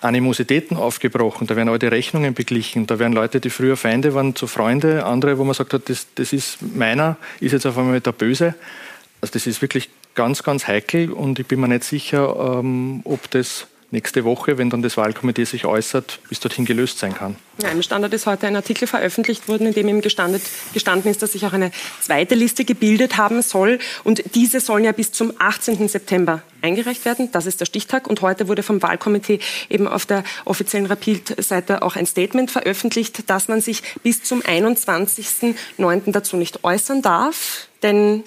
Animositäten 0.00 0.76
aufgebrochen, 0.76 1.46
da 1.46 1.56
werden 1.56 1.68
all 1.68 1.78
die 1.78 1.86
Rechnungen 1.86 2.34
beglichen, 2.34 2.86
da 2.86 2.98
werden 2.98 3.12
Leute, 3.12 3.40
die 3.40 3.50
früher 3.50 3.76
Feinde 3.76 4.14
waren, 4.14 4.36
zu 4.36 4.46
Freunde, 4.46 5.04
andere, 5.04 5.38
wo 5.38 5.44
man 5.44 5.54
sagt 5.54 5.72
hat, 5.72 5.88
das, 5.88 6.06
das 6.14 6.32
ist 6.32 6.58
meiner, 6.62 7.16
ist 7.40 7.52
jetzt 7.52 7.66
auf 7.66 7.76
einmal 7.76 8.00
der 8.00 8.12
Böse. 8.12 8.54
Also 9.20 9.32
das 9.32 9.46
ist 9.46 9.62
wirklich 9.62 9.90
ganz, 10.14 10.42
ganz 10.42 10.68
heikel 10.68 11.10
und 11.10 11.38
ich 11.38 11.46
bin 11.46 11.60
mir 11.60 11.68
nicht 11.68 11.84
sicher, 11.84 12.58
ähm, 12.60 13.00
ob 13.04 13.30
das 13.30 13.66
nächste 13.96 14.24
Woche, 14.24 14.58
wenn 14.58 14.68
dann 14.68 14.82
das 14.82 14.98
Wahlkomitee 14.98 15.44
sich 15.44 15.64
äußert, 15.64 16.20
bis 16.28 16.38
dorthin 16.38 16.66
gelöst 16.66 16.98
sein 16.98 17.14
kann. 17.14 17.36
Ja, 17.62 17.70
Im 17.70 17.80
Standard 17.82 18.12
ist 18.12 18.26
heute 18.26 18.46
ein 18.46 18.54
Artikel 18.54 18.86
veröffentlicht 18.86 19.48
worden, 19.48 19.66
in 19.66 19.72
dem 19.72 20.02
gestandet, 20.02 20.42
gestanden 20.74 21.10
ist, 21.10 21.22
dass 21.22 21.32
sich 21.32 21.46
auch 21.46 21.54
eine 21.54 21.70
zweite 22.00 22.34
Liste 22.34 22.66
gebildet 22.66 23.16
haben 23.16 23.40
soll. 23.40 23.78
Und 24.04 24.22
diese 24.34 24.60
sollen 24.60 24.84
ja 24.84 24.92
bis 24.92 25.12
zum 25.12 25.32
18. 25.38 25.88
September 25.88 26.42
eingereicht 26.60 27.06
werden. 27.06 27.30
Das 27.32 27.46
ist 27.46 27.60
der 27.60 27.64
Stichtag. 27.64 28.06
Und 28.06 28.20
heute 28.20 28.48
wurde 28.48 28.62
vom 28.62 28.82
Wahlkomitee 28.82 29.40
eben 29.70 29.88
auf 29.88 30.04
der 30.04 30.24
offiziellen 30.44 30.86
Rapid-Seite 30.86 31.80
auch 31.80 31.96
ein 31.96 32.04
Statement 32.04 32.50
veröffentlicht, 32.50 33.30
dass 33.30 33.48
man 33.48 33.62
sich 33.62 33.82
bis 34.02 34.22
zum 34.22 34.42
21.09. 34.42 36.12
dazu 36.12 36.36
nicht 36.36 36.64
äußern 36.64 37.00
darf. 37.00 37.68
Denn 37.82 38.24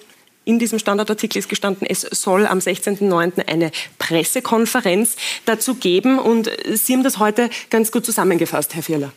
in 0.50 0.58
diesem 0.58 0.80
Standardartikel 0.80 1.38
ist 1.38 1.48
gestanden, 1.48 1.86
es 1.88 2.02
soll 2.02 2.48
am 2.48 2.58
16.09. 2.58 3.48
eine 3.48 3.72
Pressekonferenz 4.00 5.16
dazu 5.46 5.76
geben. 5.76 6.18
Und 6.18 6.50
Sie 6.74 6.94
haben 6.94 7.04
das 7.04 7.20
heute 7.20 7.52
ganz 7.70 7.92
gut 7.92 8.04
zusammengefasst, 8.04 8.74
Herr 8.74 8.82
Vierler. 8.82 9.14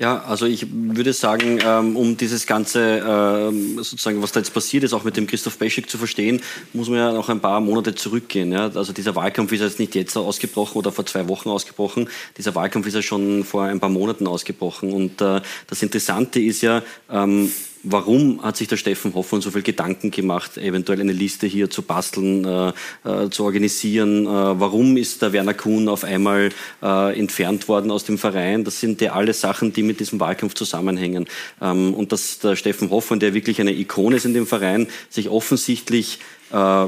Ja, 0.00 0.24
also 0.24 0.46
ich 0.46 0.66
würde 0.70 1.12
sagen, 1.12 1.60
ähm, 1.64 1.96
um 1.96 2.16
dieses 2.16 2.46
Ganze, 2.46 3.02
ähm, 3.06 3.76
sozusagen, 3.76 4.20
was 4.20 4.32
da 4.32 4.40
jetzt 4.40 4.52
passiert 4.52 4.82
ist, 4.82 4.92
auch 4.92 5.04
mit 5.04 5.16
dem 5.16 5.28
Christoph 5.28 5.56
Beschik 5.58 5.88
zu 5.88 5.96
verstehen, 5.96 6.42
muss 6.72 6.88
man 6.88 6.98
ja 6.98 7.12
noch 7.12 7.28
ein 7.28 7.40
paar 7.40 7.60
Monate 7.60 7.94
zurückgehen. 7.94 8.52
Also 8.52 8.92
dieser 8.92 9.14
Wahlkampf 9.14 9.52
ist 9.52 9.60
jetzt 9.60 9.78
nicht 9.78 9.94
jetzt 9.94 10.16
ausgebrochen 10.16 10.76
oder 10.76 10.90
vor 10.90 11.06
zwei 11.06 11.28
Wochen 11.28 11.50
ausgebrochen. 11.50 12.08
Dieser 12.36 12.56
Wahlkampf 12.56 12.88
ist 12.88 12.94
ja 12.94 13.02
schon 13.02 13.44
vor 13.44 13.62
ein 13.62 13.78
paar 13.78 13.90
Monaten 13.90 14.26
ausgebrochen. 14.26 14.92
Und 14.92 15.20
äh, 15.20 15.40
das 15.68 15.82
Interessante 15.84 16.40
ist 16.40 16.62
ja, 16.62 16.82
ähm, 17.08 17.50
warum 17.84 18.42
hat 18.42 18.56
sich 18.56 18.68
der 18.68 18.76
Steffen 18.76 19.14
Hoffmann 19.14 19.40
so 19.40 19.50
viel 19.50 19.62
Gedanken 19.62 20.10
gemacht, 20.10 20.56
eventuell 20.56 21.00
eine 21.00 21.12
Liste 21.12 21.46
hier 21.46 21.70
zu 21.70 21.82
basteln, 21.82 22.44
äh, 22.44 22.72
äh, 23.04 23.30
zu 23.30 23.44
organisieren? 23.44 24.26
Äh, 24.26 24.28
warum 24.28 24.96
ist 24.96 25.22
der 25.22 25.32
Werner 25.32 25.54
Kuhn 25.54 25.88
auf 25.88 26.04
einmal 26.04 26.50
äh, 26.82 27.18
entfernt 27.18 27.68
worden 27.68 27.90
aus 27.90 28.04
dem 28.04 28.18
Verein? 28.18 28.64
Das 28.64 28.80
sind 28.80 29.00
ja 29.00 29.12
alles 29.12 29.40
Sachen, 29.40 29.72
die 29.72 29.82
mit 29.82 30.00
diesem 30.00 30.18
Wahlkampf 30.18 30.54
zusammenhängen. 30.54 31.26
Ähm, 31.60 31.94
und 31.94 32.12
dass 32.12 32.38
der 32.38 32.56
Steffen 32.56 32.90
Hoffmann, 32.90 33.20
der 33.20 33.34
wirklich 33.34 33.60
eine 33.60 33.72
Ikone 33.72 34.16
ist 34.16 34.24
in 34.24 34.34
dem 34.34 34.46
Verein, 34.46 34.88
sich 35.10 35.28
offensichtlich 35.28 36.18
äh, 36.52 36.86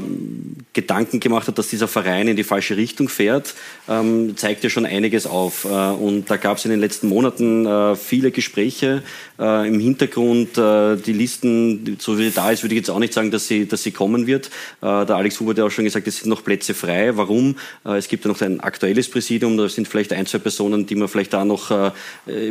Gedanken 0.73 1.19
gemacht 1.19 1.47
hat, 1.47 1.57
dass 1.57 1.67
dieser 1.67 1.87
Verein 1.87 2.27
in 2.27 2.35
die 2.35 2.43
falsche 2.43 2.77
Richtung 2.77 3.09
fährt, 3.09 3.53
ähm, 3.89 4.37
zeigt 4.37 4.63
ja 4.63 4.69
schon 4.69 4.85
einiges 4.85 5.27
auf. 5.27 5.65
Äh, 5.65 5.67
und 5.67 6.29
da 6.29 6.37
gab 6.37 6.57
es 6.57 6.65
in 6.65 6.71
den 6.71 6.79
letzten 6.79 7.07
Monaten 7.09 7.95
viele 7.95 8.31
Gespräche 8.31 9.03
äh, 9.39 9.67
im 9.67 9.79
Hintergrund. 9.79 10.57
Äh, 10.57 10.97
die 10.97 11.13
Listen, 11.13 11.97
so 11.99 12.17
wie 12.17 12.29
da 12.29 12.51
ist, 12.51 12.63
würde 12.63 12.75
ich 12.75 12.79
jetzt 12.79 12.89
auch 12.89 12.99
nicht 12.99 13.13
sagen, 13.13 13.31
dass 13.31 13.47
sie, 13.47 13.67
dass 13.67 13.83
sie 13.83 13.91
kommen 13.91 14.27
wird. 14.27 14.47
Äh, 14.81 15.05
der 15.05 15.15
Alex 15.15 15.39
Huber 15.39 15.51
hat 15.51 15.57
ja 15.59 15.65
auch 15.65 15.71
schon 15.71 15.85
gesagt, 15.85 16.07
es 16.07 16.17
sind 16.17 16.29
noch 16.29 16.43
Plätze 16.43 16.73
frei. 16.73 17.15
Warum? 17.15 17.55
es 17.83 18.07
gibt 18.07 18.25
ja 18.25 18.31
noch 18.31 18.41
ein 18.41 18.59
aktuelles 18.59 19.09
Präsidium, 19.09 19.57
da 19.57 19.69
sind 19.69 19.87
vielleicht 19.87 20.11
ein, 20.13 20.25
zwei 20.25 20.39
Personen, 20.39 20.85
die 20.85 20.95
man 20.95 21.07
vielleicht 21.07 21.33
da 21.33 21.45
noch 21.45 21.71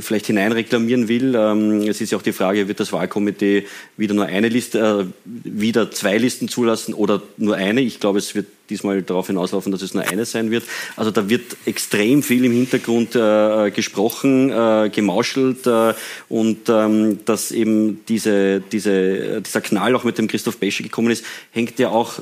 vielleicht 0.01 0.26
hineinreklamieren 0.26 1.09
will. 1.09 1.34
Ähm, 1.34 1.82
es 1.82 2.01
ist 2.01 2.12
ja 2.12 2.18
auch 2.18 2.22
die 2.22 2.32
Frage, 2.32 2.68
wird 2.68 2.80
das 2.80 2.93
Wahlkomitee 2.93 3.66
wieder 3.97 4.14
nur 4.14 4.26
eine 4.26 4.49
Liste, 4.49 5.09
wieder 5.24 5.91
zwei 5.91 6.18
Listen 6.18 6.49
zulassen 6.49 6.95
oder 6.95 7.22
nur 7.37 7.57
eine. 7.57 7.80
Ich 7.80 8.01
glaube, 8.01 8.18
es 8.18 8.34
wird 8.34 8.47
diesmal 8.70 9.03
darauf 9.03 9.26
hinauslaufen, 9.28 9.72
dass 9.72 9.82
es 9.82 9.95
nur 9.95 10.05
eine 10.05 10.24
sein 10.24 10.51
wird. 10.51 10.64
Also 10.97 11.11
da 11.11 11.28
wird 11.28 11.57
extrem 11.64 12.22
viel 12.22 12.45
im 12.45 12.53
Hintergrund 12.53 13.14
äh, 13.14 13.70
gesprochen, 13.70 14.51
äh, 14.51 14.91
gemauschelt 14.91 15.66
äh, 15.66 15.95
und 16.28 16.68
ähm, 16.85 17.20
dass 17.24 17.51
eben 17.51 18.05
diese, 18.07 18.61
diese, 18.61 19.41
dieser 19.43 19.61
Knall 19.61 19.95
auch 19.97 20.05
mit 20.05 20.18
dem 20.18 20.29
Christoph 20.29 20.59
Besche 20.59 20.83
gekommen 20.83 21.11
ist, 21.11 21.24
hängt 21.53 21.79
ja 21.79 21.91
auch 21.91 22.20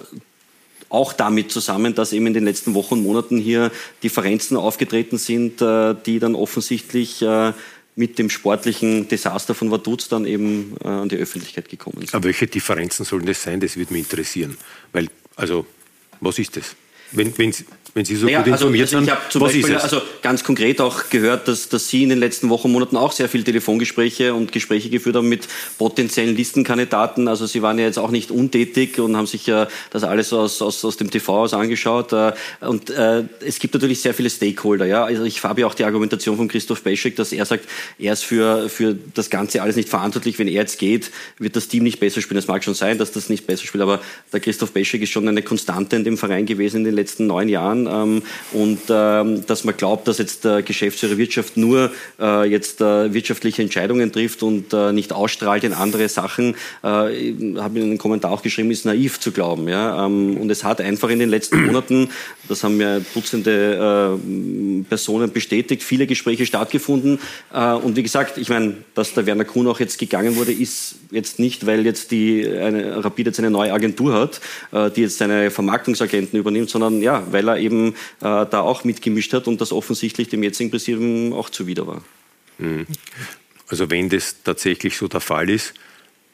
auch 0.90 1.12
damit 1.12 1.50
zusammen, 1.50 1.94
dass 1.94 2.12
eben 2.12 2.26
in 2.28 2.34
den 2.34 2.44
letzten 2.44 2.74
Wochen 2.74 2.94
und 2.94 3.02
Monaten 3.02 3.36
hier 3.36 3.72
Differenzen 4.05 4.57
aufgetreten 4.57 5.18
sind, 5.18 5.61
äh, 5.61 5.94
die 6.07 6.20
dann 6.20 6.36
offensichtlich 6.36 7.20
äh, 7.20 7.52
mit 7.96 8.18
dem 8.18 8.30
sportlichen 8.30 9.09
Desaster 9.09 9.55
von 9.55 9.70
Vaduz 9.70 10.09
dann 10.09 10.24
eben 10.24 10.76
äh, 10.82 10.88
an 10.88 11.09
die 11.09 11.16
Öffentlichkeit 11.16 11.68
gekommen 11.68 11.98
sind. 11.98 12.14
Aber 12.14 12.24
welche 12.24 12.46
Differenzen 12.46 13.05
sollen 13.05 13.26
das 13.26 13.42
sein? 13.42 13.61
Das 13.61 13.76
würde 13.76 13.92
mich 13.92 14.02
interessieren. 14.02 14.57
Weil, 14.92 15.09
also, 15.36 15.66
was 16.20 16.38
ist 16.38 16.57
das? 16.57 16.76
Wenn, 17.12 17.36
wenn, 17.38 17.55
wenn 17.95 18.05
Sie 18.05 18.16
so 18.16 18.26
naja, 18.26 18.42
gut 18.42 18.53
also, 18.53 18.66
informiert 18.66 18.88
also, 18.88 18.97
sind, 18.97 19.05
ich 19.05 19.11
habe 19.11 19.20
zum 19.28 19.40
Beispiel 19.40 19.76
also 19.76 20.03
ganz 20.20 20.42
konkret 20.42 20.80
auch 20.80 21.11
gehört, 21.11 21.47
dass, 21.47 21.68
dass 21.68 21.88
Sie 21.88 22.03
in 22.03 22.09
den 22.09 22.18
letzten 22.18 22.51
Wochen, 22.51 22.72
Monaten 22.72 22.97
auch 22.97 23.12
sehr 23.12 23.28
viele 23.28 23.45
Telefongespräche 23.45 24.34
und 24.34 24.51
Gespräche 24.51 24.90
geführt 24.90 25.14
haben 25.14 25.28
mit 25.28 25.47
potenziellen 25.78 26.34
Listenkandidaten. 26.34 27.28
Also 27.28 27.47
Sie 27.47 27.62
waren 27.62 27.78
ja 27.78 27.84
jetzt 27.84 28.01
auch 28.01 28.11
nicht 28.11 28.32
untätig 28.32 28.99
und 28.99 29.16
haben 29.16 29.28
sich 29.28 29.47
ja 29.47 29.68
das 29.90 30.03
alles 30.03 30.32
aus, 30.32 30.61
aus, 30.61 30.84
aus 30.84 30.97
dem 30.97 31.09
TV 31.09 31.45
aus 31.45 31.55
angeschaut. 31.55 32.12
Äh, 32.12 32.32
und 32.62 32.90
äh, 32.90 33.22
es 33.47 33.61
gibt 33.61 33.74
natürlich 33.74 34.01
sehr 34.01 34.12
viele 34.12 34.28
Stakeholder. 34.28 34.86
Ja? 34.86 35.05
Also 35.05 35.22
ich 35.22 35.45
habe 35.45 35.61
ja 35.61 35.68
auch 35.68 35.74
die 35.74 35.84
Argumentation 35.84 36.36
von 36.36 36.49
Christoph 36.49 36.82
Beschek, 36.82 37.14
dass 37.14 37.30
er 37.30 37.45
sagt, 37.45 37.68
er 38.01 38.14
ist 38.14 38.24
für, 38.24 38.68
für 38.68 38.97
das 39.14 39.30
Ganze 39.30 39.62
alles 39.62 39.76
nicht 39.76 39.88
verantwortlich. 39.88 40.36
Wenn 40.40 40.49
er 40.49 40.55
jetzt 40.55 40.80
geht, 40.80 41.12
wird 41.38 41.55
das 41.55 41.68
Team 41.68 41.84
nicht 41.84 42.01
besser 42.01 42.20
spielen. 42.20 42.38
Es 42.38 42.49
mag 42.49 42.64
schon 42.64 42.74
sein, 42.74 42.99
dass 42.99 43.12
das 43.12 43.28
nicht 43.28 43.47
besser 43.47 43.66
spielt, 43.66 43.82
aber 43.82 44.01
der 44.32 44.40
Christoph 44.40 44.72
Beschek 44.72 45.03
ist 45.03 45.11
schon 45.11 45.28
eine 45.28 45.42
Konstante 45.42 45.95
in 45.95 46.03
dem 46.03 46.18
Verein 46.18 46.45
gewesen 46.45 46.78
in 46.78 46.84
den 46.84 46.95
letzten 46.95 47.28
neun 47.28 47.49
Jahren. 47.49 47.84
Ähm, 47.87 48.22
und 48.53 48.80
ähm, 48.89 49.47
dass 49.47 49.64
man 49.64 49.76
glaubt, 49.76 50.09
dass 50.09 50.18
jetzt 50.18 50.45
der 50.45 50.62
Geschäftsführer 50.62 51.16
Wirtschaft 51.18 51.57
nur 51.57 51.91
äh, 52.20 52.49
jetzt 52.49 52.80
äh, 52.80 53.12
wirtschaftliche 53.12 53.62
Entscheidungen 53.62 54.12
trifft 54.12 54.43
und 54.43 54.72
äh, 54.72 54.93
nicht 54.93 55.12
ausstrahlt 55.12 55.64
in 55.64 55.72
andere 55.72 56.09
Sachen, 56.09 56.57
habe 56.82 57.12
ich 57.12 57.39
in 57.41 57.59
einem 57.59 57.99
Kommentar 57.99 58.30
auch 58.30 58.43
geschrieben, 58.43 58.70
ist 58.70 58.85
naiv 58.85 59.20
zu 59.20 59.32
glauben. 59.32 59.68
Ja? 59.68 60.07
Ähm, 60.07 60.37
und 60.37 60.51
es 60.51 60.64
hat 60.64 60.80
einfach 60.80 61.09
in 61.09 61.18
den 61.18 61.28
letzten 61.28 61.62
Monaten, 61.66 62.11
das 62.49 62.62
haben 62.64 62.80
ja 62.80 63.01
Dutzende 63.14 64.18
Personen 64.89 65.32
bestätigt, 65.32 65.82
viele 65.82 66.07
Gespräche 66.07 66.47
stattgefunden. 66.47 67.18
und 67.53 67.97
wie 67.97 68.03
gesagt, 68.03 68.39
ich 68.39 68.49
meine, 68.49 68.74
dass 68.95 69.14
der 69.14 69.26
Werner 69.26 69.45
Kuhn 69.45 69.66
auch 69.66 69.80
jetzt 69.80 69.99
gegangen 69.99 70.37
wurde, 70.37 70.53
ist 70.53 70.97
jetzt 71.11 71.39
nicht, 71.39 71.66
weil 71.66 71.85
jetzt 71.85 72.11
die 72.11 72.47
eine, 72.47 73.05
Rapid 73.05 73.26
jetzt 73.26 73.39
eine 73.39 73.51
neue 73.51 73.72
Agentur 73.72 74.12
hat, 74.12 74.41
die 74.97 75.03
jetzt 75.03 75.18
seine 75.18 75.51
Vermarktungsagenten 75.51 76.39
übernimmt, 76.39 76.70
sondern 76.70 77.01
ja, 77.01 77.22
weil 77.30 77.49
er 77.49 77.59
eben 77.59 77.74
äh, 77.89 77.93
da 78.20 78.61
auch 78.61 78.85
mitgemischt 78.85 79.33
hat 79.33 79.47
und 79.47 79.61
das 79.61 79.72
offensichtlich 79.72 80.29
dem 80.29 80.43
jetzigen 80.43 80.70
Präsidium 80.70 81.33
auch 81.33 81.51
zuwider 81.51 81.87
war. 81.87 82.03
Mhm. 82.59 82.87
Also 83.68 83.91
wenn 83.91 84.09
das 84.09 84.43
tatsächlich 84.43 84.97
so 84.97 85.09
der 85.09 85.20
Fall 85.20 85.51
ist, 85.51 85.75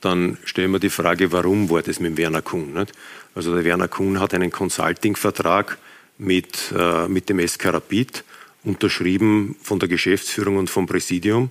dann 0.01 0.39
stellen 0.45 0.73
wir 0.73 0.79
die 0.79 0.91
Frage, 0.91 1.33
warum 1.33 1.69
war 1.71 1.83
das 1.83 2.01
mit 2.01 2.17
Werner 2.17 2.43
Kuhn? 2.43 2.73
Nicht? 2.73 2.93
Also 3.35 3.55
der 3.55 3.65
Werner 3.65 3.89
Kuhn 3.89 4.19
hat 4.19 4.35
einen 4.35 4.51
Consulting-Vertrag 4.51 5.79
mit, 6.19 6.73
äh, 6.77 7.09
mit 7.09 7.29
dem 7.29 7.47
SK 7.47 7.67
Rapid, 7.67 8.25
unterschrieben 8.65 9.57
von 9.63 9.79
der 9.79 9.89
Geschäftsführung 9.89 10.57
und 10.57 10.69
vom 10.69 10.87
Präsidium. 10.87 11.51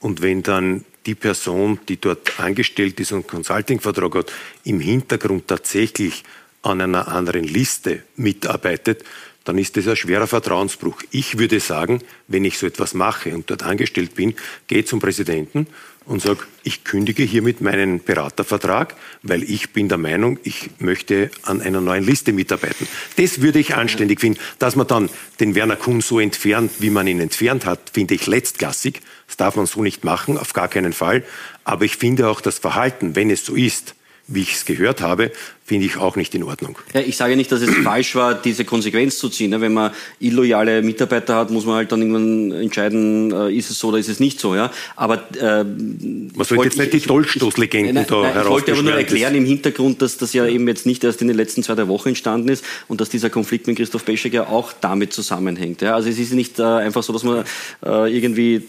Und 0.00 0.22
wenn 0.22 0.42
dann 0.42 0.84
die 1.06 1.14
Person, 1.14 1.78
die 1.88 2.00
dort 2.00 2.38
angestellt 2.40 2.98
ist 3.00 3.12
und 3.12 3.18
einen 3.18 3.26
Consulting-Vertrag 3.28 4.14
hat, 4.14 4.32
im 4.64 4.80
Hintergrund 4.80 5.48
tatsächlich 5.48 6.24
an 6.62 6.80
einer 6.80 7.08
anderen 7.08 7.44
Liste 7.44 8.02
mitarbeitet, 8.16 9.04
dann 9.46 9.58
ist 9.58 9.76
das 9.76 9.86
ein 9.86 9.96
schwerer 9.96 10.26
Vertrauensbruch. 10.26 11.02
Ich 11.12 11.38
würde 11.38 11.60
sagen, 11.60 12.02
wenn 12.26 12.44
ich 12.44 12.58
so 12.58 12.66
etwas 12.66 12.94
mache 12.94 13.32
und 13.32 13.48
dort 13.48 13.62
angestellt 13.62 14.14
bin, 14.16 14.34
gehe 14.66 14.84
zum 14.84 14.98
Präsidenten 14.98 15.68
und 16.04 16.20
sage, 16.20 16.40
ich 16.64 16.82
kündige 16.82 17.22
hiermit 17.22 17.60
meinen 17.60 18.02
Beratervertrag, 18.02 18.96
weil 19.22 19.44
ich 19.44 19.70
bin 19.70 19.88
der 19.88 19.98
Meinung, 19.98 20.40
ich 20.42 20.70
möchte 20.80 21.30
an 21.42 21.60
einer 21.60 21.80
neuen 21.80 22.04
Liste 22.04 22.32
mitarbeiten. 22.32 22.88
Das 23.16 23.40
würde 23.40 23.60
ich 23.60 23.76
anständig 23.76 24.20
finden. 24.20 24.40
Dass 24.58 24.74
man 24.74 24.88
dann 24.88 25.10
den 25.38 25.54
Werner 25.54 25.76
Kuhn 25.76 26.00
so 26.00 26.18
entfernt, 26.18 26.72
wie 26.80 26.90
man 26.90 27.06
ihn 27.06 27.20
entfernt 27.20 27.66
hat, 27.66 27.90
finde 27.92 28.14
ich 28.14 28.26
letztklassig. 28.26 29.00
Das 29.28 29.36
darf 29.36 29.54
man 29.54 29.66
so 29.66 29.80
nicht 29.80 30.04
machen, 30.04 30.38
auf 30.38 30.54
gar 30.54 30.66
keinen 30.66 30.92
Fall. 30.92 31.24
Aber 31.62 31.84
ich 31.84 31.96
finde 31.96 32.28
auch 32.28 32.40
das 32.40 32.58
Verhalten, 32.58 33.14
wenn 33.14 33.30
es 33.30 33.46
so 33.46 33.54
ist, 33.54 33.94
wie 34.28 34.42
ich 34.42 34.54
es 34.54 34.64
gehört 34.64 35.00
habe, 35.00 35.30
finde 35.66 35.86
ich 35.86 35.96
auch 35.96 36.14
nicht 36.14 36.32
in 36.36 36.44
Ordnung. 36.44 36.78
Ja, 36.94 37.00
ich 37.00 37.16
sage 37.16 37.36
nicht, 37.36 37.50
dass 37.50 37.60
es 37.60 37.74
falsch 37.84 38.14
war, 38.14 38.34
diese 38.34 38.64
Konsequenz 38.64 39.18
zu 39.18 39.28
ziehen. 39.28 39.60
Wenn 39.60 39.74
man 39.74 39.90
illoyale 40.20 40.80
Mitarbeiter 40.80 41.34
hat, 41.34 41.50
muss 41.50 41.66
man 41.66 41.74
halt 41.74 41.90
dann 41.90 42.00
irgendwann 42.00 42.52
entscheiden, 42.52 43.32
äh, 43.32 43.52
ist 43.52 43.70
es 43.70 43.80
so 43.80 43.88
oder 43.88 43.98
ist 43.98 44.08
es 44.08 44.20
nicht 44.20 44.38
so. 44.38 44.54
Ja? 44.54 44.70
Aber 44.94 45.24
äh, 45.36 45.64
man 45.64 46.30
sollte 46.38 46.64
jetzt 46.64 46.78
nicht 46.78 46.92
die 46.92 47.00
Dolchstoßlegenden 47.00 48.06
da 48.06 48.22
nein, 48.22 48.32
Ich 48.42 48.48
wollte 48.48 48.72
aber 48.72 48.82
nur 48.82 48.92
erklären 48.92 49.34
im 49.34 49.44
Hintergrund, 49.44 50.00
dass 50.02 50.16
das 50.18 50.32
ja 50.32 50.46
eben 50.46 50.68
jetzt 50.68 50.86
nicht 50.86 51.02
erst 51.02 51.20
in 51.20 51.26
den 51.26 51.36
letzten 51.36 51.64
zwei, 51.64 51.74
drei 51.74 51.88
Wochen 51.88 52.10
entstanden 52.10 52.48
ist 52.48 52.64
und 52.86 53.00
dass 53.00 53.08
dieser 53.08 53.28
Konflikt 53.28 53.66
mit 53.66 53.76
Christoph 53.76 54.04
Beschek 54.04 54.34
ja 54.34 54.46
auch 54.46 54.72
damit 54.80 55.12
zusammenhängt. 55.12 55.82
Ja? 55.82 55.96
Also 55.96 56.08
es 56.08 56.18
ist 56.20 56.32
nicht 56.32 56.60
äh, 56.60 56.62
einfach 56.62 57.02
so, 57.02 57.12
dass 57.12 57.24
man 57.24 57.44
äh, 57.84 58.16
irgendwie 58.16 58.62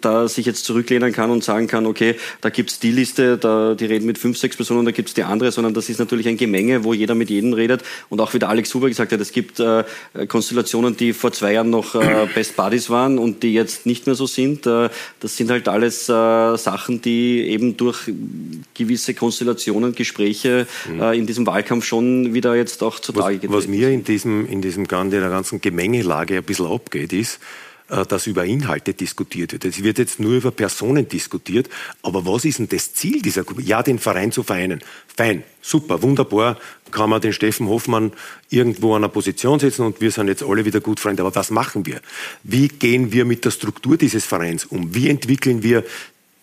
da 0.00 0.28
sich 0.28 0.46
jetzt 0.46 0.64
zurücklehnen 0.64 1.12
kann 1.12 1.30
und 1.30 1.42
sagen 1.42 1.66
kann, 1.66 1.86
okay, 1.86 2.14
da 2.40 2.50
gibt 2.50 2.70
es 2.70 2.78
die 2.78 2.92
Liste, 2.92 3.36
da, 3.36 3.74
die 3.74 3.86
reden 3.86 4.06
mit 4.06 4.16
fünf, 4.16 4.38
sechs 4.38 4.54
Personen, 4.54 4.84
da 4.84 4.92
gibt 4.92 5.08
es 5.08 5.14
die 5.14 5.24
andere, 5.24 5.50
sondern 5.50 5.74
das 5.74 5.88
ist 5.88 5.98
natürlich 5.98 6.28
ein 6.28 6.35
ein 6.36 6.38
Gemenge, 6.38 6.84
wo 6.84 6.94
jeder 6.94 7.14
mit 7.14 7.30
jedem 7.30 7.52
redet. 7.52 7.82
Und 8.08 8.20
auch 8.20 8.34
wie 8.34 8.38
der 8.38 8.48
Alex 8.48 8.74
Huber 8.74 8.88
gesagt 8.88 9.12
hat, 9.12 9.20
es 9.20 9.32
gibt 9.32 9.60
äh, 9.60 9.84
Konstellationen, 10.28 10.96
die 10.96 11.12
vor 11.12 11.32
zwei 11.32 11.54
Jahren 11.54 11.70
noch 11.70 11.94
äh, 11.94 12.26
Best 12.34 12.56
Buddies 12.56 12.90
waren 12.90 13.18
und 13.18 13.42
die 13.42 13.52
jetzt 13.52 13.86
nicht 13.86 14.06
mehr 14.06 14.14
so 14.14 14.26
sind. 14.26 14.66
Äh, 14.66 14.90
das 15.20 15.36
sind 15.36 15.50
halt 15.50 15.68
alles 15.68 16.08
äh, 16.08 16.56
Sachen, 16.56 17.00
die 17.02 17.48
eben 17.48 17.76
durch 17.76 18.10
gewisse 18.74 19.14
Konstellationen, 19.14 19.94
Gespräche 19.94 20.66
mhm. 20.88 21.00
äh, 21.00 21.16
in 21.16 21.26
diesem 21.26 21.46
Wahlkampf 21.46 21.84
schon 21.84 22.34
wieder 22.34 22.54
jetzt 22.54 22.82
auch 22.82 23.00
zutage 23.00 23.40
was, 23.48 23.56
was 23.56 23.66
mir 23.68 23.90
in 23.90 24.04
diesem, 24.04 24.46
in 24.46 24.62
diesem 24.62 24.84
in 24.84 25.10
der 25.10 25.30
ganzen 25.30 25.60
Gemengelage 25.60 26.36
ein 26.36 26.44
bisschen 26.44 26.66
abgeht, 26.66 27.12
ist, 27.12 27.40
dass 27.88 28.26
über 28.26 28.44
Inhalte 28.44 28.94
diskutiert 28.94 29.52
wird. 29.52 29.64
Es 29.64 29.82
wird 29.82 29.98
jetzt 29.98 30.18
nur 30.18 30.32
über 30.32 30.50
Personen 30.50 31.08
diskutiert. 31.08 31.68
Aber 32.02 32.26
was 32.26 32.44
ist 32.44 32.58
denn 32.58 32.68
das 32.68 32.94
Ziel 32.94 33.22
dieser 33.22 33.44
Gruppe? 33.44 33.62
Ja, 33.62 33.82
den 33.82 33.98
Verein 33.98 34.32
zu 34.32 34.42
vereinen. 34.42 34.80
Fein, 35.16 35.44
super, 35.62 36.02
wunderbar. 36.02 36.58
Kann 36.90 37.10
man 37.10 37.20
den 37.20 37.32
Steffen 37.32 37.68
Hoffmann 37.68 38.12
irgendwo 38.50 38.94
an 38.94 39.04
einer 39.04 39.08
Position 39.08 39.58
setzen 39.58 39.84
und 39.84 40.00
wir 40.00 40.10
sind 40.10 40.28
jetzt 40.28 40.42
alle 40.42 40.64
wieder 40.64 40.80
gut 40.80 41.00
Freunde. 41.00 41.22
Aber 41.22 41.34
was 41.34 41.50
machen 41.50 41.86
wir? 41.86 42.00
Wie 42.42 42.68
gehen 42.68 43.12
wir 43.12 43.24
mit 43.24 43.44
der 43.44 43.50
Struktur 43.50 43.96
dieses 43.96 44.24
Vereins 44.24 44.64
um? 44.64 44.94
Wie 44.94 45.08
entwickeln 45.08 45.62
wir 45.62 45.84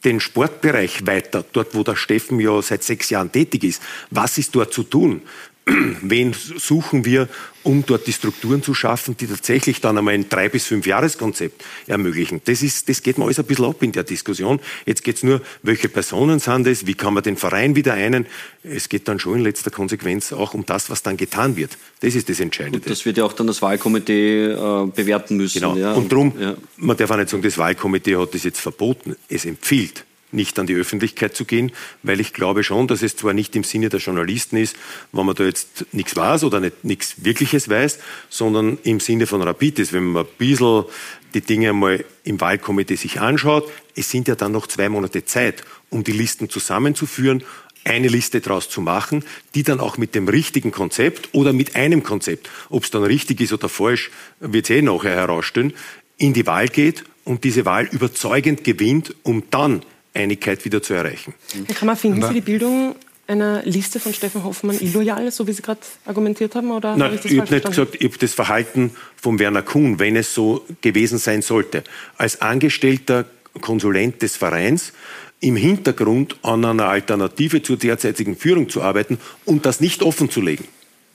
den 0.04 0.20
Sportbereich 0.20 1.06
weiter, 1.06 1.46
dort 1.54 1.74
wo 1.76 1.84
der 1.84 1.96
Steffen 1.96 2.40
ja 2.40 2.62
seit 2.62 2.84
sechs 2.84 3.10
Jahren 3.10 3.32
tätig 3.32 3.64
ist. 3.64 3.82
Was 4.10 4.38
ist 4.38 4.54
dort 4.56 4.74
zu 4.74 4.84
tun? 4.84 5.22
wen 6.02 6.34
suchen 6.34 7.06
wir, 7.06 7.30
um 7.64 7.86
dort 7.86 8.06
die 8.08 8.12
Strukturen 8.12 8.62
zu 8.62 8.74
schaffen, 8.74 9.16
die 9.16 9.28
tatsächlich 9.28 9.80
dann 9.80 9.98
einmal 9.98 10.14
ein 10.14 10.28
drei 10.28 10.50
bis 10.50 10.66
fünf 10.66 10.86
Jahreskonzept 10.86 11.64
ermöglichen. 11.88 12.42
Das, 12.44 12.62
ist, 12.62 12.90
das 12.90 13.02
geht 13.02 13.18
mir 13.18 13.24
alles 13.24 13.40
ein 13.40 13.46
bisschen 13.46 13.66
ab 13.66 13.82
in 13.82 13.94
der 13.94 14.04
Diskussion. 14.04 14.60
Jetzt 14.86 15.04
geht 15.04 15.18
es 15.18 15.24
nur, 15.24 15.42
welche 15.62 15.88
Personen 15.88 16.40
sind 16.40 16.68
es, 16.68 16.86
wie 16.86 16.96
kann 16.96 17.14
man 17.14 17.24
den 17.24 17.38
Verein 17.38 17.76
wieder 17.78 17.94
einen. 17.94 18.26
Es 18.64 18.90
geht 18.90 19.08
dann 19.08 19.20
schon 19.20 19.38
in 19.38 19.44
letzter 19.44 19.72
Konsequenz 19.72 20.34
auch 20.34 20.54
um 20.54 20.66
das, 20.66 20.90
was 20.90 21.02
dann 21.04 21.16
getan 21.16 21.56
wird. 21.56 21.78
Das 22.02 22.16
ist 22.16 22.28
das 22.28 22.42
Entscheidende. 22.42 22.80
Und 22.80 22.90
das 22.90 23.06
wird 23.06 23.18
ja 23.18 23.24
auch 23.24 23.34
dann 23.34 23.48
das 23.48 23.62
Wahlkomitee 23.62 24.48
äh, 24.48 24.88
bewerten 24.94 25.38
müssen. 25.38 25.62
Genau. 25.62 25.78
Ja. 25.78 25.94
Und 25.94 26.12
darum, 26.12 26.34
ja. 26.38 26.56
man 26.76 26.98
darf 26.98 27.10
auch 27.12 27.18
nicht 27.18 27.30
sagen, 27.30 27.44
das 27.44 27.58
Wahlkomitee 27.58 28.18
hat 28.18 28.34
das 28.34 28.44
jetzt 28.44 28.60
verboten. 28.60 29.16
Es 29.30 29.46
empfiehlt 29.46 30.04
nicht 30.34 30.58
an 30.60 30.68
die 30.68 30.76
Öffentlichkeit 30.76 31.36
zu 31.36 31.46
gehen, 31.46 31.72
weil 32.04 32.20
ich 32.20 32.34
glaube 32.34 32.64
schon, 32.64 32.88
dass 32.88 33.02
es 33.02 33.16
zwar 33.16 33.34
nicht 33.34 33.56
im 33.56 33.64
Sinne 33.64 33.90
der 33.90 34.00
Journalisten 34.00 34.58
ist, 34.58 34.76
wenn 35.12 35.26
man 35.26 35.36
da 35.36 35.44
jetzt 35.44 35.86
nichts 35.92 36.16
weiß 36.16 36.44
oder 36.44 36.60
nicht, 36.60 36.84
nichts 36.84 37.24
Wirkliches 37.24 37.70
weiß, 37.70 38.00
sondern 38.30 38.78
im 38.84 39.00
Sinne 39.00 39.28
von 39.28 39.42
Rapid 39.42 39.80
ist, 39.80 39.94
wenn 39.94 40.06
man 40.06 40.26
ein 40.26 40.32
bisschen 40.38 40.86
die 41.34 41.42
Dinge 41.42 41.70
einmal 41.70 42.06
im 42.24 42.40
Wahlkomitee 42.40 42.96
sich 42.96 43.20
anschaut. 43.20 43.70
Es 43.96 44.10
sind 44.10 44.28
ja 44.28 44.36
dann 44.36 44.52
noch 44.52 44.68
zwei 44.68 44.90
Monate 44.90 45.26
Zeit, 45.26 45.64
um 45.90 46.04
die 46.04 46.12
Listen 46.12 46.50
zusammenzuführen, 46.50 47.44
eine 47.86 48.08
Liste 48.08 48.40
daraus 48.40 48.70
zu 48.70 48.82
machen, 48.82 49.24
die 49.56 49.64
dann 49.64 49.80
auch 49.80 49.98
mit 49.98 50.16
dem 50.16 50.28
richtigen 50.28 50.72
Konzept 50.72 51.30
oder 51.34 51.54
mit 51.54 51.76
einem 51.76 52.04
Konzept, 52.04 52.50
ob 52.70 52.84
es 52.84 52.92
dann 52.92 53.04
richtig 53.04 53.42
ist 53.42 53.54
oder 53.54 53.70
falsch, 53.70 54.12
wird 54.40 54.70
eh 54.70 54.82
nachher 54.82 55.16
herausstellen, 55.16 55.74
in 56.18 56.34
die 56.34 56.48
Wahl 56.48 56.70
geht 56.70 57.04
und 57.26 57.44
diese 57.44 57.66
Wahl 57.66 57.86
überzeugend 57.92 58.64
gewinnt, 58.64 59.16
um 59.24 59.44
dann 59.50 59.84
Einigkeit 60.14 60.64
wieder 60.66 60.82
zu 60.82 60.94
erreichen. 60.94 61.34
Herr 61.66 61.76
Kammer, 61.76 61.96
finden 61.96 62.22
Sie 62.22 62.34
die 62.34 62.42
Bildung 62.42 62.96
einer 63.26 63.64
Liste 63.64 64.00
von 64.00 64.14
Steffen 64.14 64.44
Hoffmann 64.44 64.78
illoyal, 64.80 65.32
so 65.32 65.48
wie 65.48 65.54
Sie 65.54 65.62
gerade 65.62 65.80
argumentiert 66.06 66.56
haben? 66.56 66.72
Oder 66.72 66.96
Nein, 66.96 67.14
hab 67.14 67.26
ich, 67.26 67.32
ich 67.32 67.40
habe 67.40 67.54
nicht 67.54 67.66
gesagt, 67.66 67.96
ich 67.96 68.04
habe 68.04 68.18
das 68.18 68.34
Verhalten 68.34 68.92
von 69.16 69.40
Werner 69.40 69.62
Kuhn, 69.62 70.00
wenn 70.00 70.16
es 70.16 70.34
so 70.34 70.66
gewesen 70.82 71.18
sein 71.18 71.42
sollte, 71.42 71.84
als 72.18 72.42
angestellter 72.42 73.26
Konsulent 73.62 74.22
des 74.22 74.36
Vereins 74.36 74.94
im 75.40 75.56
Hintergrund 75.56 76.38
an 76.42 76.64
einer 76.66 76.88
Alternative 76.88 77.62
zur 77.62 77.78
derzeitigen 77.78 78.36
Führung 78.36 78.70
zu 78.70 78.82
arbeiten 78.82 79.20
und 79.46 79.66
das 79.66 79.82
nicht 79.82 80.02
offen 80.02 80.30
zu 80.30 80.42
legen. 80.42 80.66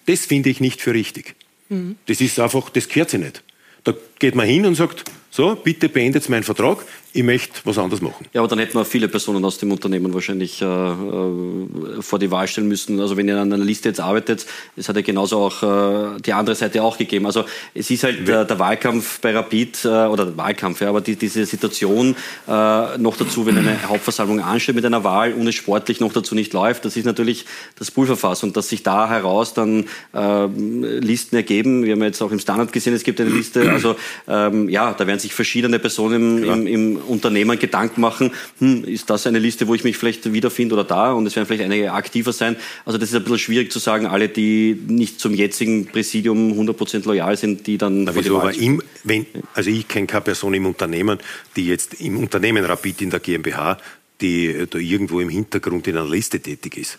Das 0.07 0.27
finde 0.27 0.51
ich 0.51 0.61
nicht 0.61 0.81
für 0.81 0.95
richtig. 0.95 1.35
Mhm. 1.69 1.97
Das 2.07 2.21
ist 2.21 2.39
einfach, 2.39 2.71
das 2.71 2.89
gehört 2.89 3.11
sich 3.11 3.21
nicht. 3.21 3.43
Da 3.85 3.95
geht 4.19 4.35
man 4.35 4.47
hin 4.47 4.67
und 4.67 4.75
sagt, 4.75 5.05
so, 5.39 5.55
bitte 5.55 5.89
beendet 5.89 6.29
meinen 6.29 6.43
Vertrag, 6.43 6.79
ich 7.13 7.23
möchte 7.23 7.61
was 7.65 7.79
anderes 7.79 8.03
machen. 8.03 8.27
Ja, 8.33 8.43
aber 8.43 8.49
dann 8.49 8.59
hätten 8.59 8.75
wir 8.75 8.85
viele 8.85 9.09
Personen 9.09 9.45
aus 9.45 9.57
dem 9.59 9.73
Unternehmen 9.73 10.13
wahrscheinlich 10.13 10.61
äh, 10.61 10.65
äh, 10.65 12.03
vor 12.03 12.19
die 12.19 12.31
Wahl 12.31 12.47
stellen 12.47 12.69
müssen. 12.69 13.01
Also 13.01 13.17
wenn 13.17 13.29
ihr 13.29 13.41
an 13.41 13.53
einer 13.53 13.65
Liste 13.65 13.89
jetzt 13.89 14.01
arbeitet, 14.01 14.47
es 14.77 14.89
hat 14.89 14.97
ja 14.97 15.03
genauso 15.03 15.39
auch 15.39 15.63
äh, 15.63 16.21
die 16.21 16.33
andere 16.33 16.55
Seite 16.55 16.83
auch 16.83 16.99
gegeben. 16.99 17.25
Also 17.25 17.45
es 17.75 17.91
ist 17.91 18.05
halt 18.05 18.29
äh, 18.29 18.47
der 18.47 18.59
Wahlkampf 18.59 19.21
bei 19.21 19.33
Rapid, 19.33 19.85
äh, 19.85 19.89
oder 19.89 20.27
der 20.27 20.37
Wahlkampf, 20.37 20.81
ja, 20.83 20.91
aber 20.91 21.01
die, 21.01 21.17
diese 21.17 21.47
Situation 21.47 22.15
äh, 22.47 22.99
noch 22.99 23.17
dazu, 23.17 23.47
wenn 23.47 23.57
eine 23.57 23.83
Hauptversammlung 23.89 24.41
ansteht 24.41 24.75
mit 24.75 24.85
einer 24.85 25.03
Wahl 25.03 25.33
und 25.33 25.47
es 25.47 25.55
sportlich 25.55 26.01
noch 26.01 26.13
dazu 26.13 26.35
nicht 26.35 26.53
läuft, 26.53 26.85
das 26.85 26.97
ist 26.97 27.07
natürlich 27.07 27.47
das 27.79 27.91
Pulverfass. 27.91 28.43
Und 28.43 28.57
dass 28.57 28.69
sich 28.69 28.83
da 28.83 29.09
heraus 29.09 29.55
dann 29.55 29.87
Listen 30.13 31.37
ergeben, 31.37 31.85
wir 31.85 31.93
haben 31.93 32.03
jetzt 32.03 32.21
auch 32.23 32.31
im 32.31 32.39
Standard 32.39 32.73
gesehen, 32.73 32.95
es 32.95 33.03
gibt 33.03 33.21
eine 33.21 33.31
Liste, 33.31 33.71
also 33.71 33.97
ähm, 34.27 34.69
ja, 34.69 34.93
da 34.93 35.07
werden 35.07 35.19
sich 35.19 35.28
verschiedene 35.35 35.79
Personen 35.79 36.45
im, 36.45 36.45
im, 36.45 36.67
im 36.67 36.97
Unternehmen 36.97 37.59
Gedanken 37.59 38.01
machen, 38.01 38.33
hm, 38.59 38.85
ist 38.85 39.11
das 39.11 39.27
eine 39.27 39.39
Liste, 39.39 39.67
wo 39.69 39.75
ich 39.75 39.85
mich 39.85 39.97
vielleicht 39.97 40.33
wiederfinde 40.33 40.75
oder 40.75 40.85
da 40.85 41.13
und 41.13 41.27
es 41.27 41.37
werden 41.37 41.47
vielleicht 41.47 41.65
einige 41.65 41.93
aktiver 41.93 42.33
sein. 42.33 42.57
Also 42.85 42.99
das 42.99 43.11
ist 43.11 43.15
ein 43.15 43.23
bisschen 43.23 43.39
schwierig 43.39 43.73
zu 43.73 43.79
sagen, 43.79 44.07
alle, 44.07 44.29
die 44.29 44.79
nicht 44.87 45.21
zum 45.21 45.35
jetzigen 45.35 45.87
Präsidium 45.87 46.53
100% 46.53 47.07
loyal 47.07 47.37
sind, 47.37 47.67
die 47.67 47.79
dann... 47.79 48.05
Na, 48.05 48.15
wieso, 48.15 48.41
aber 48.41 48.55
im, 48.55 48.83
wenn, 49.05 49.27
also 49.55 49.71
ich 49.71 49.89
kenne 49.89 50.07
keine 50.07 50.23
Person 50.23 50.55
im 50.55 50.67
Unternehmen, 50.67 51.19
die 51.57 51.67
jetzt 51.67 52.01
im 52.01 52.19
Unternehmen 52.19 52.65
Rapid 52.65 53.03
in 53.03 53.11
der 53.11 53.21
GmbH, 53.21 53.79
die 54.21 54.67
da 54.69 54.79
irgendwo 54.79 55.21
im 55.21 55.29
Hintergrund 55.29 55.87
in 55.87 55.97
einer 55.97 56.09
Liste 56.09 56.41
tätig 56.41 56.77
ist. 56.77 56.99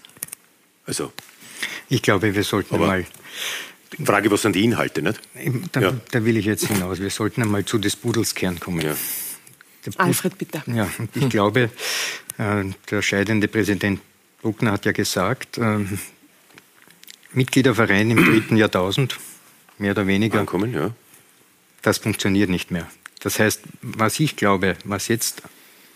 Also... 0.86 1.12
Ich 1.90 2.02
glaube, 2.02 2.34
wir 2.36 2.44
sollten 2.44 2.80
mal 2.80 3.06
Frage, 4.04 4.32
was 4.32 4.44
sind 4.44 4.56
die 4.56 4.64
Inhalte, 4.64 5.02
nicht? 5.02 5.20
Da, 5.72 5.82
ja. 5.82 5.94
da, 6.12 6.26
will 6.26 6.38
ich 6.38 6.46
jetzt 6.46 6.68
hinaus. 6.68 7.00
Wir 7.00 7.10
sollten 7.10 7.42
einmal 7.42 7.66
zu 7.66 7.78
des 7.78 7.96
Pudels 7.96 8.36
Kern 8.36 8.60
kommen. 8.60 8.82
Ja. 8.82 8.96
Alfred, 9.98 10.38
bitte. 10.38 10.62
Ja, 10.68 10.88
ich 11.16 11.30
glaube, 11.30 11.70
äh, 12.38 12.64
der 12.92 13.02
scheidende 13.02 13.48
Präsident 13.48 14.02
Bruckner 14.42 14.74
hat 14.74 14.86
ja 14.86 14.92
gesagt, 14.92 15.58
äh, 15.58 15.80
Mitgliederverein 17.34 18.12
im 18.12 18.24
dritten 18.24 18.58
Jahrtausend, 18.58 19.18
mehr 19.78 19.92
oder 19.92 20.08
weniger, 20.08 20.40
Ankommen, 20.40 20.74
ja. 20.74 20.92
das 21.82 21.98
funktioniert 22.00 22.50
nicht 22.50 22.72
mehr. 22.72 22.88
Das 23.22 23.40
heißt, 23.40 23.62
was 23.82 24.20
ich 24.20 24.36
glaube, 24.36 24.78
was 24.86 25.08
jetzt 25.08 25.44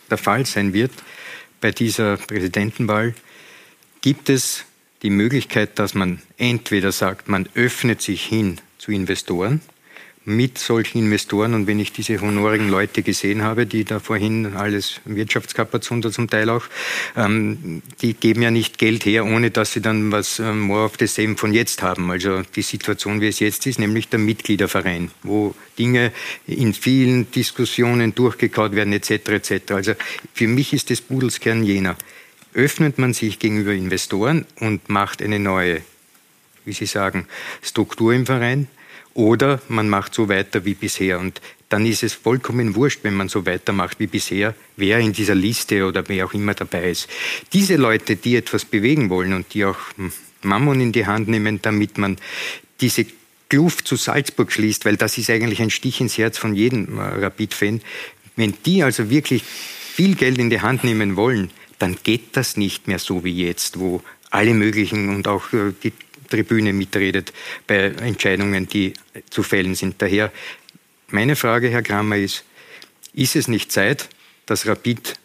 der 0.09 0.17
Fall 0.17 0.45
sein 0.45 0.73
wird 0.73 0.91
bei 1.61 1.71
dieser 1.71 2.17
Präsidentenwahl, 2.17 3.15
gibt 4.01 4.29
es 4.29 4.65
die 5.03 5.09
Möglichkeit, 5.09 5.77
dass 5.79 5.93
man 5.93 6.21
entweder 6.37 6.91
sagt, 6.91 7.27
man 7.27 7.47
öffnet 7.53 8.01
sich 8.01 8.25
hin 8.25 8.59
zu 8.77 8.91
Investoren, 8.91 9.61
mit 10.25 10.57
solchen 10.57 10.99
Investoren 10.99 11.53
und 11.53 11.67
wenn 11.67 11.79
ich 11.79 11.91
diese 11.91 12.21
honorigen 12.21 12.69
Leute 12.69 13.03
gesehen 13.03 13.41
habe, 13.41 13.65
die 13.65 13.83
da 13.83 13.99
vorhin 13.99 14.53
alles 14.55 15.01
Wirtschaftskapazunder 15.05 16.11
zum 16.11 16.29
Teil 16.29 16.49
auch, 16.49 16.63
ähm, 17.17 17.81
die 18.01 18.13
geben 18.13 18.41
ja 18.41 18.51
nicht 18.51 18.77
Geld 18.77 19.05
her, 19.05 19.25
ohne 19.25 19.51
dass 19.51 19.73
sie 19.73 19.81
dann 19.81 20.11
was 20.11 20.39
ähm, 20.39 20.61
more 20.61 20.85
of 20.85 20.93
the 20.97 21.07
same 21.07 21.35
von 21.35 21.53
jetzt 21.53 21.81
haben. 21.81 22.09
Also 22.09 22.41
die 22.55 22.61
Situation, 22.61 23.19
wie 23.19 23.27
es 23.27 23.39
jetzt 23.39 23.65
ist, 23.67 23.79
nämlich 23.79 24.07
der 24.07 24.19
Mitgliederverein, 24.19 25.11
wo 25.23 25.55
Dinge 25.77 26.13
in 26.47 26.73
vielen 26.73 27.29
Diskussionen 27.31 28.15
durchgekaut 28.15 28.73
werden 28.75 28.93
etc. 28.93 29.11
etc. 29.27 29.71
Also 29.71 29.93
für 30.33 30.47
mich 30.47 30.73
ist 30.73 30.89
das 30.89 31.01
Budelskern 31.01 31.63
jener. 31.63 31.97
Öffnet 32.53 32.97
man 32.97 33.13
sich 33.13 33.39
gegenüber 33.39 33.73
Investoren 33.73 34.45
und 34.59 34.89
macht 34.89 35.21
eine 35.21 35.39
neue, 35.39 35.81
wie 36.65 36.73
Sie 36.73 36.85
sagen, 36.85 37.27
Struktur 37.61 38.13
im 38.13 38.25
Verein, 38.25 38.67
oder 39.13 39.61
man 39.67 39.89
macht 39.89 40.13
so 40.13 40.27
weiter 40.27 40.65
wie 40.65 40.73
bisher. 40.73 41.19
Und 41.19 41.39
dann 41.69 41.85
ist 41.85 42.03
es 42.03 42.13
vollkommen 42.13 42.75
wurscht, 42.75 42.99
wenn 43.03 43.13
man 43.13 43.29
so 43.29 43.45
weitermacht 43.45 43.99
wie 43.99 44.07
bisher, 44.07 44.55
wer 44.75 44.99
in 44.99 45.13
dieser 45.13 45.35
Liste 45.35 45.85
oder 45.85 46.07
wer 46.07 46.25
auch 46.25 46.33
immer 46.33 46.53
dabei 46.53 46.89
ist. 46.89 47.07
Diese 47.51 47.75
Leute, 47.75 48.15
die 48.15 48.35
etwas 48.35 48.65
bewegen 48.65 49.09
wollen 49.09 49.33
und 49.33 49.53
die 49.53 49.65
auch 49.65 49.77
Mammon 50.41 50.81
in 50.81 50.91
die 50.91 51.05
Hand 51.05 51.27
nehmen, 51.27 51.61
damit 51.61 51.97
man 51.97 52.17
diese 52.81 53.05
Kluft 53.49 53.87
zu 53.87 53.95
Salzburg 53.95 54.51
schließt, 54.51 54.85
weil 54.85 54.97
das 54.97 55.17
ist 55.17 55.29
eigentlich 55.29 55.61
ein 55.61 55.69
Stich 55.69 56.01
ins 56.01 56.17
Herz 56.17 56.37
von 56.37 56.55
jedem 56.55 56.97
äh, 56.97 57.01
Rapid-Fan. 57.01 57.81
Wenn 58.35 58.55
die 58.65 58.81
also 58.81 59.11
wirklich 59.11 59.43
viel 59.43 60.15
Geld 60.15 60.39
in 60.39 60.49
die 60.49 60.61
Hand 60.61 60.83
nehmen 60.83 61.15
wollen, 61.15 61.51
dann 61.84 61.97
geht 62.01 62.38
das 62.38 62.55
nicht 62.55 62.88
mehr 62.88 62.97
so 62.97 63.25
wie 63.25 63.45
jetzt, 63.45 63.77
wo 63.77 64.01
alle 64.29 64.53
möglichen 64.53 65.09
und 65.09 65.27
auch 65.27 65.51
äh, 65.51 65.73
die 65.84 65.91
Tribüne 66.29 66.71
mitredet 66.71 67.34
bei 67.67 67.75
Entscheidungen, 67.75 68.69
die 68.69 68.93
zu 69.29 69.43
fällen 69.43 69.75
sind. 69.75 70.01
Daher 70.01 70.31
meine 71.09 71.36
Frage, 71.36 71.67
Herr 71.67 71.84
Kramer, 71.84 72.15
ist, 72.15 72.45
ist 73.13 73.36
es 73.36 73.49
nicht 73.49 73.73
Zeit, 73.73 74.07
dass 74.45 74.65
Rapid 74.65 75.15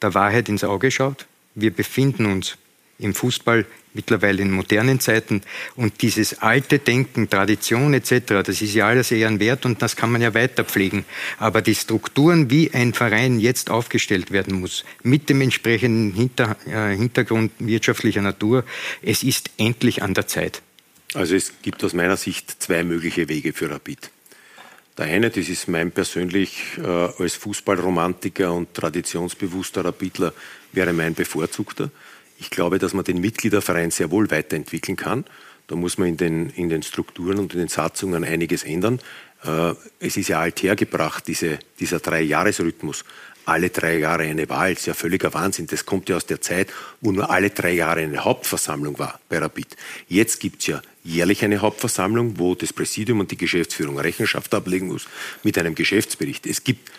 der 0.00 0.14
Wahrheit 0.14 0.48
ins 0.48 0.62
Auge 0.62 0.92
schaut? 0.92 1.26
Wir 1.56 1.72
befinden 1.72 2.26
uns 2.26 2.58
im 2.98 3.14
Fußball, 3.14 3.66
mittlerweile 3.92 4.42
in 4.42 4.50
modernen 4.50 5.00
Zeiten. 5.00 5.42
Und 5.76 6.02
dieses 6.02 6.40
alte 6.40 6.78
Denken, 6.78 7.28
Tradition 7.28 7.94
etc., 7.94 8.42
das 8.44 8.60
ist 8.60 8.74
ja 8.74 8.86
alles 8.86 9.10
eher 9.10 9.28
ein 9.28 9.40
Wert 9.40 9.66
und 9.66 9.82
das 9.82 9.96
kann 9.96 10.12
man 10.12 10.22
ja 10.22 10.34
weiter 10.34 10.64
pflegen. 10.64 11.04
Aber 11.38 11.62
die 11.62 11.74
Strukturen, 11.74 12.50
wie 12.50 12.72
ein 12.72 12.92
Verein 12.92 13.40
jetzt 13.40 13.70
aufgestellt 13.70 14.30
werden 14.30 14.60
muss, 14.60 14.84
mit 15.02 15.28
dem 15.28 15.40
entsprechenden 15.40 16.12
Hinter, 16.12 16.56
äh, 16.66 16.96
Hintergrund 16.96 17.52
wirtschaftlicher 17.58 18.22
Natur, 18.22 18.64
es 19.02 19.22
ist 19.22 19.50
endlich 19.58 20.02
an 20.02 20.14
der 20.14 20.26
Zeit. 20.26 20.62
Also 21.14 21.36
es 21.36 21.52
gibt 21.62 21.84
aus 21.84 21.92
meiner 21.94 22.16
Sicht 22.16 22.62
zwei 22.62 22.82
mögliche 22.82 23.28
Wege 23.28 23.52
für 23.52 23.70
Rapid. 23.70 24.10
Der 24.96 25.06
eine, 25.06 25.30
das 25.30 25.48
ist 25.48 25.68
mein 25.68 25.90
persönlich 25.90 26.78
äh, 26.78 26.82
als 26.82 27.34
Fußballromantiker 27.34 28.52
und 28.52 28.74
traditionsbewusster 28.74 29.84
Rapidler, 29.84 30.32
wäre 30.72 30.92
mein 30.92 31.14
bevorzugter. 31.14 31.90
Ich 32.44 32.50
glaube, 32.50 32.78
dass 32.78 32.92
man 32.92 33.04
den 33.04 33.22
Mitgliederverein 33.22 33.90
sehr 33.90 34.10
wohl 34.10 34.30
weiterentwickeln 34.30 34.98
kann. 34.98 35.24
Da 35.66 35.76
muss 35.76 35.96
man 35.96 36.08
in 36.08 36.18
den, 36.18 36.50
in 36.50 36.68
den 36.68 36.82
Strukturen 36.82 37.38
und 37.38 37.54
in 37.54 37.58
den 37.58 37.68
Satzungen 37.68 38.22
einiges 38.22 38.64
ändern. 38.64 39.00
Äh, 39.44 39.72
es 39.98 40.18
ist 40.18 40.28
ja 40.28 40.40
althergebracht, 40.40 41.26
diese, 41.26 41.58
dieser 41.80 42.00
Drei-Jahres-Rhythmus. 42.00 43.06
Alle 43.46 43.70
drei 43.70 43.98
Jahre 43.98 44.24
eine 44.24 44.46
Wahl, 44.50 44.72
ist 44.72 44.86
ja 44.86 44.92
völliger 44.92 45.32
Wahnsinn. 45.32 45.66
Das 45.66 45.86
kommt 45.86 46.10
ja 46.10 46.16
aus 46.16 46.26
der 46.26 46.42
Zeit, 46.42 46.68
wo 47.00 47.12
nur 47.12 47.30
alle 47.30 47.48
drei 47.48 47.72
Jahre 47.72 48.00
eine 48.00 48.24
Hauptversammlung 48.24 48.98
war 48.98 49.20
bei 49.30 49.38
Rapid. 49.38 49.76
Jetzt 50.08 50.40
gibt 50.40 50.60
es 50.60 50.66
ja 50.66 50.82
jährlich 51.02 51.44
eine 51.44 51.62
Hauptversammlung, 51.62 52.38
wo 52.38 52.54
das 52.54 52.74
Präsidium 52.74 53.20
und 53.20 53.30
die 53.30 53.36
Geschäftsführung 53.38 53.98
Rechenschaft 53.98 54.52
ablegen 54.54 54.88
muss 54.88 55.06
mit 55.42 55.56
einem 55.56 55.74
Geschäftsbericht. 55.74 56.46
Es 56.46 56.64
gibt 56.64 56.90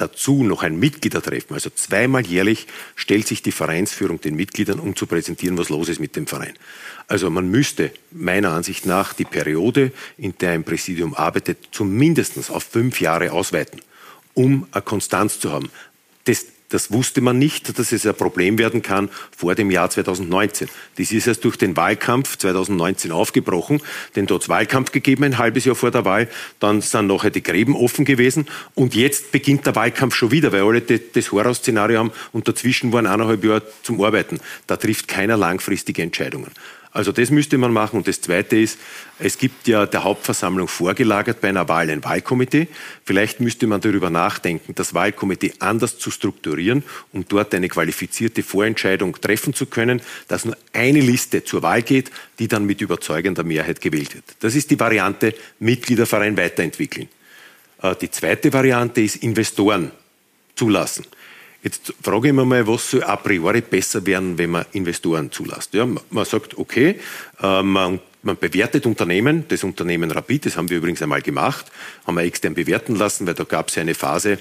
dazu 0.00 0.42
noch 0.44 0.62
ein 0.62 0.78
Mitgliedertreffen. 0.78 1.54
Also 1.54 1.70
zweimal 1.70 2.26
jährlich 2.26 2.66
stellt 2.94 3.26
sich 3.26 3.42
die 3.42 3.52
Vereinsführung 3.52 4.20
den 4.20 4.36
Mitgliedern, 4.36 4.78
um 4.78 4.96
zu 4.96 5.06
präsentieren, 5.06 5.58
was 5.58 5.68
los 5.68 5.88
ist 5.88 6.00
mit 6.00 6.16
dem 6.16 6.26
Verein. 6.26 6.54
Also 7.06 7.30
man 7.30 7.48
müsste 7.48 7.92
meiner 8.10 8.50
Ansicht 8.50 8.86
nach 8.86 9.14
die 9.14 9.24
Periode, 9.24 9.92
in 10.16 10.36
der 10.38 10.52
ein 10.52 10.64
Präsidium 10.64 11.14
arbeitet, 11.14 11.68
zumindest 11.72 12.50
auf 12.50 12.62
fünf 12.62 13.00
Jahre 13.00 13.32
ausweiten, 13.32 13.80
um 14.34 14.66
eine 14.70 14.82
Konstanz 14.82 15.40
zu 15.40 15.52
haben. 15.52 15.70
Das 16.24 16.46
das 16.70 16.92
wusste 16.92 17.20
man 17.20 17.38
nicht, 17.38 17.78
dass 17.78 17.92
es 17.92 18.06
ein 18.06 18.14
Problem 18.14 18.58
werden 18.58 18.80
kann 18.80 19.10
vor 19.36 19.54
dem 19.54 19.70
Jahr 19.70 19.90
2019. 19.90 20.68
Das 20.96 21.12
ist 21.12 21.26
erst 21.26 21.44
durch 21.44 21.56
den 21.56 21.76
Wahlkampf 21.76 22.38
2019 22.38 23.12
aufgebrochen, 23.12 23.82
denn 24.16 24.26
dort 24.26 24.48
Wahlkampf 24.48 24.92
gegeben, 24.92 25.24
ein 25.24 25.38
halbes 25.38 25.64
Jahr 25.64 25.74
vor 25.74 25.90
der 25.90 26.04
Wahl. 26.04 26.28
Dann 26.60 26.80
sind 26.80 27.08
nachher 27.08 27.30
die 27.30 27.42
Gräben 27.42 27.76
offen 27.76 28.04
gewesen. 28.04 28.46
Und 28.74 28.94
jetzt 28.94 29.32
beginnt 29.32 29.66
der 29.66 29.74
Wahlkampf 29.74 30.14
schon 30.14 30.30
wieder, 30.30 30.52
weil 30.52 30.62
alle 30.62 30.80
das 30.80 31.32
Horrorszenario 31.32 31.98
haben 31.98 32.12
und 32.32 32.48
dazwischen 32.48 32.92
waren 32.92 33.06
eineinhalb 33.06 33.44
Jahre 33.44 33.62
zum 33.82 34.00
Arbeiten. 34.02 34.40
Da 34.66 34.76
trifft 34.76 35.08
keiner 35.08 35.36
langfristige 35.36 36.02
Entscheidungen. 36.02 36.50
Also 36.92 37.12
das 37.12 37.30
müsste 37.30 37.56
man 37.56 37.72
machen. 37.72 37.98
Und 37.98 38.08
das 38.08 38.20
Zweite 38.20 38.56
ist, 38.56 38.78
es 39.18 39.38
gibt 39.38 39.68
ja 39.68 39.86
der 39.86 40.02
Hauptversammlung 40.02 40.66
vorgelagert 40.66 41.40
bei 41.40 41.48
einer 41.48 41.68
Wahl 41.68 41.88
ein 41.88 42.02
Wahlkomitee. 42.02 42.66
Vielleicht 43.04 43.40
müsste 43.40 43.68
man 43.68 43.80
darüber 43.80 44.10
nachdenken, 44.10 44.74
das 44.74 44.92
Wahlkomitee 44.92 45.54
anders 45.60 45.98
zu 45.98 46.10
strukturieren, 46.10 46.82
um 47.12 47.24
dort 47.28 47.54
eine 47.54 47.68
qualifizierte 47.68 48.42
Vorentscheidung 48.42 49.20
treffen 49.20 49.54
zu 49.54 49.66
können, 49.66 50.02
dass 50.26 50.44
nur 50.44 50.56
eine 50.72 51.00
Liste 51.00 51.44
zur 51.44 51.62
Wahl 51.62 51.82
geht, 51.82 52.10
die 52.40 52.48
dann 52.48 52.64
mit 52.66 52.80
überzeugender 52.80 53.44
Mehrheit 53.44 53.80
gewählt 53.80 54.14
wird. 54.14 54.24
Das 54.40 54.56
ist 54.56 54.70
die 54.70 54.80
Variante 54.80 55.34
Mitgliederverein 55.60 56.36
weiterentwickeln. 56.36 57.08
Äh, 57.82 57.94
die 58.00 58.10
zweite 58.10 58.52
Variante 58.52 59.00
ist 59.00 59.16
Investoren 59.16 59.92
zulassen. 60.56 61.04
Jetzt 61.62 61.92
frage 62.02 62.28
ich 62.28 62.34
mich 62.34 62.46
mal, 62.46 62.66
was 62.66 62.90
soll 62.90 63.02
a 63.02 63.16
priori 63.16 63.60
besser 63.60 64.04
werden, 64.06 64.38
wenn 64.38 64.50
man 64.50 64.64
Investoren 64.72 65.30
zulässt? 65.30 65.74
Ja, 65.74 65.86
man 65.86 66.24
sagt, 66.24 66.56
okay, 66.56 66.98
äh, 67.42 67.62
man, 67.62 68.00
man, 68.22 68.38
bewertet 68.38 68.86
Unternehmen, 68.86 69.44
das 69.48 69.62
Unternehmen 69.62 70.10
Rapid, 70.10 70.46
das 70.46 70.56
haben 70.56 70.70
wir 70.70 70.78
übrigens 70.78 71.02
einmal 71.02 71.20
gemacht, 71.20 71.66
haben 72.06 72.16
wir 72.16 72.22
extern 72.22 72.54
bewerten 72.54 72.96
lassen, 72.96 73.26
weil 73.26 73.34
da 73.34 73.44
gab 73.44 73.68
es 73.68 73.74
ja 73.74 73.82
eine 73.82 73.94
Phase, 73.94 74.38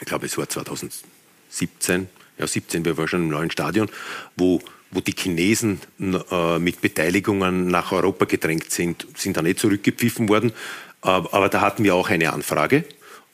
ich 0.00 0.06
glaube 0.06 0.26
es 0.26 0.36
war 0.36 0.48
2017, 0.48 2.08
ja 2.38 2.46
17, 2.46 2.84
wir 2.84 2.96
waren 2.96 3.06
schon 3.08 3.22
im 3.22 3.28
neuen 3.28 3.50
Stadion, 3.50 3.88
wo 4.36 4.60
wo 4.94 5.00
die 5.00 5.14
Chinesen 5.16 5.80
äh, 5.98 6.58
mit 6.58 6.82
Beteiligungen 6.82 7.68
nach 7.68 7.92
Europa 7.92 8.26
gedrängt 8.26 8.70
sind, 8.70 9.06
sind 9.16 9.38
da 9.38 9.40
nicht 9.40 9.58
zurückgepfiffen 9.58 10.28
worden. 10.28 10.52
aber 11.00 11.48
da 11.48 11.62
hatten 11.62 11.82
wir 11.82 11.94
auch 11.94 12.10
eine 12.10 12.30
Anfrage 12.30 12.84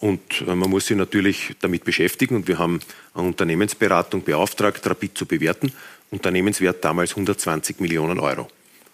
und 0.01 0.43
äh, 0.47 0.55
man 0.55 0.71
muss 0.71 0.87
sich 0.87 0.97
natürlich 0.97 1.55
damit 1.61 1.85
beschäftigen 1.85 2.37
und 2.37 2.49
wir 2.49 2.59
haben 2.59 2.81
eine 3.15 3.27
Unternehmensberatung 3.27 4.23
beauftragt, 4.23 4.87
Rapid 4.87 5.19
zu 5.19 5.27
bewerten. 5.27 5.73
Unternehmenswert 6.11 6.85
damals 6.85 7.11
120 7.11 7.81
Millionen 7.81 8.19
Euro. 8.19 8.49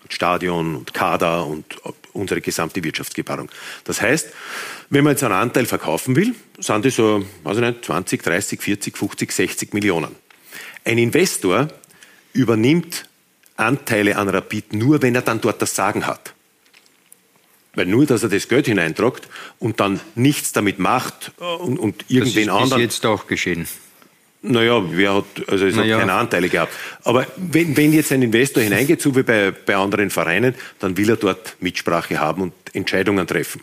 Stadion 0.09 0.77
und 0.77 0.93
Kader 0.93 1.47
und 1.47 1.65
äh, 1.85 1.91
unsere 2.13 2.41
gesamte 2.41 2.83
Wirtschaftsgebarung. 2.83 3.49
Das 3.85 4.01
heißt, 4.01 4.29
wenn 4.91 5.05
man 5.05 5.13
jetzt 5.13 5.25
einen 5.25 5.35
Anteil 5.35 5.67
verkaufen 5.67 6.17
will, 6.17 6.35
sind 6.59 6.85
das 6.85 6.97
so, 6.97 7.25
ich 7.45 7.59
nicht, 7.59 7.85
20, 7.85 8.23
30, 8.23 8.63
40, 8.63 8.97
50, 8.97 9.33
60 9.33 9.75
Millionen. 9.75 10.15
Ein 10.85 10.99
Investor 10.99 11.69
übernimmt 12.33 13.09
Anteile 13.57 14.17
an 14.17 14.29
Rapid 14.29 14.73
nur, 14.73 15.01
wenn 15.03 15.15
er 15.15 15.23
dann 15.23 15.41
dort 15.41 15.63
das 15.63 15.75
Sagen 15.75 16.07
hat. 16.07 16.34
Weil 17.75 17.87
nur, 17.87 18.07
dass 18.07 18.23
er 18.23 18.29
das 18.29 18.49
Geld 18.49 18.67
hineintragt 18.67 19.29
und 19.59 19.81
dann 19.81 20.01
nichts 20.15 20.53
damit 20.53 20.79
macht 20.79 21.33
und, 21.59 21.79
und 21.79 22.05
irgendwen 22.09 22.49
anderen. 22.49 22.71
Das 22.71 22.79
ist 22.79 22.85
jetzt 22.85 23.07
auch 23.07 23.27
geschehen. 23.27 23.67
Naja, 24.47 24.83
wer 24.91 25.15
hat, 25.15 25.25
also 25.49 25.65
es 25.65 25.75
naja. 25.75 25.95
hat 25.95 26.01
keine 26.03 26.13
Anteile 26.13 26.49
gehabt. 26.51 26.73
Aber 27.03 27.27
wenn, 27.37 27.77
wenn 27.79 27.95
jetzt 27.95 28.13
ein 28.13 28.21
Investor 28.21 28.63
hineingeht, 28.63 29.01
so 29.01 29.17
wie 29.17 29.23
bei, 29.23 29.51
bei 29.53 29.75
anderen 29.75 30.11
Vereinen, 30.11 30.55
dann 30.81 30.97
will 30.99 31.09
er 31.09 31.17
dort 31.17 31.57
Mitsprache 31.61 32.19
haben 32.19 32.43
und 32.43 32.53
Entscheidungen 32.75 33.27
treffen. 33.27 33.63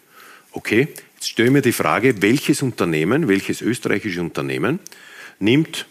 Okay, 0.52 0.88
jetzt 1.16 1.30
stelle 1.30 1.50
ich 1.50 1.54
mir 1.54 1.62
die 1.62 1.72
Frage, 1.72 2.22
welches 2.24 2.64
Unternehmen, 2.64 3.28
welches 3.28 3.62
österreichische 3.62 4.22
Unternehmen 4.22 4.80
nimmt 5.40 5.86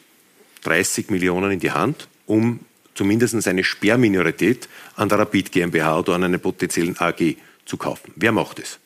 30 0.64 1.10
Millionen 1.10 1.52
in 1.52 1.60
die 1.60 1.70
Hand, 1.70 2.08
um 2.26 2.60
zumindest 2.94 3.46
eine 3.46 3.64
Sperrminorität 3.64 4.68
an 4.96 5.08
der 5.08 5.20
Rapid 5.20 5.52
GmbH 5.52 6.00
oder 6.00 6.14
an 6.14 6.24
einer 6.24 6.38
potenziellen 6.38 6.98
AG 6.98 7.36
zu 7.70 7.76
kaufen. 7.76 8.12
Wer 8.16 8.32
macht 8.32 8.58
es? 8.58 8.78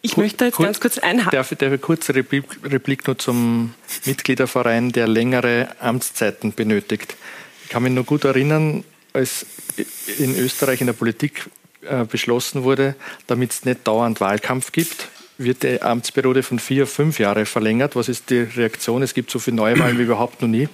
Ich 0.00 0.16
möchte 0.16 0.44
jetzt 0.44 0.58
ganz 0.58 0.78
kurz 0.78 0.98
einhaken. 0.98 1.36
Darf 1.36 1.50
ich 1.50 1.60
eine 1.60 1.78
kurze 1.78 2.14
Replik, 2.14 2.44
Replik 2.62 3.04
nur 3.06 3.18
zum 3.18 3.74
Mitgliederverein, 4.04 4.92
der 4.92 5.08
längere 5.08 5.68
Amtszeiten 5.80 6.52
benötigt. 6.52 7.16
Ich 7.64 7.70
kann 7.70 7.82
mich 7.82 7.92
nur 7.92 8.04
gut 8.04 8.24
erinnern, 8.24 8.84
als 9.12 9.44
in 10.18 10.38
Österreich 10.38 10.80
in 10.80 10.86
der 10.86 10.94
Politik 10.94 11.50
äh, 11.82 12.04
beschlossen 12.04 12.62
wurde, 12.62 12.94
damit 13.26 13.50
es 13.50 13.64
nicht 13.64 13.86
dauernd 13.86 14.20
Wahlkampf 14.20 14.70
gibt, 14.70 15.08
wird 15.36 15.64
die 15.64 15.82
Amtsperiode 15.82 16.44
von 16.44 16.60
vier 16.60 16.84
auf 16.84 16.92
fünf 16.92 17.18
Jahre 17.18 17.44
verlängert. 17.44 17.96
Was 17.96 18.08
ist 18.08 18.30
die 18.30 18.40
Reaktion? 18.40 19.02
Es 19.02 19.14
gibt 19.14 19.30
so 19.30 19.40
viele 19.40 19.56
Neuwahlen 19.56 19.98
wie 19.98 20.02
überhaupt 20.02 20.42
noch 20.42 20.48
nie. 20.48 20.68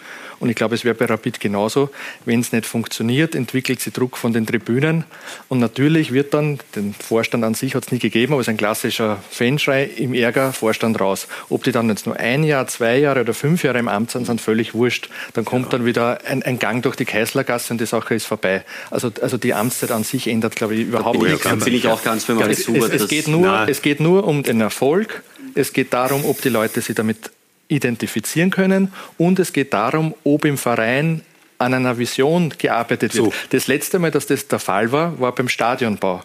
Und 0.45 0.51
ich 0.51 0.57
glaube, 0.57 0.75
es 0.75 0.85
wäre 0.85 0.95
bei 0.95 1.07
Rapid 1.07 1.41
genauso. 1.41 1.89
Wenn 2.27 2.41
es 2.41 2.53
nicht 2.53 2.67
funktioniert, 2.67 3.35
entwickelt 3.35 3.81
sie 3.81 3.91
Druck 3.91 4.19
von 4.19 4.35
den 4.35 4.45
Tribünen. 4.45 5.05
Und 5.49 5.59
natürlich 5.59 6.13
wird 6.13 6.35
dann, 6.35 6.59
den 6.77 6.93
Vorstand 6.93 7.45
an 7.45 7.55
sich 7.55 7.75
hat 7.75 7.87
es 7.87 7.93
nie 7.93 7.99
gegeben, 7.99 8.35
aber 8.35 8.43
es 8.43 8.45
ist 8.47 8.51
ein 8.51 8.59
klassischer 8.59 9.23
Fanschrei 9.31 9.85
im 9.85 10.13
Ärger, 10.13 10.53
Vorstand 10.53 11.01
raus. 11.01 11.29
Ob 11.49 11.65
die 11.65 11.73
dann 11.73 11.89
jetzt 11.89 12.05
nur 12.05 12.19
ein 12.19 12.45
Jahr, 12.45 12.67
zwei 12.67 12.99
Jahre 12.99 13.23
oder 13.23 13.33
fünf 13.33 13.65
Jahre 13.65 13.79
im 13.79 13.89
Amt 13.89 14.11
sind, 14.11 14.27
sind 14.27 14.39
völlig 14.39 14.75
wurscht. 14.75 15.09
Dann 15.33 15.47
kommt 15.47 15.73
ja. 15.73 15.79
dann 15.79 15.87
wieder 15.87 16.19
ein, 16.27 16.43
ein, 16.43 16.59
Gang 16.59 16.83
durch 16.83 16.97
die 16.97 17.07
Kaißlergasse 17.07 17.73
und 17.73 17.81
die 17.81 17.87
Sache 17.87 18.15
ist 18.15 18.27
vorbei. 18.27 18.67
Also, 18.91 19.11
also 19.23 19.39
die 19.39 19.55
Amtszeit 19.55 19.93
an 19.93 20.05
sich 20.05 20.27
ändert, 20.27 20.57
glaube 20.57 20.75
ich, 20.75 20.83
überhaupt 20.83 21.23
nichts. 21.23 21.43
Das 21.43 21.53
finde 21.53 21.71
ich 21.71 21.89
auch 21.89 22.03
ganz, 22.03 22.29
wenn 22.29 22.37
man 22.37 22.51
es, 22.51 22.69
es, 22.69 22.89
es, 22.91 23.09
geht 23.09 23.29
nur, 23.29 23.67
es 23.67 23.81
geht 23.81 23.99
nur 23.99 24.27
um 24.27 24.43
den 24.43 24.61
Erfolg. 24.61 25.23
Es 25.55 25.73
geht 25.73 25.95
darum, 25.95 26.27
ob 26.27 26.43
die 26.43 26.51
Leute 26.51 26.83
sich 26.83 26.95
damit 26.95 27.31
identifizieren 27.69 28.51
können 28.51 28.93
und 29.19 29.39
es 29.39 29.53
geht 29.53 29.73
darum, 29.73 30.15
ob 30.25 30.45
im 30.45 30.59
Verein 30.59 31.23
an 31.59 31.75
einer 31.75 31.99
Vision 31.99 32.53
gearbeitet 32.59 33.15
wird. 33.15 33.27
So. 33.27 33.33
Das 33.51 33.67
letzte 33.69 33.99
Mal, 33.99 34.11
dass 34.11 34.27
das 34.27 34.49
der 34.49 34.59
Fall 34.59 34.93
war, 34.93 35.19
war 35.21 35.33
beim 35.33 35.49
Stadionbau. 35.49 36.23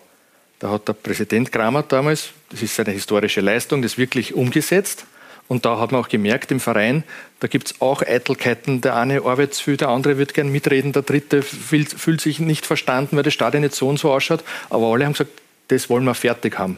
Da 0.60 0.72
hat 0.72 0.88
der 0.88 0.94
Präsident 0.94 1.52
Kramer 1.52 1.84
damals, 1.84 2.32
das 2.50 2.62
ist 2.62 2.76
seine 2.76 2.92
historische 2.92 3.42
Leistung, 3.42 3.82
das 3.82 3.98
wirklich 3.98 4.34
umgesetzt. 4.34 5.06
Und 5.48 5.66
da 5.66 5.80
hat 5.80 5.92
man 5.92 6.02
auch 6.02 6.10
gemerkt 6.10 6.52
im 6.52 6.60
Verein, 6.60 7.04
da 7.40 7.48
gibt 7.48 7.72
es 7.72 7.82
auch 7.82 8.04
Eitelkeiten. 8.04 8.82
Der 8.82 8.96
eine 8.96 9.24
arbeitet 9.24 9.56
viel, 9.56 9.78
der 9.78 9.90
andere 9.90 10.20
wird 10.20 10.36
gern 10.36 10.50
mitreden, 10.50 10.92
der 10.92 11.02
dritte 11.02 11.42
fühlt, 11.42 11.90
fühlt 11.90 12.22
sich 12.22 12.40
nicht 12.40 12.68
verstanden, 12.68 13.16
weil 13.16 13.24
das 13.24 13.34
Stadion 13.34 13.64
nicht 13.64 13.74
so 13.74 13.88
und 13.88 13.98
so 13.98 14.12
ausschaut. 14.12 14.44
Aber 14.70 14.88
alle 14.88 15.06
haben 15.06 15.14
gesagt, 15.14 15.32
das 15.70 15.90
wollen 15.90 16.04
wir 16.04 16.14
fertig 16.14 16.60
haben. 16.60 16.78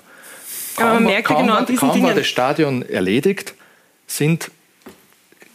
Kaum, 0.78 0.86
Aber 0.86 0.94
man 0.96 1.04
merkt 1.04 1.28
kaum, 1.28 1.42
genau 1.42 1.56
an 1.56 1.66
diesen 1.66 1.80
kaum 1.80 1.92
Dingen. 1.92 2.08
war 2.08 2.14
das 2.16 2.28
Stadion 2.28 2.84
erledigt, 2.84 3.56
sind 4.16 4.52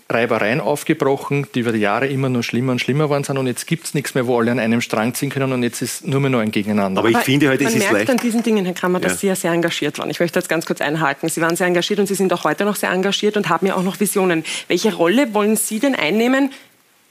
Reibereien 0.08 0.60
aufgebrochen, 0.60 1.48
die 1.54 1.60
über 1.60 1.72
die 1.72 1.80
Jahre 1.80 2.06
immer 2.06 2.28
nur 2.28 2.44
schlimmer 2.44 2.72
und 2.72 2.78
schlimmer 2.78 3.10
waren 3.10 3.24
sind 3.24 3.38
und 3.38 3.48
jetzt 3.48 3.66
gibt 3.66 3.86
es 3.86 3.94
nichts 3.94 4.14
mehr, 4.14 4.26
wo 4.28 4.38
alle 4.38 4.52
an 4.52 4.60
einem 4.60 4.80
Strang 4.80 5.14
ziehen 5.14 5.30
können 5.30 5.52
und 5.52 5.64
jetzt 5.64 5.82
ist 5.82 6.06
nur 6.06 6.20
mehr 6.20 6.30
noch 6.30 6.38
ein 6.38 6.52
Gegeneinander. 6.52 7.00
Aber 7.00 7.10
ich 7.10 7.18
finde 7.18 7.48
halt, 7.48 7.60
es 7.60 7.68
ist 7.68 7.74
leicht. 7.74 7.86
Man 7.86 7.94
merkt 7.94 8.10
an 8.10 8.16
diesen 8.18 8.42
Dingen, 8.44 8.64
Herr 8.64 8.74
Kramer, 8.74 9.00
dass 9.00 9.14
ja. 9.14 9.18
Sie 9.18 9.26
ja 9.26 9.34
sehr 9.34 9.52
engagiert 9.52 9.98
waren. 9.98 10.08
Ich 10.08 10.20
möchte 10.20 10.38
jetzt 10.38 10.48
ganz 10.48 10.64
kurz 10.64 10.80
einhaken. 10.80 11.28
Sie 11.28 11.40
waren 11.40 11.56
sehr 11.56 11.66
engagiert 11.66 11.98
und 11.98 12.06
Sie 12.06 12.14
sind 12.14 12.32
auch 12.32 12.44
heute 12.44 12.64
noch 12.64 12.76
sehr 12.76 12.90
engagiert 12.90 13.36
und 13.36 13.48
haben 13.48 13.66
ja 13.66 13.74
auch 13.74 13.82
noch 13.82 13.98
Visionen. 13.98 14.44
Welche 14.68 14.94
Rolle 14.94 15.34
wollen 15.34 15.56
Sie 15.56 15.80
denn 15.80 15.96
einnehmen 15.96 16.52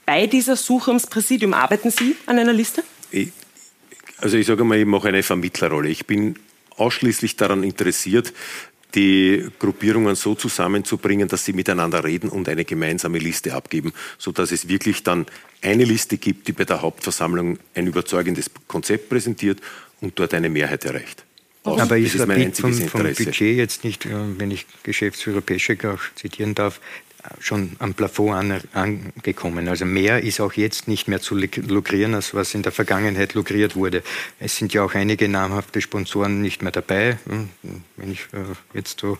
bei 0.05 0.27
dieser 0.27 0.55
Suche 0.55 0.91
ums 0.91 1.07
Präsidium. 1.07 1.53
Arbeiten 1.53 1.91
Sie 1.91 2.15
an 2.27 2.39
einer 2.39 2.53
Liste? 2.53 2.81
Ich, 3.11 3.29
also 4.19 4.37
ich 4.37 4.47
sage 4.47 4.63
mal, 4.63 4.77
ich 4.77 4.85
mache 4.85 5.09
eine 5.09 5.21
Vermittlerrolle. 5.21 5.89
Ich 5.89 6.05
bin 6.05 6.35
ausschließlich 6.77 7.35
daran 7.35 7.63
interessiert, 7.63 8.33
die 8.95 9.45
Gruppierungen 9.59 10.15
so 10.15 10.35
zusammenzubringen, 10.35 11.27
dass 11.27 11.45
sie 11.45 11.53
miteinander 11.53 12.03
reden 12.03 12.29
und 12.29 12.47
eine 12.49 12.65
gemeinsame 12.65 13.19
Liste 13.19 13.53
abgeben, 13.53 13.93
sodass 14.17 14.51
es 14.51 14.67
wirklich 14.67 15.03
dann 15.03 15.25
eine 15.61 15.83
Liste 15.83 16.17
gibt, 16.17 16.47
die 16.47 16.53
bei 16.53 16.63
der 16.63 16.81
Hauptversammlung 16.81 17.59
ein 17.73 17.87
überzeugendes 17.87 18.49
Konzept 18.67 19.09
präsentiert 19.09 19.59
und 20.01 20.17
dort 20.17 20.33
eine 20.33 20.49
Mehrheit 20.49 20.85
erreicht. 20.85 21.25
Aber 21.63 21.97
ist, 21.97 22.13
ist 22.13 22.21
Rapid 22.21 22.57
vom, 22.57 22.73
vom 22.73 23.01
Budget 23.01 23.57
jetzt 23.57 23.83
nicht, 23.83 24.05
äh, 24.05 24.11
wenn 24.37 24.51
ich 24.51 24.67
Geschäftsführer 24.83 25.41
Peschek 25.41 25.83
auch 25.85 25.99
zitieren 26.15 26.53
darf, 26.53 26.79
schon 27.39 27.75
am 27.79 27.93
Plafond 27.93 28.33
an, 28.33 28.61
angekommen. 28.73 29.67
Also 29.67 29.85
mehr 29.85 30.23
ist 30.23 30.39
auch 30.39 30.53
jetzt 30.53 30.87
nicht 30.87 31.07
mehr 31.07 31.21
zu 31.21 31.35
lukrieren, 31.35 32.13
als 32.13 32.33
was 32.33 32.53
in 32.53 32.61
der 32.61 32.71
Vergangenheit 32.71 33.33
lukriert 33.33 33.75
wurde. 33.75 34.03
Es 34.39 34.57
sind 34.57 34.73
ja 34.73 34.83
auch 34.83 34.93
einige 34.93 35.27
namhafte 35.27 35.81
Sponsoren 35.81 36.41
nicht 36.41 36.61
mehr 36.61 36.71
dabei. 36.71 37.17
Hm, 37.27 37.49
wenn 37.97 38.11
ich 38.11 38.21
äh, 38.33 38.77
jetzt 38.77 38.99
so 38.99 39.17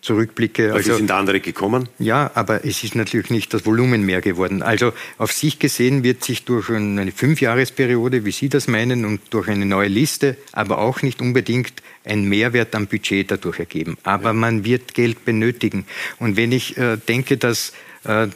zurückblicke. 0.00 0.72
Also, 0.72 0.90
also 0.90 0.96
sind 0.96 1.10
andere 1.10 1.40
gekommen? 1.40 1.88
Ja, 1.98 2.30
aber 2.34 2.64
es 2.64 2.84
ist 2.84 2.94
natürlich 2.94 3.30
nicht 3.30 3.52
das 3.54 3.66
Volumen 3.66 4.04
mehr 4.04 4.20
geworden. 4.20 4.62
Also 4.62 4.92
auf 5.18 5.32
sich 5.32 5.58
gesehen 5.58 6.02
wird 6.02 6.24
sich 6.24 6.44
durch 6.44 6.70
eine 6.70 7.10
Fünfjahresperiode, 7.12 8.24
wie 8.24 8.30
Sie 8.30 8.48
das 8.48 8.68
meinen, 8.68 9.04
und 9.04 9.20
durch 9.30 9.48
eine 9.48 9.66
neue 9.66 9.88
Liste, 9.88 10.36
aber 10.52 10.78
auch 10.78 11.02
nicht 11.02 11.20
unbedingt 11.20 11.72
ein 12.04 12.24
Mehrwert 12.24 12.74
am 12.74 12.86
Budget 12.86 13.30
dadurch 13.30 13.58
ergeben. 13.58 13.98
Aber 14.02 14.28
ja. 14.28 14.32
man 14.32 14.64
wird 14.64 14.94
Geld 14.94 15.24
benötigen. 15.24 15.84
Und 16.18 16.36
wenn 16.36 16.52
ich 16.52 16.76
äh, 16.76 16.96
denke, 16.96 17.36
dass 17.36 17.72
äh, 18.04 18.28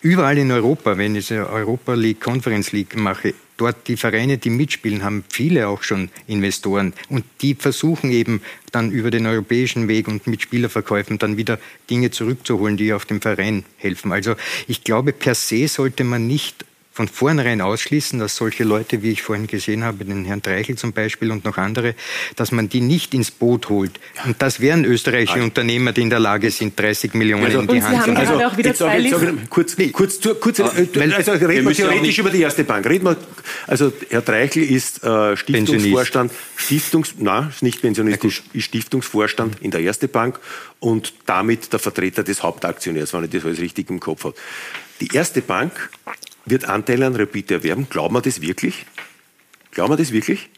überall 0.00 0.38
in 0.38 0.50
Europa, 0.50 0.98
wenn 0.98 1.14
ich 1.16 1.32
eine 1.32 1.48
Europa 1.48 1.94
League, 1.94 2.20
Conference 2.20 2.72
League 2.72 2.96
mache, 2.96 3.34
dort 3.62 3.86
die 3.86 3.96
Vereine, 3.96 4.38
die 4.38 4.50
mitspielen, 4.50 5.04
haben 5.04 5.24
viele 5.28 5.68
auch 5.68 5.84
schon 5.84 6.10
Investoren. 6.26 6.94
Und 7.08 7.24
die 7.42 7.54
versuchen 7.54 8.10
eben 8.10 8.42
dann 8.72 8.90
über 8.90 9.12
den 9.12 9.24
europäischen 9.26 9.86
Weg 9.86 10.08
und 10.08 10.26
mit 10.26 10.42
Spielerverkäufen 10.42 11.18
dann 11.18 11.36
wieder 11.36 11.60
Dinge 11.88 12.10
zurückzuholen, 12.10 12.76
die 12.76 12.92
auf 12.92 13.04
dem 13.04 13.20
Verein 13.20 13.64
helfen. 13.76 14.10
Also 14.10 14.34
ich 14.66 14.82
glaube, 14.82 15.12
per 15.12 15.36
se 15.36 15.68
sollte 15.68 16.02
man 16.02 16.26
nicht 16.26 16.64
von 16.92 17.08
vornherein 17.08 17.62
ausschließen, 17.62 18.18
dass 18.18 18.36
solche 18.36 18.64
Leute, 18.64 19.02
wie 19.02 19.12
ich 19.12 19.22
vorhin 19.22 19.46
gesehen 19.46 19.82
habe, 19.82 20.04
den 20.04 20.26
Herrn 20.26 20.42
Treichel 20.42 20.76
zum 20.76 20.92
Beispiel 20.92 21.30
und 21.30 21.44
noch 21.44 21.56
andere, 21.56 21.94
dass 22.36 22.52
man 22.52 22.68
die 22.68 22.82
nicht 22.82 23.14
ins 23.14 23.30
Boot 23.30 23.70
holt. 23.70 23.98
Und 24.26 24.42
das 24.42 24.60
wären 24.60 24.84
österreichische 24.84 25.34
also, 25.34 25.46
Unternehmer, 25.46 25.92
die 25.92 26.02
in 26.02 26.10
der 26.10 26.20
Lage 26.20 26.50
sind, 26.50 26.78
30 26.78 27.14
Millionen 27.14 27.46
also, 27.46 27.60
in 27.60 27.68
die 27.68 27.82
Hand 27.82 28.04
zu 28.04 28.10
nehmen. 28.10 28.16
Also, 28.18 28.44
auch 28.44 28.56
wieder 28.58 28.74
zwei 28.74 29.08
sage, 29.08 29.34
kurz, 29.48 29.78
nee, 29.78 29.88
kurz, 29.88 30.20
kurz, 30.38 30.58
äh, 30.58 30.64
also 31.14 31.32
reden 31.32 31.66
wir 31.66 31.74
theoretisch 31.74 32.18
über 32.18 32.28
die 32.28 32.42
erste 32.42 32.64
Bank. 32.64 32.86
Reden 32.86 33.06
wir, 33.06 33.16
also 33.66 33.90
Herr 34.10 34.24
Treichel 34.24 34.62
ist 34.62 35.02
äh, 35.02 35.34
Stiftungsvorstand, 35.34 36.30
Stiftungs, 36.56 37.14
nein, 37.16 37.48
ist 37.48 37.62
nicht 37.62 37.80
pensionistisch, 37.80 38.42
ist 38.52 38.64
Stiftungsvorstand 38.64 39.62
in 39.62 39.70
der 39.70 39.80
erste 39.80 40.08
Bank 40.08 40.38
und 40.78 41.14
damit 41.24 41.72
der 41.72 41.78
Vertreter 41.78 42.22
des 42.22 42.42
Hauptaktionärs, 42.42 43.14
wenn 43.14 43.24
ich 43.24 43.30
das 43.30 43.46
alles 43.46 43.60
richtig 43.60 43.88
im 43.88 43.98
Kopf 43.98 44.24
habe. 44.24 44.34
Die 45.00 45.08
erste 45.14 45.40
Bank 45.40 45.90
wird 46.44 46.64
Anteile 46.64 47.06
an 47.06 47.16
Rapid 47.16 47.50
erwerben. 47.50 47.86
Glauben 47.88 48.14
wir 48.14 48.22
das 48.22 48.40
wirklich? 48.40 48.86
Glauben 49.70 49.92
wir 49.92 49.96
das 49.96 50.12
wirklich? 50.12 50.48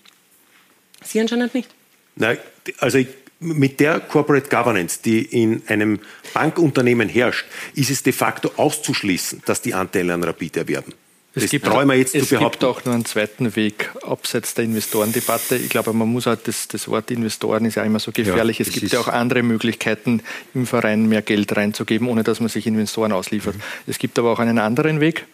Sie 1.02 1.20
anscheinend 1.20 1.54
nicht. 1.54 1.68
Nein, 2.16 2.38
also 2.78 2.98
ich, 2.98 3.08
mit 3.40 3.80
der 3.80 4.00
Corporate 4.00 4.48
Governance, 4.48 5.00
die 5.04 5.22
in 5.22 5.62
einem 5.68 6.00
Bankunternehmen 6.32 7.08
herrscht, 7.08 7.46
ist 7.74 7.90
es 7.90 8.02
de 8.02 8.12
facto 8.12 8.52
auszuschließen, 8.56 9.42
dass 9.44 9.60
die 9.60 9.74
Anteile 9.74 10.14
an 10.14 10.22
Rapid 10.22 10.56
erwerben. 10.56 10.92
Es 11.36 11.42
das 11.42 11.50
gibt, 11.50 11.66
wir 11.66 11.94
jetzt 11.96 12.14
es 12.14 12.28
gibt 12.28 12.62
auch 12.62 12.84
nur 12.84 12.94
einen 12.94 13.04
zweiten 13.04 13.56
Weg 13.56 13.90
abseits 14.06 14.54
der 14.54 14.66
Investorendebatte. 14.66 15.56
Ich 15.56 15.68
glaube, 15.68 15.92
man 15.92 16.06
muss 16.06 16.26
halt 16.26 16.46
das, 16.46 16.68
das 16.68 16.86
Wort 16.86 17.10
Investoren 17.10 17.64
ist 17.64 17.74
ja 17.74 17.82
immer 17.82 17.98
so 17.98 18.12
gefährlich. 18.12 18.60
Ja, 18.60 18.66
es 18.66 18.72
gibt 18.72 18.92
ja 18.92 19.00
auch 19.00 19.08
andere 19.08 19.42
Möglichkeiten, 19.42 20.22
im 20.54 20.64
Verein 20.64 21.08
mehr 21.08 21.22
Geld 21.22 21.56
reinzugeben, 21.56 22.06
ohne 22.06 22.22
dass 22.22 22.38
man 22.38 22.48
sich 22.48 22.68
Investoren 22.68 23.10
ausliefert. 23.10 23.56
Mhm. 23.56 23.62
Es 23.88 23.98
gibt 23.98 24.16
aber 24.20 24.30
auch 24.30 24.38
einen 24.38 24.60
anderen 24.60 25.00
Weg 25.00 25.26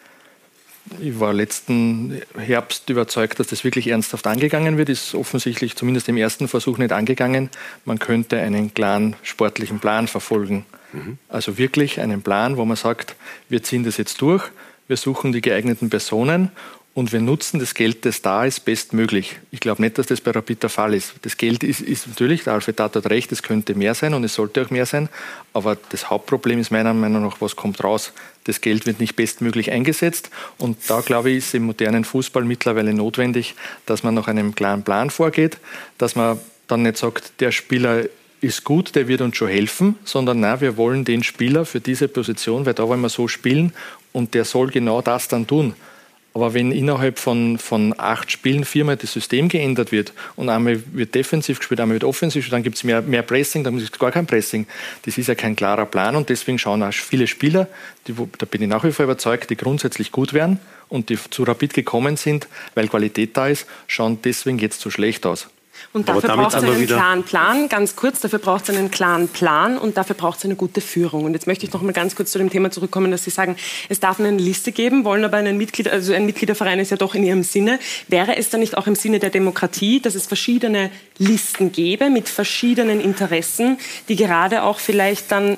ich 0.98 1.20
war 1.20 1.32
letzten 1.32 2.20
Herbst 2.36 2.88
überzeugt, 2.90 3.38
dass 3.38 3.48
das 3.48 3.64
wirklich 3.64 3.88
ernsthaft 3.88 4.26
angegangen 4.26 4.76
wird. 4.76 4.88
Ist 4.88 5.14
offensichtlich 5.14 5.76
zumindest 5.76 6.08
im 6.08 6.16
ersten 6.16 6.48
Versuch 6.48 6.78
nicht 6.78 6.92
angegangen. 6.92 7.50
Man 7.84 7.98
könnte 7.98 8.40
einen 8.40 8.74
klaren 8.74 9.16
sportlichen 9.22 9.78
Plan 9.78 10.08
verfolgen. 10.08 10.64
Mhm. 10.92 11.18
Also 11.28 11.58
wirklich 11.58 12.00
einen 12.00 12.22
Plan, 12.22 12.56
wo 12.56 12.64
man 12.64 12.76
sagt, 12.76 13.14
wir 13.48 13.62
ziehen 13.62 13.84
das 13.84 13.96
jetzt 13.96 14.20
durch, 14.20 14.50
wir 14.88 14.96
suchen 14.96 15.32
die 15.32 15.40
geeigneten 15.40 15.88
Personen 15.88 16.50
und 16.92 17.12
wir 17.12 17.20
nutzen 17.20 17.60
das 17.60 17.74
Geld, 17.74 18.04
das 18.04 18.20
da 18.20 18.44
ist, 18.44 18.64
bestmöglich. 18.64 19.38
Ich 19.52 19.60
glaube 19.60 19.80
nicht, 19.80 19.96
dass 19.96 20.08
das 20.08 20.20
bei 20.20 20.32
Rapid 20.32 20.64
der 20.64 20.70
Fall 20.70 20.92
ist. 20.92 21.14
Das 21.22 21.36
Geld 21.36 21.62
ist, 21.62 21.80
ist 21.80 22.08
natürlich, 22.08 22.44
der 22.44 22.54
Alfred 22.54 22.80
hat 22.80 22.96
recht, 23.08 23.30
es 23.30 23.42
könnte 23.42 23.76
mehr 23.76 23.94
sein 23.94 24.12
und 24.12 24.24
es 24.24 24.34
sollte 24.34 24.62
auch 24.62 24.70
mehr 24.70 24.86
sein. 24.86 25.08
Aber 25.52 25.76
das 25.90 26.10
Hauptproblem 26.10 26.58
ist 26.58 26.72
meiner 26.72 26.92
Meinung 26.92 27.22
nach, 27.22 27.40
was 27.40 27.54
kommt 27.54 27.82
raus? 27.84 28.12
Das 28.44 28.60
Geld 28.60 28.86
wird 28.86 28.98
nicht 28.98 29.14
bestmöglich 29.14 29.70
eingesetzt. 29.70 30.30
Und 30.58 30.78
da, 30.88 31.00
glaube 31.00 31.30
ich, 31.30 31.38
ist 31.38 31.54
im 31.54 31.62
modernen 31.62 32.04
Fußball 32.04 32.44
mittlerweile 32.44 32.92
notwendig, 32.92 33.54
dass 33.86 34.02
man 34.02 34.14
nach 34.14 34.26
einem 34.26 34.56
klaren 34.56 34.82
Plan 34.82 35.10
vorgeht, 35.10 35.58
dass 35.96 36.16
man 36.16 36.40
dann 36.66 36.82
nicht 36.82 36.96
sagt, 36.96 37.40
der 37.40 37.52
Spieler 37.52 38.04
ist 38.40 38.64
gut, 38.64 38.96
der 38.96 39.06
wird 39.06 39.20
uns 39.20 39.36
schon 39.36 39.48
helfen, 39.48 39.96
sondern 40.04 40.40
na, 40.40 40.60
wir 40.60 40.76
wollen 40.76 41.04
den 41.04 41.22
Spieler 41.22 41.66
für 41.66 41.80
diese 41.80 42.08
Position, 42.08 42.66
weil 42.66 42.74
da 42.74 42.88
wollen 42.88 43.00
wir 43.00 43.10
so 43.10 43.28
spielen 43.28 43.72
und 44.12 44.34
der 44.34 44.44
soll 44.44 44.70
genau 44.70 45.02
das 45.02 45.28
dann 45.28 45.46
tun. 45.46 45.74
Aber 46.32 46.54
wenn 46.54 46.70
innerhalb 46.70 47.18
von, 47.18 47.58
von 47.58 47.92
acht 47.98 48.30
Spielen 48.30 48.64
viermal 48.64 48.96
das 48.96 49.12
System 49.12 49.48
geändert 49.48 49.90
wird 49.90 50.12
und 50.36 50.48
einmal 50.48 50.80
wird 50.92 51.14
defensiv 51.14 51.58
gespielt, 51.58 51.80
einmal 51.80 51.94
wird 51.94 52.04
offensiv 52.04 52.42
gespielt, 52.42 52.52
dann 52.52 52.62
gibt 52.62 52.76
es 52.76 52.84
mehr, 52.84 53.02
mehr 53.02 53.22
Pressing, 53.22 53.64
dann 53.64 53.76
ist 53.78 53.98
gar 53.98 54.12
kein 54.12 54.26
Pressing. 54.26 54.66
Das 55.04 55.18
ist 55.18 55.26
ja 55.26 55.34
kein 55.34 55.56
klarer 55.56 55.86
Plan 55.86 56.14
und 56.14 56.28
deswegen 56.28 56.58
schauen 56.58 56.82
auch 56.84 56.92
viele 56.92 57.26
Spieler, 57.26 57.68
die, 58.06 58.14
da 58.38 58.46
bin 58.46 58.62
ich 58.62 58.68
nach 58.68 58.84
wie 58.84 58.92
vor 58.92 59.04
überzeugt, 59.04 59.50
die 59.50 59.56
grundsätzlich 59.56 60.12
gut 60.12 60.32
wären 60.32 60.60
und 60.88 61.08
die 61.08 61.18
zu 61.30 61.42
Rapid 61.42 61.74
gekommen 61.74 62.16
sind, 62.16 62.46
weil 62.74 62.86
Qualität 62.86 63.36
da 63.36 63.48
ist, 63.48 63.66
schauen 63.88 64.18
deswegen 64.22 64.58
jetzt 64.58 64.80
so 64.80 64.90
schlecht 64.90 65.26
aus. 65.26 65.48
Und 65.92 66.08
dafür 66.08 66.36
braucht 66.36 66.54
es 66.54 66.62
einen 66.62 66.86
klaren 66.86 67.24
Plan, 67.24 67.68
ganz 67.68 67.96
kurz, 67.96 68.20
dafür 68.20 68.38
braucht 68.38 68.68
es 68.68 68.76
einen 68.76 68.92
klaren 68.92 69.26
Plan 69.26 69.76
und 69.76 69.96
dafür 69.96 70.14
braucht 70.14 70.38
es 70.38 70.44
eine 70.44 70.54
gute 70.54 70.80
Führung. 70.80 71.24
Und 71.24 71.32
jetzt 71.32 71.48
möchte 71.48 71.66
ich 71.66 71.72
noch 71.72 71.82
mal 71.82 71.92
ganz 71.92 72.14
kurz 72.14 72.30
zu 72.30 72.38
dem 72.38 72.48
Thema 72.48 72.70
zurückkommen, 72.70 73.10
dass 73.10 73.24
Sie 73.24 73.30
sagen, 73.30 73.56
es 73.88 73.98
darf 73.98 74.20
eine 74.20 74.30
Liste 74.30 74.70
geben, 74.70 75.04
wollen 75.04 75.24
aber 75.24 75.38
einen 75.38 75.58
Mitglied, 75.58 75.88
also 75.88 76.12
ein 76.12 76.26
Mitgliederverein 76.26 76.78
ist 76.78 76.90
ja 76.90 76.96
doch 76.96 77.16
in 77.16 77.24
Ihrem 77.24 77.42
Sinne. 77.42 77.80
Wäre 78.06 78.36
es 78.36 78.50
dann 78.50 78.60
nicht 78.60 78.76
auch 78.76 78.86
im 78.86 78.94
Sinne 78.94 79.18
der 79.18 79.30
Demokratie, 79.30 80.00
dass 80.00 80.14
es 80.14 80.28
verschiedene 80.28 80.92
Listen 81.18 81.72
gäbe 81.72 82.08
mit 82.08 82.28
verschiedenen 82.28 83.00
Interessen, 83.00 83.76
die 84.08 84.14
gerade 84.14 84.62
auch 84.62 84.78
vielleicht 84.78 85.32
dann 85.32 85.56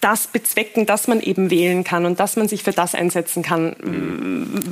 das 0.00 0.26
bezwecken, 0.26 0.86
dass 0.86 1.06
man 1.06 1.20
eben 1.20 1.50
wählen 1.50 1.84
kann 1.84 2.06
und 2.06 2.18
dass 2.18 2.36
man 2.36 2.48
sich 2.48 2.62
für 2.62 2.72
das 2.72 2.94
einsetzen 2.94 3.42
kann, 3.42 3.76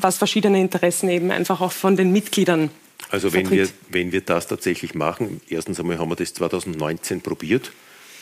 was 0.01 0.17
verschiedene 0.17 0.63
Interessen 0.63 1.11
eben 1.11 1.31
einfach 1.31 1.61
auch 1.61 1.73
von 1.73 1.95
den 1.95 2.11
Mitgliedern 2.11 2.71
also 3.11 3.33
wenn 3.33 3.51
wir, 3.51 3.69
wenn 3.91 4.13
wir 4.13 4.21
das 4.23 4.49
tatsächlich 4.49 4.95
machen, 4.95 5.41
erstens 5.49 5.79
einmal 5.79 5.99
haben 5.99 6.11
wir 6.11 6.17
das 6.17 6.35
2019 6.35 7.21
probiert 7.21 7.73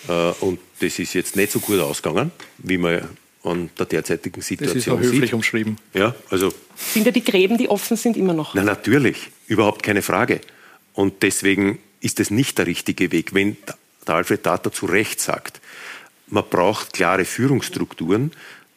äh, 0.08 0.32
und 0.40 0.58
das 0.80 0.98
ist 0.98 1.14
jetzt 1.14 1.36
nicht 1.36 1.52
so 1.52 1.60
gut 1.60 1.78
ausgegangen, 1.78 2.30
wie 2.58 2.78
man 2.78 3.08
an 3.44 3.70
der 3.78 3.86
derzeitigen 3.86 4.40
Situation 4.40 4.80
sieht. 4.80 4.86
Das 4.86 4.86
ist 4.86 4.92
auch 4.92 5.00
höflich 5.00 5.30
sieht. 5.30 5.34
umschrieben. 5.34 5.76
Ja, 5.94 6.14
also 6.30 6.52
sind 6.76 7.06
ja 7.06 7.12
die 7.12 7.24
Gräben, 7.24 7.58
die 7.58 7.68
offen 7.68 7.96
sind, 7.96 8.16
immer 8.16 8.34
noch? 8.34 8.54
Na 8.54 8.62
natürlich, 8.62 9.30
überhaupt 9.46 9.82
keine 9.82 10.02
Frage. 10.02 10.40
Und 10.92 11.22
deswegen 11.22 11.78
ist 12.00 12.20
es 12.20 12.30
nicht 12.30 12.58
der 12.58 12.66
richtige 12.66 13.12
Weg. 13.12 13.34
Wenn 13.34 13.56
der 14.06 14.14
Alfred 14.14 14.44
Data 14.44 14.70
zu 14.70 14.86
Recht 14.86 15.20
sagt, 15.20 15.60
man 16.28 16.44
braucht 16.48 16.92
klare 16.92 17.24
Führungsstrukturen, 17.24 18.32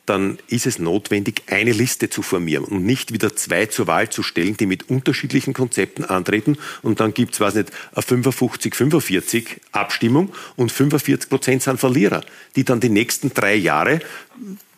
dann 0.05 0.37
ist 0.47 0.65
es 0.65 0.79
notwendig, 0.79 1.43
eine 1.47 1.71
Liste 1.71 2.09
zu 2.09 2.21
formieren 2.21 2.63
und 2.65 2.85
nicht 2.85 3.11
wieder 3.11 3.35
zwei 3.35 3.65
zur 3.65 3.87
Wahl 3.87 4.09
zu 4.09 4.23
stellen, 4.23 4.57
die 4.57 4.65
mit 4.65 4.89
unterschiedlichen 4.89 5.53
Konzepten 5.53 6.05
antreten 6.05 6.57
und 6.81 6.99
dann 6.99 7.13
gibt 7.13 7.33
es, 7.33 7.39
weiß 7.39 7.55
nicht, 7.55 7.71
eine 7.93 8.03
55-45 8.03 9.47
Abstimmung 9.71 10.33
und 10.55 10.71
45 10.71 11.29
Prozent 11.29 11.63
sind 11.63 11.79
Verlierer, 11.79 12.23
die 12.55 12.63
dann 12.63 12.79
die 12.79 12.89
nächsten 12.89 13.33
drei 13.33 13.55
Jahre 13.55 13.99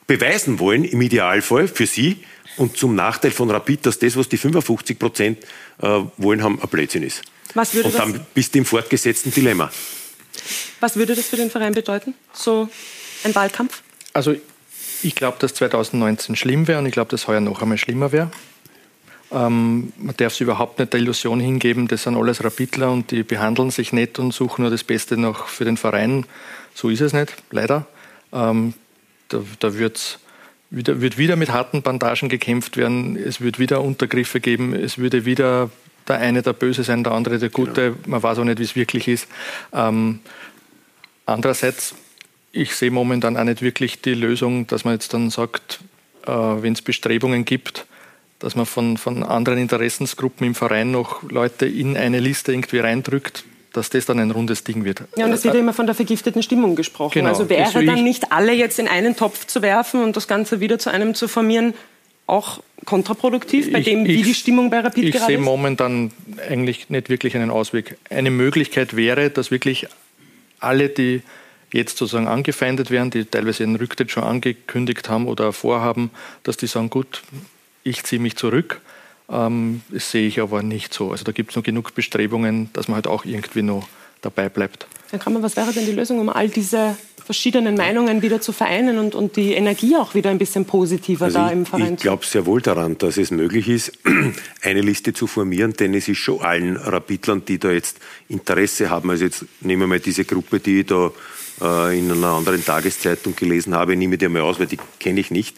beweisen 0.08 0.60
wollen, 0.60 0.84
im 0.86 1.02
Idealfall 1.02 1.68
für 1.68 1.86
sie 1.86 2.24
und 2.56 2.78
zum 2.78 2.96
Nachteil 2.96 3.32
von 3.32 3.52
Rapid, 3.52 3.86
dass 3.86 4.00
das, 4.00 4.16
was 4.16 4.30
die 4.30 4.38
55 4.38 4.98
Prozent 4.98 5.44
äh, 5.82 6.02
wollen 6.18 6.42
haben, 6.44 6.60
ein 6.62 6.70
Blödsinn 6.70 7.04
ist. 7.04 7.22
Was 7.54 7.74
würde 7.74 7.90
und 7.90 7.98
dann 7.98 8.26
bist 8.34 8.54
du 8.54 8.60
im 8.60 8.66
fortgesetzten 8.66 9.32
Dilemma. 9.32 9.72
Was 10.80 10.96
würde 10.96 11.16
das 11.16 11.26
für 11.26 11.38
den 11.38 11.50
Verein 11.50 11.74
bedeuten, 11.74 12.14
so 12.34 12.70
ein 13.24 13.34
Wahlkampf? 13.34 13.82
Also 14.14 14.36
ich 15.04 15.16
glaube, 15.16 15.38
dass 15.40 15.54
2019 15.54 16.36
schlimm 16.36 16.68
wäre 16.68 16.80
und 16.80 16.86
ich 16.86 16.94
glaube, 16.94 17.10
dass 17.12 17.28
heuer 17.28 17.40
noch 17.40 17.62
einmal 17.62 17.78
schlimmer 17.78 18.12
wäre. 18.12 18.32
Ähm, 19.32 19.92
man 19.98 20.16
darf 20.18 20.34
es 20.34 20.40
überhaupt 20.40 20.80
nicht 20.80 20.94
der 20.94 21.00
Illusion 21.02 21.40
hingeben, 21.40 21.88
das 21.88 22.04
sind 22.04 22.16
alles 22.16 22.44
Rapidler 22.44 22.92
und 22.92 23.12
die 23.12 23.24
behandeln 23.24 23.72
sich 23.72 23.92
nicht 23.92 24.20
und 24.20 24.34
suchen 24.34 24.62
nur 24.62 24.72
das 24.72 24.84
Beste 24.84 25.18
noch 25.18 25.48
für 25.48 25.66
den 25.66 25.78
Verein. 25.78 26.26
So 26.74 26.90
ist 26.90 27.02
es 27.02 27.14
nicht, 27.14 27.34
leider. 27.52 27.86
Ähm, 28.32 28.74
da 29.28 29.42
da 29.60 29.74
wird 29.74 29.98
es 29.98 30.20
wieder, 30.70 31.02
wird 31.02 31.18
wieder 31.18 31.36
mit 31.36 31.52
harten 31.52 31.82
Bandagen 31.82 32.30
gekämpft 32.30 32.78
werden, 32.78 33.18
es 33.18 33.42
wird 33.42 33.60
wieder 33.60 33.82
Untergriffe 33.82 34.40
geben, 34.40 34.74
es 34.74 34.98
würde 34.98 35.26
wieder 35.26 35.70
der 36.08 36.20
eine 36.20 36.42
der 36.42 36.54
Böse 36.54 36.84
sein, 36.84 37.04
der 37.04 37.14
andere 37.14 37.40
der 37.40 37.50
Gute. 37.50 37.92
Genau. 37.92 37.98
Man 38.06 38.24
weiß 38.24 38.40
auch 38.40 38.44
nicht, 38.44 38.60
wie 38.60 38.64
es 38.64 38.76
wirklich 38.76 39.08
ist. 39.08 39.28
Ähm, 39.74 40.20
andererseits, 41.26 41.96
ich 42.58 42.76
sehe 42.76 42.92
momentan 42.92 43.38
auch 43.38 43.44
nicht 43.44 43.62
wirklich 43.62 44.02
die 44.02 44.14
Lösung, 44.14 44.68
dass 44.68 44.84
man 44.84 44.94
jetzt 44.94 45.14
dann 45.14 45.30
sagt, 45.30 45.80
äh, 46.26 46.32
wenn 46.32 46.74
es 46.74 46.82
Bestrebungen 46.82 47.46
gibt, 47.46 47.86
dass 48.40 48.56
man 48.56 48.66
von, 48.66 48.98
von 48.98 49.24
anderen 49.24 49.60
Interessensgruppen 49.60 50.46
im 50.46 50.56
Verein 50.56 50.92
noch 50.92 51.24
Leute 51.24 51.66
in 51.66 51.98
eine 51.98 52.20
Liste 52.20 52.52
irgendwie 52.52 52.80
reindrückt, 52.80 53.46
dass 53.74 53.90
das 53.90 54.06
dann 54.06 54.20
ein 54.20 54.32
rundes 54.32 54.64
Ding 54.64 54.84
wird. 54.84 55.04
Ja, 55.16 55.26
und 55.26 55.32
es 55.32 55.44
wird 55.44 55.54
ja 55.54 55.60
immer 55.60 55.74
von 55.74 55.86
der 55.86 55.96
vergifteten 55.96 56.44
Stimmung 56.44 56.76
gesprochen. 56.76 57.14
Genau. 57.14 57.30
Also 57.30 57.50
wäre 57.50 57.86
dann 57.86 58.04
nicht 58.04 58.32
alle 58.32 58.54
jetzt 58.54 58.80
in 58.80 58.88
einen 58.88 59.16
Topf 59.16 59.46
zu 59.46 59.62
werfen 59.62 60.04
und 60.04 60.16
das 60.16 60.28
Ganze 60.28 60.60
wieder 60.60 60.80
zu 60.80 60.90
einem 60.92 61.14
zu 61.14 61.28
formieren, 61.28 61.74
auch 62.26 62.62
kontraproduktiv 62.86 63.72
bei 63.72 63.80
dem, 63.80 64.06
wie 64.06 64.22
die 64.22 64.34
Stimmung 64.34 64.70
bei 64.70 64.80
Rapid 64.80 65.04
ich 65.06 65.12
gerade 65.12 65.24
ist? 65.24 65.30
Ich 65.30 65.38
sehe 65.38 65.38
momentan 65.38 66.12
eigentlich 66.50 66.90
nicht 66.90 67.10
wirklich 67.10 67.36
einen 67.36 67.50
Ausweg. 67.50 67.98
Eine 68.10 68.32
Möglichkeit 68.32 68.96
wäre, 68.96 69.30
dass 69.30 69.50
wirklich 69.50 69.88
alle, 70.60 70.90
die 70.90 71.22
jetzt 71.72 71.98
sozusagen 71.98 72.28
angefeindet 72.28 72.92
werden, 72.92 73.10
die 73.12 73.26
teilweise 73.26 73.64
ihren 73.64 73.76
Rücktritt 73.76 74.12
schon 74.12 74.24
angekündigt 74.24 75.10
haben 75.10 75.28
oder 75.28 75.54
vorhaben, 75.54 76.12
dass 76.44 76.58
die 76.58 76.68
sagen, 76.68 76.90
gut, 76.90 77.24
ich 77.84 78.04
ziehe 78.04 78.22
mich 78.22 78.36
zurück. 78.36 78.82
Ähm, 79.30 79.82
das 79.90 80.12
sehe 80.12 80.28
ich 80.28 80.40
aber 80.40 80.64
nicht 80.64 80.94
so. 80.94 81.12
Also 81.12 81.24
da 81.24 81.32
gibt 81.32 81.52
es 81.52 81.56
noch 81.56 81.64
genug 81.64 81.94
Bestrebungen, 81.96 82.70
dass 82.74 82.88
man 82.88 82.96
halt 82.96 83.08
auch 83.08 83.26
irgendwie 83.26 83.62
noch 83.62 83.88
dabei 84.22 84.50
bleibt. 84.50 84.88
Herr 85.10 85.20
Kramer, 85.20 85.42
was 85.42 85.56
wäre 85.56 85.72
denn 85.72 85.86
die 85.86 85.92
Lösung, 85.92 86.20
um 86.20 86.30
all 86.30 86.50
diese 86.50 86.98
verschiedenen 87.28 87.76
Meinungen 87.76 88.22
wieder 88.22 88.40
zu 88.40 88.54
vereinen 88.54 88.98
und, 88.98 89.14
und 89.14 89.36
die 89.36 89.54
Energie 89.54 89.98
auch 89.98 90.16
wieder 90.16 90.30
ein 90.30 90.38
bisschen 90.38 90.64
positiver 90.64 91.26
also 91.26 91.40
da 91.40 91.48
ich, 91.48 91.54
im 91.54 91.66
Verein 91.66 91.96
Ich 91.96 92.00
glaube 92.00 92.26
sehr 92.26 92.46
wohl 92.46 92.62
daran, 92.62 92.98
dass 92.98 93.18
es 93.18 93.32
möglich 93.32 93.68
ist, 93.68 93.92
eine 94.62 94.80
Liste 94.80 95.12
zu 95.12 95.28
formieren, 95.28 95.74
denn 95.74 95.94
es 95.94 96.08
ist 96.08 96.20
schon 96.20 96.40
allen 96.40 96.78
Rapidlern, 96.78 97.44
die 97.44 97.60
da 97.60 97.72
jetzt 97.72 98.00
Interesse 98.30 98.90
haben. 98.90 99.10
Also 99.10 99.26
jetzt 99.26 99.46
nehmen 99.60 99.82
wir 99.82 99.88
mal 99.88 100.00
diese 100.00 100.24
Gruppe, 100.24 100.62
die 100.62 100.86
da 100.86 101.12
äh, 101.62 101.98
in 101.98 102.12
einer 102.12 102.28
anderen 102.28 102.64
Tageszeitung 102.64 103.36
gelesen 103.36 103.76
habe, 103.76 103.96
nehme 103.96 104.18
die 104.18 104.28
mal 104.28 104.42
aus, 104.42 104.60
weil 104.60 104.68
die 104.68 104.80
kenne 105.00 105.20
ich 105.20 105.32
nicht. 105.32 105.58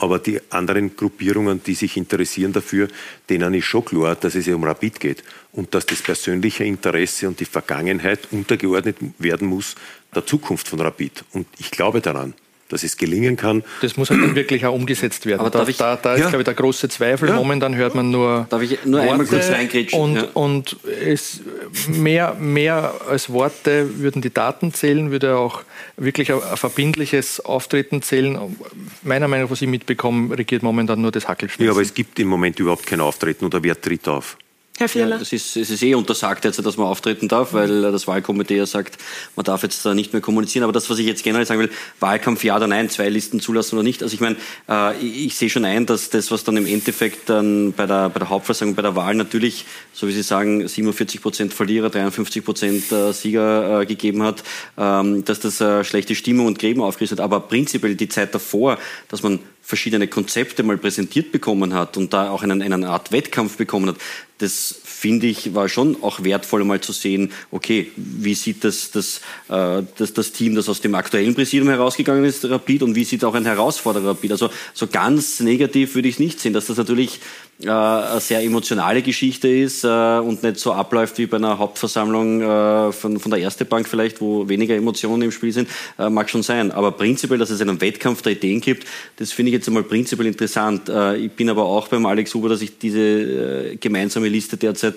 Aber 0.00 0.20
die 0.20 0.40
anderen 0.50 0.94
Gruppierungen, 0.94 1.60
die 1.64 1.74
sich 1.74 1.96
interessieren 1.96 2.52
dafür, 2.52 2.88
denen 3.28 3.52
ist 3.54 3.64
schon 3.64 3.84
klar, 3.84 4.14
dass 4.14 4.36
es 4.36 4.46
ja 4.46 4.54
um 4.54 4.62
Rapid 4.62 5.00
geht 5.00 5.24
und 5.52 5.74
dass 5.74 5.86
das 5.86 6.02
persönliche 6.02 6.62
Interesse 6.62 7.26
und 7.26 7.40
die 7.40 7.44
Vergangenheit 7.44 8.28
untergeordnet 8.30 8.96
werden 9.18 9.48
muss 9.48 9.74
der 10.14 10.24
Zukunft 10.24 10.68
von 10.68 10.80
Rapid. 10.80 11.24
Und 11.32 11.48
ich 11.58 11.72
glaube 11.72 12.00
daran 12.00 12.34
dass 12.68 12.82
es 12.82 12.96
gelingen 12.96 13.36
kann. 13.36 13.64
Das 13.82 13.96
muss 13.96 14.10
halt 14.10 14.22
dann 14.22 14.34
wirklich 14.34 14.64
auch 14.66 14.74
umgesetzt 14.74 15.26
werden. 15.26 15.40
Aber 15.40 15.50
da, 15.50 15.66
ich, 15.66 15.76
da, 15.76 15.96
da 15.96 16.14
ist, 16.14 16.20
ja. 16.20 16.28
glaube 16.28 16.42
ich, 16.42 16.44
der 16.44 16.54
große 16.54 16.88
Zweifel. 16.88 17.30
Ja. 17.30 17.36
Momentan 17.36 17.74
hört 17.74 17.94
man 17.94 18.10
nur. 18.10 18.46
Darf 18.50 18.62
ich 18.62 18.78
nur 18.84 19.00
Worte 19.00 19.12
einmal 19.12 19.26
kurz 19.26 19.50
reingrätschen? 19.50 19.98
Und, 19.98 20.16
ja. 20.16 20.24
und 20.34 20.76
es 21.04 21.40
mehr, 21.88 22.34
mehr 22.34 22.94
als 23.08 23.30
Worte 23.30 23.98
würden 23.98 24.22
die 24.22 24.32
Daten 24.32 24.72
zählen, 24.72 25.10
würde 25.10 25.36
auch 25.36 25.62
wirklich 25.96 26.32
ein, 26.32 26.42
ein 26.42 26.56
verbindliches 26.56 27.40
Auftreten 27.44 28.02
zählen. 28.02 28.38
Meiner 29.02 29.28
Meinung 29.28 29.46
nach, 29.46 29.50
was 29.50 29.62
ich 29.62 29.68
mitbekomme, 29.68 30.36
regiert 30.36 30.62
momentan 30.62 31.00
nur 31.00 31.10
das 31.10 31.28
Hackelschmissen. 31.28 31.64
Ja, 31.64 31.72
aber 31.72 31.82
es 31.82 31.94
gibt 31.94 32.18
im 32.18 32.28
Moment 32.28 32.58
überhaupt 32.60 32.86
kein 32.86 33.00
Auftreten 33.00 33.44
oder 33.44 33.62
wer 33.62 33.80
tritt 33.80 34.06
auf? 34.08 34.36
Herr 34.78 34.88
Fierler? 34.88 35.16
Ja, 35.16 35.22
es, 35.22 35.32
ist, 35.32 35.56
es 35.56 35.70
ist 35.70 35.82
eh 35.82 35.96
untersagt 35.96 36.44
jetzt, 36.44 36.64
dass 36.64 36.76
man 36.76 36.86
auftreten 36.86 37.26
darf, 37.26 37.52
weil 37.52 37.82
das 37.82 38.06
Wahlkomitee 38.06 38.56
ja 38.56 38.64
sagt, 38.64 38.96
man 39.34 39.42
darf 39.42 39.64
jetzt 39.64 39.84
da 39.84 39.92
nicht 39.92 40.12
mehr 40.12 40.22
kommunizieren. 40.22 40.62
Aber 40.62 40.72
das, 40.72 40.88
was 40.88 41.00
ich 41.00 41.06
jetzt 41.06 41.24
generell 41.24 41.44
sagen 41.46 41.58
will, 41.58 41.70
Wahlkampf 41.98 42.44
ja 42.44 42.54
oder 42.54 42.68
nein, 42.68 42.88
zwei 42.88 43.08
Listen 43.08 43.40
zulassen 43.40 43.74
oder 43.74 43.82
nicht. 43.82 44.04
Also 44.04 44.14
ich 44.14 44.20
meine, 44.20 44.36
äh, 44.68 44.96
ich, 45.04 45.26
ich 45.26 45.34
sehe 45.34 45.50
schon 45.50 45.64
ein, 45.64 45.84
dass 45.84 46.10
das, 46.10 46.30
was 46.30 46.44
dann 46.44 46.56
im 46.56 46.64
Endeffekt 46.64 47.28
dann 47.28 47.72
bei 47.72 47.86
der, 47.86 48.08
bei 48.08 48.20
der 48.20 48.30
Hauptversammlung, 48.30 48.76
bei 48.76 48.82
der 48.82 48.94
Wahl 48.94 49.16
natürlich, 49.16 49.64
so 49.92 50.06
wie 50.06 50.12
Sie 50.12 50.22
sagen, 50.22 50.68
47 50.68 51.20
Prozent 51.22 51.52
Verlierer, 51.52 51.90
53 51.90 52.44
Prozent 52.44 52.92
äh, 52.92 53.12
Sieger 53.12 53.80
äh, 53.80 53.86
gegeben 53.86 54.22
hat, 54.22 54.44
ähm, 54.78 55.24
dass 55.24 55.40
das 55.40 55.88
schlechte 55.88 56.14
Stimmung 56.14 56.46
und 56.46 56.60
Gräben 56.60 56.82
aufgerissen 56.82 57.18
hat. 57.18 57.24
Aber 57.24 57.40
prinzipiell 57.40 57.96
die 57.96 58.08
Zeit 58.08 58.32
davor, 58.32 58.78
dass 59.08 59.24
man 59.24 59.40
verschiedene 59.68 60.08
Konzepte 60.08 60.62
mal 60.62 60.78
präsentiert 60.78 61.30
bekommen 61.30 61.74
hat 61.74 61.98
und 61.98 62.14
da 62.14 62.30
auch 62.30 62.42
einen, 62.42 62.62
eine 62.62 62.88
Art 62.88 63.12
Wettkampf 63.12 63.58
bekommen 63.58 63.90
hat, 63.90 63.96
das 64.38 64.80
finde 64.98 65.28
ich, 65.28 65.54
war 65.54 65.68
schon 65.68 66.02
auch 66.02 66.24
wertvoll, 66.24 66.64
mal 66.64 66.80
zu 66.80 66.92
sehen, 66.92 67.30
okay, 67.52 67.92
wie 67.96 68.34
sieht 68.34 68.64
das, 68.64 68.90
das, 68.90 69.20
äh, 69.48 69.84
das, 69.96 70.12
das 70.12 70.32
Team, 70.32 70.56
das 70.56 70.68
aus 70.68 70.80
dem 70.80 70.96
aktuellen 70.96 71.36
Präsidium 71.36 71.68
herausgegangen 71.68 72.24
ist, 72.24 72.44
Rapid, 72.44 72.82
und 72.82 72.96
wie 72.96 73.04
sieht 73.04 73.24
auch 73.24 73.34
ein 73.34 73.44
Herausforderer 73.44 74.08
Rapid. 74.08 74.32
Also 74.32 74.50
so 74.74 74.88
ganz 74.88 75.38
negativ 75.38 75.94
würde 75.94 76.08
ich 76.08 76.16
es 76.16 76.18
nicht 76.18 76.40
sehen, 76.40 76.52
dass 76.52 76.66
das 76.66 76.78
natürlich 76.78 77.20
äh, 77.62 77.70
eine 77.70 78.20
sehr 78.20 78.42
emotionale 78.42 79.02
Geschichte 79.02 79.48
ist 79.48 79.84
äh, 79.84 79.88
und 79.88 80.42
nicht 80.42 80.58
so 80.58 80.72
abläuft 80.72 81.18
wie 81.18 81.26
bei 81.26 81.36
einer 81.36 81.58
Hauptversammlung 81.58 82.42
äh, 82.42 82.92
von, 82.92 83.20
von 83.20 83.30
der 83.30 83.40
Erste 83.40 83.64
Bank 83.64 83.88
vielleicht, 83.88 84.20
wo 84.20 84.48
weniger 84.48 84.74
Emotionen 84.74 85.22
im 85.22 85.32
Spiel 85.32 85.52
sind, 85.52 85.68
äh, 85.98 86.10
mag 86.10 86.28
schon 86.30 86.42
sein. 86.42 86.72
Aber 86.72 86.92
prinzipiell, 86.92 87.38
dass 87.38 87.50
es 87.50 87.60
einen 87.60 87.80
Wettkampf 87.80 88.22
der 88.22 88.32
Ideen 88.32 88.60
gibt, 88.60 88.86
das 89.16 89.32
finde 89.32 89.50
ich 89.50 89.54
jetzt 89.54 89.68
einmal 89.68 89.84
prinzipiell 89.84 90.26
interessant. 90.26 90.88
Äh, 90.88 91.16
ich 91.16 91.32
bin 91.32 91.50
aber 91.50 91.64
auch 91.64 91.86
beim 91.88 92.06
Alex 92.06 92.34
Huber, 92.34 92.48
dass 92.48 92.62
ich 92.62 92.78
diese 92.78 92.98
äh, 92.98 93.76
gemeinsame 93.76 94.28
Liste 94.28 94.56
derzeit 94.56 94.87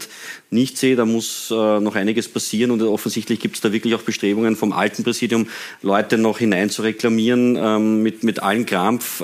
nicht 0.49 0.77
sehe. 0.77 0.95
Da 0.95 1.05
muss 1.05 1.49
noch 1.49 1.95
einiges 1.95 2.27
passieren 2.27 2.71
und 2.71 2.81
offensichtlich 2.81 3.39
gibt 3.39 3.55
es 3.55 3.61
da 3.61 3.71
wirklich 3.71 3.95
auch 3.95 4.01
Bestrebungen 4.01 4.55
vom 4.55 4.73
alten 4.73 5.03
Präsidium, 5.03 5.47
Leute 5.81 6.17
noch 6.17 6.39
hinein 6.39 6.69
zu 6.69 6.81
reklamieren 6.81 7.57
ähm, 7.57 8.03
mit, 8.03 8.23
mit 8.23 8.41
allen 8.43 8.65
Krampf 8.65 9.21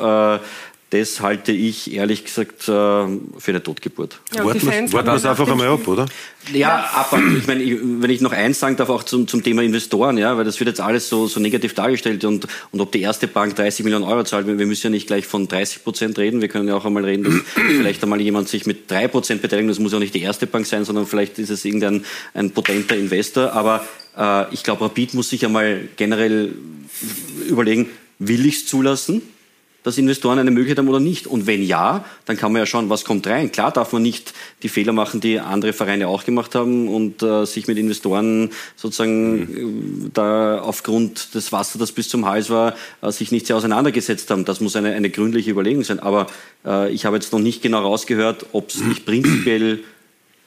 das 0.90 1.20
halte 1.20 1.52
ich 1.52 1.94
ehrlich 1.94 2.24
gesagt 2.24 2.64
äh, 2.64 2.66
für 2.68 3.10
eine 3.48 3.62
Totgeburt. 3.62 4.22
Ja, 4.34 4.46
warten 4.46 4.66
wir 4.66 5.14
es 5.14 5.26
einfach 5.26 5.50
einmal 5.50 5.68
ab, 5.68 5.86
oder? 5.86 6.06
Ja, 6.54 6.78
ab. 6.78 7.14
Ich 7.38 7.46
meine, 7.46 7.62
wenn 8.02 8.10
ich 8.10 8.22
noch 8.22 8.32
eins 8.32 8.60
sagen 8.60 8.78
darf, 8.78 8.90
auch 8.90 9.04
zum, 9.04 9.28
zum 9.28 9.44
Thema 9.44 9.64
Investoren, 9.64 10.18
ja, 10.18 10.38
weil 10.38 10.46
das 10.46 10.62
wird 10.62 10.70
jetzt 10.70 10.80
alles 10.80 11.10
so, 11.10 11.28
so 11.28 11.42
negativ 11.42 11.74
dargestellt 11.74 12.24
und, 12.24 12.48
und 12.72 12.80
ob 12.80 12.94
die 12.94 13.02
erste 13.02 13.28
Bank 13.28 13.58
30 13.58 13.84
Millionen 13.84 14.06
Euro 14.06 14.24
zahlt, 14.24 14.48
wir 14.48 14.66
müssen 14.66 14.88
ja 14.88 14.90
nicht 14.92 15.08
gleich 15.08 15.28
von 15.28 15.50
30 15.50 15.84
Prozent 15.84 16.18
reden, 16.18 16.40
wir 16.40 16.48
können 16.48 16.70
ja 16.70 16.76
auch 16.76 16.86
einmal 16.86 17.04
reden, 17.04 17.26
dass 17.26 17.34
vielleicht 17.78 18.02
einmal 18.04 18.22
jemand 18.22 18.48
sich 18.48 18.66
mit 18.66 18.90
drei 18.90 19.10
Prozent 19.10 19.42
beteiligt, 19.42 19.70
das 19.70 19.80
muss 19.80 19.92
ja 19.92 19.98
auch 19.98 20.02
nicht 20.02 20.16
die 20.16 20.22
erste 20.22 20.48
Bank 20.48 20.66
sein, 20.66 20.86
sondern 20.86 21.06
vielleicht 21.06 21.38
ist 21.38 21.50
es 21.50 21.66
irgendein 21.66 22.06
ein 22.34 22.52
potenter 22.52 22.96
Investor, 22.96 23.52
aber 23.52 23.86
äh, 24.18 24.54
ich 24.54 24.64
glaube, 24.64 24.86
Rapid 24.86 25.16
muss 25.16 25.30
sich 25.30 25.46
einmal 25.46 25.82
generell 25.98 26.54
überlegen, 27.50 27.90
will 28.20 28.46
ich 28.46 28.56
es 28.56 28.68
zulassen? 28.68 29.22
Dass 29.88 29.98
Investoren 29.98 30.38
eine 30.38 30.52
Möglichkeit 30.52 30.80
haben 30.80 30.90
oder 30.90 31.00
nicht? 31.00 31.28
Und 31.28 31.48
wenn 31.48 31.64
ja, 31.64 32.04
dann 32.26 32.36
kann 32.36 32.52
man 32.52 32.60
ja 32.60 32.66
schauen, 32.66 32.90
was 32.90 33.06
kommt 33.06 33.26
rein. 33.26 33.54
Klar 33.54 33.72
darf 33.72 33.94
man 33.94 34.02
nicht 34.02 34.34
die 34.62 34.68
Fehler 34.68 34.92
machen, 34.92 35.22
die 35.22 35.40
andere 35.40 35.72
Vereine 35.72 36.10
auch 36.10 36.26
gemacht 36.26 36.56
haben 36.56 36.90
und 36.90 37.24
äh, 37.24 37.46
sich 37.46 37.68
mit 37.68 37.78
Investoren 37.78 38.50
sozusagen 38.76 39.40
mhm. 39.40 40.12
da 40.14 40.60
aufgrund 40.60 41.34
des 41.36 41.54
Wassers, 41.54 41.80
das 41.80 41.94
bis 41.94 42.10
zum 42.10 42.26
Hals 42.26 42.50
war, 42.50 42.76
äh, 43.02 43.12
sich 43.12 43.32
nicht 43.32 43.48
sehr 43.48 43.56
auseinandergesetzt 43.56 44.30
haben. 44.30 44.44
Das 44.44 44.60
muss 44.60 44.76
eine, 44.76 44.94
eine 44.94 45.10
gründliche 45.10 45.52
Überlegung 45.52 45.86
sein. 45.86 46.02
Aber 46.02 46.28
äh, 46.66 46.92
ich 46.92 47.06
habe 47.06 47.16
jetzt 47.16 47.32
noch 47.32 47.40
nicht 47.40 47.62
genau 47.62 47.82
rausgehört, 47.82 48.48
ob 48.52 48.70
es 48.72 48.82
nicht 48.84 49.06
prinzipiell 49.06 49.80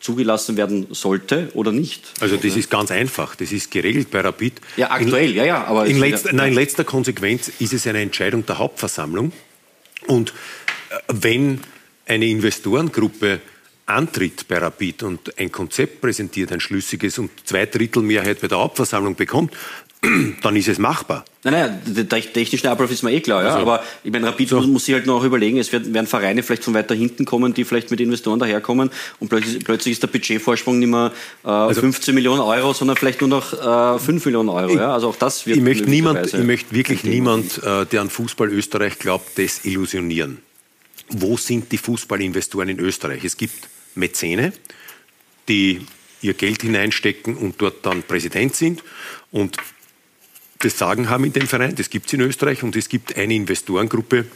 zugelassen 0.01 0.57
werden 0.57 0.87
sollte 0.91 1.51
oder 1.55 1.73
nicht. 1.73 2.03
Also 2.21 2.37
das 2.37 2.57
ist 2.57 2.71
ganz 2.71 2.91
einfach, 2.91 3.37
das 3.37 3.53
ist 3.53 3.71
geregelt 3.71 4.11
bei 4.11 4.21
Rapid. 4.21 4.55
Ja, 4.77 4.91
aktuell, 4.91 5.31
in, 5.31 5.37
ja, 5.37 5.45
ja. 5.45 5.65
Aber 5.65 5.87
in, 5.87 5.99
letzter, 5.99 6.33
nein, 6.33 6.49
in 6.49 6.55
letzter 6.55 6.85
Konsequenz 6.85 7.51
ist 7.59 7.75
es 7.75 7.87
eine 7.87 8.01
Entscheidung 8.01 8.47
der 8.47 8.59
Hauptversammlung. 8.59 9.33
Und 10.07 10.31
äh, 10.31 10.33
wenn 11.09 11.61
eine 12.07 12.27
Investorengruppe 12.27 13.41
antritt 13.87 14.49
bei 14.49 14.59
Rapid 14.59 15.03
und 15.03 15.39
ein 15.39 15.53
Konzept 15.53 16.01
präsentiert, 16.01 16.53
ein 16.53 16.61
schlüssiges 16.61 17.19
und 17.19 17.31
Zweidrittelmehrheit 17.45 18.41
bei 18.41 18.49
der 18.49 18.59
Hauptversammlung 18.59 19.17
bekommt, 19.17 19.55
dann 20.43 20.57
ist 20.57 20.69
es 20.69 20.79
machbar. 20.79 21.25
Nein, 21.45 21.81
nein, 21.85 22.07
der 22.09 22.09
technische 22.09 22.71
Ablauf 22.71 22.91
ist 22.91 23.03
mir 23.03 23.13
eh 23.13 23.21
klar, 23.21 23.43
ja. 23.43 23.51
Also, 23.51 23.61
aber 23.61 23.83
ich 24.03 24.11
meine, 24.11 24.27
Rapid 24.27 24.49
so. 24.49 24.61
muss 24.63 24.87
sich 24.87 24.95
halt 24.95 25.07
noch 25.07 25.23
überlegen, 25.25 25.59
es 25.59 25.73
werden 25.73 26.07
Vereine 26.07 26.43
vielleicht 26.43 26.65
von 26.65 26.73
weiter 26.73 26.95
hinten 26.95 27.27
kommen, 27.27 27.53
die 27.53 27.65
vielleicht 27.65 27.91
mit 27.91 28.01
Investoren 28.01 28.39
daherkommen 28.39 28.91
und 29.21 29.29
plötzlich, 29.29 29.63
plötzlich 29.63 29.93
ist 29.93 30.03
der 30.03 30.09
Budgetvorsprung 30.09 30.79
nicht 30.79 30.89
mehr 30.89 31.13
äh, 31.45 31.49
also, 31.49 31.83
15 31.83 32.15
Millionen 32.15 32.41
Euro, 32.41 32.73
sondern 32.73 32.97
vielleicht 32.97 33.21
nur 33.21 33.29
noch 33.29 33.97
äh, 33.97 33.99
5 33.99 34.25
Millionen 34.25 34.49
Euro. 34.49 34.71
Ich, 34.71 34.77
ja. 34.77 34.93
Also 34.95 35.09
auch 35.09 35.17
das 35.17 35.47
wird 35.47 35.59
Ich 35.59 35.63
möchte, 35.63 35.89
niemand, 35.89 36.33
ich 36.33 36.45
möchte 36.45 36.75
wirklich 36.75 37.05
niemand, 37.05 37.63
äh, 37.63 37.85
der 37.85 38.01
an 38.01 38.11
Fußball 38.11 38.49
Österreich 38.51 38.99
glaubt, 38.99 39.37
desillusionieren. 39.37 40.39
Wo 41.11 41.37
sind 41.37 41.73
die 41.73 41.79
Fußballinvestoren 41.79 42.71
in 42.71 42.79
Österreich? 42.79 43.25
Es 43.25 43.37
gibt 43.37 43.69
Mäzene, 43.95 44.53
die 45.49 45.81
ihr 46.23 46.35
Geld 46.35 46.63
hineinstecken 46.63 47.37
und 47.37 47.57
dort 47.59 47.85
dann 47.85 48.03
Präsident 48.03 48.55
sind 48.55 48.83
und 49.31 49.57
das 50.61 50.79
Sagen 50.79 51.11
haben 51.11 51.25
in 51.25 51.33
dem 51.33 51.47
Verein. 51.47 51.75
Das 51.75 51.91
gibt 51.91 52.07
es 52.07 52.13
in 52.13 52.21
Österreich 52.21 52.63
und 52.63 52.77
es 52.77 52.89
gibt 52.89 53.17
eine 53.17 53.35
Investorengruppe, 53.35 54.27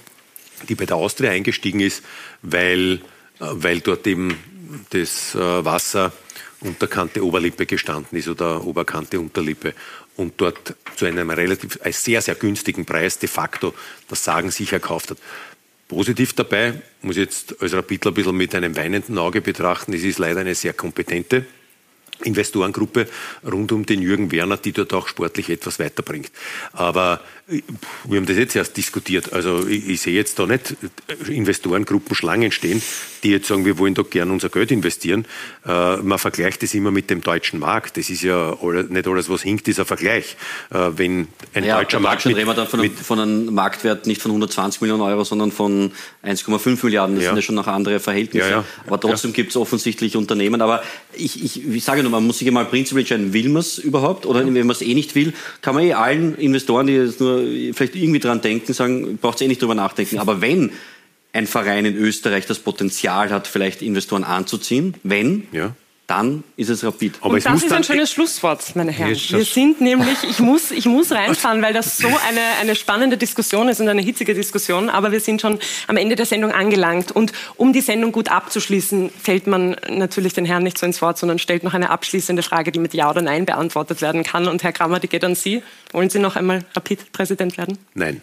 die 0.69 0.75
bei 0.75 0.87
der 0.87 0.97
Austria 0.97 1.31
eingestiegen 1.31 1.81
ist, 1.81 2.03
weil, 2.43 2.95
äh, 2.95 3.01
weil 3.41 3.81
dort 3.81 4.07
eben 4.07 4.37
das 4.91 5.35
äh, 5.35 5.39
Wasser 5.39 6.13
Unterkante 6.61 7.23
Oberlippe 7.23 7.67
gestanden 7.67 8.19
ist 8.19 8.27
oder 8.27 8.65
Oberkante 8.65 9.21
Unterlippe. 9.21 9.75
und 10.17 10.35
dort 10.41 10.75
zu 10.97 11.07
einem 11.07 11.31
relativ 11.31 11.79
sehr, 11.91 12.23
sehr 12.23 12.35
günstigen 12.37 12.87
Preis 12.87 13.19
de 13.19 13.29
facto 13.29 13.75
das 14.09 14.25
Sagen 14.25 14.51
sicher 14.51 14.79
gekauft 14.79 15.11
hat. 15.11 15.19
Positiv 15.89 16.33
dabei, 16.33 16.81
muss 17.03 17.17
jetzt 17.17 17.61
als 17.61 17.75
Rapidler 17.75 18.13
ein 18.13 18.15
bisschen 18.15 18.37
mit 18.37 18.55
einem 18.55 18.77
weinenden 18.77 19.19
Auge 19.19 19.41
betrachten, 19.41 19.93
es 19.93 20.03
ist 20.03 20.19
leider 20.19 20.41
eine 20.41 20.55
sehr 20.55 20.73
kompetente 20.73 21.45
Investorengruppe 22.23 23.09
rund 23.45 23.73
um 23.73 23.87
den 23.87 24.03
Jürgen 24.03 24.31
Werner, 24.31 24.57
die 24.57 24.73
dort 24.73 24.93
auch 24.93 25.09
sportlich 25.09 25.51
etwas 25.51 25.79
weiterbringt. 25.79 26.31
Aber 26.73 27.21
wir 27.47 28.17
haben 28.17 28.25
das 28.25 28.39
jetzt 28.39 28.57
erst 28.57 28.77
diskutiert. 28.77 29.35
Also 29.35 29.67
ich, 29.67 29.87
ich 29.87 30.01
sehe 30.01 30.15
jetzt 30.15 30.39
da 30.39 30.47
nicht 30.47 30.77
Investorengruppen 31.29 32.17
Schlangen 32.17 32.51
stehen, 32.51 32.81
die 33.23 33.31
jetzt 33.31 33.49
sagen, 33.49 33.67
wir 33.67 33.79
wollen 33.79 33.93
doch 33.93 34.09
gerne 34.09 34.33
unser 34.33 34.49
Geld 34.49 34.71
investieren. 34.71 35.27
Äh, 35.67 35.99
man 35.99 36.19
vergleicht 36.19 36.63
das 36.63 36.73
immer 36.73 36.91
mit 36.91 37.11
dem 37.11 37.21
deutschen 37.21 37.61
Markt. 37.61 37.99
Das 37.99 38.09
ist 38.09 38.23
ja 38.23 38.57
alle, 38.63 38.85
nicht 38.85 39.07
alles, 39.07 39.29
was 39.29 39.43
hinkt, 39.43 39.69
ist 39.69 39.79
ein 39.79 39.85
Vergleich. 39.85 40.37
Äh, 40.71 40.91
wenn 40.97 41.29
ein 41.53 41.65
ja, 41.65 41.79
deutscher 41.79 42.01
Markt. 42.01 42.25
Mit, 42.25 42.37
reden 42.37 42.49
wir 42.49 42.55
dann 42.55 42.67
von, 42.67 42.81
einem, 42.81 42.97
von 42.97 43.21
einem 43.21 43.55
Marktwert 43.55 44.07
nicht 44.07 44.23
von 44.23 44.31
120 44.31 44.81
Millionen 44.81 45.03
Euro, 45.03 45.25
sondern 45.25 45.53
von 45.53 45.93
1,5 46.25 46.83
Milliarden. 46.83 47.17
Das 47.17 47.25
ja. 47.25 47.31
sind 47.31 47.37
ja 47.37 47.43
schon 47.43 47.57
noch 47.57 47.67
andere 47.67 48.01
Verhältnisse. 48.01 48.49
Ja, 48.49 48.65
Aber 48.87 48.99
trotzdem 48.99 49.35
gibt 49.35 49.51
es 49.51 49.57
offensichtlich 49.57 50.17
Unternehmen. 50.17 50.63
Aber 50.63 50.83
ich, 51.13 51.45
ich, 51.45 51.69
ich 51.69 51.85
sage 51.85 52.03
nur, 52.03 52.11
man 52.11 52.27
muss 52.27 52.39
sich 52.39 52.49
einmal 52.49 52.65
prinzipiell 52.65 53.03
entscheiden, 53.03 53.35
will 53.35 53.51
man 53.51 53.61
es 53.61 53.77
überhaupt? 53.77 54.25
Oder 54.25 54.47
wenn 54.47 54.55
man 54.55 54.71
es 54.71 54.81
eh 54.81 54.95
nicht 54.95 55.15
will, 55.15 55.35
kann 55.61 55.75
man 55.75 55.85
eh 55.85 55.93
allen 55.93 56.37
Investoren, 56.37 56.87
die 56.87 56.95
jetzt 56.95 57.21
nur 57.21 57.34
vielleicht 57.73 57.95
irgendwie 57.95 58.21
dran 58.21 58.41
denken, 58.41 58.73
sagen, 58.73 59.19
braucht 59.19 59.41
eh 59.41 59.49
nicht 59.49 59.63
drüber 59.63 59.75
nachdenken. 59.75 60.19
Aber 60.19 60.41
wenn 60.41 60.73
ein 61.33 61.47
Verein 61.47 61.85
in 61.85 61.97
Österreich 61.97 62.47
das 62.47 62.59
Potenzial 62.61 63.31
hat, 63.31 63.47
vielleicht 63.47 63.83
Investoren 63.83 64.25
anzuziehen, 64.25 64.95
wenn, 65.03 65.49
ja 65.53 65.75
dann 66.07 66.45
ist 66.57 66.69
es 66.69 66.85
Rapid. 66.85 67.15
Aber 67.21 67.35
und 67.35 67.45
das 67.47 67.63
ist 67.63 67.73
ein 67.73 67.83
schönes 67.83 68.13
Schlusswort, 68.13 68.77
meine 68.77 68.93
Herren. 68.93 69.17
Wir 69.17 69.45
sind 69.45 69.81
nämlich, 69.81 70.19
ich 70.29 70.39
muss, 70.39 70.71
ich 70.71 70.85
muss 70.85 71.11
reinfahren, 71.13 71.63
weil 71.63 71.73
das 71.73 71.97
so 71.97 72.09
eine, 72.09 72.41
eine 72.61 72.75
spannende 72.75 73.17
Diskussion 73.17 73.69
ist 73.69 73.81
und 73.81 73.89
eine 73.89 74.03
hitzige 74.03 74.35
Diskussion, 74.35 74.91
aber 74.91 75.13
wir 75.13 75.21
sind 75.21 75.41
schon 75.41 75.59
am 75.87 75.97
Ende 75.97 76.15
der 76.15 76.27
Sendung 76.27 76.53
angelangt. 76.53 77.13
Und 77.13 77.33
um 77.57 77.73
die 77.73 77.81
Sendung 77.81 78.13
gut 78.13 78.31
abzuschließen, 78.31 79.11
fällt 79.23 79.47
man 79.47 79.77
natürlich 79.89 80.35
den 80.35 80.45
Herrn 80.45 80.63
nicht 80.63 80.77
so 80.77 80.85
ins 80.85 81.01
Wort, 81.01 81.17
sondern 81.17 81.39
stellt 81.39 81.65
noch 81.65 81.75
eine 81.75 81.89
abschließende 81.89 82.43
Frage, 82.43 82.71
die 82.71 82.79
mit 82.79 82.93
Ja 82.93 83.09
oder 83.09 83.23
Nein 83.23 83.47
beantwortet 83.47 84.03
werden 84.03 84.25
kann. 84.25 84.47
Und 84.47 84.63
Herr 84.63 84.73
Krammer, 84.73 85.01
die 85.01 85.09
geht 85.09 85.25
an 85.25 85.35
Sie. 85.35 85.63
Wollen 85.93 86.11
Sie 86.11 86.19
noch 86.19 86.37
einmal 86.37 86.65
Rapid-Präsident 86.75 87.57
werden? 87.57 87.79
Nein. 87.95 88.21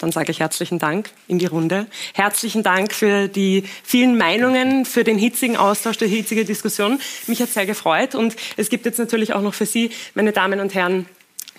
Dann 0.00 0.12
sage 0.12 0.30
ich 0.30 0.38
herzlichen 0.38 0.78
Dank 0.78 1.10
in 1.26 1.38
die 1.38 1.46
Runde. 1.46 1.86
Herzlichen 2.14 2.62
Dank 2.62 2.92
für 2.92 3.26
die 3.26 3.64
vielen 3.82 4.16
Meinungen, 4.16 4.84
für 4.84 5.02
den 5.02 5.18
hitzigen 5.18 5.56
Austausch, 5.56 5.96
die 5.96 6.06
hitzige 6.06 6.44
Diskussion. 6.44 7.00
Mich 7.26 7.42
hat 7.42 7.48
sehr 7.48 7.66
gefreut. 7.66 8.14
Und 8.14 8.36
es 8.56 8.68
gibt 8.68 8.86
jetzt 8.86 8.98
natürlich 8.98 9.32
auch 9.32 9.42
noch 9.42 9.54
für 9.54 9.66
Sie, 9.66 9.90
meine 10.14 10.30
Damen 10.30 10.60
und 10.60 10.74
Herren, 10.74 11.06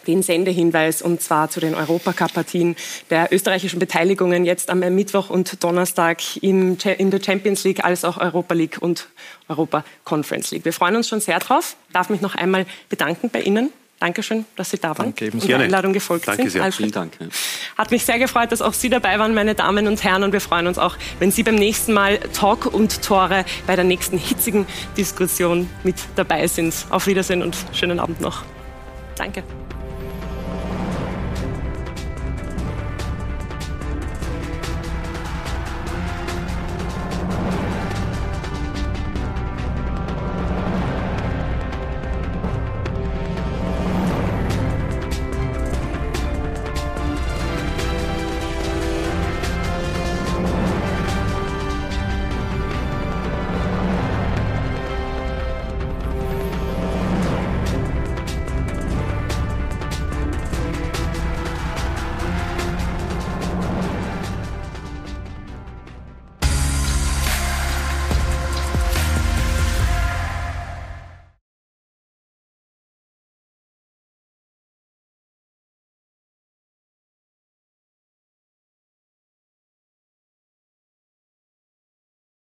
den 0.08 0.24
Sendehinweis 0.24 1.02
und 1.02 1.22
zwar 1.22 1.50
zu 1.50 1.60
den 1.60 1.76
Europacup-Partien 1.76 2.78
der 3.10 3.32
österreichischen 3.32 3.80
Beteiligungen 3.80 4.46
jetzt 4.46 4.70
am 4.70 4.80
Mittwoch 4.80 5.30
und 5.30 5.62
Donnerstag 5.62 6.22
in 6.42 6.78
der 6.78 7.22
Champions 7.22 7.66
League 7.66 7.84
als 7.84 8.06
auch 8.06 8.18
Europa 8.18 8.54
League 8.56 8.78
und 8.80 9.10
Europa 9.50 9.84
Conference 10.06 10.52
League. 10.52 10.64
Wir 10.64 10.74
freuen 10.74 10.96
uns 10.96 11.10
schon 11.10 11.20
sehr 11.20 11.40
drauf. 11.40 11.76
Darf 11.92 12.10
mich 12.10 12.22
noch 12.22 12.36
einmal 12.36 12.66
bedanken 12.88 13.30
bei 13.30 13.42
Ihnen. 13.42 13.72
Dankeschön, 14.00 14.46
dass 14.56 14.70
Sie 14.70 14.78
da 14.78 14.98
waren 14.98 15.14
Danke, 15.14 15.30
und 15.32 15.46
der 15.46 15.60
Einladung 15.60 15.92
gefolgt 15.92 16.28
Danke 16.28 16.44
sind. 16.44 16.52
Sehr. 16.52 16.64
Alfred. 16.64 16.78
Vielen 16.78 16.92
Dank. 16.92 17.32
Hat 17.78 17.92
mich 17.92 18.06
sehr 18.06 18.18
gefreut, 18.18 18.52
dass 18.52 18.62
auch 18.62 18.74
Sie 18.74 18.90
dabei 18.90 19.20
waren, 19.20 19.34
meine 19.34 19.56
Damen 19.56 19.88
und 19.88 20.02
Herren. 20.04 20.24
Und 20.24 20.32
wir 20.32 20.40
freuen 20.42 20.68
uns 20.68 20.78
auch, 20.78 20.96
wenn 21.20 21.32
Sie 21.32 21.44
beim 21.44 21.56
nächsten 21.56 21.92
Mal 21.92 22.18
Talk 22.34 22.66
und 22.74 23.02
Tore 23.02 23.44
bei 23.68 23.76
der 23.76 23.84
nächsten 23.84 24.18
hitzigen 24.18 24.66
Diskussion 24.96 25.70
mit 25.84 25.96
dabei 26.16 26.48
sind. 26.48 26.74
Auf 26.90 27.08
Wiedersehen 27.08 27.42
und 27.42 27.58
schönen 27.74 28.00
Abend 28.00 28.22
noch. 28.22 28.44
Danke. 29.18 29.44